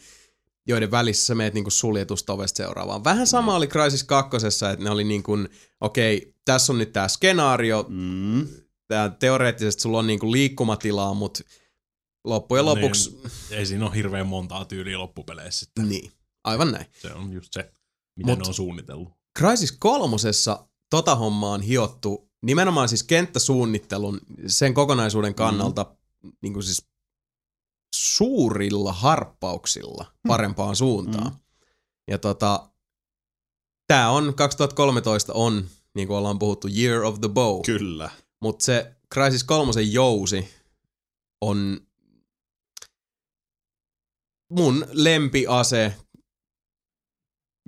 [0.67, 3.03] joiden välissä sä meet niin kuin suljetusta ovesta seuraavaan.
[3.03, 4.37] Vähän sama oli Crysis 2,
[4.71, 5.49] että ne oli niin kuin,
[5.81, 8.47] okei, okay, tässä on nyt tämä skenaario, Mm.
[8.87, 11.43] tää teoreettisesti sulla on niin kuin liikkumatilaa, mutta
[12.23, 15.59] loppujen lopuksi, Niin, ei siinä ole hirveän montaa tyyliä loppupeleissä.
[15.65, 15.89] Sitten.
[15.89, 16.11] niin,
[16.43, 16.85] aivan näin.
[17.01, 17.71] Se on just se,
[18.15, 19.09] mitä Mut- ne on suunnitellut.
[19.39, 26.31] Crysis kolmosessa tota hommaa on hiottu nimenomaan siis kenttäsuunnittelun sen kokonaisuuden kannalta mm.
[26.41, 26.85] niin kuin siis
[27.95, 31.31] suurilla harppauksilla parempaan suuntaan.
[31.31, 31.39] Mm.
[32.07, 32.69] Ja tota,
[33.87, 37.61] tää on, 2013 on, niin kuin ollaan puhuttu, Year of the Bow.
[37.65, 38.09] Kyllä.
[38.41, 40.49] Mutta se Crysis 3 jousi
[41.41, 41.79] on
[44.59, 45.93] mun lempiase,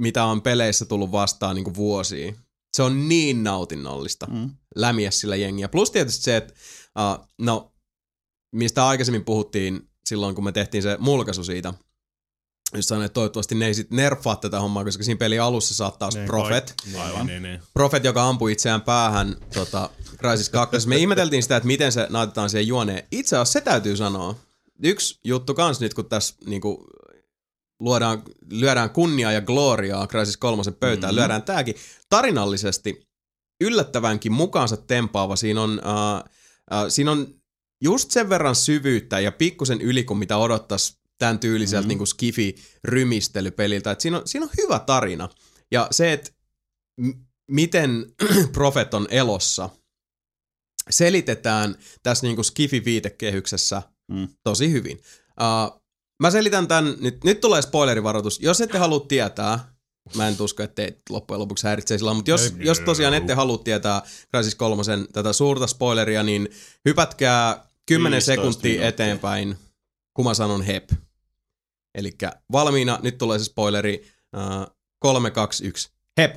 [0.01, 2.33] mitä on peleissä tullut vastaan niin vuosia.
[2.75, 4.49] Se on niin nautinnollista Mm.
[4.75, 5.69] lämiä sillä jengiä.
[5.69, 6.53] Plus tietysti se, että
[7.19, 7.71] uh, no,
[8.55, 11.73] mistä aikaisemmin puhuttiin silloin, kun me tehtiin se mulkaisu siitä,
[12.75, 16.09] just sanoin, että toivottavasti ne ei sit nerfaa tätä hommaa, koska siinä pelin alussa saattaa
[16.33, 17.03] olla.
[17.03, 17.27] Aivan.
[17.27, 17.59] Niin, niin.
[17.73, 20.87] Prophet, joka ampui itseään päähän tota, Crysis 2.
[20.87, 23.07] Me ihmeteltiin sitä, että miten se naitetaan siihen juoneen.
[23.11, 24.35] Itse asiassa se täytyy sanoa.
[24.83, 26.87] Yksi juttu kans nyt, kun tässä niinku,
[27.79, 31.01] luodaan, lyödään kunniaa ja gloriaa Crysis 3 pöytään, Mhm.
[31.01, 31.15] mm-hmm.
[31.15, 31.75] lyödään tääkin
[32.09, 33.07] tarinallisesti
[33.61, 35.35] yllättävänkin mukaansa tempaava.
[35.35, 36.15] Siinä on, äh,
[36.79, 37.35] äh, siinä on
[37.83, 41.93] just sen verran syvyyttä ja pikkusen yli kuin mitä odottaisi tämän tyyliseltä Mhm.
[41.93, 41.99] mm-hmm.
[41.99, 43.91] niin skifi-rymistelykpeliltä.
[43.91, 45.29] Et siinä, on, siinä on hyvä tarina.
[45.71, 46.31] Ja se, että
[47.01, 47.11] m-
[47.51, 48.05] miten
[48.53, 49.69] Prophet on elossa,
[50.89, 53.81] selitetään tässä niin skifi-viitekehyksessä
[54.11, 54.27] Mm.
[54.43, 55.01] tosi hyvin.
[55.41, 55.81] Uh,
[56.19, 58.39] mä selitän tämän, nyt, nyt tulee spoilerivaroitus.
[58.39, 59.75] Jos ette halua tietää,
[60.15, 62.65] mä en usko, että teitä loppujen lopuksi häiritsee sillä, mutta jos, Ei.
[62.65, 64.01] jos tosiaan ette halua tietää
[64.35, 64.83] Crysis 3
[65.13, 66.49] tätä suurta spoileria, niin
[66.85, 68.87] hypätkää 10 15 sekuntia minuuttia.
[68.87, 69.57] eteenpäin,
[70.13, 70.89] kun mä sanon hep.
[71.95, 72.11] Eli
[72.51, 76.35] valmiina, nyt tulee se spoileri, uh, 3, 2, 1, hep.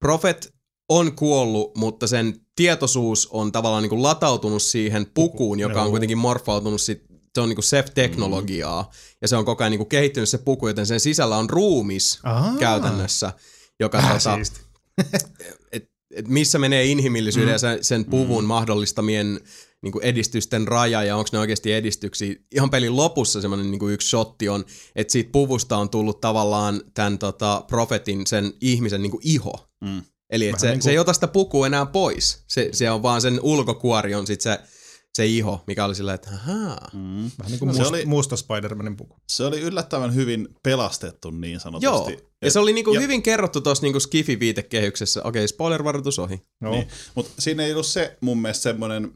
[0.00, 0.53] Prophet
[0.88, 6.18] on kuollut, mutta sen tietoisuus on tavallaan niin kuin latautunut siihen pukuun, joka on kuitenkin
[6.18, 7.02] morfautunut sit,
[7.34, 8.88] se on niin kuin Seth-teknologiaa, mm.
[9.22, 12.20] ja se on koko ajan niin kuin kehittynyt se puku, joten sen sisällä on ruumis
[12.22, 12.56] Ahaa.
[12.58, 13.32] käytännössä,
[13.80, 14.38] joka Äh, tota,
[15.72, 17.52] et, et missä menee inhimillisyyden mm.
[17.52, 18.48] ja sen, sen puvun mm.
[18.48, 19.40] mahdollistamien
[19.82, 22.34] niin kuin edistysten raja ja onko ne oikeasti edistyksiä.
[22.54, 24.64] Ihan pelin lopussa semmoinen niin yksi shotti on,
[24.96, 29.68] että siitä puvusta on tullut tavallaan tämän tota, profetin, sen ihmisen niin kuin iho.
[29.80, 30.02] Mm.
[30.34, 32.44] Eli et se, niin kuin- se ei ota sitä pukua enää pois.
[32.48, 34.58] Se, se on vaan sen ulkokuori on sit se,
[35.14, 36.90] se iho, mikä oli silleen, että ahaa.
[36.92, 37.30] Mm.
[37.38, 39.16] Vähän niin kuin Se must, oli- musta Spider-Manin puku.
[39.32, 42.12] Se oli yllättävän hyvin pelastettu niin sanotusti.
[42.12, 45.22] Joo, ja se oli niinku ja- hyvin kerrottu tuossa niinku Skifi-viitekehyksessä.
[45.24, 46.42] Okei, spoiler-varoitus ohi.
[46.60, 46.70] No.
[46.70, 46.88] Niin.
[47.14, 49.12] Mutta siinä ei ollut se mun mielestä semmoinen,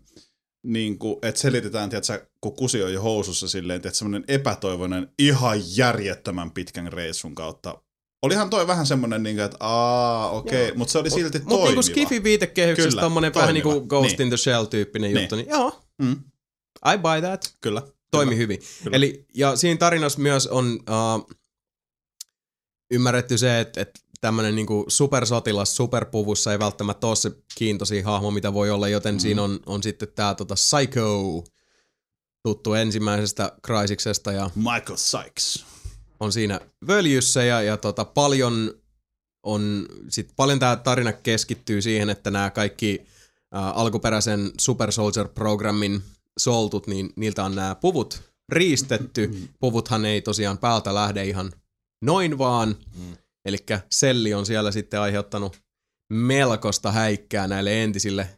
[0.62, 5.60] niin kuin, että selitetään, tiedätkö, kun kusi on jo housussa silleen, että semmoinen epätoivoinen, ihan
[5.76, 7.82] järjettömän pitkän reissun kautta.
[8.22, 11.54] Olihan toi vähän semmoinen, niin kuin, että aa, okei, okay, mutta se oli silti Mutta
[11.54, 11.68] toimiva.
[11.68, 13.72] niinku Skifi-viitekehyksessä Kyllä, tommonen vähän toimiva.
[13.72, 14.22] niinku Ghost Niin.
[14.22, 15.20] in the Shell-tyyppinen Niin.
[15.20, 16.16] juttu, niin joo, Mm,
[16.94, 17.52] I buy that.
[17.60, 17.82] kyllä.
[18.10, 18.38] Toimi Kyllä.
[18.38, 18.58] hyvin.
[18.84, 18.96] Kyllä.
[18.96, 21.36] Eli, ja siinä tarinassa myös on uh,
[22.90, 28.52] ymmärretty se, että, että tämmöinen niinku supersotilas superpuvussa ei välttämättä ole se kiintoisin hahmo, mitä
[28.54, 29.18] voi olla, joten mm.
[29.18, 31.44] siinä on, on sitten tämä tota Psycho,
[32.42, 35.64] tuttu ensimmäisestä Crysiksesta ja Michael Sykes.
[36.20, 38.74] On siinä völjyssä ja, ja tota, paljon
[39.42, 43.06] on, sit paljon tämä tarina keskittyy siihen, että nämä kaikki
[43.54, 46.02] ä, alkuperäisen Super Soldier-programmin
[46.38, 49.48] soltut, niin niiltä on nämä puvut riistetty.
[49.60, 51.52] Puvuthan ei tosiaan päältä lähde ihan
[52.02, 52.76] noin vaan.
[52.96, 53.16] Mm.
[53.44, 53.56] Eli
[53.90, 55.62] Selli on siellä sitten aiheuttanut
[56.12, 58.28] melkoista häikkää näille entisille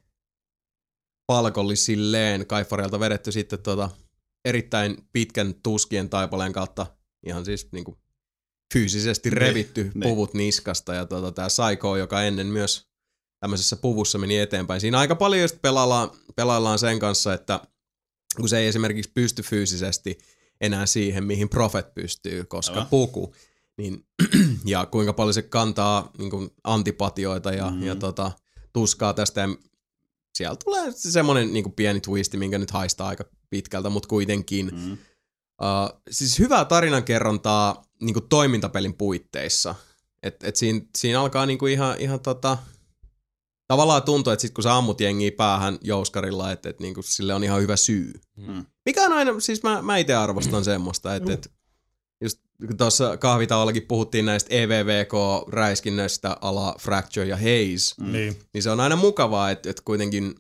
[1.27, 2.47] palkollisilleen.
[2.47, 3.90] Kaifareilta vedetty sitten tota
[4.44, 6.86] erittäin pitkän tuskien taipaleen kautta
[7.26, 7.98] ihan siis niinku
[8.72, 10.06] fyysisesti revitty ne.
[10.09, 12.90] puvut niskasta ja tota, tämä Psycho, joka ennen myös
[13.40, 14.80] tämmöisessä puvussa meni eteenpäin.
[14.80, 17.60] Siinä aika paljon just pelaillaan, pelaillaan sen kanssa, että
[18.36, 20.18] kun se ei esimerkiksi pysty fyysisesti
[20.60, 22.86] enää siihen, mihin Prophet pystyy, koska Aivan.
[22.88, 23.34] puku,
[23.78, 24.06] niin,
[24.64, 27.76] ja kuinka paljon se kantaa niin kuin antipatioita ja, Mhm.
[27.80, 27.86] mm.
[27.86, 28.32] ja tota,
[28.72, 29.40] tuskaa tästä.
[29.40, 29.48] Ja
[30.34, 34.70] siellä tulee semmoinen niin kuin pieni twisti, minkä nyt haistaa aika pitkältä, mutta kuitenkin.
[34.74, 34.98] Mm.
[35.61, 39.74] Uh, siis hyvää tarinankerrontaa niin kuin toimintapelin puitteissa.
[40.23, 42.59] Et, et siinä, siinä alkaa niin kuin ihan, ihan tota,
[43.69, 47.35] tavallaan tuntuu, että sit kun sä ammut jengiä päähän jouskarilla, että et, niin kuin sille
[47.35, 48.12] on ihan hyvä syy.
[48.37, 48.66] Mm.
[48.87, 51.51] Mikä on aina, siis mä, mä itse arvostan semmoista, että et,
[52.23, 58.12] just kun tuossa kahvitauollakin puhuttiin näistä EVVK-räiskinnöistä ala Fracture ja Haze, Mm.
[58.12, 58.37] Niin.
[58.55, 60.35] niin se on aina mukavaa, että, että kuitenkin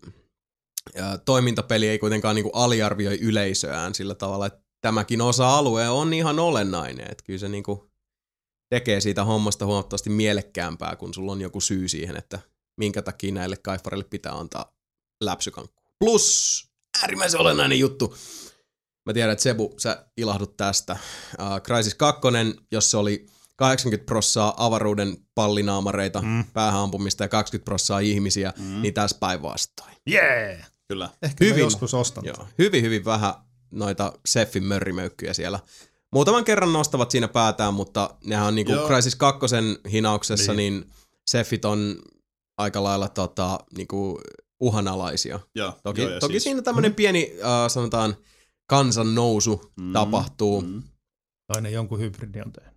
[0.96, 6.38] ää, toimintapeli ei kuitenkaan niin kuin aliarvioi yleisöään sillä tavalla, että tämäkin osa-alue on ihan
[6.38, 7.06] olennainen.
[7.10, 7.80] Että kyllä se niin kuin
[8.70, 12.38] tekee siitä hommasta huomattavasti mielekkäämpää, kun sulla on joku syy siihen, että
[12.76, 14.72] minkä takia näille kaifareille pitää antaa
[15.24, 15.82] läpsykankku.
[15.98, 16.68] Plus
[17.02, 18.16] äärimmäisen olennainen juttu.
[19.06, 20.96] Mä tiedän, että Sebu, sä ilahdut tästä.
[21.38, 22.20] Uh, Crysis 2,
[22.72, 23.26] jos se oli
[23.56, 26.44] 80 prossaa avaruuden pallinaamareita, mm.
[26.52, 28.82] päähän ampumista ja 20 prossaa ihmisiä, mm.
[28.82, 29.94] niin tässä päinvastoin.
[30.10, 30.70] Yeah!
[30.88, 31.10] Kyllä.
[31.22, 31.54] Ehkä Hyvin.
[31.54, 31.64] Hyvin.
[31.64, 32.24] joskus ostan.
[32.24, 33.34] Joo, hyvin, hyvin vähän
[33.70, 35.60] noita Seffin mörrimöykkyjä siellä.
[36.12, 38.86] Muutaman kerran nostavat siinä päätään, mutta nehän on niinku Joo.
[38.88, 39.40] Crysis 2
[39.92, 40.74] hinauksessa, niin.
[40.74, 40.90] Niin.
[41.26, 42.02] Seffit on
[42.58, 44.20] aika lailla tota, niinku
[44.60, 45.40] uhanalaisia.
[45.54, 48.16] Joo, Toki, joo, ja toki siis- siinä tämmöinen pieni, äh, sanotaan,
[48.66, 50.60] kansan nousu Mm, tapahtuu.
[50.62, 50.82] mm.
[51.46, 52.69] Tai ne jonkun hybridi on tehnyt.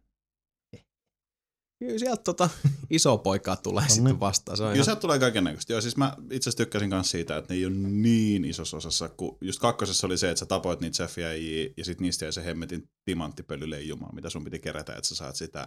[1.85, 2.49] Kyllä sieltä tota,
[2.89, 4.57] iso poikaa tulee sitten vastaan.
[4.57, 5.73] Se on Kyllä ihan, sieltä tulee kaiken näköistä.
[5.73, 9.09] Joo, siis mä itse asiassa tykkäsin myös siitä, että ne ei ole niin isossa osassa,
[9.09, 11.33] kun just kakkosessa oli se, että sä tapoit niitä Seffiä
[11.77, 15.59] ja sit niistä jäi se hemmetin timanttipölyleijuma, mitä sun piti kerätä, että sä saat sitä,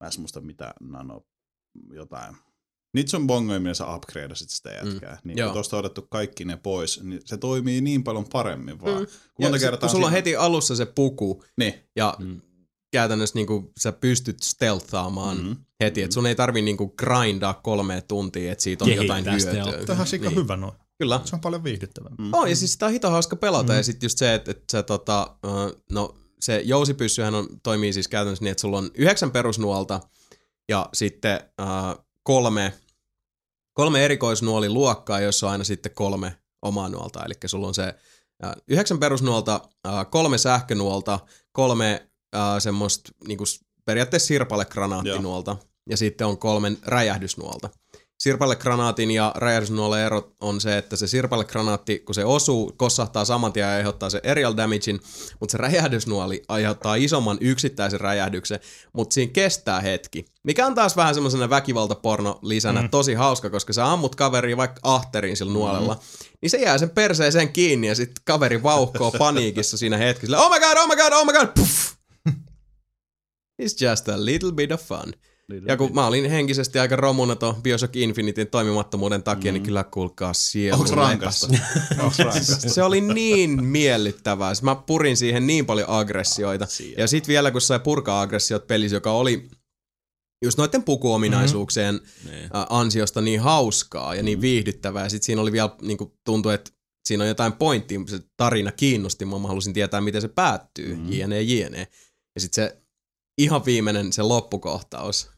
[0.00, 1.20] mä en muista mitä, nano,
[1.92, 2.36] jotain.
[2.94, 5.12] Niitä sun bongoimia sä upgradeasit sitä jätkää.
[5.14, 5.48] Mm, niin joo.
[5.48, 9.00] kun tuosta on otettu kaikki ne pois, niin se toimii niin paljon paremmin vaan.
[9.00, 9.06] Mm.
[9.06, 12.14] Kun ja monta sit, kertaa kun sulla on siinä- heti alussa se puku, Niin, ja
[12.18, 12.40] Mm.
[12.92, 15.46] Käytännössä niinku, sä pystyt stealthaamaan Mhm.
[15.46, 15.64] mm-hmm.
[15.80, 19.86] heti, että sun ei tarvi niinku grindaa kolme tuntia, että siitä on Kehittää jotain hyötyä.
[19.86, 20.34] Tähän on niin.
[20.34, 20.74] hyvä noin.
[20.98, 21.20] Kyllä.
[21.24, 22.26] Se on paljon viihdyttävämpää.
[22.26, 22.34] Mm.
[22.34, 23.76] Oh, ja siis sitä on hito hauska pelata, mm.
[23.76, 25.36] ja sitten just se, että, että sä tota,
[25.92, 30.00] no se jousipyssyhän on, toimii siis käytännössä niin, että sulla on yhdeksän perusnuolta,
[30.68, 32.72] ja sitten uh, kolme,
[33.72, 37.94] kolme erikoisnuoliluokkaa, joissa on aina sitten kolme omaa nuolta, eli sulla on se
[38.44, 41.18] uh, yhdeksän perusnuolta, uh, kolme sähkönuolta,
[41.52, 43.44] kolme uh, semmoista niinku
[43.84, 45.56] periaatteessa sirpalegranaattinuolta,
[45.90, 47.70] ja sitten on kolme räjähdysnuolta.
[48.20, 53.64] sirpalekranaatin ja räjähdysnuolen ero on se, että se sirpalekranaatti, kun se osuu, kossahtaa saman tien
[53.64, 55.00] ja aiheuttaa se aerial damagein,
[55.40, 58.60] mutta se räjähdysnuoli aiheuttaa isomman yksittäisen räjähdyksen,
[58.92, 60.24] mutta siinä kestää hetki.
[60.44, 62.90] Mikä on taas vähän semmoisena väkivaltaporno lisänä, mm.
[62.90, 66.00] tosi hauska, koska sä ammut kaveriin vaikka ahteriin sillä nuolella, mm.
[66.42, 70.38] niin se jää sen perseeseen kiinni ja sitten kaveri vauhkoo paniikissa siinä hetkessä.
[70.38, 71.99] Oh my god, oh my god, oh my god, puff!
[73.60, 75.12] It's just a little bit of fun.
[75.66, 79.54] Ja kun mä olin henkisesti aika romuna tuon Bioshock Infinityn toimimattomuuden takia, mm.
[79.54, 80.78] niin kyllä kuulkaa sielu.
[80.78, 81.46] Onks rankasta?
[82.02, 82.68] Onks rankasta?
[82.68, 84.52] Se oli niin miellyttävää.
[84.62, 86.66] Mä purin siihen niin paljon aggressioita.
[86.98, 89.48] Ja sit vielä kun sai purkaa aggressiot pelissä, joka oli
[90.44, 92.48] just noiden pukuominaisuuksien mm-hmm.
[92.70, 95.02] ansiosta niin hauskaa ja niin viihdyttävää.
[95.02, 96.70] Ja sit siinä oli vielä, niin tuntui, että
[97.04, 101.12] siinä on jotain pointtia, se tarina kiinnosti mua, mä halusin tietää, miten se päättyy, mm-hmm.
[101.12, 101.88] jne, jne.
[102.34, 102.80] Ja sit se
[103.38, 105.30] ihan viimeinen, se loppukohtaus,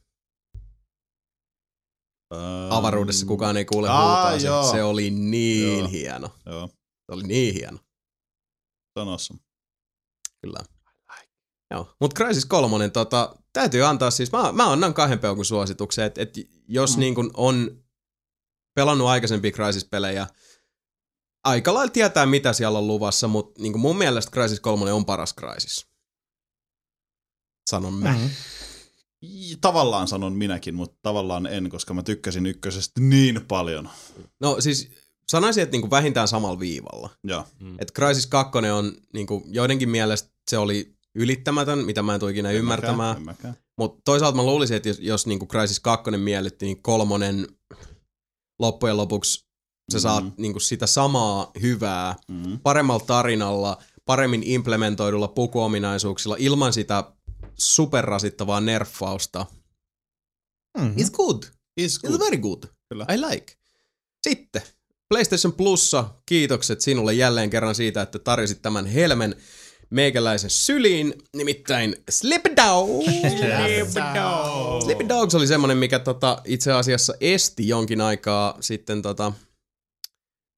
[2.71, 4.39] avaruudessa kukaan ei kuule huutaa.
[4.39, 5.89] Se, se oli niin Joo.
[5.89, 6.31] hieno.
[6.47, 7.79] Joo, Se oli niin hieno.
[8.99, 9.35] sanossa.
[10.41, 10.59] Kyllä.
[11.71, 11.97] Joo.
[12.01, 16.35] Mut Crysis 3, tota, täytyy antaa siis, mä, mä annan kahden peukun suosituksen, että et
[16.69, 17.01] jos mm.
[17.01, 17.85] niin kun on
[18.75, 20.27] pelannut aikaisempia Crysis-pelejä,
[21.45, 25.35] aika lailla tietää mitä siellä on luvassa, mutta niin mun mielestä Crysis 3 on paras
[25.35, 25.92] Crysis.
[27.71, 28.13] Sanon mä.
[28.13, 28.31] Mm.
[29.23, 33.89] I- Tavallaan sanon minäkin, mutta tavallaan en, koska mä tykkäsin ykkösestä niin paljon.
[34.41, 34.91] No siis
[35.31, 37.11] sanoisin, että niin vähintään samalla viivalla.
[37.25, 37.45] Joo.
[37.79, 42.51] Et Crysis 2 on niinku, joidenkin mielestä se oli ylittämätön, mitä mä en tule ikinä
[42.51, 43.17] En ymmärtämään.
[43.79, 47.47] Mutta toisaalta mä luulisin, että jos, jos niinku Crysis 2 miellytti, niin kolmonen
[48.59, 49.47] loppujen lopuksi
[49.93, 50.03] sä Mm.
[50.03, 52.59] saat niinku sitä samaa hyvää, Mm.
[52.63, 57.13] paremmalla tarinalla, paremmin implementoidulla pukuominaisuuksilla, ilman sitä
[57.63, 59.47] superrasittavaa nerffausta.
[60.79, 61.03] Mm-hmm.
[61.03, 61.43] It's good.
[61.81, 62.21] It's It's good.
[62.21, 62.63] very good.
[62.89, 63.07] Kyllä.
[63.15, 63.53] I like.
[64.29, 64.63] Sitten,
[65.09, 69.37] PlayStation Plussa, kiitokset sinulle jälleen kerran siitä, että tarjosit tämän helmen
[69.91, 73.05] meikäläisen syliin, nimittäin Slip Dogs.
[74.85, 79.33] Slip Dogs oli semmonen, mikä tota, itse asiassa esti jonkin aikaa sitten tota,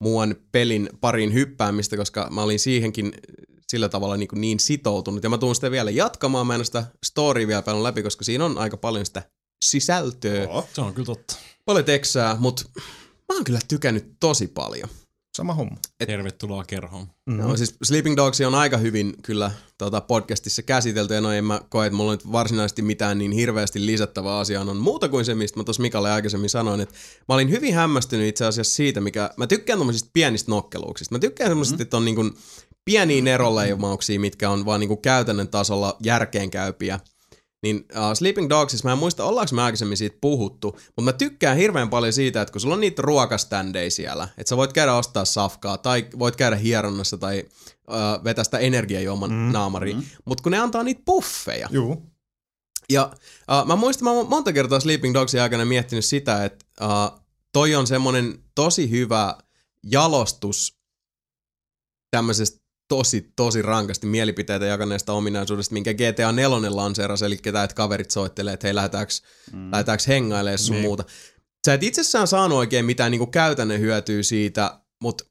[0.00, 3.12] muun pelin parin hyppäämistä, koska mä olin siihenkin
[3.68, 5.22] sillä tavalla niin, niin sitoutunut.
[5.22, 8.44] Ja mä tuun sitä vielä jatkamaan, mä en sitä storya vielä pelannut läpi, koska siinä
[8.44, 9.22] on aika paljon sitä
[9.64, 10.68] sisältöä Joo.
[10.72, 11.36] Se on kyllä totta.
[11.64, 12.64] paljon teksää, mutta
[13.28, 14.88] mä oon kyllä tykännyt tosi paljon.
[15.36, 15.76] Sama homma.
[16.00, 17.06] Et- Tervetuloa kerhoon.
[17.26, 17.42] Mm-hmm.
[17.42, 21.60] No, siis Sleeping Dogs on aika hyvin kyllä tota, podcastissa käsitelty, ja no en mä
[21.68, 25.34] koe, että mulla on nyt varsinaisesti mitään niin hirveästi lisättävää asiaa on muuta kuin se,
[25.34, 26.94] mistä mä tuossa Mikalle aikaisemmin sanoin, että
[27.28, 31.14] mä olin hyvin hämmästynyt itse asiassa siitä, mikä, mä tykkään tommosista pienistä nokkeluuksista.
[31.14, 31.82] Mä tykkään semmoisista, mm-hmm.
[31.82, 32.32] että on niin kuin
[32.84, 37.00] pieniä neroleimauksia, mitkä on vaan niin kuin käytännön tasolla järkeenkäypiä.
[37.62, 41.56] Niin uh, Sleeping Dogsissa, mä en muista, ollaanko me aikaisemmin siitä puhuttu, mutta mä tykkään
[41.56, 45.24] hirveän paljon siitä, että kun sulla on niitä ruokaständejä siellä, että sä voit käydä ostaa
[45.24, 47.44] safkaa, tai voit käydä hieronnassa, tai
[47.88, 50.02] uh, vetää sitä energiajuoman mm, naamariin, mm.
[50.24, 52.02] mutta kun ne antaa niitä puffeja, Juu.
[52.90, 53.10] ja
[53.60, 57.20] uh, mä muistan, mä oon monta kertaa Sleeping Dogsin aikana miettinyt sitä, että uh,
[57.52, 59.38] toi on semmonen tosi hyvä
[59.82, 60.78] jalostus
[62.10, 68.10] tämmöisestä tosi, tosi rankasti mielipiteitä jakaneesta ominaisuudesta, minkä GTA 4 lanseerasi, eli ketä että kaverit
[68.10, 69.12] soittelee, että hei, lähdetäänkö,
[69.52, 69.70] mm.
[69.70, 70.82] lähdetäänkö hengailemaan sun Niin.
[70.82, 71.04] muuta.
[71.66, 75.24] Sä et itsessään saanut oikein mitään niinku käytännön hyötyä siitä, mutta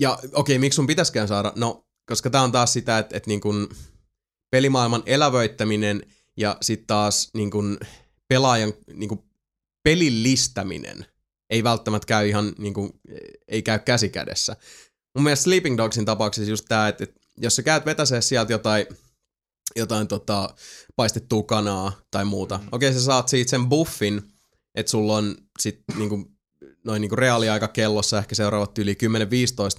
[0.00, 1.52] ja okei, okay, miksi sun pitäisikään saada?
[1.56, 3.54] No, koska tää on taas sitä, että, että niinku
[4.50, 6.02] pelimaailman elävöittäminen
[6.36, 7.62] ja sitten taas niinku
[8.28, 9.24] pelaajan niinku
[9.82, 11.06] pelillistäminen
[11.50, 13.00] ei välttämättä käy ihan niinku,
[13.48, 14.56] ei käy käsi kädessä.
[15.14, 18.86] Mun mielestä Sleeping Dogsin tapauksessa just tää, että, että jos sä käyt vetäsee sieltä jotain,
[19.76, 20.54] jotain tota,
[20.96, 22.68] paistettua kanaa tai muuta, mm.
[22.72, 24.22] okei sä saat siitä sen buffin,
[24.74, 26.30] että sulla on sit niinku,
[26.84, 28.96] noin niinku reaaliaika kellossa ehkä seuraavat yli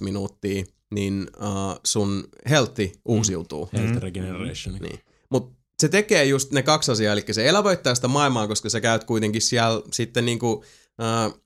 [0.00, 0.64] 10-15 minuuttia,
[0.94, 3.68] niin uh, sun healthi uusiutuu.
[3.72, 4.74] Health Regeneration.
[4.74, 5.00] Niin.
[5.30, 9.04] Mutta se tekee just ne kaksi asiaa, eli se elävöittää sitä maailmaa, koska sä käyt
[9.04, 10.64] kuitenkin siellä sitten niinku,
[11.02, 11.40] äh,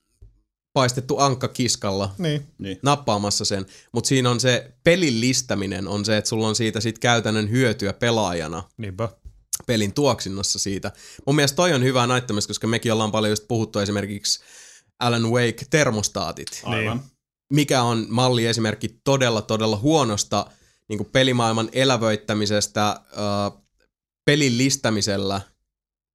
[0.77, 2.47] paistettu ankka kiskalla Niin.
[2.59, 2.79] Niin.
[2.83, 7.49] nappaamassa sen, mutta siinä on se pelillistäminen on se, että sulla on siitä sit käytännön
[7.49, 9.09] hyötyä pelaajana Niinpä.
[9.67, 10.91] pelin tuoksinnassa siitä.
[11.25, 14.39] Mun mielestä toi on hyvää näyttämistä, koska mekin ollaan paljon just puhuttu esimerkiksi
[14.99, 17.01] Alan Wake termostaatit Aivan.
[17.53, 20.45] mikä on malliesimerkki todella, todella huonosta
[20.89, 23.61] niin pelimaailman elävöittämisestä äh,
[24.25, 25.41] pelin listämisellä,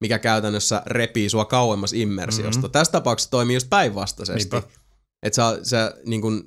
[0.03, 2.61] mikä käytännössä repii sua kauemmas immersiosta.
[2.61, 2.73] Mm-hmm.
[2.73, 4.57] Tässä tapauksessa toimii just päinvastaisesti.
[5.23, 6.43] Että sä, sä niin kuin,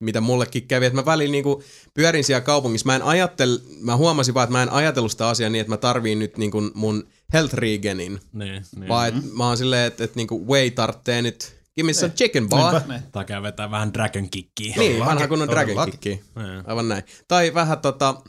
[0.00, 1.64] mitä mullekin kävi, että mä välillä niin kuin
[1.94, 2.86] pyörin siellä kaupungissa.
[2.86, 5.76] Mä en ajattel, mä huomasin vaan, että mä en ajatellut sitä asiaa niin, että mä
[5.76, 8.20] tarviin nyt niin kuin mun health regenin.
[8.32, 8.88] Niin, niin.
[8.88, 12.80] Vaan mä oon silleen, että et niinku Way tarttee nyt, give me some chicken boy.
[12.86, 13.02] Ne.
[13.12, 14.74] Tai käy vetää vähän dragon kickiä.
[14.78, 16.00] Niin, vanha kunnon dragon todellakin.
[16.00, 16.24] kicki.
[16.36, 16.62] Niin.
[16.66, 17.02] Aivan näin.
[17.28, 18.22] Tai vähän tota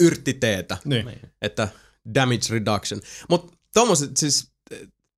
[0.00, 1.10] yrttiteetä, Niin.
[1.42, 1.68] että
[2.14, 3.00] damage reduction.
[3.28, 4.50] Mutta tommoset siis,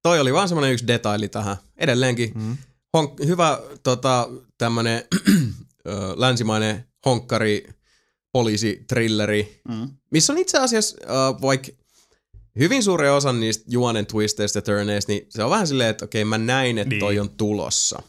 [0.02, 1.56] toi oli vaan semmonen yksi detaili tähän.
[1.76, 2.56] Edelleenkin Mm.
[2.96, 5.04] honk, hyvä tota, tämmönen
[5.88, 7.66] ö, länsimainen honkkari,
[8.32, 9.88] poliisi, trilleri, Mm.
[10.10, 11.68] missä on itse asiassa äh, vaikka
[12.58, 16.24] hyvin suuri osa niistä juonen twisteistä ja turneista, niin se on vähän silleen, että okei,
[16.24, 17.00] mä näin, että Niin.
[17.00, 18.02] toi on tulossa.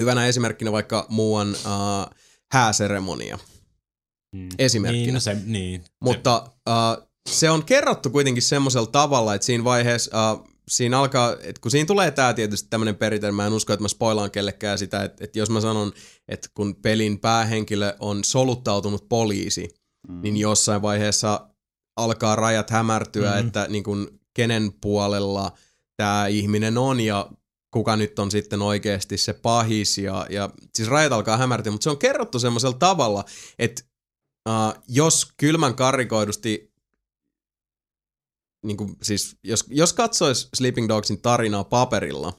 [0.00, 2.16] Hyvänä esimerkkinä vaikka muuan äh,
[2.52, 3.38] hääseremonia.
[4.32, 4.48] Mm.
[4.58, 5.02] Esimerkkinä.
[5.04, 5.84] Niin, no se, niin.
[6.00, 10.38] Mutta äh, se on kerrottu kuitenkin semmoisella tavalla, että siinä vaiheessa, äh,
[10.68, 13.88] siinä alkaa, että kun siinä tulee tämä tietysti tämmöinen perinte, mä en usko, että mä
[13.88, 15.92] spoilaan kellekään sitä, että, että jos mä sanon,
[16.28, 19.74] että kun pelin päähenkilö on soluttautunut poliisi,
[20.08, 20.22] mm.
[20.22, 21.48] niin jossain vaiheessa
[21.96, 23.34] alkaa rajat hämärtyä, Mhm.
[23.36, 23.46] mm-hmm.
[23.46, 25.52] että niin kun, kenen puolella
[25.96, 27.30] tämä ihminen on ja
[27.70, 31.90] kuka nyt on sitten oikeasti se pahis ja, ja siis rajat alkaa hämärtyä, mutta se
[31.90, 33.24] on kerrottu semmoisella tavalla,
[33.58, 33.82] että
[34.48, 36.69] uh, jos kylmän karikoidusti
[38.66, 42.32] niin kuin, siis jos, jos katsoisi Sleeping Dogsin tarinaa paperilla,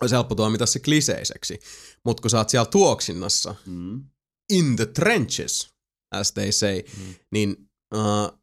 [0.00, 1.58] olisi helppo tuomita se kliseiseksi.
[2.04, 4.04] Mutta kun sä oot siellä tuoksinnassa, Mm.
[4.52, 5.68] in the trenches,
[6.14, 7.14] as they say, Mm.
[7.32, 7.56] niin
[7.94, 8.38] uh,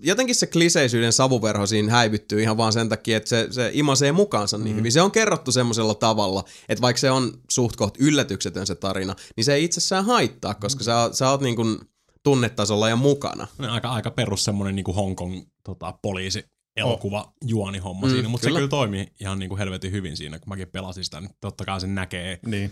[0.00, 4.58] jotenkin se kliseisyyden savuverho siinä häivyttyy ihan vaan sen takia, että se, se imasee mukaansa
[4.58, 4.78] niin Mm.
[4.78, 4.92] hyvin.
[4.92, 9.44] Se on kerrottu semmoisella tavalla, että vaikka se on suht koht yllätyksetön se tarina, niin
[9.44, 11.78] se ei itsessään haittaa, koska sä, oot- sä oot niin kuin
[12.22, 13.46] tunnetasolla ja mukana.
[13.58, 16.44] Aika, aika perus semmonen niinku Hongkong tota, poliisi
[16.76, 18.58] elokuva juonihomma Mm, siinä, mutta se kyllä.
[18.58, 21.94] kyllä toimii ihan niinku helvetin hyvin siinä, kun mäkin pelasin sitä, niin totta kai sen
[21.94, 22.70] näkee Niin.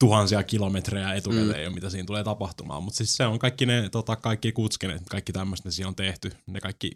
[0.00, 1.62] tuhansia kilometrejä etukäteen Mm.
[1.62, 5.32] jo, mitä siinä tulee tapahtumaan, mutta siis se on kaikki ne, tota, kaikki kutskenet, kaikki
[5.32, 6.90] tämmöistä ne siinä on tehty, ne kaikki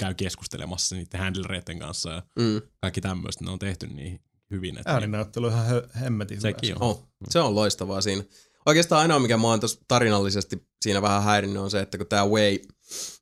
[0.00, 2.62] käy keskustelemassa niiden handlereiden kanssa ja Mm.
[2.80, 4.20] kaikki tämmöistä, ne on tehty niin
[4.50, 5.66] hyvin, että Ääninäyttely on ihan
[6.00, 6.48] hemmetin hyvä.
[6.48, 6.82] sekin on.
[6.82, 8.22] Oh, se on loistavaa siinä.
[8.66, 12.26] Oikeastaan ainoa, mikä mua on tuossa tarinallisesti siinä vähän häirinnyt, on se, että kun tämä
[12.26, 12.58] Way,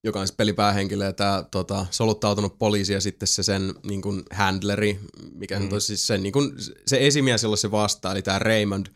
[0.04, 4.22] joka on se pelipäähenkilö ja tämä tota, soluttautunut poliisi ja sitten se sen niin kuin
[4.30, 5.00] handleri,
[5.32, 5.68] mikä mm.
[5.72, 6.52] on siis sen, niin kuin,
[6.86, 8.86] se esimies, jolla se vastaa, eli tämä Raymond,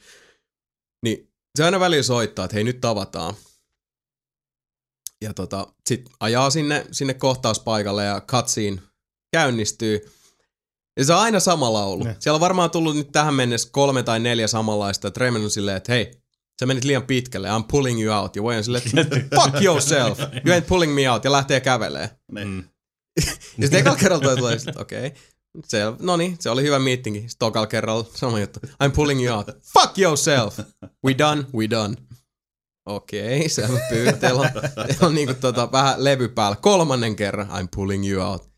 [1.02, 3.34] niin se aina välillä soittaa, että hei nyt tavataan.
[5.22, 8.82] Ja tota, sit ajaa sinne, sinne kohtauspaikalle ja cutscene
[9.32, 10.12] käynnistyy.
[10.98, 12.04] Ja se on aina sama laulu.
[12.04, 12.16] Ne.
[12.20, 15.08] Siellä on varmaan tullut nyt tähän mennessä kolme tai neljä samanlaista.
[15.08, 16.17] Että Raymond on silleen, että hei,
[16.60, 18.36] sä menit liian pitkälle, I'm pulling you out.
[18.36, 18.82] Ja Way on silleen,
[19.34, 21.24] fuck yourself, you ain't pulling me out.
[21.24, 22.10] Ja lähtee kävelee.
[22.32, 22.64] Niin.
[23.58, 25.06] Ja sitten ekalla kerralla toi tulee, okei.
[25.06, 25.20] Okay.
[25.66, 27.20] Se, no niin, se oli hyvä meetingi.
[27.20, 28.60] Sitten tokalla kerralla sama juttu.
[28.84, 29.46] I'm pulling you out.
[29.46, 30.58] Fuck yourself.
[31.06, 31.96] We done, we done.
[32.86, 34.12] Okei, okay, selvä pyy.
[34.12, 34.50] Teillä on,
[34.86, 36.56] teillä on niinku tota, vähän levy päällä.
[36.56, 37.48] Kolmannen kerran.
[37.48, 38.48] I'm pulling you out.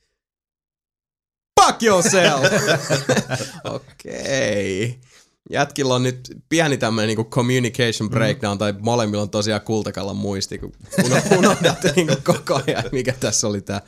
[1.61, 2.45] Fuck yourself!
[3.65, 4.85] Okei.
[4.85, 5.10] Okay.
[5.53, 10.73] Jätkillä on nyt pieni tämmönen niinku communication breakdown, tai molemmilla on tosiaan kultakallan muisti, kun
[11.05, 13.83] uno- unohdatte niinku koko ajan, mikä tässä oli tää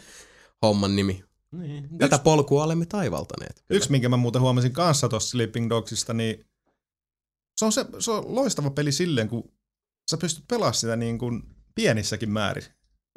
[0.63, 1.25] homman nimi.
[1.53, 1.89] Niin.
[1.99, 3.65] Tätä polkua olemme taivaltaneet.
[3.71, 6.47] Yksi, minkä mä muuten huomasin kanssa tuossa Sleeping Dogsista, niin
[7.57, 9.53] se on, se, se on loistava peli silleen, kun
[10.11, 11.43] sä pystyt pelaamaan sitä niin kuin
[11.75, 12.65] pienissäkin määrin.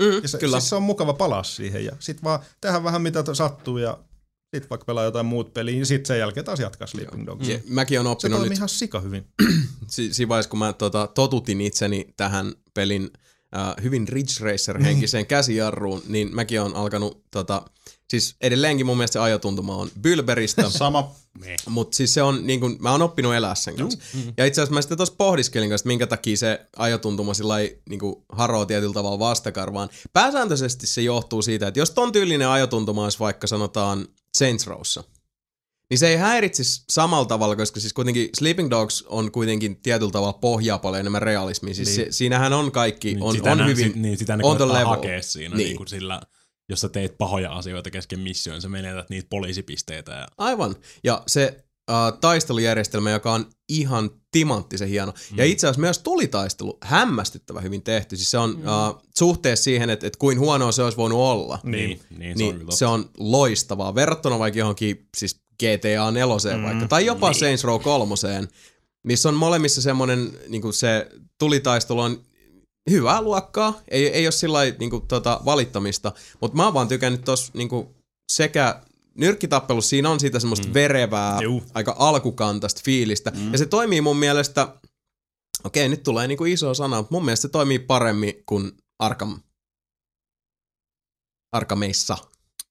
[0.02, 0.60] Mm, Ja se, kyllä.
[0.60, 3.98] Siis se on mukava palaa siihen ja sit vaan tehdä vähän mitä sattuu ja
[4.62, 7.48] sit vaikka pelaa jotain muut peliä ja sit sen jälkeen taas jatkaa Sleeping Dogs.
[7.48, 9.26] Ja mäkin on Se oppinut toimii nyt, ihan sika hyvin.
[9.88, 13.10] si- siinä vaiheessa kun mä tota, totutin itseni tähän pelin
[13.58, 17.62] äh, hyvin Ridge Racer-henkiseen käsijarruun, niin mäkin on alkanut, tota,
[18.10, 21.16] siis edelleenkin mun mielestä se ajotuntuma on Bylberistä, Sama.
[21.70, 24.00] mutta siis se on, niin kun, mä oon oppinut elää sen kanssa.
[24.14, 24.34] mm.
[24.38, 27.56] Ja itse asiassa mä sitten tuossa pohdiskelin kanssa, että minkä takia se ajotuntuma sillä
[27.90, 29.90] niin haroo tietyllä tavalla vastakarvaan.
[30.14, 35.04] Pääsääntöisesti se johtuu siitä, että jos ton tyylinen ajotuntuma olisi vaikka sanotaan Saints Rowssa,
[35.90, 40.34] niin se ei häiritsisi samalla tavalla, koska siis kuitenkin Sleeping Dogs on kuitenkin tietyllä tavalla
[40.34, 41.74] pohjaa paljon enemmän realismia.
[41.74, 41.96] Siis Niin.
[41.96, 44.86] se, siinähän on kaikki, Niin on, sitä on nä- hyvin, sit, niin sitä ne on
[44.86, 45.66] hakea siinä Niin.
[45.66, 45.78] niin.
[45.78, 46.22] kuin sillä,
[46.70, 50.12] jos sä teet pahoja asioita kesken missioon, sä menetät niitä poliisipisteitä.
[50.12, 50.76] Ja, Aivan.
[51.04, 55.12] Ja se äh, taistelujärjestelmä, joka on ihan timanttisen hieno.
[55.32, 55.38] Mm.
[55.38, 58.18] Ja itse asiassa myös tulitaistelu hämmästyttävän hyvin tehty.
[58.18, 58.68] Siis se on mm.
[58.68, 61.60] äh, suhteessa siihen, että, että kuin huonoa se olisi voinut olla.
[61.64, 63.96] niin, niin, niin, se on niin se on loistavaa.
[63.96, 67.40] Verrattuna vaikka johonkin siis GTA 4 mm, vaikka, tai jopa niin.
[67.40, 68.16] Saints Row 3,
[69.04, 71.08] missä on molemmissa semmoinen, niin se
[71.40, 72.22] tulitaistelu on
[72.90, 77.24] hyvää luokkaa, ei, ei ole sillä niin kuin, tota, valittamista, mutta mä oon vaan tykännyt
[77.24, 77.88] tossa niin kuin,
[78.32, 78.82] sekä
[79.18, 80.74] nyrkkitappelussa siinä on siitä semmoista mm.
[80.74, 81.64] verevää, Juu.
[81.74, 83.52] aika alkukantaista fiilistä, mm.
[83.52, 84.76] ja se toimii mun mielestä,
[85.64, 89.40] okei nyt tulee niin kuin iso sana, mutta mun mielestä se toimii paremmin kuin Arkham
[91.52, 92.18] Arkameissa.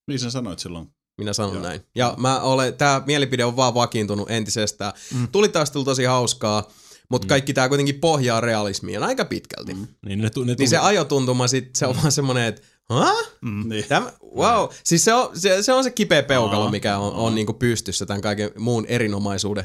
[0.07, 0.89] Niin sä sanoit silloin.
[1.19, 1.63] Minä sanon Joo.
[1.63, 1.81] näin.
[1.95, 4.93] Ja mä olen, tää mielipide on vaan vakiintunut entisestään.
[5.15, 5.29] Mm.
[5.29, 6.71] Tulitaistelu tosi hauskaa,
[7.11, 7.29] mutta mm.
[7.29, 9.75] kaikki tää kuitenkin pohjaa realismiin aika pitkälti.
[9.75, 9.87] Mm.
[10.07, 13.17] Niin, ne, tu- ne Niin tuli- se ajotuntuma sit, se on vaan semmonen, että Hah?
[13.41, 13.69] Mm.
[13.69, 13.85] Niin.
[13.89, 14.69] Tämä, wow.
[14.85, 18.21] Siis se on se, se, on se kipeä peukalo, mikä on, on niinku pystyssä tämän
[18.23, 19.65] kaiken muun erinomaisuuden.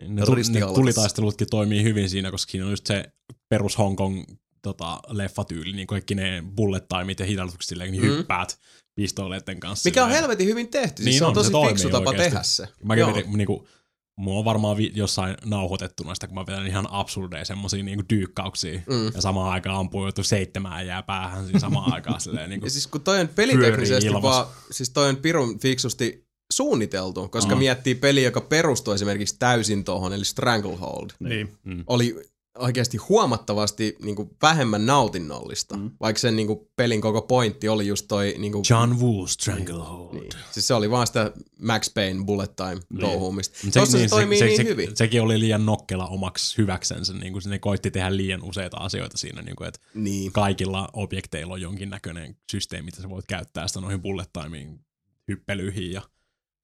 [0.00, 0.22] Niin, ne,
[0.60, 3.04] ne tulitaistelutkin toimii hyvin siinä, koska siinä on just se
[3.48, 4.24] perus Hong Kong
[4.62, 8.08] tota, leffatyyli, niin kaikki ne bullet timeit ja hidaltukset silleen, niin Mm.
[8.08, 8.58] hyppäät
[8.94, 9.88] pistooleiden kanssa.
[9.88, 10.22] Mikä on silleen.
[10.22, 11.02] helvetin hyvin tehty.
[11.02, 12.30] Siis Niin se on on, se tosi toimii fiksu tapa oikeesti.
[12.30, 12.68] tehdä se.
[12.84, 13.68] Mäkin niinku,
[14.16, 18.80] mulla on varmaan vi- jossain nauhoitettuna sitä, kun mä vedän ihan absurdeja semmosia niinku dyykkauksia.
[18.90, 19.06] Mm.
[19.14, 22.66] Ja samaan aikaan ampuu joku seitsemään jää päähän siinä samaan aikaan silleen niinku.
[22.66, 27.58] Ja siis kun toi on peliteknisesti vaan, siis toi on pirun fiksusti suunniteltu, koska Aa.
[27.58, 31.56] miettii peli, joka perustuu esimerkiksi täysin tohon, eli Stranglehold, Niin.
[31.86, 32.16] oli
[32.58, 35.90] oikeasti huomattavasti niin kuin, vähemmän nautinnollista, mm.
[36.00, 38.34] vaikka sen niin kuin, pelin koko pointti oli just toi...
[38.38, 40.14] Niin kuin, John Woo Stranglehold.
[40.14, 40.30] niin.
[40.50, 43.58] Siis se oli vaan sitä Max Payne bullet time touhuumista.
[43.64, 44.96] Mut Tossa se, toimii niin hyvin.
[44.96, 49.42] Sekin oli liian nokkela omaksi hyväksensä, niin kuin ne koitti tehdä liian useita asioita siinä,
[49.42, 50.32] niin kuin, että Niin.
[50.32, 54.80] kaikilla objekteilla on jonkinnäköinen systeemi, mitä sä voit käyttää sitä noihin bullet timeiin,
[55.28, 56.02] hyppelyihin ja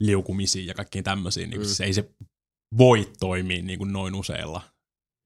[0.01, 1.51] liukumisiin ja kaikkiin tämmöisiin.
[1.51, 1.67] Niin Mm.
[1.67, 1.70] mm.
[1.75, 2.10] se ei se
[2.78, 4.62] voi toimia niin kuin noin useilla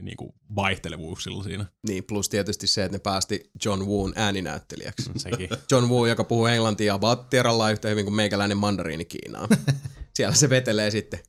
[0.02, 1.66] niin kuin vaihtelevuuksilla siinä.
[1.88, 5.10] niin, plus tietysti se, että ne päästi John Woon ääninäyttelijäksi.
[5.16, 5.48] Sekin.
[5.70, 9.48] John Woo, joka puhuu englantia Vattiaralla yhtä hyvin kuin meikäläinen mandariini Kiinaa.
[10.16, 11.20] Siellä se vetelee sitten.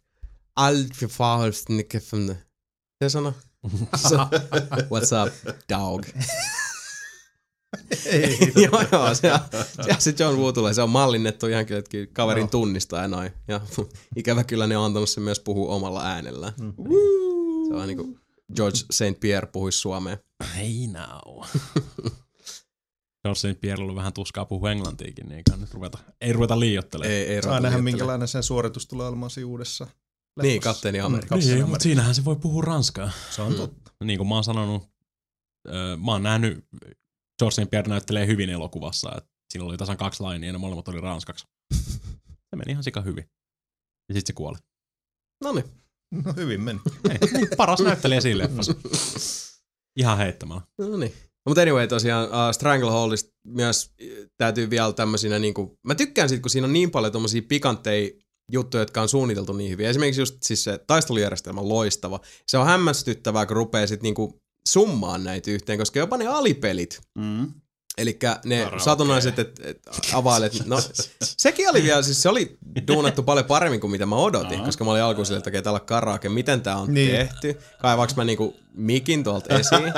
[3.04, 3.34] Se sano?
[4.92, 5.34] What's up,
[5.70, 6.06] dog?
[8.56, 9.16] joo, joo.
[9.16, 9.32] Se,
[9.86, 10.74] se, se John Woo tulee.
[10.74, 13.32] Se on mallinnettu ihan kyllä, että kaverin tunnistaa ja noin.
[13.48, 13.62] Ja
[14.16, 16.54] ikävä kyllä ne on antanut sen myös puhua omalla äänellään.
[17.68, 18.20] Se on niin kuin
[18.56, 19.20] George St.
[19.20, 20.18] Pierre puhuisi suomea.
[20.56, 21.44] Hey now.
[23.24, 23.62] George St.
[23.62, 27.14] Pierre on vähän tuskaa puhua englantiakin, niin eikä nyt ruveta, ei ruveta liioittelemaan.
[27.14, 30.74] Ei, ei Saa ruveta nähdä, minkälainen sen suoritus tulee olemaan siinä uudessa Niin, leffassa.
[30.74, 31.30] kapteeni Amerikka.
[31.30, 31.70] Kapteeni Niin, Amerikka.
[31.70, 33.12] mutta siinähän se voi puhua ranskaa.
[33.32, 33.92] Se on totta.
[34.04, 34.90] Niin kuin mä oon sanonut,
[36.06, 36.66] mä oon nähnyt,
[37.40, 37.70] George St.
[37.70, 41.46] Pierre näyttelee hyvin elokuvassa, että siinä oli tasan kaksi lainia ja ne molemmat oli ranskaksi.
[42.50, 43.30] Se meni ihan sika hyvin.
[44.10, 44.58] Ja sitten se kuoli.
[45.44, 45.66] No niin.
[46.12, 46.80] No hyvin meni.
[47.10, 48.76] Ei, niin, paras näyttelijä siinä leffassa.
[50.00, 50.62] Ihan heittämällä.
[50.78, 51.14] No niin.
[51.48, 56.50] Mutta anyway, tosiaan uh, Strangleholdista myös äh, täytyy vielä tämmöisinä niinku, mä tykkään siitä, kun
[56.50, 58.10] siinä on niin paljon tommosia pikantteja
[58.52, 59.86] juttuja, jotka on suunniteltu niin hyvin.
[59.86, 62.20] Esimerkiksi just siis se taistelujärjestelmä on loistava.
[62.48, 67.54] Se on hämmästyttävää, kun rupeaa sit niinku summaan näitä yhteen, koska jopa ne alipelit, Mm.
[67.98, 68.84] Eli ne Karaoke.
[68.84, 69.82] satunnaiset, että et,
[70.14, 70.78] availet, no
[71.24, 72.58] sekin oli vielä, siis se oli
[72.88, 74.66] duunattu paljon paremmin kuin mitä mä odotin, Aha.
[74.66, 77.12] koska mä olin alkuun silleen, että okei, täällä on karaoke, miten tää on Niin.
[77.12, 79.94] tehty, kaivaks mä niinku mikin tuolta esiin.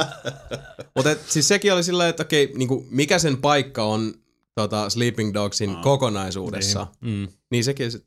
[0.96, 4.14] Mutta siis sekin oli silleen, että okei, niinku, mikä sen paikka on
[4.56, 5.82] tota, Sleeping Dogsin Aa.
[5.84, 7.28] kokonaisuudessa, Mm.
[7.52, 8.04] niin sekin sit,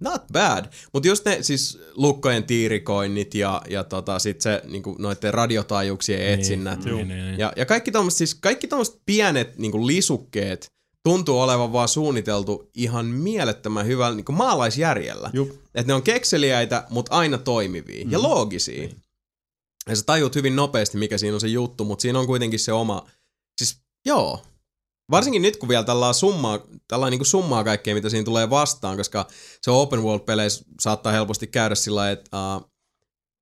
[0.00, 0.64] not bad.
[0.92, 6.84] Mutta just ne siis lukkojen tiirikoinnit ja, ja tota, sit se niinku, noiden radiotaajuuksien etsinnät.
[6.84, 7.38] Niin, niin, niin.
[7.38, 10.66] Ja, ja kaikki tommoset, siis kaikki tommoset pienet niin lisukkeet
[11.04, 15.30] tuntuu olevan vaan suunniteltu ihan mielettömän hyvällä niin maalaisjärjellä.
[15.74, 18.12] Että ne on kekseliäitä, mutta aina toimivia mm.
[18.12, 18.88] ja loogisia.
[19.88, 22.72] Ja sä tajut hyvin nopeasti, mikä siinä on se juttu, mutta siinä on kuitenkin se
[22.72, 23.06] oma,
[23.58, 24.42] siis joo.
[25.10, 29.26] Varsinkin nyt, kun vielä tällä summaa, tällä niin summaa kaikkea, mitä siinä tulee vastaan, koska
[29.62, 32.62] se open world-peleissä saattaa helposti käydä sillä että uh,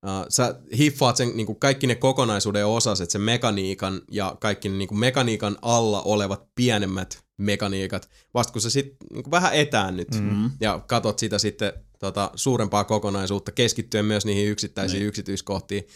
[0.05, 4.99] uh, sä hiffaat sen niin kaikki ne kokonaisuuden osaset, sen mekaniikan ja kaikki ne niin
[4.99, 10.51] mekaniikan alla olevat pienemmät mekaniikat, vasta kun sä sitten niin vähän etäännyt Mm.
[10.61, 15.07] ja katot sitä sitten tota, suurempaa kokonaisuutta, keskittyen myös niihin yksittäisiin Niin.
[15.07, 15.87] yksityiskohtiin,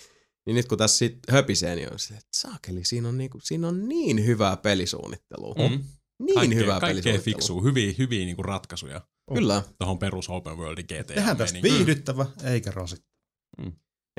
[0.49, 3.67] niin nyt kun tässä sitten höpisee, niin on se, että saakeli, siinä on, niinku, siinä
[3.67, 5.55] on niin hyvää pelisuunnittelua.
[5.69, 5.83] Mm.
[6.23, 7.23] Niin Kaikkea, hyvää kaikkea pelisuunnittelua.
[7.37, 9.01] fiksuu, hyviä, hyviä niinku ratkaisuja
[9.33, 9.63] Kyllä.
[9.79, 11.03] tuohon perus open worldin GTA.
[11.03, 11.85] Tehdään tästä meininkiin.
[11.85, 13.09] viihdyttävä, eikä rasittaa.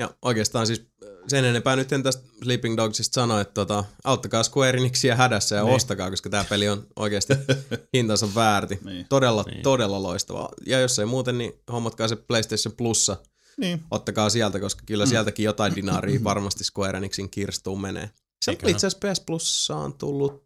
[0.01, 4.43] Ja oikeastaan siis äh, sen enempää nyt en tästä Sleeping Dogsista sano, että tota, auttakaa
[4.43, 5.75] Square Enixia hädässä ja Niin.
[5.75, 7.33] ostakaa, koska tämä peli on oikeasti
[7.97, 8.79] hintansa väärti.
[8.83, 9.05] Niin.
[9.09, 9.61] Todella, Niin.
[9.63, 10.49] todella loistava.
[10.65, 13.17] Ja jos ei muuten, niin hommatkaa se PlayStation Plussa.
[13.61, 13.83] Niin.
[13.91, 18.09] Ottakaa sieltä, koska kyllä sieltäkin jotain dinaaria varmasti Square Enixin kirstuun menee.
[18.45, 18.71] Se Eiköhän.
[18.71, 20.43] itse asiassa PS Plussa on tullut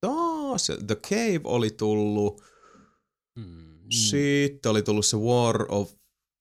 [0.00, 0.72] taas.
[0.86, 2.42] The Cave oli tullut.
[3.38, 3.86] Mm.
[3.90, 5.92] Sitten oli tullut se War of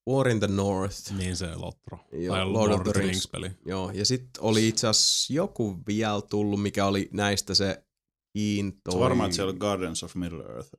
[0.10, 1.12] War in the North.
[1.18, 2.00] Niin se Lotro.
[2.12, 3.08] Joo, tai Lord of the Rings.
[3.08, 3.52] Rings-peli.
[3.66, 7.84] Joo, ja sitten oli itse asiassa joku vielä tullut, mikä oli näistä se
[8.34, 8.94] kiintoi.
[8.94, 10.70] Se varmaan, että siellä Gardens of Middle Earth.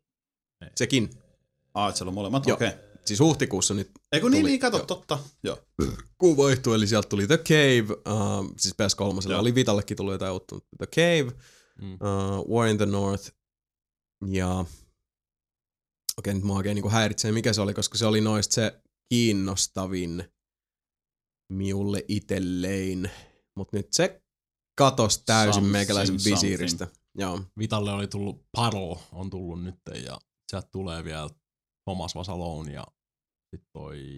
[0.77, 1.11] Sekin.
[1.75, 2.69] Ah, että siellä on molemmat, okei.
[2.69, 2.90] Okay.
[3.11, 4.87] Siis huhtikuussa nyt Ei kun niin, Tuli, niin, kato, joo.
[4.87, 5.19] totta.
[5.43, 5.59] Joo.
[6.19, 9.41] kuu vaihtui, eli sieltä tuli The Cave, uh, siis PS3, Joo.
[9.41, 11.33] oli Vitallekin tullut jotain uutta, mutta The Cave,
[11.83, 11.95] Mm.
[11.95, 13.31] uh, War in the North,
[14.27, 14.65] ja
[16.19, 20.25] okei nyt mua oikein niinku häiritsee mikä se oli, koska se oli noista se kiinnostavin
[21.53, 23.11] miulle itselleen.
[23.57, 24.23] Mutta nyt se
[24.79, 26.89] katos täysin Something, meikäläisen visiiristä.
[27.15, 27.41] Joo.
[27.59, 29.75] Vitalle oli tullut Paddle, on tullut nyt
[30.05, 30.19] ja
[30.51, 31.29] sieltä tulee vielä
[31.85, 32.85] Thomas Vasalone ja
[33.51, 34.17] sit toi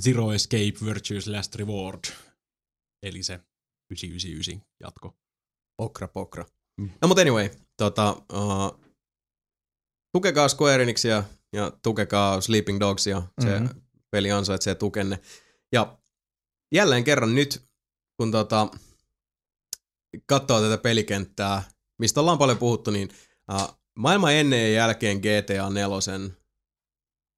[0.00, 2.04] Zero Escape Virtues Last Reward.
[3.02, 3.40] Eli se
[3.90, 5.16] 999 jatko.
[5.76, 6.44] Pokra, pokra.
[6.80, 6.90] Mm.
[7.02, 8.80] No mutta anyway, tota, uh,
[10.12, 13.22] tukekaa Square Enixia ja tukekaa Sleeping Dogsia.
[13.42, 13.62] Se Mhm.
[13.64, 13.82] mm-hmm.
[14.10, 15.18] peli ansaitsee tukenne.
[15.72, 15.98] Ja
[16.74, 17.62] jälleen kerran nyt,
[18.16, 18.68] kun tota,
[20.26, 21.62] katsoo tätä pelikenttää,
[21.98, 23.08] mistä ollaan paljon puhuttu, niin
[23.52, 25.86] uh, maailman ennen ja jälkeen GTA 4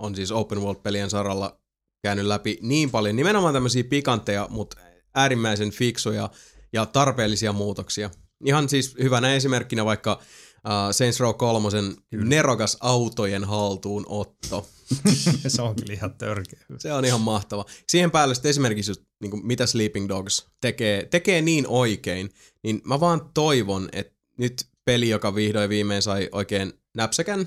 [0.02, 1.60] on siis open world-pelien saralla
[2.02, 4.76] käynyt läpi niin paljon nimenomaan tämmöisiä pikantteja, mutta
[5.14, 6.30] äärimmäisen fiksuja
[6.72, 8.10] ja tarpeellisia muutoksia.
[8.44, 11.68] Ihan siis hyvänä esimerkkinä vaikka uh, Saints Row 3
[12.12, 14.68] nerokas autojen haltuunotto.
[15.48, 16.60] se on kyllä ihan törkeä.
[16.78, 17.64] Se on ihan mahtava.
[17.88, 22.30] Siihen päälle sitten esimerkiksi just, niin kuin, mitä Sleeping Dogs tekee, tekee niin oikein,
[22.62, 27.46] niin mä vaan toivon, että nyt peli, joka vihdoin viimein sai oikein näpsäkän,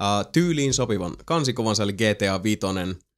[0.00, 2.60] uh, tyyliin sopivan kansikuvansa, eli GTA 5,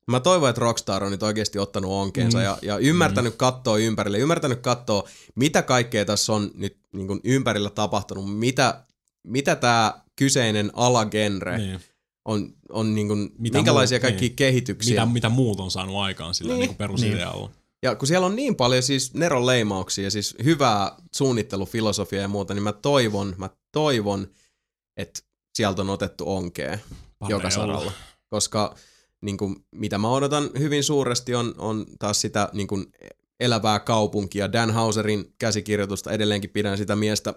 [0.07, 2.45] Mä toivon, että Rockstar on nyt oikeasti ottanut onkeensa mm.
[2.45, 3.37] ja, ja ymmärtänyt mm.
[3.37, 8.85] katsoa ympärille, ymmärtänyt katsoa, mitä kaikkea tässä on nyt niin kuin ympärillä tapahtunut, mitä,
[9.25, 11.81] mitä tämä kyseinen alagenre Niin.
[12.25, 14.37] on, on niin kuin, Mitä minkälaisia muut- kaikkia niin.
[14.37, 14.95] kehityksiä.
[15.07, 16.61] Mitä, mitä muut on saanut aikaan sillä Niin.
[16.61, 16.69] niin.
[16.69, 17.51] niin perusidealla.
[17.83, 22.55] Ja kun siellä on niin paljon siis Neron leimauksia ja siis hyvää suunnittelufilosofiaa ja muuta,
[22.55, 24.29] niin mä toivon, mä toivon,
[24.97, 25.21] että
[25.59, 26.79] sieltä on otettu onkea
[27.19, 27.51] Paree joka olla.
[27.51, 27.93] saralla.
[28.31, 28.75] Koska
[29.21, 32.87] niin kuin, mitä mä odotan hyvin suuresti on, on taas sitä niin kuin,
[33.41, 34.53] elävää kaupunkia.
[34.53, 37.35] Dan Hauserin käsikirjoitusta edelleenkin pidän sitä miestä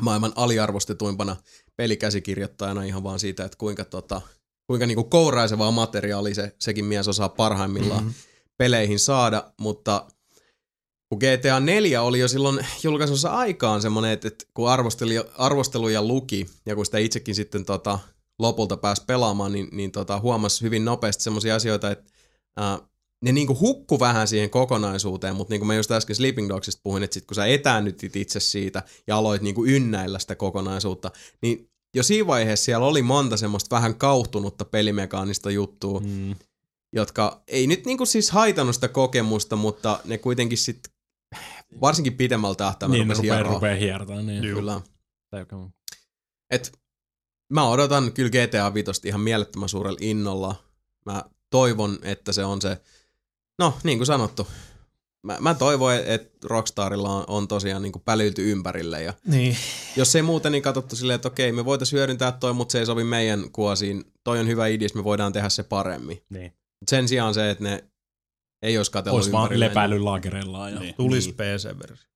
[0.00, 1.36] maailman aliarvostetuimpana
[1.76, 4.22] pelikäsikirjoittajana ihan vaan siitä, että kuinka, tota,
[4.66, 8.14] kuinka niin kuin kouraisevaa materiaalia se, sekin mies osaa parhaimmillaan mm-hmm.
[8.56, 10.06] peleihin saada, mutta
[11.08, 16.46] kun GTA 4 oli jo silloin julkaisussa aikaan semmoinen, että, että kun arvosteli, arvosteluja luki
[16.66, 17.98] ja kun sitä itsekin sitten tota,
[18.38, 22.12] lopulta pääsi pelaamaan, niin, niin tota, huomasi hyvin nopeasti semmoisia asioita, että
[22.56, 22.78] ää,
[23.24, 27.02] ne niinku hukku vähän siihen kokonaisuuteen, mutta niin kuin mä just äsken Sleeping Dogsista puhuin,
[27.02, 31.10] että sit kun sä etäännytit itse siitä ja aloit niinku ynnäillä sitä kokonaisuutta,
[31.42, 36.34] niin jo siinä vaiheessa siellä oli monta semmoista vähän kauhtunutta pelimekaanista juttua, Mm.
[36.92, 40.92] jotka ei nyt niinku siis haitannut sitä kokemusta, mutta ne kuitenkin sitten
[41.80, 43.54] varsinkin pidemmällä tähtäimellä Niin, rupesi rupeaa, hieroa.
[43.54, 44.26] rupeaa hiertämään.
[44.26, 44.42] Niin.
[44.42, 44.80] Kyllä.
[46.50, 46.78] Et
[47.52, 50.54] mä odotan kyllä GTA 5 ihan mielettömän suurella innolla.
[51.06, 52.80] Mä toivon, että se on se,
[53.58, 54.46] no niin kuin sanottu,
[55.22, 59.56] mä, mä toivon, että Rockstarilla on, on tosiaan niin kuin pälylty ympärille ja Niin.
[59.96, 62.86] jos ei muuten, niin katsottu silleen, että okei, me voitaisiin hyödyntää toi, mutta se ei
[62.86, 64.04] sovi meidän kuosiin.
[64.24, 66.22] Toi on hyvä idea, me voidaan tehdä se paremmin.
[66.30, 66.52] Niin.
[66.88, 67.84] Sen sijaan se, että ne
[68.62, 69.70] ei olisi katsellut Olisi vaan ympärilleen.
[69.70, 70.72] lepäily laakereillaan.
[70.72, 70.80] Ja...
[70.80, 70.94] Niin.
[70.94, 71.34] Tulis Niin.
[71.34, 72.08] PC-versio.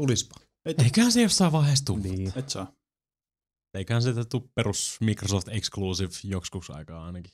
[0.00, 0.34] Tulispa.
[0.84, 1.96] Eiköhän se jossain vaiheessa tuu.
[1.96, 2.32] Niin.
[2.36, 2.72] Et saa.
[3.74, 7.32] Eiköhän se tuu perus Microsoft Exclusive joksikuksi aikaa ainakin.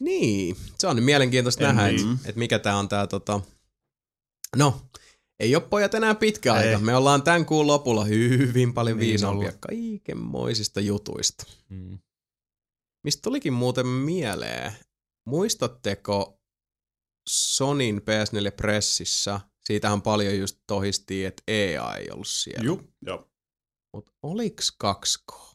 [0.00, 2.12] Niin, se on nyt mielenkiintoista En nähdä, niin.
[2.14, 3.40] että et mikä tää on tää tota...
[4.56, 4.80] No,
[5.40, 6.68] ei ole pojat enää pitkä Ei.
[6.68, 6.78] aika.
[6.84, 11.44] Me ollaan tämän kuun lopulla hyvin paljon Niin viisaampia kaikenmoisista jutuista.
[11.68, 11.98] Mm.
[13.04, 14.72] Mistä tulikin muuten mieleen?
[15.28, 16.37] Muistatteko
[17.28, 19.40] Sonin PS4 Pressissä?
[19.64, 22.64] Siitähän paljon just tohistiin, että EA ei ollut siellä.
[22.64, 23.28] Juu, joo.
[23.94, 25.54] Mutta oliks 2K?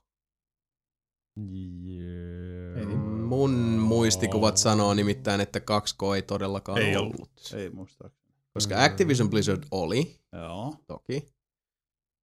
[1.40, 2.88] Yeah.
[3.27, 7.16] Mun muistikuvat sanoo nimittäin, että 2K ei todellakaan Ei ollut.
[7.16, 7.32] ollut.
[7.56, 8.34] Ei muistaakseni.
[8.53, 10.76] Koska Activision Blizzard oli, Joo.
[10.88, 11.26] toki,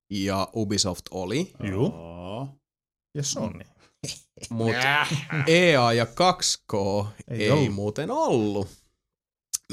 [0.09, 1.91] ja Ubisoft oli, Juu.
[1.91, 2.47] Joo.
[3.15, 3.63] Ja Sony.
[4.49, 5.05] mutta
[5.47, 7.73] EA ja 2K ei, Ei ei ollut.
[7.73, 8.67] muuten ollut.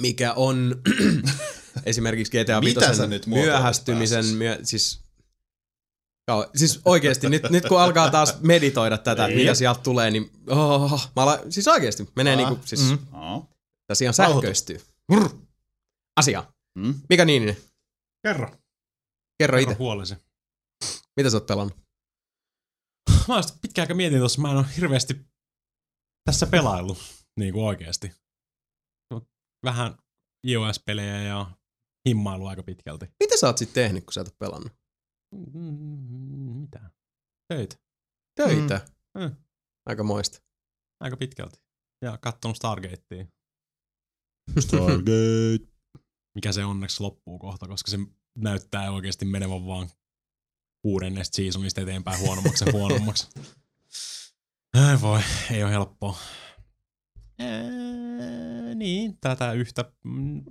[0.00, 0.82] Mikä on
[1.86, 5.00] esimerkiksi GTA Mitä 5 sä nyt muotoilet myöhästymisen, myö, siis,
[6.28, 10.30] joo, siis oikeesti, nyt, nyt kun alkaa taas meditoida tätä, että mitä sieltä tulee, niin
[10.46, 12.98] oh, mä ala, siis oikeesti menee Ah, niinku, siis mm.
[13.86, 14.80] Tässä ihan sähköistyy.
[15.12, 15.28] Brr.
[16.16, 16.52] Asia.
[16.78, 16.94] Mm.
[17.08, 17.56] Mikä Niininen?
[18.22, 18.46] Kerro.
[18.46, 18.58] Kerro
[19.38, 19.74] Kerro itse.
[19.74, 20.14] huolesi.
[21.16, 21.76] Mitä sä oot pelannut?
[23.28, 25.16] Mä oon pitkään aikaa mietin tuossa, mä en ole hirveästi
[26.24, 26.98] tässä pelaillut,
[27.36, 28.12] niin kuin oikeesti.
[29.64, 29.98] Vähän
[30.46, 31.50] iOS-pelejä ja
[32.08, 33.06] himmailu aika pitkälti.
[33.20, 34.72] Mitä sä oot sit tehnyt, kun sä et pelannut?
[35.54, 36.90] Mm, Mitä?
[37.48, 37.76] Töitä.
[38.34, 38.86] Töitä.
[39.18, 39.36] Mm.
[39.86, 40.42] Aika moista.
[41.00, 41.60] Aika pitkälti.
[42.02, 43.26] Ja kattonut Stargatea.
[44.58, 45.58] Stargate.
[46.34, 47.98] Mikä se onneksi loppuu kohta, koska se
[48.38, 49.90] näyttää oikeasti menevän vaan
[50.82, 53.28] kuudennesta seasonista eteenpäin huonommaksi ja huonommaksi.
[54.86, 55.20] Ai voi,
[55.50, 56.18] ei ole helppoa.
[57.38, 59.84] Ää, niin, tätä yhtä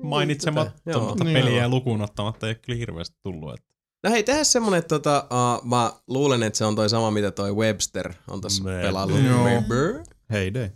[0.04, 1.16] mainitsematonta Joo.
[1.34, 1.70] peliä Joo.
[1.70, 3.54] lukuun ottamatta ei ole kyllä hirveästi tullut.
[3.54, 3.68] Että
[4.04, 7.32] No hei, tehdään semmonen, että tota, uh, mä luulen, että se on toi sama, mitä
[7.32, 8.64] toi Webster on tässä.
[8.64, 10.04] Webster.
[10.32, 10.70] Hei day.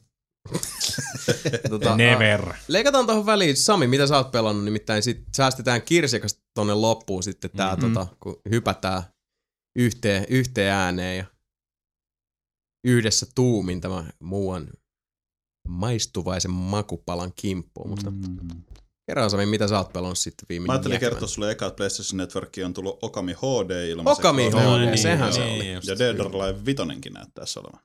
[1.70, 2.42] Tota, Never.
[2.50, 7.24] Uh, leikataan tuohon väliin, Sami, mitä sä oot pelannut, nimittäin sit säästetään kirsikas tonne loppuun
[7.24, 7.82] sitten tää, Mhm.
[7.94, 9.04] tota, kun hypätään
[9.76, 11.26] yhteen, yhteen ääneen ja
[12.84, 14.68] yhdessä tuumin tämä muuan
[15.68, 17.90] maistuvaisen makupalan kimppuun.
[17.90, 18.64] Mutta Mm.
[19.08, 22.18] kerro Sami, mitä sä oot pelannut sitten viime Mä ajattelin kertoa sulle eka, että PlayStation
[22.18, 24.28] Networkiin on tullut Okami HD ilmaiseksi.
[24.28, 25.74] Okami HD, sehän se oli.
[25.74, 25.88] just.
[25.88, 27.80] Ja Dead or Alive 5 näyttäisi olevan.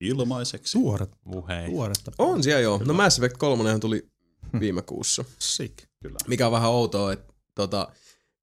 [0.00, 0.78] Ilmaiseksi.
[0.78, 1.70] Tuoret, Uhei.
[1.70, 2.12] tuoretta.
[2.18, 2.80] On siellä joo.
[2.84, 4.08] No Mass Effect 3 tuli
[4.60, 5.24] viime kuussa.
[5.38, 5.74] Sick.
[6.02, 6.16] Kyllä.
[6.26, 7.88] Mikä on vähän outoa, että tota,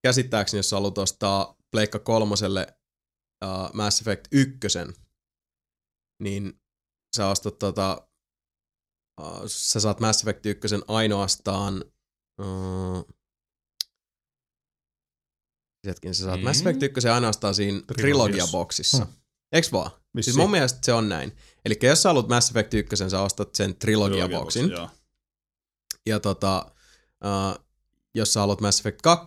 [0.04, 2.68] käsittääkseni jos sä haluat ostaa Pleikka kolmoselle
[3.46, 4.58] uh, Mass Effect 1,
[6.24, 6.62] niin
[7.16, 8.08] sä ostat tota,
[9.48, 11.86] sä saat Mass Effect 1 ainoastaan
[12.42, 13.08] uh,
[15.88, 16.44] hetken, sä saat Mm.
[16.44, 19.08] Mass Effect 1 ainoastaan siinä Trilogia-boksissa.
[19.52, 19.92] Eiks vaan?
[19.92, 20.38] Siis Vissiin.
[20.38, 21.38] mun mielestä se on näin.
[21.66, 24.72] Eli jos sä haluat Mass Effect 1, sä ostat sen Trilogia-boksin.
[24.72, 24.90] Joo.
[26.06, 26.72] Ja tota,
[27.24, 27.66] uh,
[28.16, 29.26] jos sä haluat Mass Effect 2,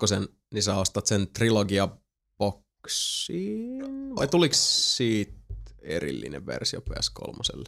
[0.54, 1.88] niin sä ostat sen trilogia
[2.38, 3.84] boksiin.
[4.16, 5.32] Vai tuliko siitä
[5.82, 7.64] erillinen versio PS3?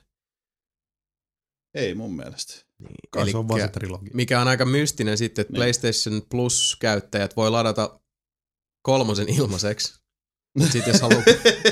[1.74, 2.54] Ei mun mielestä.
[2.78, 2.94] Niin.
[3.10, 4.10] Kai se on vaan se trilogia.
[4.14, 5.58] mikä on aika mystinen sitten, että Niin.
[5.58, 8.00] PlayStation Plus-käyttäjät voi ladata
[8.82, 9.98] kolmosen ilmaiseksi.
[10.58, 11.22] Mutta sitten jos, haluaa,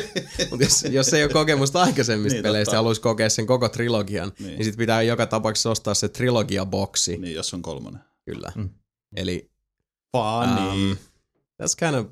[0.50, 2.75] mut jos, jos ei ole kokemusta aikaisemmista Niin, peleistä totta.
[2.75, 4.49] ja haluaisi kokea sen koko trilogian, Niin.
[4.49, 7.16] niin, sitten pitää joka tapauksessa ostaa se trilogia-boksi.
[7.18, 8.00] Niin, jos on kolmonen.
[8.25, 8.52] Kyllä.
[8.55, 8.70] Mm.
[9.16, 9.50] Eli
[10.16, 10.91] Funny.
[10.91, 10.97] Um,
[11.62, 12.07] that's kind of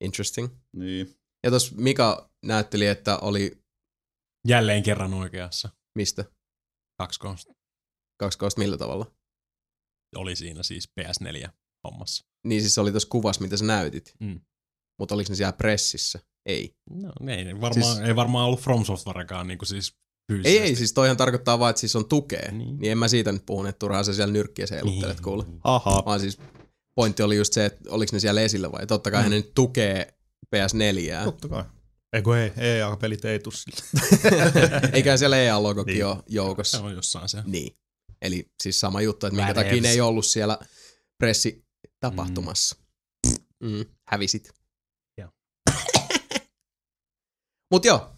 [0.00, 0.48] interesting.
[0.76, 1.14] Niin.
[1.44, 3.58] Ja tos Mika näytteli, että oli
[4.48, 5.68] Jälleen kerran oikeassa.
[5.94, 6.24] mistä?
[7.02, 7.52] Kaksi kosta.
[8.20, 9.06] Kaksi kosta millä tavalla?
[10.16, 11.48] Oli siinä siis PS4
[11.84, 12.26] hommassa.
[12.46, 14.14] Niin siis se oli tuossa kuvassa, mitä sä näytit.
[14.20, 14.40] Mm.
[14.98, 16.18] Mutta oliko ne siellä pressissä?
[16.46, 16.74] Ei.
[16.90, 19.96] No ei varmaan, Siis- ei varmaan ollut From Softwarekaan niin siis Ei,
[20.32, 20.58] fyysisesti.
[20.58, 22.52] ei, siis toihan tarkoittaa vaan, että siis on tukea.
[22.52, 22.78] Niin.
[22.78, 25.24] Niin, en mä siitä nyt puhun, että turhaan sä siellä nyrkkiä seiluttelet, Niin.
[25.24, 25.44] kuule.
[25.64, 26.02] Aha.
[26.06, 26.38] Vaan siis
[26.94, 29.30] pointti oli just se, että oliko ne siellä esillä vai totta kai mm.
[29.30, 30.14] ne nyt tukee
[30.56, 31.24] PS4.
[31.24, 31.64] Totta kai.
[32.12, 34.10] Eikö ei, EA-pelit ei tuu sille.
[34.92, 36.06] Eikä siellä EA-logokin Niin.
[36.06, 36.80] ole Se joukossa.
[36.82, 37.42] on jossain se.
[37.46, 37.76] Niin.
[38.22, 40.58] Eli siis sama juttu, että minkä takia ne ei ollut siellä
[41.18, 42.76] pressitapahtumassa.
[43.60, 43.68] Mm.
[43.70, 43.84] Mm.
[44.08, 44.50] Hävisit.
[45.18, 45.30] Joo.
[47.70, 48.12] Mut joo,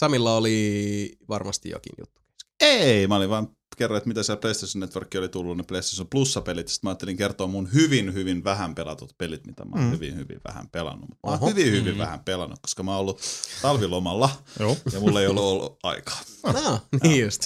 [0.00, 2.20] Samilla oli varmasti jokin juttu.
[2.60, 6.68] Ei, mä olin vaan kerroin, että mitä siellä PlayStation Network oli tullut, ne PlayStation Plus-pelit.
[6.68, 9.90] Sitten mä ajattelin kertoa mun hyvin, hyvin vähän pelatut pelit, mitä mä oon Mm.
[9.90, 11.08] hyvin, hyvin vähän pelannut.
[11.10, 11.48] Mä oon Oho.
[11.48, 11.98] hyvin, hyvin Mm.
[11.98, 13.20] vähän pelannut, koska mä oon ollut
[13.62, 14.30] talvilomalla
[14.92, 16.20] ja mulla ei ollut ollut aikaa.
[16.52, 17.42] No, niin just.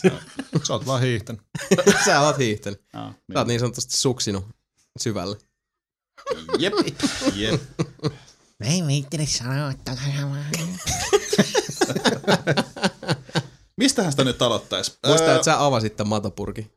[0.66, 1.42] Sä oot vaan hiihtänyt.
[2.04, 2.80] Sä oot hiihtänyt.
[2.92, 4.44] Ah, Sä oot niin sanotusti suksinut
[5.00, 5.36] syvälle.
[6.58, 6.72] Jep,
[7.34, 7.60] jep.
[8.60, 9.96] Mä en viittele sanoa, että
[13.78, 14.98] Mistähän sitä nyt aloittaisi?
[15.06, 16.70] Muista, että sä avasit tämän matopurkin.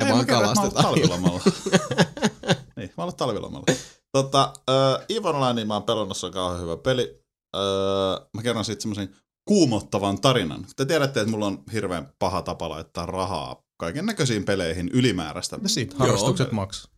[0.00, 0.84] Ja Ei, vaan mä että mä oon kalastetaan.
[0.84, 1.40] talvilomalla.
[2.76, 3.66] niin, mä oon talvilomalla.
[4.12, 7.22] Tota, äh, Eve Online mä oon pelannut, se on kauhean hyvä peli.
[7.56, 9.16] Äh, mä kerron siitä semmoisen
[9.48, 10.66] kuumottavan tarinan.
[10.76, 15.58] Te tiedätte, että mulla on hirveän paha tapa laittaa rahaa kaiken näköisiin peleihin ylimääräistä.
[15.62, 16.92] Ja siitä harrastukset maksaa.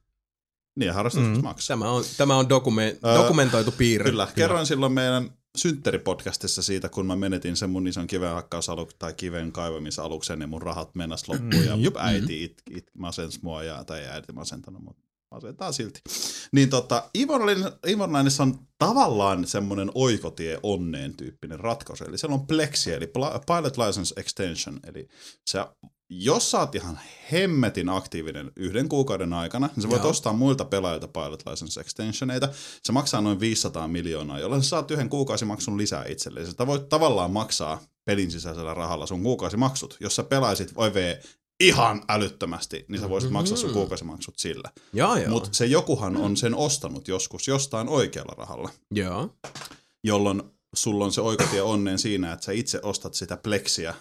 [0.78, 1.42] Niin, harrastukset Mm.
[1.42, 1.76] maksaa.
[1.76, 4.10] Tämä on, tämä on dokume, Öö, dokumentoitu piirre.
[4.10, 9.52] Kyllä, kerroin silloin meidän synttäripodcastissa siitä, kun mä menetin sen mun ison kivenhakkausaluksen tai kiven
[9.52, 11.96] kaivamisaluksen ja mun rahat mennäs loppuun ja jup.
[11.96, 16.00] äiti it, it, masens mua ja, tai äiti masentanut, mutta masentaa silti.
[16.52, 17.10] Niin tota,
[17.88, 22.04] Ivorlainissa on tavallaan semmoinen oikotie onneen tyyppinen ratkaisu.
[22.04, 23.06] Eli siellä on Plexi, eli
[23.46, 25.08] Pilot License Extension, eli
[25.46, 25.58] se
[26.10, 26.98] jos sä oot ihan
[27.32, 30.10] hemmetin aktiivinen yhden kuukauden aikana, niin sä voit Joo.
[30.10, 32.48] ostaa muilta pelaajilta Pilot License Extensioneita.
[32.82, 36.52] Se maksaa noin 500 miljoonaa, jolloin sä saat yhden kuukausimaksun lisää itsellesi.
[36.52, 39.96] Sä voit tavallaan maksaa pelin sisäisellä rahalla sun kuukausimaksut.
[40.00, 41.14] Jos sä pelaisit OV
[41.60, 43.78] ihan älyttömästi, niin sä voisit maksaa sun Mhm.
[43.78, 44.70] kuukausimaksut sillä.
[45.30, 49.34] Mutta se jokuhan on sen ostanut joskus jostain oikealla rahalla, Joo.
[50.04, 50.42] jolloin
[50.74, 53.94] sulla on se oikotie onneen siinä, että sä itse ostat sitä pleksiä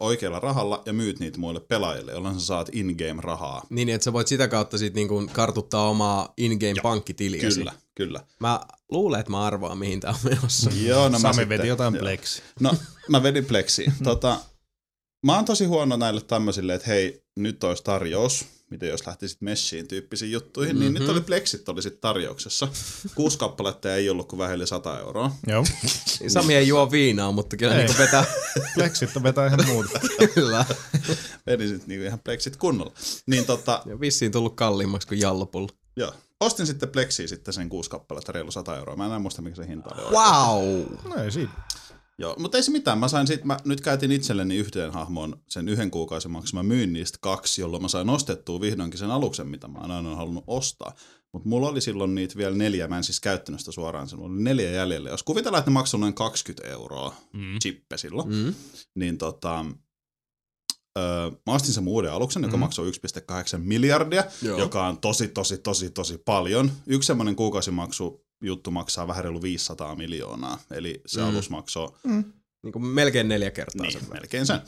[0.00, 3.62] oikealla rahalla ja myyt niitä muille pelaajille, jolloin sä saat in-game rahaa.
[3.70, 7.58] Niin, että sä voit sitä kautta sit niin kuin kartuttaa omaa in-game pankkitiliäsi.
[7.58, 8.20] Kyllä, kyllä.
[8.40, 10.70] Mä luulen, että mä arvaan, mihin tää on menossa.
[10.86, 12.42] Joo, no mä Sami sitten- veti jotain pleksi.
[12.60, 12.74] No,
[13.08, 13.92] mä vedin pleksiin.
[14.04, 14.38] tota,
[15.26, 18.44] mä oon tosi huono näille tämmöisille, että hei, nyt olisi tarjous,
[18.74, 20.94] miten jos lähtisit messiin tyyppisiin juttuihin, mm-hmm.
[20.94, 22.68] niin nyt oli Plexit oli sitten tarjouksessa.
[23.14, 25.30] Kuusi kappaletta ei ollut kuin vähän yli 100 euroa.
[25.46, 25.64] Joo.
[26.20, 28.24] Niin Sami ei juo viinaa, mutta kyllä niinku vetää
[28.74, 30.00] Plexit vetää ihan muuta.
[30.34, 30.64] kyllä.
[31.46, 32.92] Meni sitten niinku ihan Plexit kunnolla.
[33.26, 35.68] Niin tota, Ja vissiin tullut kalliimmaksi kuin jallopullo.
[35.96, 36.14] joo.
[36.40, 38.96] Ostin sitten Plexiin sitten sen kuusi kappaletta, reilu 100 euroa.
[38.96, 40.02] Mä en enää muista, mikä se hinta oli.
[40.02, 40.82] Wow!
[41.08, 41.50] No ei siinä.
[42.18, 42.98] Joo, mutta ei se mitään.
[42.98, 46.58] Mä sain sit, mä nyt käytin itselleni yhteen hahmon sen yhden kuukauden maksun.
[46.58, 50.16] Mä myin niistä kaksi, jolloin mä sain ostettua vihdoinkin sen aluksen, mitä mä oon aina
[50.16, 50.94] halunnut ostaa.
[51.32, 54.42] Mutta mulla oli silloin niitä vielä neljä, mä en siis käyttänyt sitä suoraan, se oli
[54.42, 55.10] neljä jäljellä.
[55.10, 57.58] Jos kuvitellaan, että ne maksoi noin 20 euroa mm.
[57.62, 58.34] chippe silloin, mm.
[58.34, 58.54] Mm.
[58.94, 59.64] niin tota,
[60.98, 62.60] öö, mä ostin sen uuden aluksen, joka mm.
[62.60, 64.58] maksoi 1,8 miljardia, Joo.
[64.58, 66.72] joka on tosi, tosi, tosi, tosi paljon.
[66.86, 71.26] Yksi semmoinen kuukausimaksu juttu maksaa vähän reilu 500 miljoonaa, eli se mm.
[71.26, 71.92] alus maksoi
[72.62, 74.60] Niin kuin melkein neljä kertaa niin, sen melkein sen.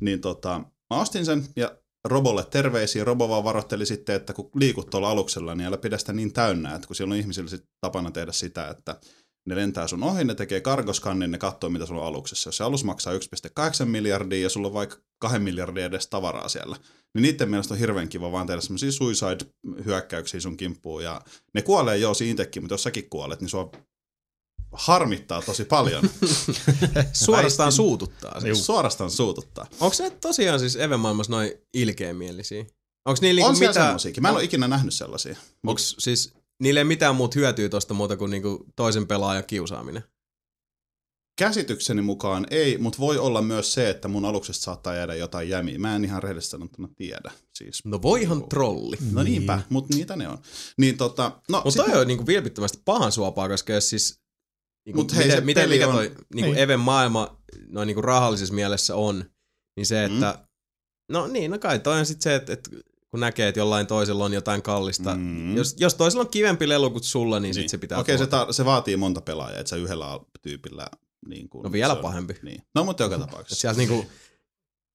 [0.00, 0.60] Niin tota,
[0.94, 3.04] mä ostin sen ja Robolle terveisiä.
[3.04, 6.74] Robo vaan varoitteli sitten, että kun liikut tuolla aluksella, niin älä pidä sitä niin täynnä,
[6.74, 9.00] että kun siellä on ihmisillä sit tapana tehdä sitä, että
[9.46, 12.48] ne lentää sun ohi, ne tekee kargoskannin, ne katsoo mitä sulla on aluksessa.
[12.48, 16.76] Jos se alus maksaa 1,8 miljardia ja sulla on vaikka 2 miljardia edes tavaraa siellä,
[17.14, 21.04] niin niiden mielestä on hirveän kiva vaan tehdä semmoisia suicide-hyökkäyksiä sun kimppuun.
[21.04, 21.20] Ja
[21.54, 23.70] ne kuolee joo siinä itsekin, mutta jos säkin kuolet, niin sua
[24.72, 26.02] harmittaa tosi paljon.
[27.12, 28.40] Suorastaan Väistin- suututtaa.
[28.40, 28.66] Siis.
[28.66, 29.66] Suorastaan suututtaa.
[29.80, 32.64] Onko ne tosiaan siis Eve-maailmassa noin ilkeämielisiä?
[33.04, 34.22] Onko niillä on niinku siellä mitään, semmoisiakin.
[34.22, 35.36] Mä en ole ikinä nähnyt sellaisia.
[35.66, 40.04] onko siis niille ei mitään muuta hyötyä tosta muuta kuin niinku toisen pelaajan kiusaaminen?
[41.38, 45.78] Käsitykseni mukaan ei, mutta voi olla myös se, että mun aluksesta saattaa jäädä jotain jämiä.
[45.78, 47.30] Mä en ihan rehellisesti sanottuna tiedä.
[47.54, 48.96] Siis, No voihan trolli.
[49.12, 50.38] no niinpä, mutta niitä ne on.
[50.78, 54.20] Niin tota, no Mutta toi on niinku vilpittömästi pahan suopaa, koska jos siis...
[54.86, 56.58] Niinku, Mut hei, miten, se miten mikä on- toi niinku Niin.
[56.58, 59.24] Even maailma noin niinku rahallisessa mielessä on,
[59.76, 60.38] niin se, että...
[60.38, 60.44] Mm.
[61.12, 62.70] No niin, no kai toi on sit se, että, että
[63.10, 65.14] kun näkee, että jollain toisella on jotain kallista.
[65.14, 65.56] Mm.
[65.56, 67.54] Jos, jos toisella on kivempi lelu kuin sulla, niin, niin.
[67.54, 68.46] sit se pitää Okei, se, tuoda.
[68.46, 70.86] ta- se vaatii monta pelaajaa, että sä yhdellä tyypillä...
[71.28, 72.34] Niin kuin, No vielä on- pahempi.
[72.42, 72.62] Niin.
[72.74, 73.60] No mutta joka tapauksessa.
[73.60, 74.06] sieltä niinku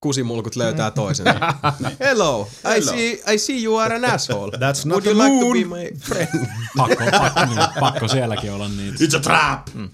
[0.01, 1.25] kusimulkut löytää toisen.
[1.99, 2.91] Hello, I Hello.
[2.91, 4.51] see, I see you are an asshole.
[4.57, 5.57] That's not Would the you like moon.
[5.63, 6.47] to be my friend?
[6.77, 8.93] Pakko, pakko, niin, pakko sielläkin olla niin.
[8.95, 9.67] It's a trap!
[9.73, 9.89] Mm.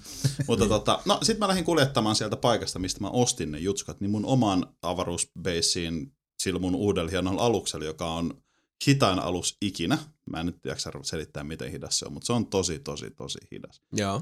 [0.48, 4.12] Mutta tota, no sit mä lähdin kuljettamaan sieltä paikasta, mistä mä ostin ne jutskat, niin
[4.12, 8.34] mun oman avaruusbeissiin sillä mun uudella hienolla aluksella, joka on
[8.88, 9.98] hitain alus ikinä.
[10.30, 13.40] Mä en nyt jaksa selittää, miten hidas se on, mutta se on tosi, tosi, tosi
[13.52, 13.82] hidas.
[13.94, 14.22] Joo.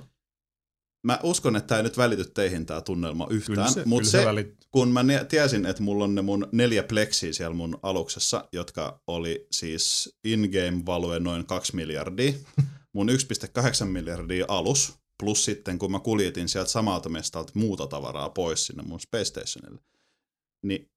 [1.04, 4.26] Mä uskon, että tämä ei nyt välity teihin tämä tunnelma yhtään, se, mutta se, se
[4.26, 4.56] välit.
[4.72, 9.02] kun mä ne- tiesin, että mulla on ne mun neljä pleksiä siellä mun aluksessa, jotka
[9.08, 12.34] oli siis in-game value noin 2 miljardia,
[12.96, 18.66] mun 1,8 miljardia alus, plus sitten kun mä kuljetin sieltä samalta mestalta muuta tavaraa pois
[18.66, 19.82] sinne mun Space Stationille,
[20.64, 20.90] niin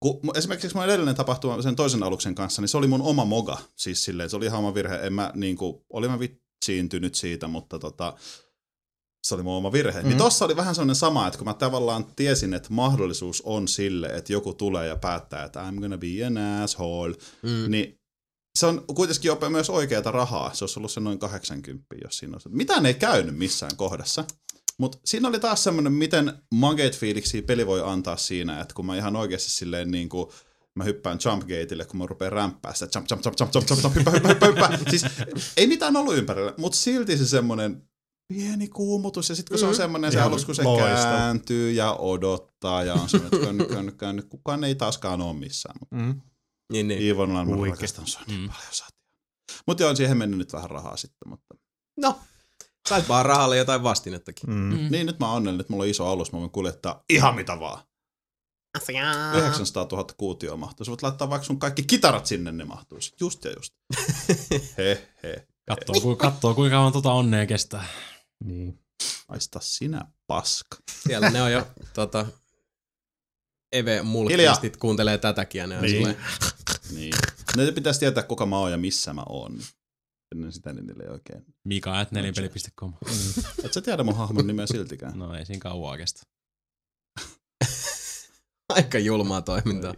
[0.00, 3.58] kun, esimerkiksi mun edellinen tapahtuma sen toisen aluksen kanssa, niin se oli mun oma moga.
[3.76, 4.96] Siis silleen, se oli ihan oma virhe.
[4.96, 8.16] En mä, niin kuin, olin mä vitsiintynyt siitä, mutta tota,
[9.26, 9.92] se oli mun oma virhe.
[9.98, 10.08] Mm-hmm.
[10.08, 14.06] Niin tossa oli vähän sellainen sama, että kun mä tavallaan tiesin, että mahdollisuus on sille,
[14.06, 17.70] että joku tulee ja päättää, että I'm gonna be an asshole, mm.
[17.70, 18.00] niin
[18.58, 20.54] se on kuitenkin jopa myös oikeata rahaa.
[20.54, 22.48] Se olisi ollut se noin 80, jos siinä olisi.
[22.48, 24.24] Mitään ei käynyt missään kohdassa.
[24.78, 28.96] Mutta siinä oli taas semmoinen, miten mageet fiiliksi peli voi antaa siinä, että kun mä
[28.96, 30.26] ihan oikeasti silleen niin kuin,
[30.76, 33.82] mä hyppään jump gateille, kun mä rupean rämpää sitä jump, jump, jump, jump, jump, jump,
[33.82, 34.78] jump, hyppä, hyppä, hyppä, hyppä.
[34.90, 35.04] Siis
[35.56, 37.82] ei mitään ollut ympärillä, mutta silti se semmoinen
[38.34, 41.16] pieni kuumutus, ja sitten kun se on semmoinen se alus, kun se loistava.
[41.16, 45.74] kääntyy ja odottaa, ja on semmoinen, että käänny, käänny, käänny, kukaan ei taaskaan ole missään.
[45.80, 46.20] Mutta Mm.
[46.72, 47.02] Niin, niin.
[47.02, 47.74] Iivon Huikea.
[47.74, 48.46] rakastan sua niin Mm.
[48.48, 48.90] paljon, saat.
[49.66, 51.54] Mutta joo, on siihen mennyt nyt vähän rahaa sitten, mutta
[52.00, 52.18] No,
[52.88, 54.50] sait vaan rahalle jotain vastinettakin.
[54.50, 54.56] Mm.
[54.56, 54.88] Mm.
[54.90, 57.60] niin nyt mä oon onnellinen, että mulla on iso alus, mä voin kuljettaa ihan mitä
[57.60, 57.82] vaan.
[59.38, 60.84] 900 000 kuutioa mahtuu.
[60.84, 63.14] Sä voit laittaa vaikka sun kaikki kitarat sinne, ne mahtuisi.
[63.20, 63.74] Just ja just.
[64.78, 65.46] he he.
[65.68, 67.84] Kattoo, ku, kattoo kuinka kauan tota onnea kestää.
[68.44, 68.78] Niin.
[69.28, 70.76] Aista sinä paska.
[71.06, 72.26] Siellä ne on jo tota,
[73.72, 75.96] Eve mulkistit kuuntelee tätäkin ja ne on Niin.
[75.96, 76.16] silleen,
[76.94, 77.14] Niin.
[77.56, 79.58] Ne pitäisi tietää, kuka mä oon ja missä mä oon.
[80.34, 81.44] Ennen sitä niin niille ei oikein.
[81.64, 82.92] Mika at nelinpeli.com.
[83.64, 85.18] Et sä tiedä mun hahmon nimeä siltikään.
[85.18, 86.22] No ei siinä kauaa kestä.
[88.68, 89.94] aika julmaa toimintaa.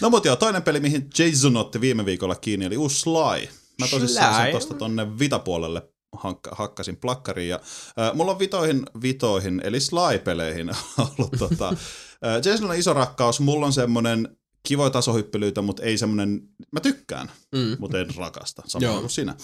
[0.00, 3.48] No mutta joo, toinen peli, mihin Jason otti viime viikolla kiinni, oli uusi Sly.
[3.80, 7.48] Mä tosissaan sen tosta tonne Vita-puolelle hankka, hakkasin plakkariin.
[7.48, 7.60] Ja,
[7.98, 10.70] äh, mulla on vitoihin, vitoihin eli Sly-peleihin
[11.18, 13.40] ollut tota, äh, Jasonilla on iso rakkaus.
[13.40, 14.36] Mulla on semmonen
[14.68, 17.76] kivoja tasohyppelyitä, mutta ei semmonen, mä tykkään, Mm.
[17.78, 19.00] mutta en rakasta, Joo.
[19.00, 19.36] kuin sinä.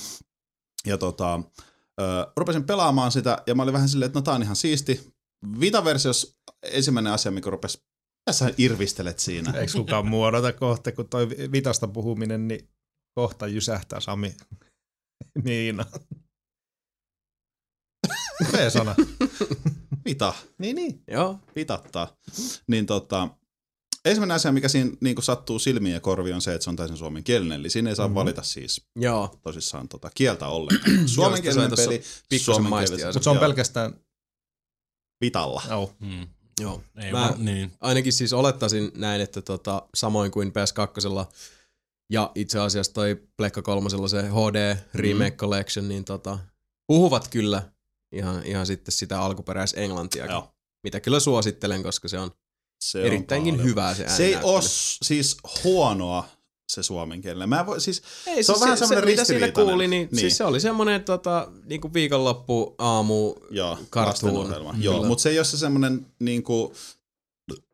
[0.87, 4.43] Ja tota, äh, rupesin pelaamaan sitä, ja mä olin vähän silleen, että no tää on
[4.43, 5.13] ihan siisti.
[5.61, 7.79] Vita-versiossa ensimmäinen asia, mikä rupesi
[8.21, 9.51] Mitä sä irvistelet siinä?
[9.53, 12.69] Eikö kukaan muodota kohta, kun toi vitasta puhuminen, niin
[13.15, 14.35] kohta jysähtää Sami
[15.45, 15.85] Miina.
[18.53, 18.95] V-sana.
[20.05, 21.03] Vita, Niin, niin.
[21.09, 21.39] Joo.
[21.57, 22.17] vitattaa.
[22.67, 23.29] Niin tota,
[24.05, 26.97] ensimmäinen asia, mikä siinä niin sattuu silmiin ja korviin on se, että se on täysin
[26.97, 27.61] suomenkielinen.
[27.61, 28.15] Eli siinä ei saa mm-hmm.
[28.15, 29.39] valita siis Joo.
[29.43, 31.09] tosissaan tota, kieltä ollenkaan.
[31.09, 33.07] Suomenkielinen tossa peli, pikkusen maistia.
[33.07, 33.95] Mutta se on Joo, pelkästään...
[35.21, 35.63] Vitalla.
[35.71, 35.95] Oh.
[36.01, 36.29] Mm.
[36.61, 36.83] Joo.
[36.97, 37.73] Ei Mä- vaan, niin.
[37.81, 41.27] Ainakin siis olettaisin näin, että tota, samoin kuin PS2
[42.11, 46.39] ja itse asiassa toi Pleikka 3 se HD Remake Collection, niin tota,
[46.87, 47.63] puhuvat kyllä
[48.13, 50.49] ihan, ihan sitten sitä alkuperäis englantiakin, Joo.
[50.85, 52.31] mitä kyllä suosittelen, koska se on
[52.85, 53.69] Se on erittäinkin paljon.
[53.69, 54.61] hyvää se Se ei ole
[55.03, 56.29] siis huonoa
[56.73, 57.49] se suomenkielinen.
[57.49, 59.71] Mä voi, siis, Ei, se on vähän semmoinen mitä siinä ristiriitainen.
[59.71, 60.09] kuuli, niin, Niin.
[60.11, 60.21] niin.
[60.21, 64.71] siis se oli semmoinen tota, niinku viikonloppu aamu joo, lastenohjelma.
[64.73, 64.85] Kyllä.
[64.85, 66.73] Joo, mutta se ei ole se semmoinen niinku,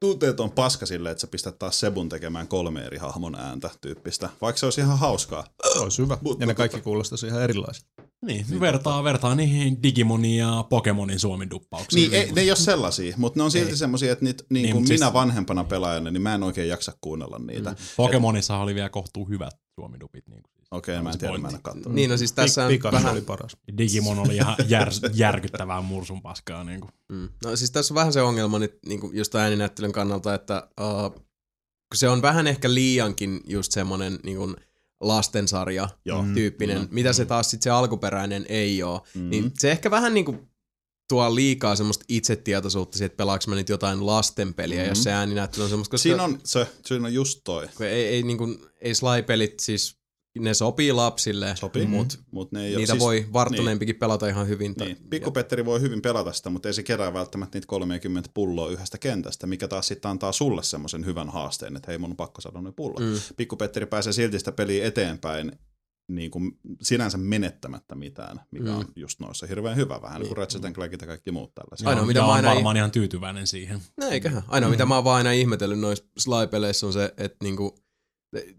[0.00, 4.28] tunteeton paska sille, että sä pistät taas Sebun tekemään kolme eri hahmon ääntä tyyppistä.
[4.40, 5.44] Vaikka se olisi ihan hauskaa.
[5.72, 6.18] Se olisi hyvä.
[6.20, 7.86] Mut- ja ne kaikki kuulostaisi ihan erilaiset.
[8.26, 12.10] Niin, vertaa, vertaa niihin Digimonin ja Pokemonin suomi-duppauksiin.
[12.10, 14.62] Niin, ei, ne ei ole sellaisia, mutta ne on silti semmoisia, että niit, niin, Niin,
[14.62, 17.70] niin mut minä siis- vanhempana pelaajana, niin mä en oikein jaksa kuunnella niitä.
[17.70, 17.76] Mm.
[17.96, 20.26] Pokemonissa oli vielä kohtuu hyvät suomidupit.
[20.28, 20.56] Niin kuin.
[20.70, 21.92] Okei, mä en tiedä, mä en katsonut.
[21.94, 23.56] Niin, no siis tässä on Pikachu vähän, oli paras.
[23.78, 26.64] Digimon oli ihan jär, järkyttävää mursun paskaa.
[26.64, 26.90] Niin kuin.
[27.12, 27.28] Mm.
[27.44, 31.10] No siis tässä on vähän se ongelma nyt niin kuin just ääninäyttelyn kannalta, että uh,
[31.88, 34.56] kun se on vähän ehkä liiankin just semmoinen niin kuin
[35.00, 36.24] lastensarja Joo.
[36.34, 36.88] tyyppinen, Mm.
[36.90, 39.00] mitä se taas sitten se alkuperäinen ei ole.
[39.14, 39.30] Mm.
[39.30, 40.48] Niin se ehkä vähän niin kuin
[41.08, 44.88] tuo liikaa semmoista itsetietoisuutta siitä, että pelaanko mä nyt jotain lastenpeliä, Mm.
[44.88, 47.68] jos se ääninäyttely on semmoista, koska Siinä on, se, siinä on just toi.
[47.80, 49.95] ei, ei, niin kuin, ei Sly-pelit siis,
[50.40, 54.48] ne sopii lapsille, Sopii, mutta mut ne ei oo- niitä siis- voi varttuneempikin pelata ihan
[54.48, 54.74] hyvin.
[54.81, 58.98] Niin, pikkupetteri voi hyvin pelata sitä, mutta ei se kerää välttämättä niitä 30 pulloa yhdestä
[58.98, 62.60] kentästä, mikä taas sitten antaa sulle semmoisen hyvän haasteen, että hei mun on pakko saada
[62.60, 63.00] noin pullo.
[63.00, 63.20] Mm.
[63.36, 65.52] Pikkupetteri pääsee silti sitä peliä eteenpäin
[66.08, 68.76] niin kuin sinänsä menettämättä mitään, mikä Mm.
[68.76, 70.36] on just noissa hirveän hyvä, vähän niin kuin Niin.
[70.36, 71.86] Ratchet Clankit ja kaikki muut tällaiset.
[71.86, 73.81] Ainoa, Ja- mitä ja mä on aina- varmaan ihan tyytyväinen siihen.
[74.00, 74.42] No eiköhän.
[74.48, 74.70] Ainoa, mm.
[74.70, 77.78] mitä mä oon vaan aina ihmetellyt noissa Sly-peleissä on se, että niinku,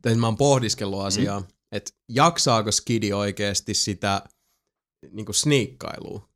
[0.01, 1.45] tai mä oon pohdiskellut asiaa, mm.
[1.77, 4.22] Että jaksaako Skidi oikeasti sitä
[5.11, 6.30] niinku sniikkailua.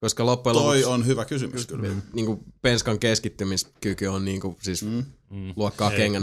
[0.00, 1.88] Koska loppujen Toi lopuksi on hyvä kysymys kyllä.
[2.12, 4.90] niinku Penskan keskittymiskyky on niinku siis mm.
[4.90, 5.04] Mm.
[5.30, 5.52] Mm.
[5.56, 6.22] luokkaa Ei, kengän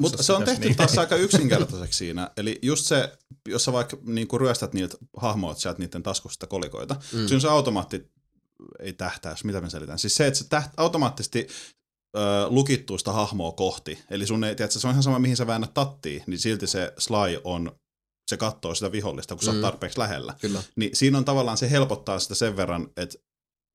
[0.00, 0.76] Mutta se on tehty niin.
[0.76, 2.30] taas aika yksinkertaiseksi siinä.
[2.36, 3.18] Eli just se,
[3.48, 7.00] jos sä vaikka niin kuin ryöstät niiltä hahmoit sieltä niiden taskusta kolikoita, mm.
[7.10, 8.10] siinä on se automaatti,
[8.80, 9.98] ei tähtäys, mitä mä selitän.
[9.98, 11.46] Siis se, että se täht, automaattisesti
[12.16, 13.98] ö, sitä hahmoa kohti.
[14.10, 16.92] Eli sun ei, tiedätkö, se on ihan sama, mihin sä väännät tattiin, niin silti se
[16.98, 17.72] sly on,
[18.30, 19.62] se katsoo sitä vihollista, kun sä oot Mm.
[19.62, 20.34] tarpeeksi lähellä.
[20.40, 20.62] Kyllä.
[20.76, 23.18] Niin siinä on tavallaan, se helpottaa sitä sen verran, että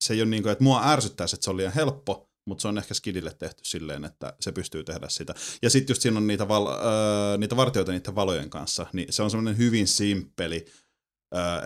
[0.03, 2.67] se ei ole niin kuin, että mua ärsyttäisi, että se on liian helppo, mutta se
[2.67, 5.35] on ehkä Skidille tehty silleen, että se pystyy tehdä sitä.
[5.61, 9.23] Ja sitten just siinä on niitä, val, äh, niitä vartioita niiden valojen kanssa, niin se
[9.23, 10.65] on semmoinen hyvin simppeli,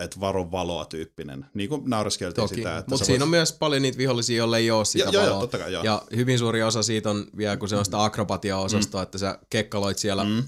[0.04, 1.46] että varo valoa tyyppinen.
[1.54, 2.54] Niin kuin naureskeltiin Toki.
[2.54, 2.78] sitä.
[2.78, 5.22] Että Mutta siinä voit- on myös paljon niitä vihollisia, joille ei ole sitä Joo, joo,
[5.22, 5.40] joo, valoa.
[5.40, 5.82] totta kai, joo.
[5.84, 9.02] Ja hyvin suuri osa siitä on vielä, kun se on sitä akrobatia-osastoa, mm.
[9.02, 10.42] että sä kekkaloit siellä Mm.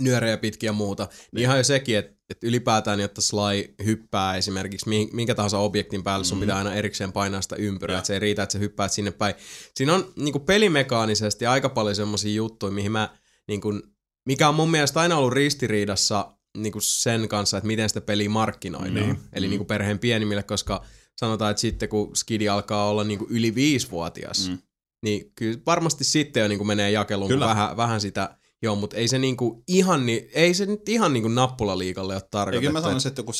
[0.00, 1.08] nyörejä pitkin ja muuta.
[1.32, 6.24] Niin ihan jo sekin, että, että ylipäätään, jotta Sly hyppää esimerkiksi minkä tahansa objektin päälle,
[6.24, 6.40] sun Mm.
[6.40, 9.34] pitää aina erikseen painaa sitä ympyrää, että se ei riitä, että sä hyppäät sinne päin.
[9.76, 13.16] Siinä on niin kuin pelimekaanisesti aika paljon semmoisia juttuja, mihin mä,
[13.48, 13.82] niin kuin,
[14.26, 18.28] mikä on mun mielestä aina ollut ristiriidassa niin kuin sen kanssa, että miten sitä peliä
[18.28, 18.94] markkinoidaan.
[18.94, 19.18] Niin.
[19.32, 19.50] Eli Mm.
[19.50, 20.84] niin kuin perheen pienimmille, koska
[21.20, 24.58] sanotaan, että sitten kun Skidi alkaa olla niin kuin yli viisivuotias, Mm.
[25.04, 27.46] niin kyllä varmasti sitten jo niin kuin menee jakeluun Kyllä.
[27.46, 31.28] vähän, vähän sitä, joo, mutta ei se niinku ihan, ni, ei se nyt ihan niinku
[31.28, 32.60] nappulaliikalle ole tarkoitettu.
[32.60, 33.32] kyllä mä sanoisin, että joku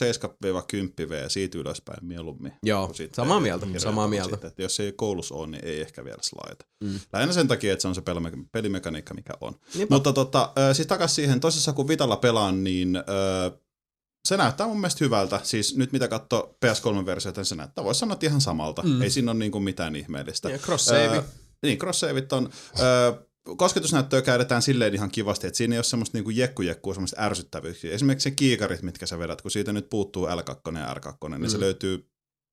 [1.04, 2.52] 7-10 V siitä ylöspäin mieluummin.
[2.62, 4.30] Joo, samaa mieltä, samaa mieltä.
[4.30, 6.64] Sitten, että jos ei koulussa ole, niin ei ehkä vielä slaita.
[6.84, 7.00] Mm.
[7.12, 9.54] Lähinnä sen takia, että se on se pelime- pelimekaniikka, mikä on.
[9.74, 9.94] Niinpä.
[9.94, 12.98] Mutta tota, siis takaisin siihen, tosissaan kun Vitalla pelaan, niin
[14.28, 15.40] se näyttää mun mielestä hyvältä.
[15.42, 18.82] Siis nyt mitä katsoo PS3-versiota, niin se näyttää, voisi sanoa, ihan samalta.
[18.82, 19.02] Mm.
[19.02, 20.50] Ei siinä ole niinku mitään ihmeellistä.
[20.50, 21.16] Ja cross save.
[21.16, 21.22] Ö,
[21.62, 22.50] niin, cross-saveit on.
[22.80, 23.26] Ö,
[23.56, 27.92] kosketusnäyttöä käydetään silleen ihan kivasti, että siinä ei ole semmoista niinku jekku-jekkua, semmoista ärsyttävyyksiä.
[27.94, 31.48] Esimerkiksi se kiikarit, mitkä sä vedät, kun siitä nyt puuttuu L2 ja R2, niin Mm.
[31.48, 32.08] se löytyy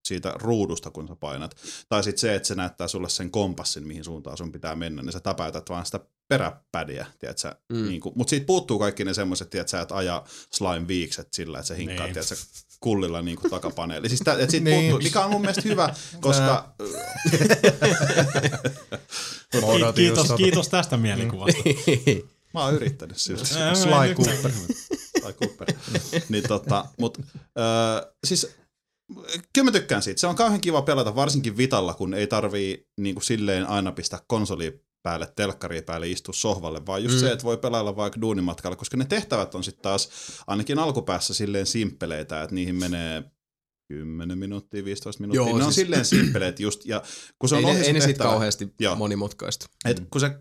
[0.07, 1.55] siitä ruudusta, kun sä painat.
[1.89, 5.13] Tai sitten se, että se näyttää sulle sen kompassin, mihin suuntaan sun pitää mennä, niin
[5.13, 7.55] sä täpäytät vaan sitä peräpädiä, tiedätkö?
[7.69, 7.87] Mm.
[7.87, 11.77] Niin mutta siitä puuttuu kaikki ne semmoiset, tiedätkö, että ajaa slime viikset sillä, että se
[11.77, 12.13] hinkkaa, Niin.
[12.13, 12.35] tiedätkö,
[12.79, 14.09] kullilla niin kuin takapaneeli.
[14.09, 14.79] Siis tää, et siitä Niin.
[14.91, 16.73] puuttuu, mikä on mun mielestä hyvä, koska...
[19.63, 21.61] Odotin kiitos, kiitos tästä mielikuvasta.
[22.53, 23.45] Mä oon yrittänyt siltä.
[23.45, 24.51] Sly Cooper.
[25.21, 25.67] tai Cooper.
[26.29, 27.17] niin tota, mut,
[27.59, 28.47] öö, siis
[29.53, 30.21] kyllä mä tykkään siitä.
[30.21, 34.19] Se on kauhean kiva pelata, varsinkin Vitalla, kun ei tarvii niin kuin silleen aina pistää
[34.27, 37.21] konsoli päälle, telkkari päälle, istua sohvalle, vaan just Mm.
[37.21, 37.27] mm.
[37.27, 40.09] se, että voi pelailla vaikka duunimatkalla, koska ne tehtävät on sitten taas
[40.47, 43.23] ainakin alkupäässä silleen simppeleitä, että niihin menee
[43.87, 45.49] 10 minuuttia, 15 minuuttia.
[45.49, 47.03] Joo, ne on siis- silleen simppeleet just, ja
[47.39, 48.95] kun se on ei, ohi ne, se ei ne tehtävä- kauheasti Joo.
[48.95, 49.65] monimutkaista.
[49.85, 50.33] et kun se äh,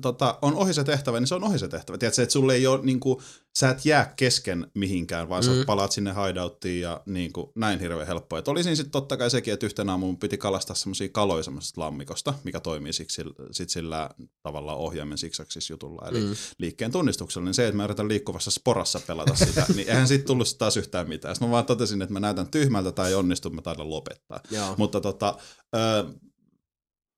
[0.00, 1.98] tota, on ohi se tehtävä, niin se on ohi se tehtävä.
[1.98, 3.18] Tiedätkö, että sulle ei ole, niin kuin,
[3.56, 5.46] sä et jää kesken mihinkään, vaan mm.
[5.46, 8.38] Sä palaat sinne hideouttiin ja niin kuin, näin hirveän helppoa.
[8.38, 11.42] Et oli siinä sitten totta kai sekin, että yhtenä aamulla mun piti kalastaa semmoisia kaloja
[11.42, 14.10] semmoisesta lammikosta, mikä toimii siksi, sit sillä
[14.42, 16.34] tavallaan ohjaimen siksaksissa jutulla, eli mm.
[16.58, 17.44] Liikkeen tunnistuksella.
[17.44, 21.08] Niin se, että mä yritän liikkuvassa sporassa pelata sitä, niin eihän siitä tullut taas yhtään
[21.08, 21.34] mitään.
[21.34, 24.40] Sitten mä vaan totesin, että mä näytän tyhmältä tai ei onnistu, mä taidan lopettaa.
[24.50, 24.74] Joo.
[24.78, 25.38] Mutta tota,
[25.76, 26.04] ö,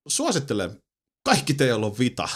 [0.08, 0.82] suosittelen,
[1.28, 2.28] kaikki teillä on vita.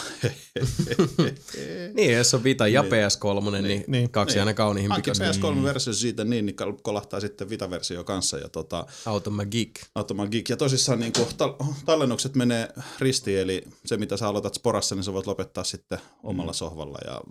[1.93, 2.91] Niin, jos on Vita ja Niin.
[2.93, 4.09] PS3, niin, niin, Niin.
[4.11, 4.47] kaksi Niin.
[4.47, 5.23] aina Hankin pikasta.
[5.23, 8.37] PS3-versio siitä niin, niin kol- kolahtaa sitten Vita-versio kanssa.
[8.37, 9.69] Ja tota, Automagic.
[9.95, 10.49] Automa Geek.
[10.49, 15.03] Ja tosissaan niin kuin, tal- tallennukset menee ristiin, eli se mitä sä aloitat Sporassa, niin
[15.03, 16.55] sä voit lopettaa sitten omalla Mm.
[16.55, 16.97] sohvalla.
[17.05, 17.21] Ja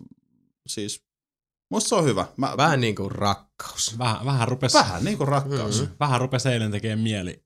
[0.66, 1.02] siis
[1.70, 2.26] musta se on hyvä.
[2.36, 3.98] Mä, Vähän niin kuin rakkaus.
[3.98, 5.80] Vähän, vähän rupes, vähän niin kuin rakkaus.
[5.80, 5.88] Mm.
[6.00, 7.42] vähän rupes eilen tekemään mieli.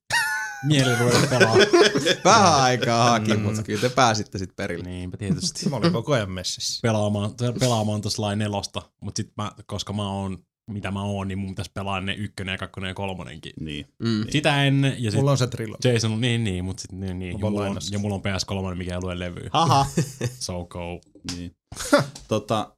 [0.64, 1.56] Mieli ruveta pelaa.
[2.24, 4.84] Vähän aikaa haki, mutta kyllä te pääsitte sitten perille.
[4.84, 5.68] Niinpä tietysti.
[5.68, 6.80] Mä olin koko ajan messissä.
[6.82, 10.38] pelaamaan, pelaamaan tuossa lain nelosta, mutta sit mä, koska mä oon,
[10.70, 13.52] mitä mä oon, niin mun pitäisi pelaa ne ykkönen ja kakkonen ja kolmonenkin.
[13.60, 13.86] Niin.
[13.98, 14.24] Mm.
[14.30, 15.92] Sitä ennen, ja sit Mulla on se trilogia.
[15.92, 17.32] Jason on niin, niin, mutta sit niin, niin.
[17.32, 19.50] Ja mulla, on, ja mulla on PS3, mikä ei lue levyä.
[19.52, 19.86] Haha.
[20.38, 21.00] So go.
[21.36, 21.56] Niin.
[22.28, 22.75] tota,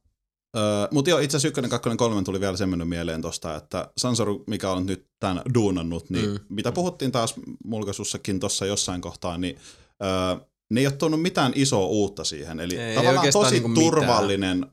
[0.57, 0.59] ö,
[0.91, 4.71] mutta joo, itse asiassa ykkönen, kakkonen, kolmen tuli vielä semmoinen mieleen tosta, että Sansoru, mikä
[4.71, 6.39] on nyt tämän duunannut, niin Mm.
[6.49, 9.57] mitä puhuttiin taas mulkaisussakin tuossa jossain kohtaa, niin
[10.03, 12.59] ö, ne ei ole tuonut mitään isoa uutta siihen.
[12.59, 13.85] Eli Ei, ei tavallaan oikeastaan tosi niinku mitään.
[13.85, 14.65] turvallinen,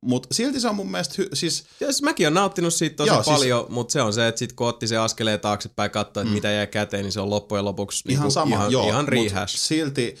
[0.00, 3.22] mutta silti se on mun mielestä, hy- siis Siis mäkin on nauttinut siitä tosi Joo,
[3.22, 6.10] siis- paljon, mutta se on se, että sit kun otti se askeleen taaksepäin ja katsoi,
[6.22, 6.34] että mm.
[6.34, 9.56] mitä jää käteen, niin se on loppujen lopuksi ihan niinku, sama, ihan, joo, ihan rehash.
[9.56, 10.14] silti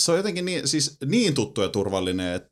[0.00, 2.49] se on jotenkin niin, siis niin tuttu ja turvallinen, että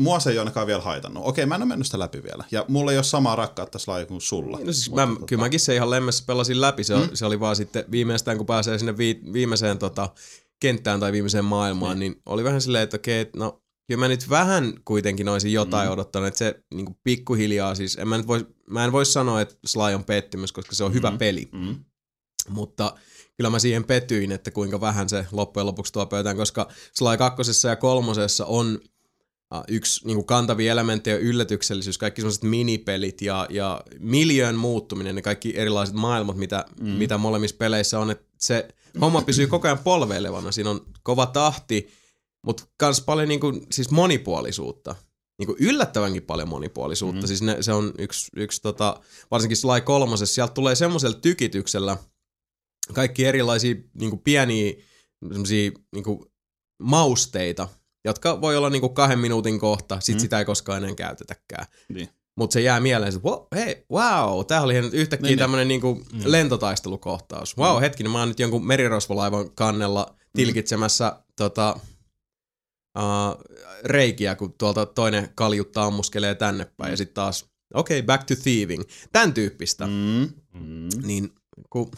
[0.00, 1.22] mua se ei ainakaan vielä haitannut.
[1.26, 2.44] Okei, mä en ole mennyt sitä läpi vielä.
[2.50, 4.58] Ja mulla ei ole samaa rakkautta tässä kuin sulla.
[4.58, 6.84] No siis Mutta mä, tota- kyllä mäkin se ihan lemmessä pelasin läpi.
[6.84, 7.08] Se, mm.
[7.14, 10.08] se oli vaan sitten viimeistään, kun pääsee sinne vi, viimeiseen tota,
[10.60, 12.12] kenttään tai viimeiseen maailmaan, niin.
[12.12, 15.92] niin oli vähän silleen, että okei, no kyllä mä nyt vähän kuitenkin olisin jotain mm.
[15.92, 19.54] odottanut, että se niin pikkuhiljaa siis, en mä, nyt voi, mä en voi sanoa, että
[19.66, 21.18] Sly on pettymys, koska se on hyvä Mm.
[21.18, 21.84] peli, Mm.
[22.48, 22.94] mutta
[23.36, 27.68] kyllä mä siihen petyin, että kuinka vähän se loppujen lopuksi tuo pöytään, koska Sly kakkosessa
[27.68, 28.78] ja kolmosessa on
[29.68, 35.52] yksi niin kuin kantavia elementtejä yllätyksellisyys, kaikki sellaiset minipelit ja, ja miljöön muuttuminen, ne kaikki
[35.56, 36.88] erilaiset maailmat, mitä, mm.
[36.88, 38.68] mitä molemmissa peleissä on, että se
[39.00, 41.88] homma pysyy koko ajan polveilevana, siinä on kova tahti,
[42.46, 44.94] mutta kans paljon niin kuin, siis monipuolisuutta.
[45.38, 47.20] Niin kuin yllättävänkin paljon monipuolisuutta.
[47.20, 47.26] Mm.
[47.26, 51.96] Siis ne, se on yksi, yksi tota, varsinkin Sly kolmosessa, sieltä tulee semmoisella tykityksellä
[52.92, 54.72] kaikki erilaisia niin kuin pieniä
[55.92, 56.24] niin kuin
[56.82, 57.68] mausteita,
[58.04, 60.16] jotka voi olla niin kuin kahden minuutin kohta, sit Mm.
[60.16, 60.20] mm.
[60.20, 61.66] sitä ei koskaan enää käytetäkään.
[61.88, 62.08] Niin.
[62.36, 65.38] Mutta se jää mieleen, että wow, hei, wow, tää oli yhtäkkiä Niin, niin.
[65.38, 66.20] tämmönen niinku mm.
[66.24, 67.58] lentotaistelukohtaus.
[67.58, 67.80] Wow, mm.
[67.80, 71.22] hetkinen, mä oon nyt jonkun merirosvolaivan kannella tilkitsemässä mm.
[71.36, 71.80] tota,
[72.98, 73.44] uh,
[73.84, 76.92] reikiä, kun tuolta toinen kaljutta ammuskelee tänne päin, mm.
[76.92, 78.82] ja sitten taas, okei, okay, back to thieving.
[79.12, 79.86] Tän tyyppistä.
[79.86, 79.92] Mm.
[79.92, 80.60] Mm.
[80.60, 80.88] Mm.
[81.02, 81.30] Niin,
[81.70, 81.90] kun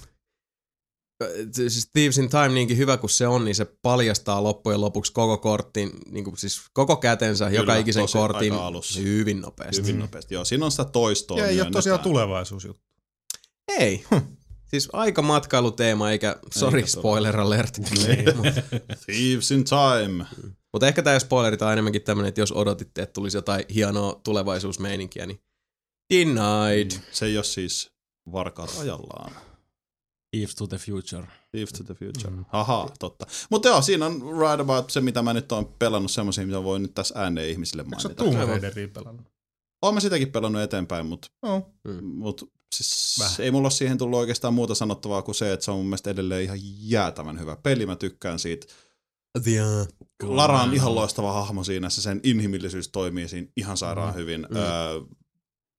[1.53, 5.39] siis Thieves in Time niinkin hyvä kuin se on, niin se paljastaa loppujen lopuksi koko
[5.39, 8.53] kortin, niin kuin siis koko kätensä, Kyllä, joka ikisen tosi kortin
[9.03, 9.83] hyvin nopeasti.
[9.83, 10.35] Hyvin nopeasti.
[10.35, 11.39] Joo, siinä on sitä toistoa.
[11.39, 12.83] Ja ei ole tosiaan tulevaisuusjuttu.
[13.69, 14.05] Ei.
[14.67, 17.81] Siis aika matkailuteema, eikä, sorry Eikä spoiler alert.
[19.07, 20.27] Thieves in time.
[20.73, 25.27] Mutta ehkä tämä spoilerit on enemmänkin tämmöinen, että jos odotitte, että tulisi jotain hienoa tulevaisuusmeininkiä,
[25.27, 25.43] niin
[26.15, 26.91] denied.
[27.11, 27.91] Se ei ole siis
[28.33, 29.33] varkaat ajallaan.
[30.37, 31.27] Thieves to the future.
[31.51, 32.31] Thieves to the future.
[32.31, 32.45] Mm.
[32.53, 33.27] Aha, totta.
[33.51, 36.83] Mutta joo, siinä on right about se, mitä mä nyt oon pelannut, semmoisia, mitä voin
[36.83, 38.25] nyt tässä ääneen ihmisille Eikö sä mainita.
[38.25, 39.27] Tomb Raideria pelannut?
[39.83, 41.71] Oon mä sitäkin pelannut eteenpäin, mutta No.
[42.03, 45.77] mut, siis ei mulla ole siihen tullut oikeastaan muuta sanottavaa kuin se, että se on
[45.77, 47.87] mun mielestä edelleen ihan jäätävän hyvä peli.
[47.87, 48.67] Mä tykkään siitä.
[49.47, 49.89] Yeah.
[50.23, 54.47] Lara on ihan loistava hahmo siinä, se sen inhimillisyys toimii siinä ihan sairaan hyvin.
[54.51, 54.57] Mm.
[54.57, 55.01] Öö,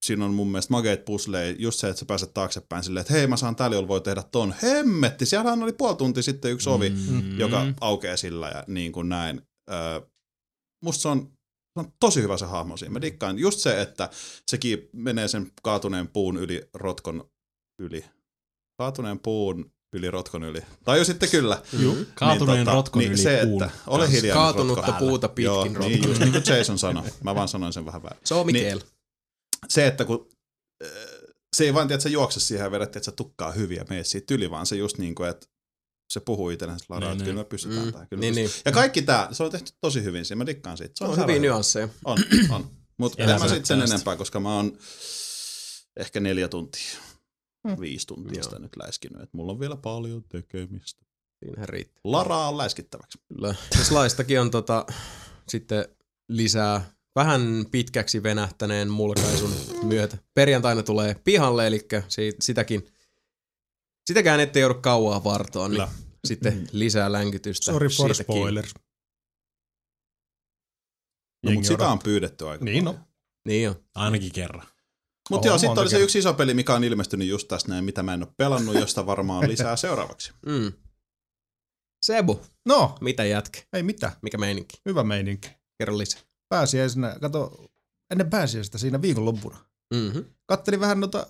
[0.04, 3.28] siinä on mun mielestä mageet pusleja, just se, että sä pääset taaksepäin silleen, että hei
[3.28, 4.54] mä saan tällä, jolla voi tehdä ton.
[4.64, 7.40] Hemmetti, siellähän oli puoli tuntia sitten yksi ovi, Mm.
[7.40, 9.42] joka aukeaa sillä ja niin kuin näin.
[9.72, 10.02] Öö,
[10.84, 11.20] musta se on,
[11.74, 12.94] se on tosi hyvä se hahmo siinä.
[12.94, 14.10] Mä dikkaan just se, että
[14.52, 17.30] sekin menee sen kaatuneen puun yli rotkon
[17.82, 18.06] yli.
[18.82, 20.62] Kaatuneen puun yli rotkon yli.
[20.84, 21.62] Tai jo sitten kyllä.
[21.80, 21.98] Juu.
[22.16, 23.64] Kaatuneen niin, rotkon niin yli se, puun.
[23.64, 24.24] että ole hiljaa.
[24.36, 25.00] nyt, Kaatunutta rotko.
[25.06, 25.82] puuta pitkin Joo, rotkon.
[25.92, 27.04] niin just niin kuin Jason sanoi.
[27.24, 28.22] Mä vaan sanoin sen vähän väärin.
[28.24, 28.80] Se on Mikael.
[29.70, 30.30] Se, että kun
[31.56, 34.04] se ei vain tiedä, että sä juokse siihen ja vedät, että sä tukkaa hyviä mene
[34.04, 35.48] siitä yli, vaan se just niin kuin, että
[36.14, 37.46] se puhuu itsellensä Lara, Niin, että kyllä niin.
[37.46, 38.08] me pystytään Mm, tähän.
[38.08, 38.50] Kyllä niin, niin.
[38.66, 40.94] Ja kaikki tämä, se on tehty tosi hyvin siinä, mä dikkaan siitä.
[40.98, 41.54] Se on sairaan hyviä hyvä.
[41.54, 41.90] nyansseja.
[42.06, 42.18] On,
[42.50, 42.70] on.
[42.98, 43.96] Mutta en mä sit sen tästä.
[43.96, 44.78] enempää, koska mä oon
[45.98, 46.98] ehkä neljä tuntia,
[47.80, 48.44] viisi tuntia Joo.
[48.44, 49.22] sitä nyt läiskinyt.
[49.22, 51.06] Et mulla on vielä paljon tekemistä.
[51.40, 52.02] Siinähän riittää.
[52.04, 53.18] Laraa on läiskittäväksi.
[53.28, 53.56] Kyllä.
[53.78, 54.86] Ja Slaistakin on tota,
[55.50, 55.86] sitten
[56.30, 60.18] lisää vähän pitkäksi venähtäneen mulkaisun myötä.
[60.34, 62.88] Perjantaina tulee pihalle, eli si- sitäkin,
[64.10, 65.92] sitäkään ette joudu kauaa vartoon, niin Kyllä.
[66.28, 67.66] sitten lisää länkytystä.
[67.66, 68.36] Sorry for siitäkin.
[68.36, 68.74] spoilers.
[71.46, 73.00] No, mutta sitä on pyydetty aika Niin paljon.
[73.02, 73.08] no.
[73.48, 73.76] Niin on.
[73.96, 74.68] Ainakin kerran.
[75.30, 77.86] Mutta Oo, joo, sitten oli se yksi iso peli, mikä on ilmestynyt just tässä näin,
[77.86, 80.32] mitä mä en ole pelannut, josta varmaan lisää seuraavaksi.
[80.46, 80.74] Mm.
[82.06, 83.62] Sebu, No, mitä jätkä?
[83.74, 84.14] ei mitään.
[84.22, 84.78] Mikä meininki?
[84.86, 85.50] Hyvä meininki.
[85.80, 86.22] Kerro lisää.
[86.54, 87.72] Pääsiäisenä, kato,
[88.12, 89.58] ennen pääsiäistä siinä viikonloppuna.
[89.94, 90.26] Mm-hmm.
[90.46, 91.28] Kattelin vähän noita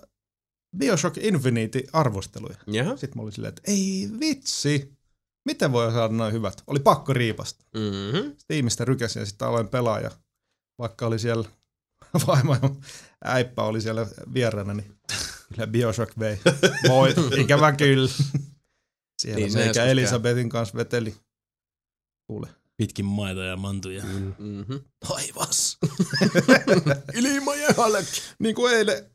[0.76, 2.56] Bioshock Infinite-arvosteluja.
[2.66, 2.96] Jaha.
[2.96, 4.92] Sitten mä olin silleen, että ei vitsi,
[5.44, 6.62] miten voi saada noin hyvät?
[6.66, 7.64] Oli pakko riipasta.
[7.74, 8.34] Mm-hmm.
[8.38, 10.10] Steamista rykäsin ja sitten aloin pelaa ja
[10.78, 11.48] vaikka oli siellä
[12.26, 12.70] vaimo ja
[13.24, 14.98] äippä oli siellä vieraana, niin
[15.48, 16.38] kyllä Bioshock vei.
[16.88, 18.10] Voit, ikävä kyllä.
[19.22, 21.14] Siellä Niin meikä Elisabetin kanssa veteli.
[22.26, 22.48] Kuule.
[22.76, 24.04] Pitkin maita ja mantuja.
[24.38, 24.80] Mm-hmm.
[25.08, 25.78] Taivas.
[27.14, 28.20] Ilma ja halki.
[28.38, 29.10] niin kuin eilen,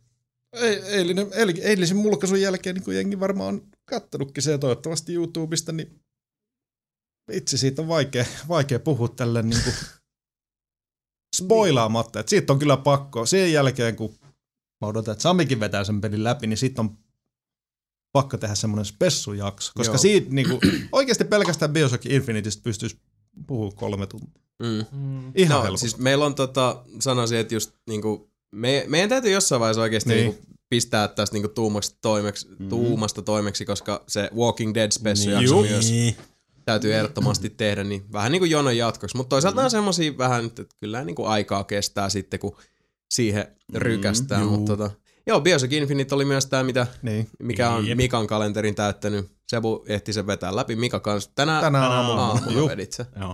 [0.54, 5.72] ei- eilinen, eil- eilisen mulkaisun jälkeen, niin kuin jengi varmaan on kattonutkin se toivottavasti YouTubesta,
[5.72, 6.02] niin
[7.32, 9.76] vitsi, siitä on vaikea, vaikea puhua tälle niin kuin
[11.44, 12.20] spoilaamatta.
[12.20, 13.26] Että siitä on kyllä pakko.
[13.26, 14.16] Sen jälkeen, kun
[14.82, 16.98] mä odotan, että Samikin vetää sen pelin läpi, niin siitä on
[18.12, 19.72] pakko tehdä semmoinen spessujakso.
[19.76, 19.98] Koska Joo.
[20.02, 23.00] siitä niin kuin, oikeasti pelkästään Bioshock Infiniteistä pystyisi
[23.48, 24.43] puhua kolme tuntia.
[24.64, 24.85] Mm.
[25.35, 25.90] Ihan no, helposti.
[25.90, 30.19] siis meillä on tota, sanoisin, että just niinku, me, meidän täytyy jossain vaiheessa oikeasti Niin.
[30.30, 32.69] niinku, pistää tästä niinku tuumasta, toimeksi, mm.
[32.69, 35.72] tuumasta toimeksi, koska se Walking Dead special Niin.
[35.72, 35.92] myös
[36.66, 39.18] täytyy ehdottomasti tehdä, niin vähän niin kuin jonon jatkoksi.
[39.18, 42.56] Mutta toisaalta on semmosia vähän, että kyllä niin kuin aikaa kestää sitten, kun
[43.11, 44.42] siihen rykästään.
[44.42, 44.51] juu.
[44.51, 44.92] Mutta tota,
[45.30, 47.30] joo, Bioshock Infinite oli myös tämä, mitä, Niin.
[47.40, 47.98] mikä on Jep.
[47.98, 49.32] Mikan kalenterin täyttänyt.
[49.48, 50.75] Sebu ehti sen vetää läpi.
[50.75, 52.25] Mika kanssa Tänään aamulla.
[52.27, 52.67] aamulla Juu.
[52.69, 53.06] vedit se.
[53.19, 53.27] Joo.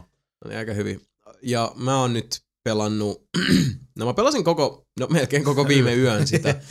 [0.45, 1.01] No niin, aika hyvin.
[1.41, 3.27] Ja mä oon nyt pelannut,
[3.99, 6.61] no mä pelasin koko, no melkein koko viime yön sitä.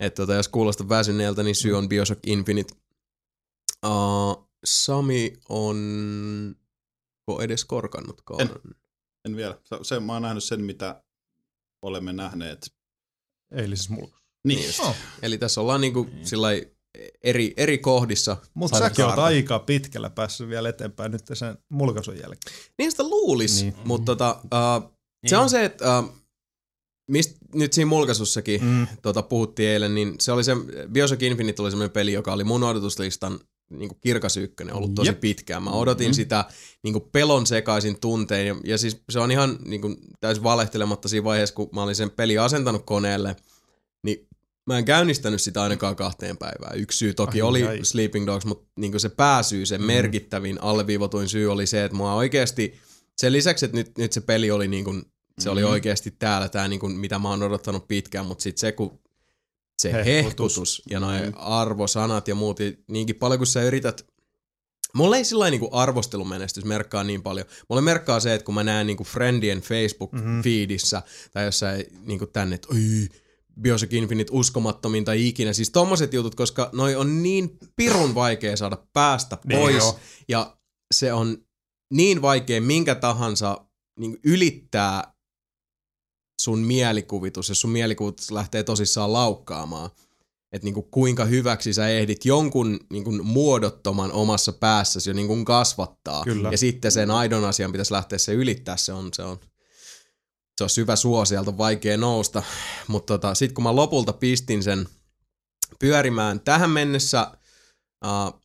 [0.00, 2.74] Että tota, jos kuulostaa väsyneeltä, niin syy on Bioshock Infinite.
[3.86, 5.76] Uh, Sami on
[7.26, 8.40] ko edes korkannutkaan.
[8.40, 8.50] En.
[9.24, 9.58] En vielä.
[9.82, 11.02] Se, mä oon nähnyt sen, mitä
[11.82, 12.72] olemme nähneet.
[13.52, 14.19] Eilisessä mulkaisu.
[14.44, 14.70] Niin.
[14.80, 14.96] Oh.
[15.22, 16.66] Eli tässä ollaan niinku sillai
[17.24, 18.36] eri, eri kohdissa.
[18.54, 22.56] Mutta säkin oot aika pitkällä päässyt vielä eteenpäin nyt sen mulkaisun jälkeen.
[22.78, 23.74] Niin sitä luulis, Niin.
[23.84, 24.92] mutta tota, uh,
[25.26, 26.12] se on se, että uh,
[27.10, 28.86] mistä nyt siinä mulkaisussakin Mm.
[29.02, 30.52] tota, puhuttiin eilen, niin se oli se,
[30.92, 35.08] Bioshock Infinite oli semmoinen peli, joka oli mun odotuslistan niin kuin kirkas ykkönen, ollut tosi
[35.08, 35.20] Jep.
[35.20, 35.62] pitkään.
[35.62, 36.14] Mä odotin mm-hmm.
[36.14, 36.44] sitä
[36.82, 41.08] niin kuin pelon sekaisin tuntein, ja, ja siis se on ihan niin kuin, täysin valehtelematta
[41.08, 43.36] siinä vaiheessa, kun mä olin sen peli asentanut koneelle,
[44.06, 44.26] niin
[44.66, 46.78] mä en käynnistänyt sitä ainakaan kahteen päivään.
[46.78, 47.84] Yksi syy toki Ai, oli ai.
[47.84, 52.80] Sleeping Dogs, mutta niin se pääsyy, se merkittävin alleviivatuin syy oli se, että mua oikeasti,
[53.16, 55.02] sen lisäksi, että nyt, nyt se peli oli niin kuin,
[55.38, 58.72] se oli oikeasti täällä, tämä niin kuin, mitä mä oon odottanut pitkään, mutta sitten se,
[58.72, 59.00] kun
[59.78, 60.14] se Hehkutus.
[60.14, 62.58] hehkutus ja noin arvosanat ja muut,
[62.88, 64.10] niinkin paljon kuin sä yrität
[64.94, 67.46] Mulla ei sillä niinku arvostelumenestys merkkaa niin paljon.
[67.68, 72.68] Mulle merkkaa se, että kun mä näen niinku friendien Facebook-feedissä tai jossain niinku tänne, että
[73.60, 75.52] Bioshock Infinite uskomattomin tai ikinä.
[75.52, 79.76] Siis tommoset jutut, koska noi on niin pirun vaikea saada päästä Niin pois.
[79.76, 79.98] joo.
[80.28, 80.56] ja
[80.94, 81.38] se on
[81.92, 83.64] niin vaikea minkä tahansa
[84.00, 85.14] niin ylittää
[86.42, 89.90] sun mielikuvitus, jos sun mielikuvitus lähtee tosissaan laukkaamaan.
[90.52, 96.24] Että niinku kuinka hyväksi sä ehdit jonkun niinku muodottoman omassa päässäsi jo niinku kasvattaa.
[96.24, 96.50] Kyllä.
[96.50, 98.76] Ja sitten sen aidon asian pitäisi lähteä se ylittää.
[98.76, 99.38] Se on, se on,
[100.60, 102.42] se on syvä suo, sieltä on vaikea nousta.
[102.88, 104.88] Mutta tota, sitten kun mä lopulta pistin sen
[105.78, 107.32] pyörimään tähän mennessä,
[108.04, 108.40] uh,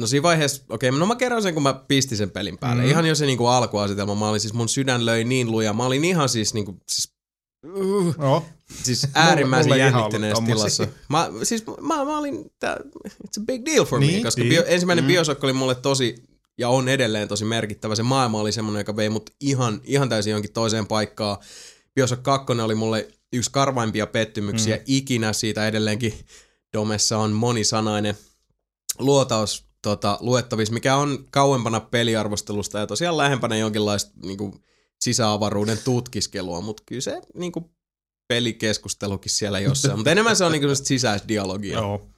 [0.00, 2.82] no siinä vaiheessa, okei, okay, no mä kerron sen, kun mä pistin sen pelin päälle.
[2.82, 2.88] Mm.
[2.88, 6.04] Ihan jo se niinku alkuasetelma, mä olin siis, mun sydän löi niin luja, mä olin
[6.04, 7.12] ihan siis niinku, siis,
[7.66, 8.44] uh, No,
[8.82, 10.86] siis äärimmäisen mulla ihan jännittyneessä tilassa.
[11.08, 12.76] Mä, siis mä, mä olin, tää,
[13.08, 14.48] it's a big deal for me, Niin, koska niin.
[14.48, 15.08] bio, ensimmäinen mm.
[15.08, 16.14] Bioshock oli mulle tosi,
[16.58, 17.94] ja on edelleen tosi merkittävä.
[17.94, 21.36] Se maailma oli semmoinen, joka vei mut ihan, ihan täysin jonkin toiseen paikkaan.
[21.94, 24.82] Bioshock 2 oli mulle yksi karvaimpia pettymyksiä mm.
[24.86, 25.32] ikinä.
[25.32, 26.14] Siitä edelleenkin
[26.72, 28.14] Domessa on monisanainen
[28.98, 34.54] luotaus tota, luettavissa, mikä on kauempana peliarvostelusta ja tosiaan lähempänä jonkinlaista niinku,
[35.00, 37.74] sisäavaruuden tutkiskelua, mutta kyllä se niinku,
[38.28, 39.96] pelikeskustelukin siellä jossain.
[39.96, 41.78] mutta enemmän se on niinku, semmoista sisäisdialogia.
[41.78, 42.13] joo.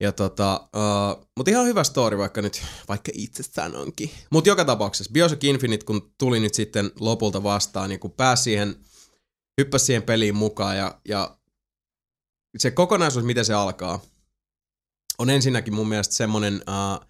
[0.00, 4.10] Ja tota, uh, mutta ihan hyvä story, vaikka nyt, vaikka itse sanonkin.
[4.30, 8.76] Mutta joka tapauksessa, Bioshock Infinite, kun tuli nyt sitten lopulta vastaan, niin kun pääsi siihen,
[9.60, 11.36] hyppäsi siihen peliin mukaan ja, ja
[12.58, 14.00] se kokonaisuus, miten se alkaa,
[15.18, 17.06] on ensinnäkin mun mielestä semmonen, uh,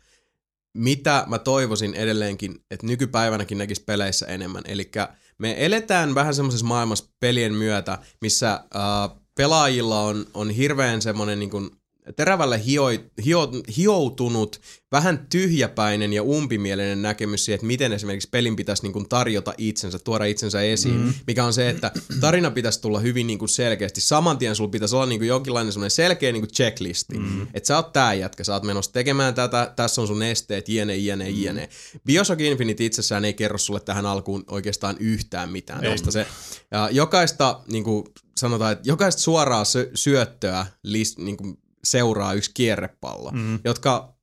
[0.77, 4.62] mitä mä toivoisin edelleenkin, että nykypäivänäkin näkisi peleissä enemmän.
[4.67, 4.91] Eli
[5.39, 11.51] me eletään vähän semmoisessa maailmassa pelien myötä, missä uh, pelaajilla on, on hirveän semmoinen niin
[11.51, 11.80] kuin
[12.12, 12.84] terävälle hio,
[13.24, 14.60] hio, hioutunut,
[14.92, 19.98] vähän tyhjäpäinen ja umpimielinen näkemys siihen, että miten esimerkiksi pelin pitäisi niin kuin tarjota itsensä,
[19.98, 21.14] tuoda itsensä esiin, mm.
[21.26, 24.00] mikä on se, että tarina pitäisi tulla hyvin niin kuin selkeästi.
[24.00, 27.47] Saman tien sulla pitäisi olla niin kuin jonkinlainen semmoinen selkeä niin kuin checklisti, mm.
[27.55, 30.97] että sä oot tää jätkä, sä oot menossa tekemään tätä, tässä on sun esteet, jne,
[30.97, 31.42] jne, mm.
[31.42, 31.68] jne.
[32.06, 36.26] Bioshock Infinite itsessään ei kerro sulle tähän alkuun oikeastaan yhtään mitään, koska se
[36.70, 38.05] ja jokaista, niin kuin
[38.36, 43.59] sanotaan, että jokaista suoraa sy- syöttöä list, niin kuin seuraa yksi kierrepallo, mm.
[43.65, 44.15] jotka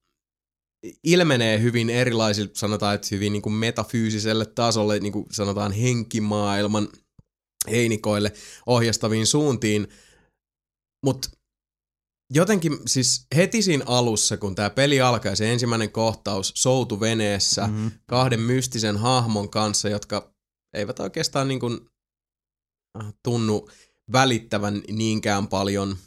[1.03, 6.87] ilmenee hyvin erilaisille, sanotaan, että hyvin niin kuin metafyysiselle tasolle, niin kuin sanotaan henkimaailman
[7.69, 8.33] heinikoille
[8.65, 9.87] ohjastaviin suuntiin,
[11.05, 11.29] mutta
[12.33, 17.91] jotenkin siis heti siinä alussa, kun tämä peli alkaa, se ensimmäinen kohtaus soutu veneessä mm-hmm.
[18.05, 20.33] kahden mystisen hahmon kanssa, jotka
[20.73, 21.79] eivät oikeastaan niin kuin
[23.23, 23.69] tunnu
[24.11, 25.97] välittävän niinkään paljon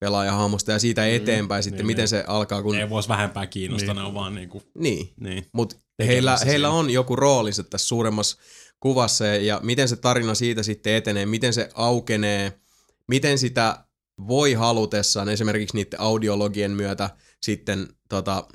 [0.00, 2.08] pelaajahahmosta ja siitä eteenpäin sitten, niin, miten niin.
[2.08, 2.76] se alkaa, kun...
[2.76, 4.02] Ei vois vähempää kiinnostaa, Niin.
[4.02, 5.46] ne on vaan niinku, Niin, niin.
[5.52, 8.36] mutta heillä, heillä on joku roolinsa tässä suuremmassa
[8.80, 12.60] kuvassa ja, ja miten se tarina siitä sitten etenee, miten se aukenee,
[13.08, 13.84] miten sitä
[14.28, 17.10] voi halutessaan esimerkiksi niiden audiologien myötä
[17.42, 18.48] sitten tota,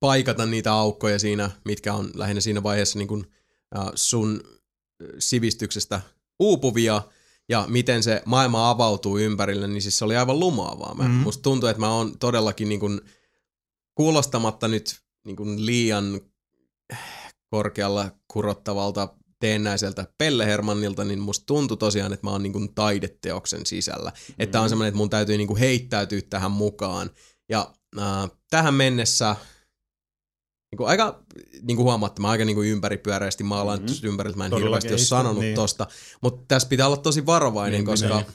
[0.00, 3.26] paikata niitä aukkoja siinä, mitkä on lähinnä siinä vaiheessa niin kuin,
[3.78, 4.40] äh, sun
[5.18, 6.00] sivistyksestä
[6.40, 7.02] uupuvia
[7.50, 10.94] ja miten se maailma avautuu ympärille, niin siis se oli aivan lumaavaa.
[10.94, 11.10] Mä, mm.
[11.10, 13.00] Musta tuntuu, että mä oon todellakin niin kuin,
[13.94, 16.20] kuulostamatta nyt niin kuin liian
[17.50, 23.66] korkealla kurottavalta teennäiseltä Pelle Hermannilta, niin musta tuntui tosiaan, että mä oon niin kuin taideteoksen
[23.66, 24.12] sisällä.
[24.28, 24.34] Mm.
[24.38, 27.10] Että on semmoinen, että mun täytyy niin kuin heittäytyä tähän mukaan.
[27.48, 29.36] Ja äh, tähän mennessä
[30.70, 31.22] niin kuin aika,
[31.62, 34.08] niin kuin huomaatte, mä aika niin kuin ympäripyöreästi maalaan mm-hmm.
[34.08, 35.54] ympäriltä, mä en Todellakin hirveästi ole sanonut niin.
[35.54, 35.86] tosta,
[36.20, 38.26] mutta tässä pitää olla tosi varovainen, Niin, koska niin.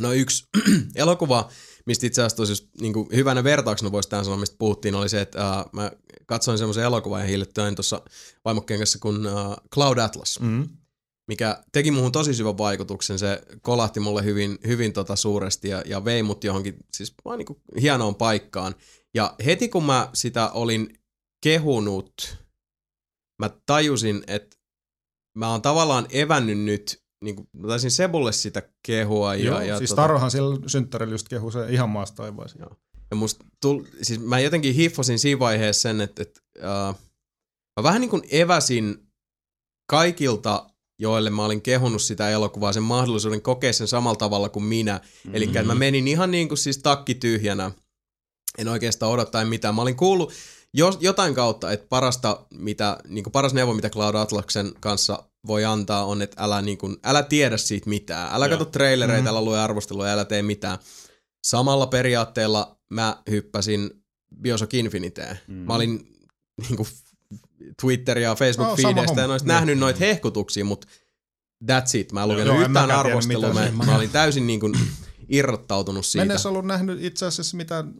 [0.00, 0.44] no yksi
[0.94, 1.48] elokuva,
[1.86, 5.20] mistä itse asiassa tosi niin kuin hyvänä vertauksena voisi tämän sanoa, mistä puhuttiin, oli se,
[5.20, 5.92] että uh, mä
[6.26, 8.02] katsoin semmoisen elokuvan ja hiljattain tuossa
[8.44, 10.68] vaimokkeen kanssa kuin uh, Cloud Atlas, Mm.
[11.28, 13.18] mikä teki muuhun tosi syvän vaikutuksen.
[13.18, 17.46] Se kolahti mulle hyvin, hyvin tota suuresti ja, ja vei mut johonkin siis vaan niin
[17.46, 18.74] kuin hienoon paikkaan.
[19.14, 20.97] Ja heti kun mä sitä olin
[21.42, 22.36] kehunut,
[23.42, 24.56] mä tajusin, että
[25.38, 29.34] mä oon tavallaan evännyt nyt, niin kuin, mä taisin Sebulle sitä kehua.
[29.34, 32.64] Ja, Joo, ja siis tota- Tarohan siellä synttärillä just kehu se ihan maasta taivaisiin.
[33.10, 37.00] ja musta tull, siis mä jotenkin hiffasin siinä vaiheessa sen, että, että uh,
[37.76, 39.08] mä vähän niin kuin eväsin
[39.90, 44.94] kaikilta, joille mä olin kehunut sitä elokuvaa, sen mahdollisuuden kokea sen samalla tavalla kuin minä.
[44.94, 45.34] Mm-hmm.
[45.34, 47.70] Eli mä menin ihan niin kuin siis takki tyhjänä.
[48.58, 49.74] En oikeastaan odottaen mitään.
[49.74, 50.32] Mä olin kuullut
[50.74, 55.64] jos, jotain kautta, että parasta, mitä, niin kuin paras neuvo, mitä Cloud Atlaksen kanssa voi
[55.64, 58.34] antaa, on, että älä, niin kuin, älä tiedä siitä mitään.
[58.34, 58.58] Älä Joo.
[58.58, 59.36] katso trailereita, mm-hmm.
[59.36, 60.78] älä lue arvostelua, älä tee mitään.
[61.44, 63.90] Samalla periaatteella mä hyppäsin
[64.42, 65.38] Bioshock Infiniteen.
[65.46, 65.54] Mm.
[65.54, 66.16] Mä olin
[66.68, 66.88] niin kuin,
[67.82, 69.20] Twitter- ja No, sama Facebook-feedeistä homma.
[69.22, 69.54] ja noista Niin.
[69.54, 70.86] nähnyt noita hehkutuksia, mutta
[71.64, 72.12] that's it.
[72.12, 73.52] Mä en lukenut en yhtään arvostelua.
[73.54, 74.74] Mä, mä olin täysin niin kuin,
[75.28, 76.22] irrottautunut Mä siitä.
[76.22, 77.94] en edes ollut nähnyt itse asiassa mitään,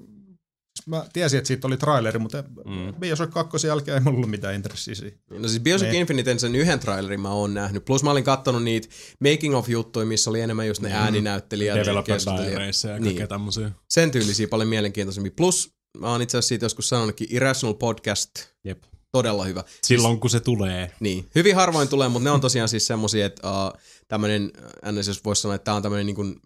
[0.87, 2.95] mä tiesin, että siitä oli traileri, mutta mm.
[3.01, 5.19] Bioshock 2 jälkeen ei mulla ollut mitään intressiä siihen.
[5.31, 6.01] No siis Bioshock Niin.
[6.01, 7.85] Infiniten sen yhden trailerin mä oon nähnyt.
[7.85, 8.89] Plus mä olin kattonut niitä
[9.21, 11.77] making of juttuja, missä oli enemmän just ne ääninäyttelijät.
[11.77, 12.19] ja Developer.
[12.47, 13.05] Diaries ja Niin.
[13.05, 13.71] kaikkea tämmöisiä.
[13.89, 15.33] Sen tyylisiä paljon mielenkiintoisemmin.
[15.37, 18.31] Plus mä oon itse asiassa siitä joskus sanonutkin Irrational Podcast.
[18.65, 18.83] Jep.
[19.13, 19.65] Todella hyvä.
[19.83, 20.93] Silloin kun se tulee.
[21.01, 24.51] Niin, hyvin harvoin tulee, mutta ne on tosiaan siis semmosia, että uh, tämmönen,
[24.93, 25.07] ns.
[25.09, 26.37] jos voisi sanoa, että tää on tämmönen niin kuin,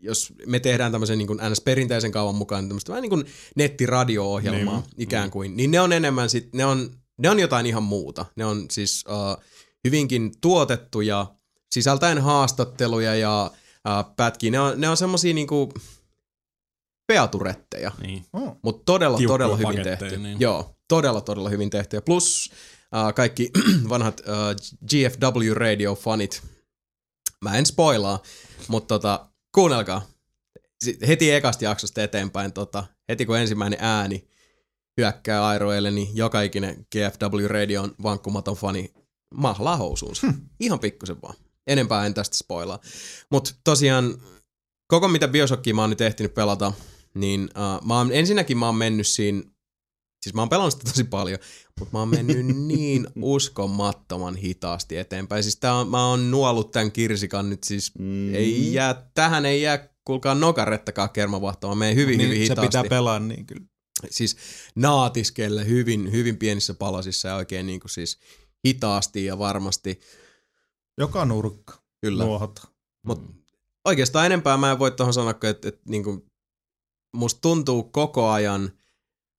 [0.00, 1.60] jos me tehdään tämmöisen niin kuin ns.
[1.60, 3.24] perinteisen kaavan mukaan, niin tämmöistä vähän niin kuin
[3.56, 7.82] nettiradio-ohjelmaa niin, ikään kuin, niin ne on enemmän sit, ne on, ne on jotain ihan
[7.82, 8.26] muuta.
[8.36, 9.44] Ne on siis uh,
[9.84, 11.26] hyvinkin tuotettuja,
[11.70, 14.50] sisältäen haastatteluja ja uh, pätkiä.
[14.50, 15.72] Ne on, ne on semmosia niinku
[17.06, 17.92] peaturetteja.
[18.02, 18.24] Niin.
[18.32, 18.56] Oh.
[18.62, 20.18] Mutta todella, Tiukkoja todella hyvin paketteja, tehty.
[20.18, 20.40] niin.
[20.40, 21.96] Joo, todella, todella hyvin tehty.
[21.96, 22.52] Ja plus
[22.94, 23.50] äh, kaikki
[23.88, 26.42] vanhat äh, GFW Radio-fanit,
[27.44, 28.22] mä en spoilaa,
[28.68, 30.02] mutta tota, kuunnelkaa.
[31.08, 34.28] Heti ekasta jaksosta eteenpäin, tota, heti kun ensimmäinen ääni
[34.96, 38.94] hyökkää airoille, niin joka ikinen GFW Radion vankkumaton fani
[39.34, 40.26] mahlaa housuunsa.
[40.60, 41.34] Ihan pikkusen vaan.
[41.66, 42.78] Enempää en tästä spoilaa.
[43.30, 44.22] Mutta tosiaan,
[44.86, 46.72] koko mitä Bioshockia mä oon nyt ehtinyt pelata,
[47.14, 49.42] niin uh, mä oon, ensinnäkin mä oon mennyt siinä,
[50.22, 51.38] siis mä oon pelannut sitä tosi paljon,
[51.80, 55.42] mutta mä oon mennyt niin uskomattoman hitaasti eteenpäin.
[55.42, 58.34] Siis tää on, mä oon nuollut tämän kirsikan nyt siis, mm.
[58.34, 62.68] ei jää, tähän ei jää kuulkaa nokarettakaan kermavahtoa, mä menen hyvin, niin hyvin se hitaasti.
[62.68, 63.66] pitää pelaa niin kyllä.
[64.10, 64.36] siis
[64.74, 68.18] naatiskelle hyvin, hyvin pienissä palasissa ja oikein niin kuin siis
[68.68, 70.00] hitaasti ja varmasti.
[70.98, 72.24] Joka nurkka Kyllä.
[72.24, 72.68] nuohota.
[73.06, 73.22] Mut
[73.84, 76.26] oikeastaan enempää mä en voi tuohon sanoa, että, että niin kuin,
[77.16, 78.72] musta tuntuu koko ajan,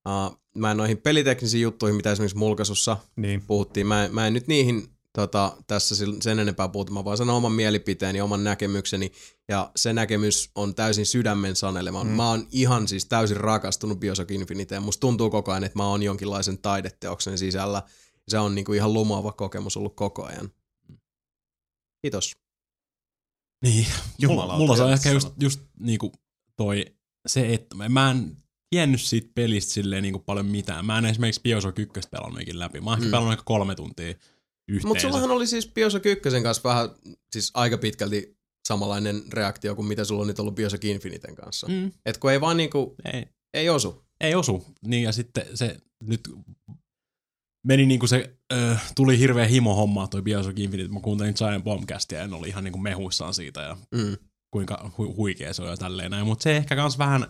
[0.08, 3.42] uh, mä en noihin peliteknisiin juttuihin, mitä esimerkiksi mulkaisussa Niin.
[3.48, 7.36] puhuttiin, mä, en- mä en nyt niihin tota, tässä sen enempää puhuta, mä vaan sanon
[7.36, 9.12] oman mielipiteeni, oman näkemykseni,
[9.48, 12.04] ja se näkemys on täysin sydämen sanelema.
[12.04, 12.10] Mm.
[12.10, 16.04] Mä oon ihan siis täysin rakastunut Bioshock Infiniteen, musta tuntuu koko ajan, että mä oon
[16.04, 17.84] jonkinlaisen taideteoksen sisällä,
[18.28, 20.50] se on niinku ihan lumoava kokemus ollut koko ajan.
[22.02, 22.32] Kiitos.
[23.64, 23.88] Niin,
[24.20, 26.12] Jumala, mulla, mulla se on ehkä just, just niinku
[26.56, 26.86] toi
[27.28, 28.38] se, että mä- mä en
[28.72, 30.86] tiennyt siitä pelistä silleen niinku paljon mitään.
[30.86, 32.82] Mä en esimerkiksi Bioshock 1 pelannut ikin läpi.
[32.82, 33.12] Mä oon Mm.
[33.12, 34.08] pelannut ehkä kolme tuntia
[34.68, 34.88] yhteensä.
[34.88, 36.90] Mutta sullahan oli siis Bioshock 1 kanssa vähän,
[37.32, 41.68] siis aika pitkälti samanlainen reaktio kuin mitä sulla on nyt ollut Bioshock Infiniten kanssa.
[41.68, 41.92] Mm.
[42.06, 44.04] Et kun ei vaan niinku, ei, ei osu.
[44.22, 44.66] ei osu.
[44.86, 46.22] Niin ja sitten se nyt
[47.68, 50.94] meni niinku se, ö, tuli hirveä himo hommaa toi Bioshock Infinite.
[50.94, 54.18] Mä kuuntelin Giant Bombcastia ja en oli ihan niinku mehuissaan siitä ja Mm.
[54.54, 56.26] kuinka hu- huikea se on ja tälleen näin.
[56.26, 57.28] Mutta se ehkä kans vähän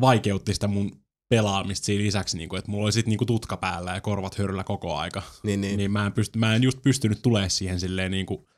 [0.00, 4.00] vaikeutti sitä mun pelaamista siinä lisäksi, niinku, että mulla oli sit niinku tutka päällä ja
[4.00, 5.22] korvat hörllä koko aika.
[5.42, 5.76] Niin, niin.
[5.76, 8.48] Niin mä en, pysty, mä en just pystynyt tulemaan siihen silleen niinku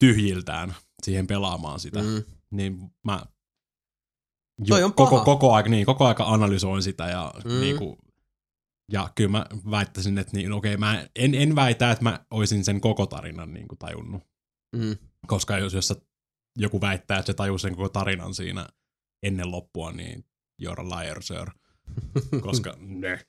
[0.00, 2.02] tyhjiltään siihen pelaamaan sitä.
[2.02, 2.22] Mm.
[2.50, 3.22] Niin mä
[4.68, 5.24] Toi on koko, paha.
[5.24, 7.52] koko, aika, niin, koko aika analysoin sitä ja Mm.
[7.52, 7.60] mm.
[7.60, 7.98] niinku,
[8.92, 12.80] ja kyllä mä väittäisin, että niin, okei, mä en, en väitä, että mä olisin sen
[12.80, 14.22] koko tarinan niin kuin tajunnut.
[14.76, 14.96] Mm.
[15.26, 15.92] Koska jos, jos
[16.58, 18.68] joku väittää, että se tajuu sen koko tarinan siinä
[19.22, 20.24] ennen loppua, niin
[20.62, 21.50] you're a liar, sir.
[22.40, 23.20] Koska ne.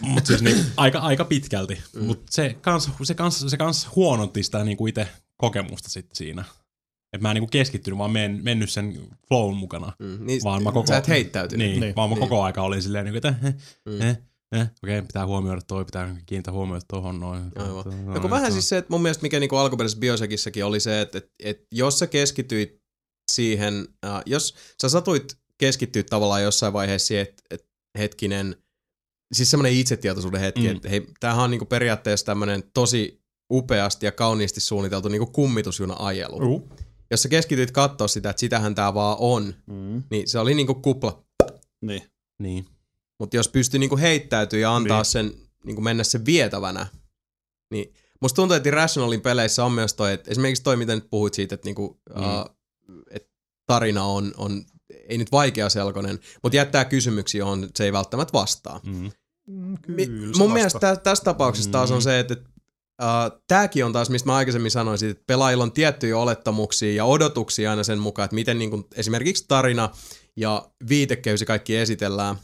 [0.00, 1.82] Mutta siis niin, aika, aika pitkälti.
[1.96, 2.04] Mm.
[2.04, 6.44] Mutta se kans, se, kans, se kans huononti sitä niinku itse kokemusta sitten siinä.
[7.12, 9.92] Että mä en niinku keskittynyt, vaan men, mennyt sen flown mukana.
[9.98, 10.26] Mm.
[10.26, 11.66] Niin, Vaan mä koko- Sä et heittäytynyt.
[11.66, 12.20] Niin, Niin, niin, vaan mä niin.
[12.28, 13.54] koko aika olin silleen, niinku, että eh,
[13.86, 14.00] Mm.
[14.02, 14.18] eh,
[14.52, 17.42] eh, okei, pitää huomioida toi, pitää kiinnittää huomioida tohon noin.
[17.56, 17.84] Aivan.
[17.84, 18.52] Noin, No kun vähän noin.
[18.52, 21.98] siis se, että mun mielestä mikä niinku alkuperäisessä Bioshockissakin oli se, että, että, että jos
[21.98, 22.82] sä keskityit
[23.32, 27.68] siihen, äh, jos sä satuit keskittyä tavallaan jossain vaiheessa siihen, että, että
[27.98, 28.56] hetkinen,
[29.32, 30.76] siis semmoinen itsetietoisuuden hetki, mm.
[30.76, 36.54] Että hei, tämähän on niinku periaatteessa tämmöinen tosi upeasti ja kauniisti suunniteltu niinku kummitusjuna-ajelu.
[36.54, 36.68] Uh.
[37.10, 40.02] Jos sä keskityit katsoa sitä, että sitähän tää vaan on, Mm.
[40.10, 41.24] niin se oli niinku kupla.
[41.82, 42.02] Niin.
[42.38, 42.66] Niin.
[43.20, 45.04] Mutta jos pystyy niinku heittäytyä ja antaa Niin.
[45.04, 45.34] sen,
[45.64, 46.86] niinku mennä sen vietävänä,
[47.70, 51.34] niin musta tuntuu, että Irrationalin peleissä on myös toi, että esimerkiksi toi, miten nyt puhuit
[51.34, 52.22] siitä, että niinku, mm.
[52.22, 52.44] uh,
[53.10, 53.30] et
[53.66, 54.64] tarina on, on,
[55.08, 58.80] ei nyt vaikeaselkoinen, mutta jättää kysymyksiä, johon se ei välttämättä vastaa.
[58.86, 59.10] Mm.
[59.48, 62.02] Mm, Kyllä, mun vasta- mielestä tä- tässä tapauksessa taas on Mm.
[62.02, 62.34] se, että
[63.02, 67.04] uh, tämäkin on taas, mistä mä aikaisemmin sanoin, siitä, että pelaajilla on tiettyjä olettamuksia ja
[67.04, 69.90] odotuksia aina sen mukaan, että miten niin kuin, esimerkiksi tarina
[70.36, 72.36] ja viitekehys kaikki esitellään.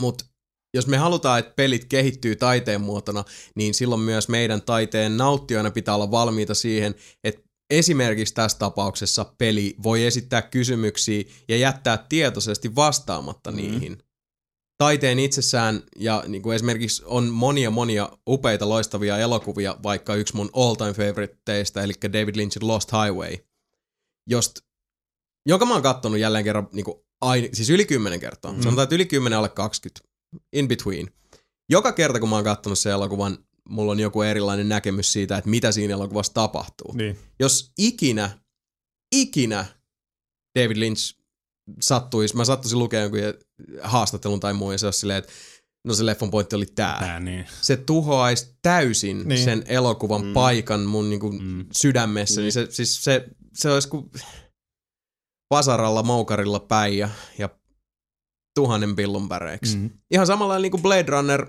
[0.00, 0.24] Mutta
[0.74, 3.24] jos me halutaan, että pelit kehittyy taiteen muotona,
[3.56, 6.94] niin silloin myös meidän taiteen nauttijoina pitää olla valmiita siihen,
[7.24, 7.42] että
[7.72, 13.56] esimerkiksi tässä tapauksessa peli voi esittää kysymyksiä ja jättää tietoisesti vastaamatta mm.
[13.56, 13.98] niihin
[14.78, 20.50] taiteen itsessään ja niin kuin esimerkiksi on monia monia upeita loistavia elokuvia, vaikka yksi mun
[20.52, 23.36] all time favorite teistä, eli David Lynchin Lost Highway,
[24.26, 24.60] jost,
[25.46, 28.52] jonka mä oon kattonut jälleen kerran niin kuin aina, siis yli 10 kertaa.
[28.52, 28.62] Mm.
[28.62, 30.08] Sanotaan, että yli 10 alle 20,
[30.52, 31.10] in between.
[31.70, 35.50] Joka kerta, kun mä oon kattonut sen elokuvan, mulla on joku erilainen näkemys siitä, että
[35.50, 36.92] mitä siinä elokuvassa tapahtuu.
[36.92, 37.18] Niin.
[37.40, 38.30] Jos ikinä,
[39.14, 39.66] ikinä
[40.58, 41.16] David Lynch
[41.80, 43.40] sattuisi, mä sattuisin lukemaan jonkun
[43.82, 45.32] haastattelun tai muun, ja se olisi silleen, että
[45.84, 46.96] no se leffon pointti oli tää.
[47.00, 47.46] Tää niin.
[47.60, 49.44] Se tuhoaisi täysin niin.
[49.44, 50.32] Sen elokuvan mm.
[50.32, 51.66] paikan mun niinku Mm.
[51.72, 52.44] sydämessä, niin.
[52.44, 54.10] niin se, siis se, se olisi kuin
[55.50, 57.08] vasaralla moukarilla päin ja,
[57.38, 57.48] ja
[58.54, 59.76] tuhannen pillun päreiksi.
[59.76, 59.82] Mm.
[59.82, 59.90] Mm.
[60.10, 61.46] Ihan samalla niin kuin Blade Runner,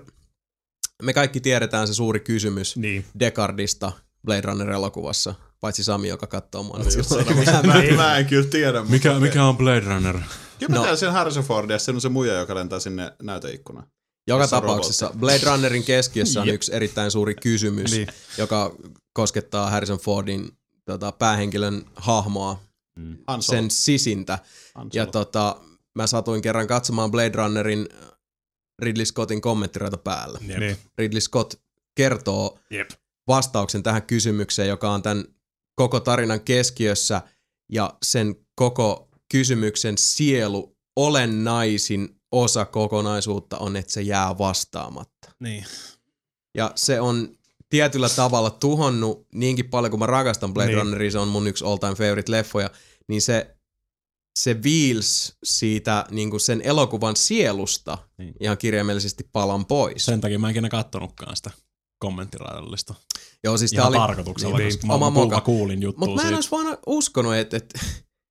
[1.04, 3.04] me kaikki tiedetään se suuri kysymys Niin.
[3.18, 3.92] Descartista
[4.26, 6.78] Blade Runner-elokuvassa, paitsi Sami, joka katsoo mua.
[7.66, 8.82] mä, en- mä en kyllä tiedä.
[8.82, 9.20] Mikä, okei.
[9.20, 10.18] mikä on Blade Runner?
[10.58, 10.96] Kyllä mä No.
[10.96, 13.86] sen Harrison Fordia, se on se muija, joka lentää sinne näyteikkunaan.
[14.26, 18.08] Joka tapauksessa Blade Runnerin keskiössä on yksi erittäin suuri kysymys, Niin.
[18.38, 18.74] joka
[19.12, 20.48] koskettaa Harrison Fordin
[20.84, 22.60] tota, päähenkilön hahmoa,
[23.28, 23.40] Solo.
[23.40, 24.38] sen sisintä.
[24.74, 25.56] Han Ja tota,
[25.94, 27.88] mä satuin kerran katsomaan Blade Runnerin
[28.78, 30.38] Ridley Scottin kommenttireita päällä.
[30.46, 30.58] Jep.
[30.58, 30.76] Niin.
[30.98, 31.54] Ridley Scott
[31.94, 32.90] kertoo Jep.
[33.28, 35.24] vastauksen tähän kysymykseen, joka on tämän
[35.74, 37.22] koko tarinan keskiössä
[37.72, 45.30] ja sen koko kysymyksen sielu olennaisin osa kokonaisuutta on, että se jää vastaamatta.
[45.40, 45.64] Niin.
[46.54, 47.28] Ja se on
[47.70, 50.78] tietyllä tavalla tuhonnut niinkin paljon, kun mä rakastan Blade niin.
[50.78, 52.70] Runneria, se on mun yksi all time favorite leffoja,
[53.08, 53.53] niin se,
[54.38, 58.26] se Wheels siitä niin kuin sen elokuvan sielusta Niin.
[58.26, 58.36] niin.
[58.40, 60.04] ihan kirjaimellisesti palan pois.
[60.04, 61.50] Sen takia mä en ikinä kattonutkaan sitä
[61.98, 62.94] kommenttiraidallista.
[63.44, 66.28] Joo, siis Ihan oli tarkoituksella, niin, koska mä, oma mä, mä kuulin juttua Mutta mä
[66.28, 67.80] en olisi vaan uskonut, että et,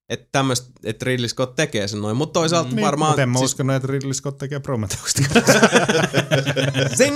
[0.10, 2.18] et tämmöistä, että Ridley Scott tekee sen noin.
[2.18, 3.10] Mutta toisaalta Niin, niin, varmaan...
[3.10, 5.22] mutta en mä siis, uskonut, että Ridley Scott tekee Prometheusta.
[6.98, 7.16] zing!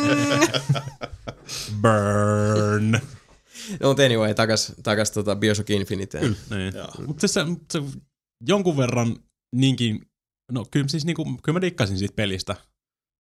[1.82, 2.92] Burn.
[3.80, 6.38] no, mutta anyway, takas, takas tota Bioshock Infiniteen.
[6.50, 6.74] Niin.
[7.08, 7.82] Mutta se, se,
[8.48, 9.16] jonkun verran
[9.56, 10.02] niinkin,
[10.52, 12.56] no kyllä, siis niinku, kyllä mä dikkasin siitä pelistä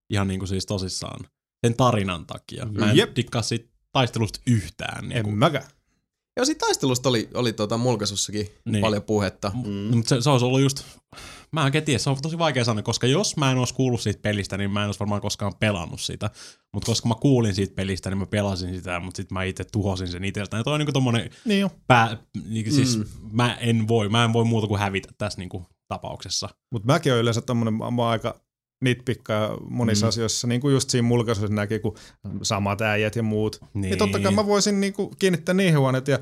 [0.09, 1.25] ihan niinku siis tosissaan
[1.65, 2.65] sen tarinan takia.
[2.65, 3.15] Mä en Jep.
[3.15, 5.09] dikkaa siitä taistelusta yhtään.
[5.09, 5.29] Niinku.
[5.29, 5.76] en mäkään.
[6.38, 8.82] Joo, siitä taistelusta oli, oli tota mulkaisussakin Niin.
[8.82, 9.51] paljon puhetta.
[9.66, 9.90] Mm.
[9.90, 10.83] No, mutta se, se olisi ollut just,
[11.51, 14.01] mä en oikein tiedä, se on tosi vaikea sanoa, koska jos mä en olisi kuullut
[14.01, 16.30] siitä pelistä, niin mä en olisi varmaan koskaan pelannut sitä.
[16.74, 20.07] Mutta koska mä kuulin siitä pelistä, niin mä pelasin sitä, mutta sitten mä itse tuhosin
[20.07, 20.59] sen itseltäni.
[20.59, 21.72] Ja toi on niinku tommonen Niin jo.
[21.88, 22.17] pää,
[22.49, 23.06] niin, siis mm.
[23.32, 26.49] mä en voi, mä en voi muuta kuin hävitä tässä niinku tapauksessa.
[26.72, 28.40] Mutta mäkin olen yleensä tommonen, mä oon aika
[28.83, 30.07] nitpikkaa monissa Mm.
[30.07, 30.09] mm.
[30.09, 31.95] asioissa, niin kuin just siinä mulkaisuissa näki, kun
[32.43, 33.59] samat äijät ja muut.
[33.73, 33.97] Niin, Niin.
[33.97, 36.19] totta kai mä voisin niin kuin kiinnittää niihin huoneet ja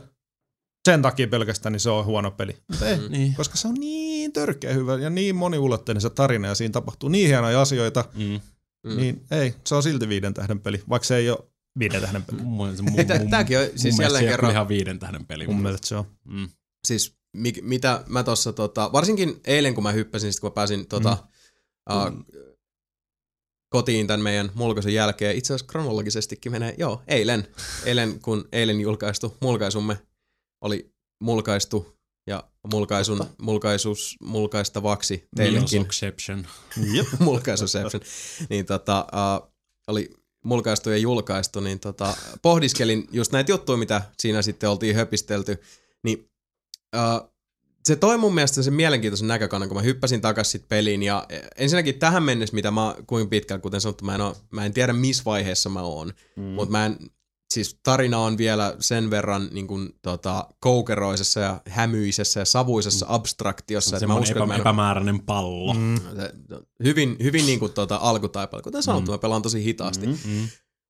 [0.88, 2.56] sen takia pelkästään niin se on huono peli.
[2.72, 3.34] Mutta ei, Niin.
[3.36, 7.28] koska se on niin törkeä hyvä ja niin moniulotteinen se tarina ja siinä tapahtuu niin
[7.28, 8.24] hienoja asioita, Mm.
[8.24, 8.92] Mm.
[8.92, 8.98] mm.
[8.98, 11.40] niin ei, se on silti viiden tähden peli, vaikka se ei ole
[11.80, 12.40] viiden tähden peli.
[13.30, 15.48] Tääkin on siis jälleen kerran- ihan viiden tähden peli.
[15.48, 16.06] Mun mielestä se on.
[16.26, 16.50] Mm.
[16.88, 17.16] Siis
[17.62, 21.28] mitä mä tossa, tota, varsinkin eilen kun mä hyppäsin, sit kun mä pääsin tota, mm.
[21.90, 22.26] Uh,
[23.70, 27.48] kotiin tämän meidän mulkaisun jälkeen, itse asiassa kronologisestikin menee, joo, eilen,
[27.86, 29.98] eilen kun eilen julkaistu mulkaisumme
[30.62, 31.98] oli mulkaistu
[32.28, 35.82] ja mulkaisun, mulkaisus, mulkaistavaksi teillekin.
[35.82, 36.48] Exception.
[37.20, 38.02] mulkaisuception,
[38.50, 39.52] niin tota, uh,
[39.88, 40.10] oli
[40.46, 45.62] mulkaistu ja julkaistu, niin tota, pohdiskelin just näitä juttuja, mitä siinä sitten oltiin höpistelty,
[46.04, 46.30] niin
[46.96, 47.35] uh,
[47.86, 51.26] se toi mun mielestä sen mielenkiintoisen näkökannan, kun mä hyppäsin takaisin sit peliin, ja
[51.58, 54.94] ensinnäkin tähän mennessä, mitä mä, kuinka pitkään, kuten sanottu, mä en, oo, mä en tiedä
[54.94, 56.44] missä vaiheessa mä oon, mm.
[56.44, 56.98] mutta mä en,
[57.54, 63.96] siis tarina on vielä sen verran niin kuin, tota, koukeroisessa ja hämyisessä ja savuisessa abstraktiossa,
[63.96, 65.74] että mä Semmoinen uskon, epä, että mä en epämääräinen pallo.
[65.74, 65.96] Mm.
[65.96, 66.34] se-
[66.84, 68.64] hyvin, hyvin niin kuin tuota alkutaipale.
[68.64, 69.14] Kuten sanottu, mm.
[69.14, 70.08] mä pelaan tosi hitaasti.
[70.08, 70.48] Mm.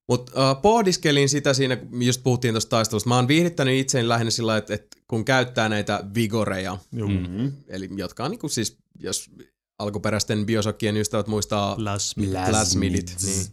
[0.09, 3.09] Mutta uh, pohdiskelin sitä siinä, kun just puhuttiin tuosta taistelusta.
[3.09, 7.09] Mä oon viihdyttänyt itseäni lähinnä sillä että, että kun käyttää näitä vigoreja, Juu.
[7.09, 7.51] Mm.
[7.67, 9.29] eli jotka on niinku siis, jos
[9.79, 12.29] alkuperäisten biosokkien ystävät muistaa Plasmid.
[12.49, 13.45] plasmidit, niin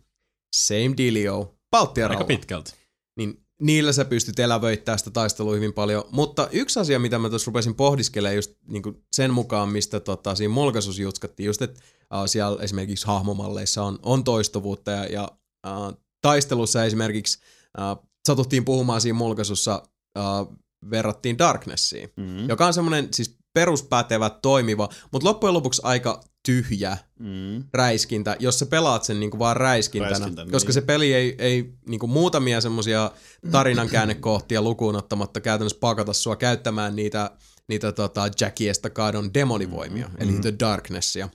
[0.57, 2.25] same dealio, Aika palttiaralla.
[2.25, 2.73] pitkälti.
[3.17, 6.05] Niin niillä sä pystyt elävöittämään sitä taistelua hyvin paljon.
[6.11, 10.55] Mutta yksi asia, mitä mä tuossa rupesin pohdiskelemaan just niinku sen mukaan, mistä tota, siinä
[10.55, 11.81] mulkaisussa jutskattiin, just että
[12.15, 15.29] uh, siellä esimerkiksi hahmomalleissa on, on toistuvuutta ja, ja
[15.67, 17.39] uh, taistelussa esimerkiksi
[17.79, 19.83] uh, satuttiin puhumaan siinä mulkaisussa,
[20.19, 20.57] uh,
[20.91, 22.49] verrattiin Darknessiin, mm.
[22.49, 27.65] joka on semmoinen siis peruspätevä, toimiva, mutta loppujen lopuksi aika tyhjä Mm.
[27.75, 30.75] räiskintä, jos sä pelaat sen niinku vaan räiskintänä, Räiskintä, koska niin.
[30.75, 33.11] se peli ei, ei niinku muutamia semmosia
[33.51, 37.31] tarinan käännekohtia lukuun ottamatta käytännössä pakata sua käyttämään niitä,
[37.69, 40.23] niitä tota Jackie Estacadon demonivoimia, mm-hmm.
[40.23, 41.29] eli The Darknessia.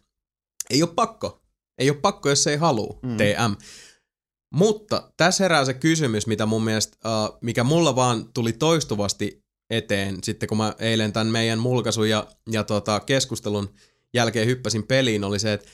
[0.69, 1.41] Ei ole pakko.
[1.77, 2.99] Ei ole pakko, jos ei halua.
[3.03, 3.17] Mm.
[3.17, 3.63] TM.
[4.53, 10.17] Mutta tässä herää se kysymys, mitä mun mielestä, uh, mikä mulla vaan tuli toistuvasti eteen,
[10.23, 13.69] sitten kun mä eilen tämän meidän mulkaisun ja, ja tota, keskustelun
[14.13, 15.69] jälkeen hyppäsin peliin, oli se, että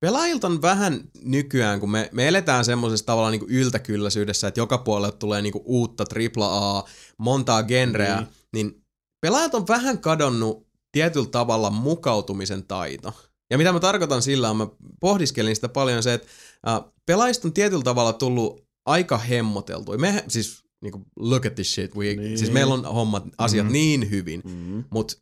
[0.00, 5.12] pelaajilta on vähän nykyään, kun me, me eletään semmoisessa tavallaan niin yltäkylläisyydessä, että joka puolelle
[5.12, 6.04] tulee niin uutta
[6.38, 8.26] AAA, montaa genreä, mm.
[8.52, 8.84] niin
[9.20, 13.14] pelaajat on vähän kadonnut tietyllä tavalla mukautumisen taito.
[13.52, 14.66] Ja mitä mä tarkoitan sillä on, mä
[15.00, 16.28] pohdiskelin sitä paljon se, että
[16.68, 19.98] äh, pelaajista on tietyllä tavalla tullut aika hemmoteltu.
[19.98, 22.38] Me siis niinku, look at this shit, we, niin.
[22.38, 23.72] siis meillä on hommat, asiat mm.
[23.72, 24.84] niin hyvin, Mm.
[24.90, 25.14] mutta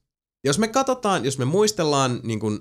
[0.44, 2.60] jos me katsotaan, jos me muistellaan niin kuin,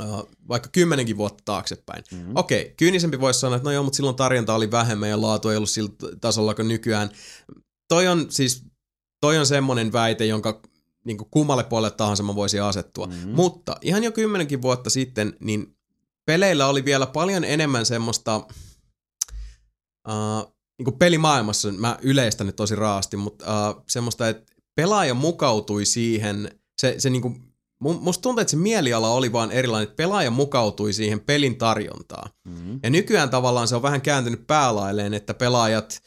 [0.00, 2.18] uh, vaikka kymmenenkin vuotta taaksepäin, Mm.
[2.18, 2.32] mm.
[2.34, 5.48] okei, okay, kyynisempi voisi sanoa, että no joo, mutta silloin tarjonta oli vähemmän ja laatu
[5.48, 5.90] ei ollut sillä
[6.20, 7.10] tasolla kuin nykyään.
[7.88, 8.64] Toi on siis,
[9.20, 10.62] toi on semmoinen väite, jonka
[11.08, 13.06] niin kuin kummalle puolelle tahansa mä voisin asettua.
[13.06, 13.12] Mm.
[13.12, 13.30] Mm.
[13.30, 15.76] Mutta ihan jo kymmenenkin vuotta sitten, niin
[16.26, 18.36] peleillä oli vielä paljon enemmän semmoista,
[20.08, 25.84] uh, niin kuin pelimaailmassa, mä yleistän nyt tosi raasti, mutta uh, semmoista, että pelaaja mukautui
[25.84, 27.42] siihen, se, se niin kuin,
[27.80, 32.30] musta tuntuu, että se mieliala oli vaan erilainen, että pelaaja mukautui siihen pelin tarjontaan.
[32.44, 32.80] Mm.
[32.82, 36.02] Ja nykyään tavallaan se on vähän kääntynyt päälailleen, että pelaajat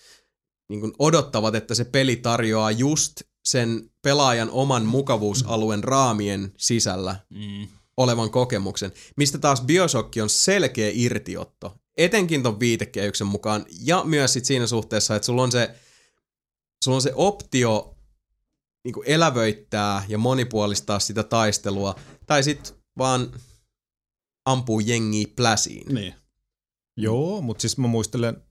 [0.69, 7.67] niin kuin odottavat, että se peli tarjoaa just sen pelaajan oman mukavuusalueen raamien sisällä Mm.
[7.97, 14.45] olevan kokemuksen, mistä taas Bioshock on selkeä irtiotto, etenkin ton viitekehyksen mukaan, ja myös sit
[14.45, 15.75] siinä suhteessa, että sulla on se,
[16.83, 17.95] sulla on se optio
[18.83, 21.95] niin elävöittää ja monipuolistaa sitä taistelua,
[22.27, 23.31] tai sit vaan
[24.45, 25.95] ampuu jengiä pläsiin.
[25.95, 26.15] Niin.
[26.97, 28.43] Joo, mutta siis mä muistelen,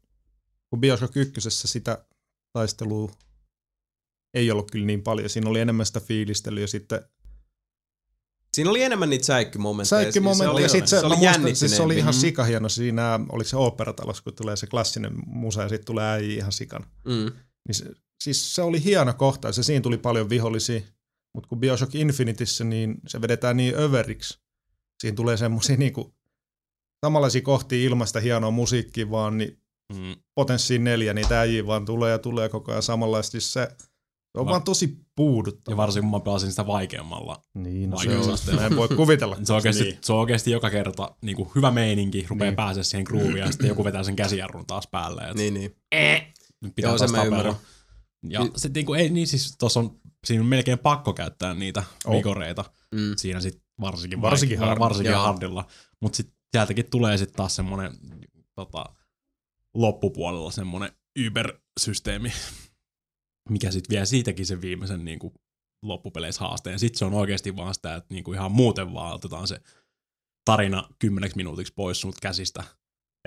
[0.70, 2.04] kun Bioshock 1 sitä
[2.52, 3.12] taistelua
[4.34, 5.30] ei ollut kyllä niin paljon.
[5.30, 7.00] Siinä oli enemmän sitä fiilistelyä ja sitten
[8.54, 10.02] Siinä oli enemmän niitä säikkymomentteja.
[10.02, 12.18] säikkymomentti ja sitten se, se oli muistan, siis se oli ihan Mm.
[12.20, 16.52] sikahieno siinä, oliko se oopperatalossa, kun tulee se klassinen musa ja sitten tulee äijä ihan
[16.52, 16.86] sikana.
[17.04, 17.32] Mm.
[17.68, 17.84] Niin se,
[18.22, 20.80] siis se oli hieno kohta ja se, siinä tuli paljon vihollisia,
[21.34, 24.38] mutta kun Bioshock Infinityssä, niin se vedetään niin överiksi.
[25.02, 26.14] Siinä tulee semmoisia niinku
[27.06, 29.56] samanlaisia kohtia ilmasta hienoa musiikkia vaan, niin
[29.92, 30.16] Mm.
[30.34, 33.40] potenssiin neljä, niitä äijiä vaan tulee ja tulee koko ajan samanlaisesti.
[33.40, 33.68] Se,
[34.32, 35.72] se on Va- vaan tosi puuduttava.
[35.72, 37.44] Ja varsinkin kun mä pelasin sitä vaikeammalla.
[37.54, 38.56] Niin, no se on.
[38.60, 39.36] Mä en voi kuvitella.
[39.44, 39.98] Se on oikeasti, Niin.
[40.02, 42.56] se on oikeasti joka kerta niin kuin hyvä meininki, rupeaa Niin.
[42.56, 45.22] pääsee siihen grooveen ja sitten joku vetää sen käsijarrun taas päälle.
[45.22, 45.76] Et Niin, niin.
[46.60, 47.36] nyt pitää Joo, taas sen mä tapella.
[47.38, 47.54] ymmärrän.
[48.28, 51.82] Ja sitten niin kuin, ei, niin siis tuossa on, siinä on melkein pakko käyttää niitä
[52.04, 52.16] Oh.
[52.16, 52.64] vigoreita.
[52.94, 53.12] Mm.
[53.16, 54.78] Siinä sit varsinkin, Varsinkin vaik- hard.
[54.80, 55.22] varsinkin Joo.
[55.22, 55.66] hardilla.
[56.00, 57.92] Mutta sitten sieltäkin tulee sitten taas semmonen
[58.54, 58.84] tota,
[59.74, 60.92] loppupuolella semmonen
[61.26, 62.32] Uber-systeemi,
[63.50, 65.34] mikä sitten vie siitäkin sen viimeisen niin kuin,
[65.82, 66.78] loppupeleissä haasteen.
[66.78, 69.60] Sitten se on oikeasti vaan sitä, että niin kuin ihan muuten vaan otetaan se
[70.44, 72.64] tarina kymmeneksi minuutiksi pois sut käsistä,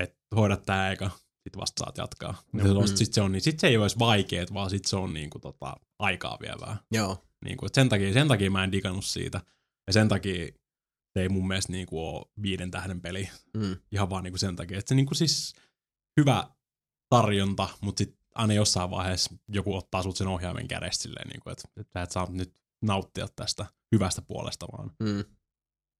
[0.01, 1.09] että hoidat tää eka,
[1.43, 2.43] sit vasta saat jatkaa.
[2.53, 2.63] Joo.
[2.63, 2.97] Sitten Mm.
[2.97, 5.29] sit se, on, niin sit se ei ole edes vaikeet, vaan sit se on niin
[5.29, 6.77] kuin, tota, aikaa vievää.
[6.91, 7.23] Joo.
[7.45, 9.41] Niin kuin, sen, takia, sen takia mä en digannut siitä.
[9.87, 10.45] Ja sen takia
[11.13, 13.29] se ei mun mielestä niin kuin, ole viiden tähden peli.
[13.53, 13.77] Mm.
[13.91, 14.79] Ihan vaan niin kuin sen takia.
[14.79, 15.53] Että se niin kuin, siis
[16.21, 16.49] hyvä
[17.09, 21.51] tarjonta, mutta sitten aina jossain vaiheessa joku ottaa sut sen ohjaimen kädestä silleen, niin kuin,
[21.51, 25.23] että, että sä et saa nyt nauttia tästä hyvästä puolesta, vaan Mm.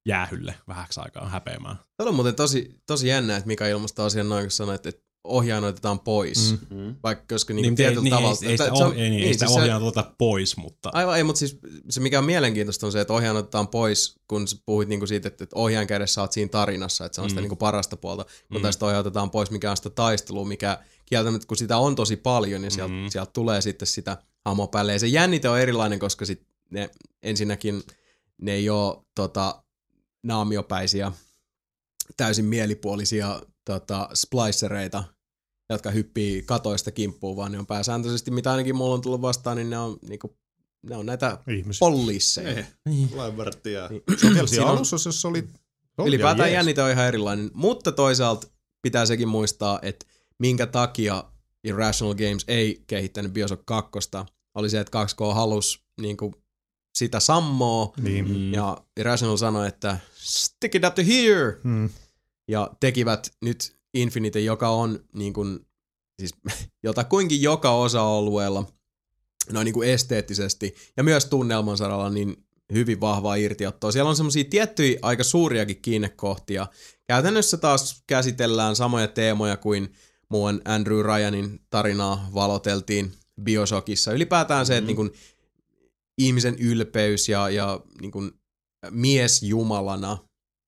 [0.07, 1.75] jäähylle vähäksi aikaa häpeämään.
[1.97, 5.01] Tämä on muuten tosi, tosi jännä, että Mika ilmaista asian noin, kun sanoi, että, että
[5.23, 6.55] ohjaan otetaan pois.
[6.69, 6.77] Mm.
[6.77, 6.95] Mm.
[7.03, 8.37] Vaikka koska niin, Niin, niin tietyllä ei, tavalla...
[8.43, 10.89] Ei, ei sitä, on- oh, ei, niin, ei sitä siis se- ohjaa tuota pois, mutta
[10.93, 11.57] Aivan ei, mutta siis
[11.89, 15.27] se mikä on mielenkiintoista on se, että ohjaan otetaan pois, kun sä puhuit niinku siitä,
[15.27, 17.43] että, että ohjaan kädessä oot siinä tarinassa, että se on sitä Mm.
[17.43, 18.61] niinku parasta puolta, kun Mm.
[18.61, 22.61] tästä ohjaan otetaan pois, mikä on sitä taistelua, mikä kieltämättä, kun sitä on tosi paljon,
[22.61, 23.09] niin sieltä, Mm.
[23.09, 24.93] sieltä tulee sitten sitä hahmoa päälle.
[24.93, 26.89] Ja se jännite on erilainen, koska sit ne,
[27.23, 27.83] ensinnäkin
[28.41, 29.63] ne ei ole tota,
[30.23, 31.11] naamiopäisiä,
[32.17, 35.03] täysin mielipuolisia tota, splicereita,
[35.73, 39.69] jotka hyppii katoista kimppuun, vaan ne on pääsääntöisesti, mitä ainakin mulla on tullut vastaan, niin
[39.69, 40.37] ne on, niinku,
[40.83, 41.79] ne on näitä Ihmisiä.
[41.79, 42.49] poliisseja.
[42.49, 42.67] Eh,
[43.15, 43.87] Laivertia.
[43.87, 44.03] Niin.
[44.17, 45.41] Se on vielä alussa, jos oli...
[45.41, 46.55] se oli Ylipäätään jees.
[46.57, 48.47] jännite on ihan erilainen, mutta toisaalta
[48.81, 50.05] pitää sekin muistaa, että
[50.39, 51.23] minkä takia
[51.63, 53.91] Irrational Games ei kehittänyt Bioshock 2,
[54.55, 56.35] oli se, että 2K halusi niin kuin,
[56.95, 58.29] sitä sammoa, Niin.
[58.29, 61.89] mm, ja Irrational sanoi, että stick it up to here, Mm.
[62.47, 65.59] ja tekivät nyt Infinite, joka on niin kuin,
[66.19, 66.35] siis
[66.83, 68.65] jotakuinkin joka osa-alueella
[69.51, 73.91] noin niin kuin esteettisesti ja myös tunnelman saralla niin hyvin vahvaa irtiottoa.
[73.91, 76.67] Siellä on semmoisia tiettyjä aika suuriakin kiinnekohtia.
[77.07, 79.93] Käytännössä taas käsitellään samoja teemoja kuin
[80.29, 83.11] muun Andrew Ryanin tarinaa valoteltiin
[83.43, 84.13] Bioshockissa.
[84.13, 85.11] Ylipäätään se, että niin kuin
[86.17, 88.31] ihmisen ylpeys ja, ja niin kuin
[88.89, 90.17] mies jumalana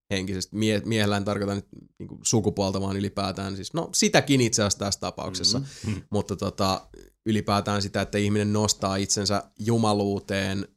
[0.10, 1.68] henkisesti, mie, miehellä en tarkoita nyt
[2.00, 3.56] niin kuin sukupuolta, vaan ylipäätään.
[3.56, 6.02] Siis, no sitäkin itse asiassa tässä tapauksessa, Mm.
[6.12, 6.88] mutta tota,
[7.26, 10.68] ylipäätään sitä, että ihminen nostaa itsensä jumaluuteen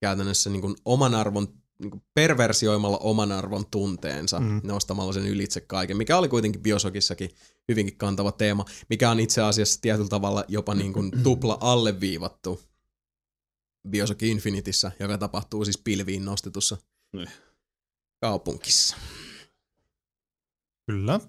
[0.00, 4.60] käytännössä niin kuin oman arvon, niin kuin perversioimalla oman arvon tunteensa, Mm.
[4.64, 7.30] nostamalla sen ylitse kaiken, mikä oli kuitenkin Bioshockissakin
[7.68, 12.60] hyvinkin kantava teema, mikä on itse asiassa tietyllä tavalla jopa niin kuin tupla alleviivattu
[13.88, 16.76] Bioshock Infinitissä, joka tapahtuu siis pilviin nostetussa
[18.22, 18.30] Niin.
[18.30, 18.96] kaupungissa.
[20.86, 21.20] Kyllä.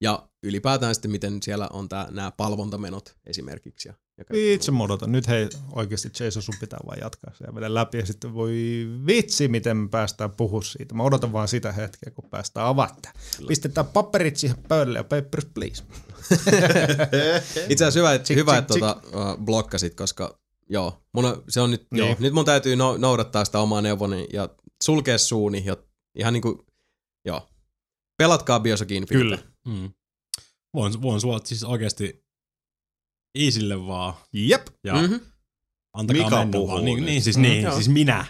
[0.00, 3.88] Ja ylipäätään sitten, miten siellä on tää, nämä palvontamenot esimerkiksi.
[3.88, 5.12] Ja, ja kaikki Vitsi mä odotan.
[5.12, 8.54] Nyt hei, oikeasti Jason sun pitää vaan jatkaa se ja vedä läpi ja sitten voi
[9.06, 10.94] vitsi, miten me päästään puhua siitä.
[10.94, 13.02] Mä odotan vaan sitä hetkeä, kun päästään avaamaan.
[13.48, 15.84] Pistetään paperit siihen pöydälle ja papers please.
[17.68, 21.86] Itse asiassa hyvä, että, hyvä, että tota, uh, blokkasit, koska joo, mun se on nyt,
[21.90, 22.06] Niin.
[22.06, 24.48] joo, nyt mun täytyy no, noudattaa sitä omaa neuvoni ja
[24.84, 25.76] sulkea suuni ja
[26.16, 26.66] ihan niinku,
[27.24, 27.48] joo,
[28.18, 29.24] pelatkaa Bioshock Infinite.
[29.24, 29.38] Kyllä.
[29.68, 29.92] Mm.
[30.74, 32.24] Voin, voin sulla siis oikeasti
[33.38, 34.66] Iisille vaan Jep.
[34.84, 35.02] ja Mhm.
[35.02, 35.20] mm-hmm.
[35.96, 36.84] antakaa Mika mennä puhuu vaan.
[36.84, 37.74] Niin, niin, siis, Mm, niin, joo.
[37.74, 38.24] siis minä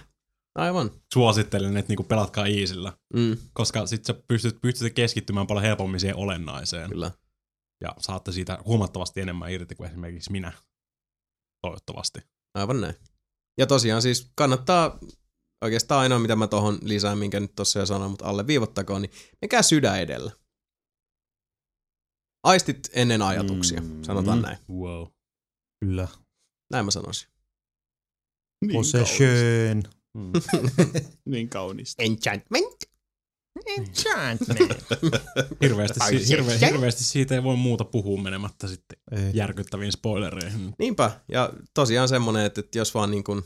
[0.54, 0.90] Aivan.
[1.14, 6.16] suosittelen, että niinku pelatkaa Iisillä, Mm, koska sit sä pystyt, pystyt keskittymään paljon helpommin siihen
[6.16, 6.90] olennaiseen.
[6.90, 7.10] kyllä.
[7.80, 10.52] Ja saatte siitä huomattavasti enemmän irti kuin esimerkiksi minä.
[11.62, 12.20] Toivottavasti.
[12.54, 12.94] Aivan näin.
[13.58, 14.98] Ja tosiaan siis kannattaa
[15.64, 19.12] oikeastaan ainoa, mitä mä tohon lisään, minkä nyt tossa jo sanoin, mutta alle viivottakoon, niin
[19.42, 20.32] menkää sydän edellä.
[22.42, 24.02] Aistit ennen ajatuksia, Mm.
[24.02, 24.42] sanotaan Mm.
[24.42, 24.58] näin.
[24.70, 25.06] Wow.
[25.84, 26.08] Kyllä.
[26.72, 27.28] Näin mä sanoisin.
[28.64, 29.82] Niin Possession.
[30.14, 30.32] Mm.
[31.32, 32.02] Niin kaunista.
[32.02, 32.76] Enchantment.
[33.66, 34.60] Enchantment.
[35.62, 39.30] Hirveästi, si- hirve- hirveästi siitä ei voi muuta puhua menemättä sitten Ei.
[39.34, 40.74] järkyttäviin spoilereihin.
[40.78, 43.42] Niinpä, ja tosiaan semmonen, että, että jos vaan niin kuin,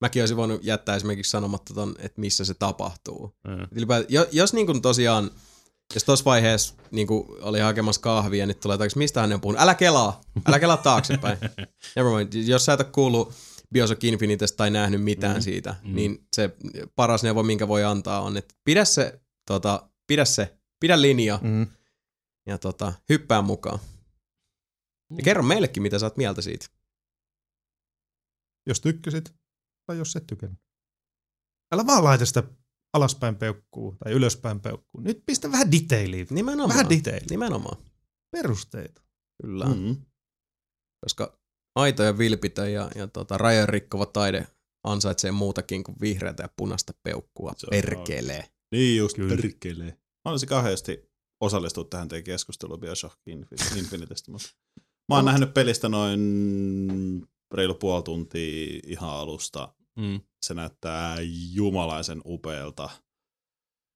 [0.00, 3.36] mäkin olisin voinut jättää esimerkiksi sanomatta ton, että missä se tapahtuu.
[3.48, 3.66] Mm.
[3.70, 5.30] Ylipäätään, jo- jos niin kuin tosiaan,
[5.94, 9.62] jos tuossa vaiheessa niin kuin oli hakemassa kahvia, niin tulee takaisin, mistä hän on puhunut?
[9.62, 11.38] Älä kelaa, älä kelaa taaksepäin.
[11.96, 12.32] Nevermind.
[12.46, 13.32] Jos sä et ole kuullut
[13.74, 15.42] Bioshock Infinitesta tai nähnyt mitään mm.
[15.42, 15.88] siitä, Mm.
[15.90, 15.96] mm.
[15.96, 16.50] niin se
[16.96, 21.66] paras neuvo, minkä voi antaa, on, että pidä se, tota, pidä se, pidä linja Mm.
[22.46, 23.78] ja tota, hyppää mukaan.
[25.16, 26.66] Ja kerro meillekin, mitä sä oot mieltä siitä.
[28.66, 29.34] Jos tykkäsit
[29.88, 30.60] tai jos et tykännyt.
[31.74, 32.42] Älä vaan laita sitä
[32.92, 35.00] alaspäin peukkuu tai ylöspäin peukkuu.
[35.00, 36.26] Nyt pistä vähän detailia.
[36.30, 36.68] Nimenomaan.
[36.68, 37.26] Vähän detailia.
[37.30, 37.82] Nimenomaan,
[38.30, 39.02] Perusteita.
[39.42, 39.64] kyllä.
[39.66, 39.74] Mm.
[39.80, 39.96] Mm.
[41.04, 41.38] Koska
[41.78, 44.46] aito ja vilpitön ja, ja tota, rajojen rikkova taide
[44.84, 47.52] ansaitsee muutakin kuin vihreätä ja punaista peukkua.
[47.56, 48.44] Se on Perkelee.
[48.72, 49.36] Niin just, Kyllä.
[49.36, 49.98] perkelee.
[50.24, 51.10] Mä olisin kahdesti
[51.40, 54.48] osallistua tähän teidän keskusteluun Bioshock Infin- Infinitestä, mutta
[55.08, 56.20] mä oon nähnyt pelistä noin
[57.54, 59.74] reilu puoli tuntia ihan alusta.
[59.98, 60.20] Mm.
[60.42, 61.16] Se näyttää
[61.52, 62.90] jumalaisen upealta.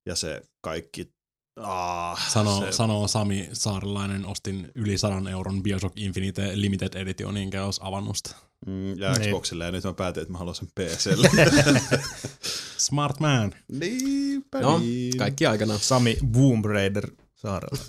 [0.06, 1.12] Ja se kaikki...
[1.60, 7.64] Ah, Sanoo, se, sanoo Sami Saarelainen, ostin yli 100 euron Bioshock Infinite Limited Editionin, enkä
[7.64, 8.30] olisi avannut sitä.
[8.66, 9.28] Mm, ja Niin.
[9.30, 11.30] Xboxille, ja nyt mä päätin, että mä haluan sen PClle.
[12.78, 13.52] Smart man.
[13.72, 15.16] Niinpä No, niin.
[15.16, 15.80] kaikki aikanaan.
[15.80, 17.84] Sami Womb Raider saarella.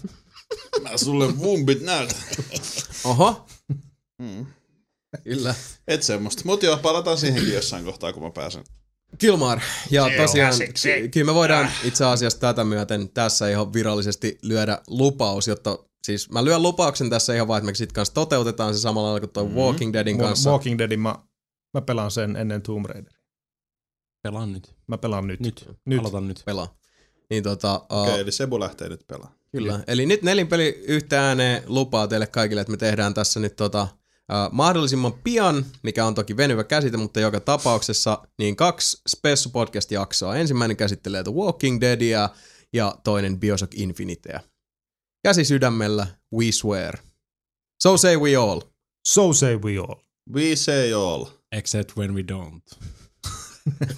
[0.81, 2.17] Mä sulle vumbit näytän.
[3.03, 3.45] Oho,
[4.19, 4.45] Mm.
[5.23, 5.55] Kyllä.
[5.87, 6.41] Et semmoista.
[6.45, 8.63] Mut joo, palataan siihenkin jossain kohtaa, kun mä pääsen.
[9.17, 9.59] Kilmar,
[9.91, 11.09] ja Se on tosiaan, käsiksi.
[11.09, 16.45] kyllä me voidaan itse asiassa tätä myöten tässä ihan virallisesti lyödä lupaus, jotta siis mä
[16.45, 19.45] lyön lupauksen tässä ihan vaan, että me sit kanssa toteutetaan se samalla lailla kuin toi
[19.45, 19.55] Mhm.
[19.55, 20.49] Walking Deadin kanssa.
[20.49, 21.15] Walking Deadin mä,
[21.73, 23.13] mä pelaan sen ennen Tomb Raider.
[24.23, 24.75] Pelaan nyt.
[24.87, 25.39] Mä pelaan nyt.
[25.39, 25.69] Nyt.
[25.85, 25.99] Nyt.
[25.99, 26.41] Aloitan nyt.
[26.45, 26.75] pelaa.
[27.29, 29.39] Niin tota, uh, Okei, okay, eli Sebu lähtee nyt pelaamaan.
[29.51, 29.83] Kyllä.
[29.87, 33.87] Eli nyt nelinpeli yhtä ääneen lupaa teille kaikille, että me tehdään tässä nyt tota,
[34.51, 40.35] Mahdollisimman pian, mikä on toki venyvä käsite, mutta joka tapauksessa niin kaksi Spessu podcast-jaksoa.
[40.35, 42.29] Ensimmäinen käsittelee The Walking Deadia
[42.73, 44.39] ja toinen Bioshock Infinitea.
[45.23, 46.97] Käsi sydämellä, we swear.
[47.83, 48.61] So say we all.
[49.07, 49.95] So say we all.
[50.33, 51.25] We say all.
[51.51, 52.77] Except when we don't.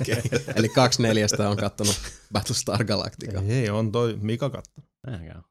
[0.55, 1.95] Eli kaksi neljästä on kattonut
[2.33, 3.41] Battlestar Galactica.
[3.47, 4.81] Ei, on toi Mika katto.
[5.07, 5.43] Näinkään.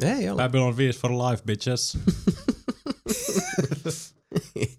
[0.00, 0.42] Ei ole.
[0.42, 1.98] Babylon 5 for life, bitches.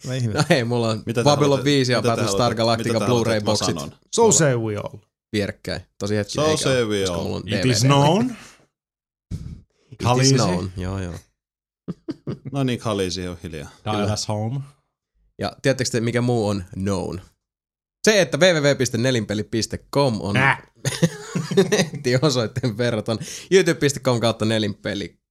[0.06, 0.14] No
[0.50, 3.92] ei, mulla on Mitä Babylon haluatte- 5 ja Battlestar Galactica Blu-ray-boksit sanon?
[4.16, 4.98] So say we all.
[5.34, 5.82] vierekkäin.
[6.00, 7.24] Tosi hetki So eikä say we koska all.
[7.24, 7.72] mulla on It DVD.
[7.72, 8.26] is known.
[9.92, 10.34] It is Khaleesi.
[10.36, 10.72] known.
[10.78, 11.14] Joo, joo.
[12.52, 13.70] No niin, Khaleesi on hiljaa.
[13.86, 14.60] Dial home.
[15.40, 17.22] Ja tiedättekö te, mikä muu on known?
[18.08, 20.62] Se, että www.nelinpeli.com on Äh.
[22.22, 23.18] osoitteen verraton.
[23.52, 24.46] youtube.com kautta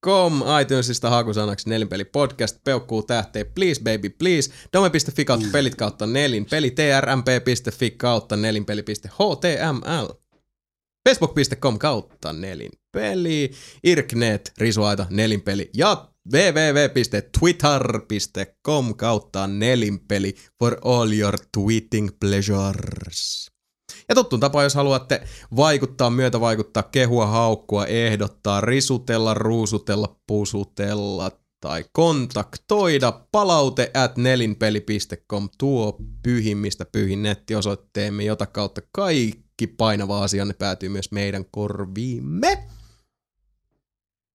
[0.05, 6.71] nelinpeli.com, iTunesista hakusanaksi nelinpeli podcast, peukkuu tähteen please baby please, dome.fi kautta pelit kautta nelinpeli,
[6.71, 10.09] trmp.fi kautta nelinpeli.html,
[11.09, 13.51] facebook.com kautta nelinpeli,
[13.85, 15.71] irknet, risuaita, nelinpeli.
[15.75, 23.54] Ja www.twitter.com kautta nelinpeli for all your tweeting pleasures.
[24.09, 25.23] Ja tuttuun tapaan, jos haluatte
[25.57, 35.97] vaikuttaa, myötä vaikuttaa, kehua, haukkua, ehdottaa, risutella, ruusutella, pusutella tai kontaktoida palaute at nelinpeli.com tuo
[36.23, 42.65] pyhimmistä pyhin nettiosoitteemme, jota kautta kaikki painava asianne päätyy myös meidän korviimme.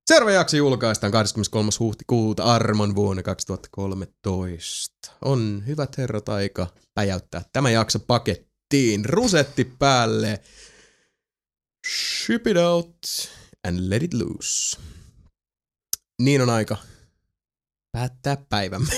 [0.08, 1.70] Seuraava jakso julkaistaan 23.
[1.80, 5.12] huhtikuuta armon vuonna 2013.
[5.26, 8.00] On hyvät herrat aika päjäyttää tämä jakso
[8.70, 9.06] pakettiin.
[9.06, 10.40] Rusetti päälle.
[11.88, 12.98] Ship it out
[13.68, 14.78] and let it loose.
[16.22, 16.78] Niin on aika
[17.92, 18.92] päättää päivämme.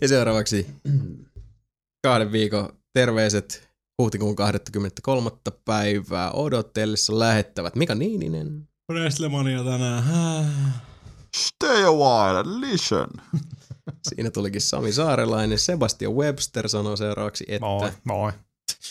[0.00, 0.66] ja seuraavaksi
[2.02, 3.68] kahden viikon terveiset
[3.98, 5.30] huhtikuun 23.
[5.64, 8.68] päivää odotellessa lähettävät Mika Niininen.
[8.92, 10.04] Wrestlemania tänään.
[11.36, 13.08] Stay a while, listen.
[14.08, 15.58] Siinä tulikin Sami Saarelainen.
[15.58, 17.66] Sebastian Webster sanoi seuraavaksi, että...
[17.66, 18.32] Moi, moi.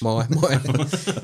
[0.01, 0.57] Moi, moi.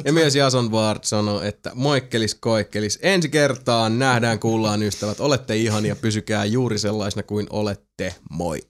[0.06, 3.00] Ja myös Jason Ward sanoi, että moikkelis koikkelis.
[3.02, 5.20] Ensi kertaan nähdään, kuullaan ystävät.
[5.20, 8.16] Olette ihania, pysykää juuri sellaisena kuin olette.
[8.30, 8.62] Moi.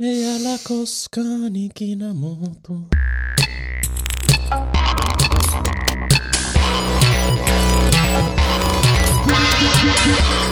[0.00, 2.80] Ei älä koskaan ikinä muutu.
[10.06, 10.43] Yeah.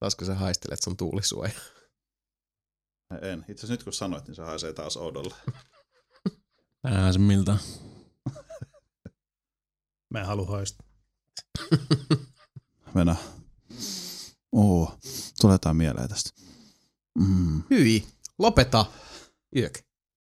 [0.00, 1.52] Koska sä haistelet sun tuulisuoja.
[3.22, 3.38] En.
[3.40, 5.34] Itse asiassa nyt kun sanoit, niin se haisee taas oudolle.
[6.84, 7.56] Ää, se miltä.
[10.10, 10.86] Mä en halua haistaa.
[12.94, 13.16] Venä.
[14.52, 14.98] Oo,
[15.40, 16.30] tulee jotain mieleen tästä.
[17.18, 17.62] Mm.
[17.70, 18.06] Hyi,
[18.38, 18.86] lopeta.
[19.56, 19.89] Yök.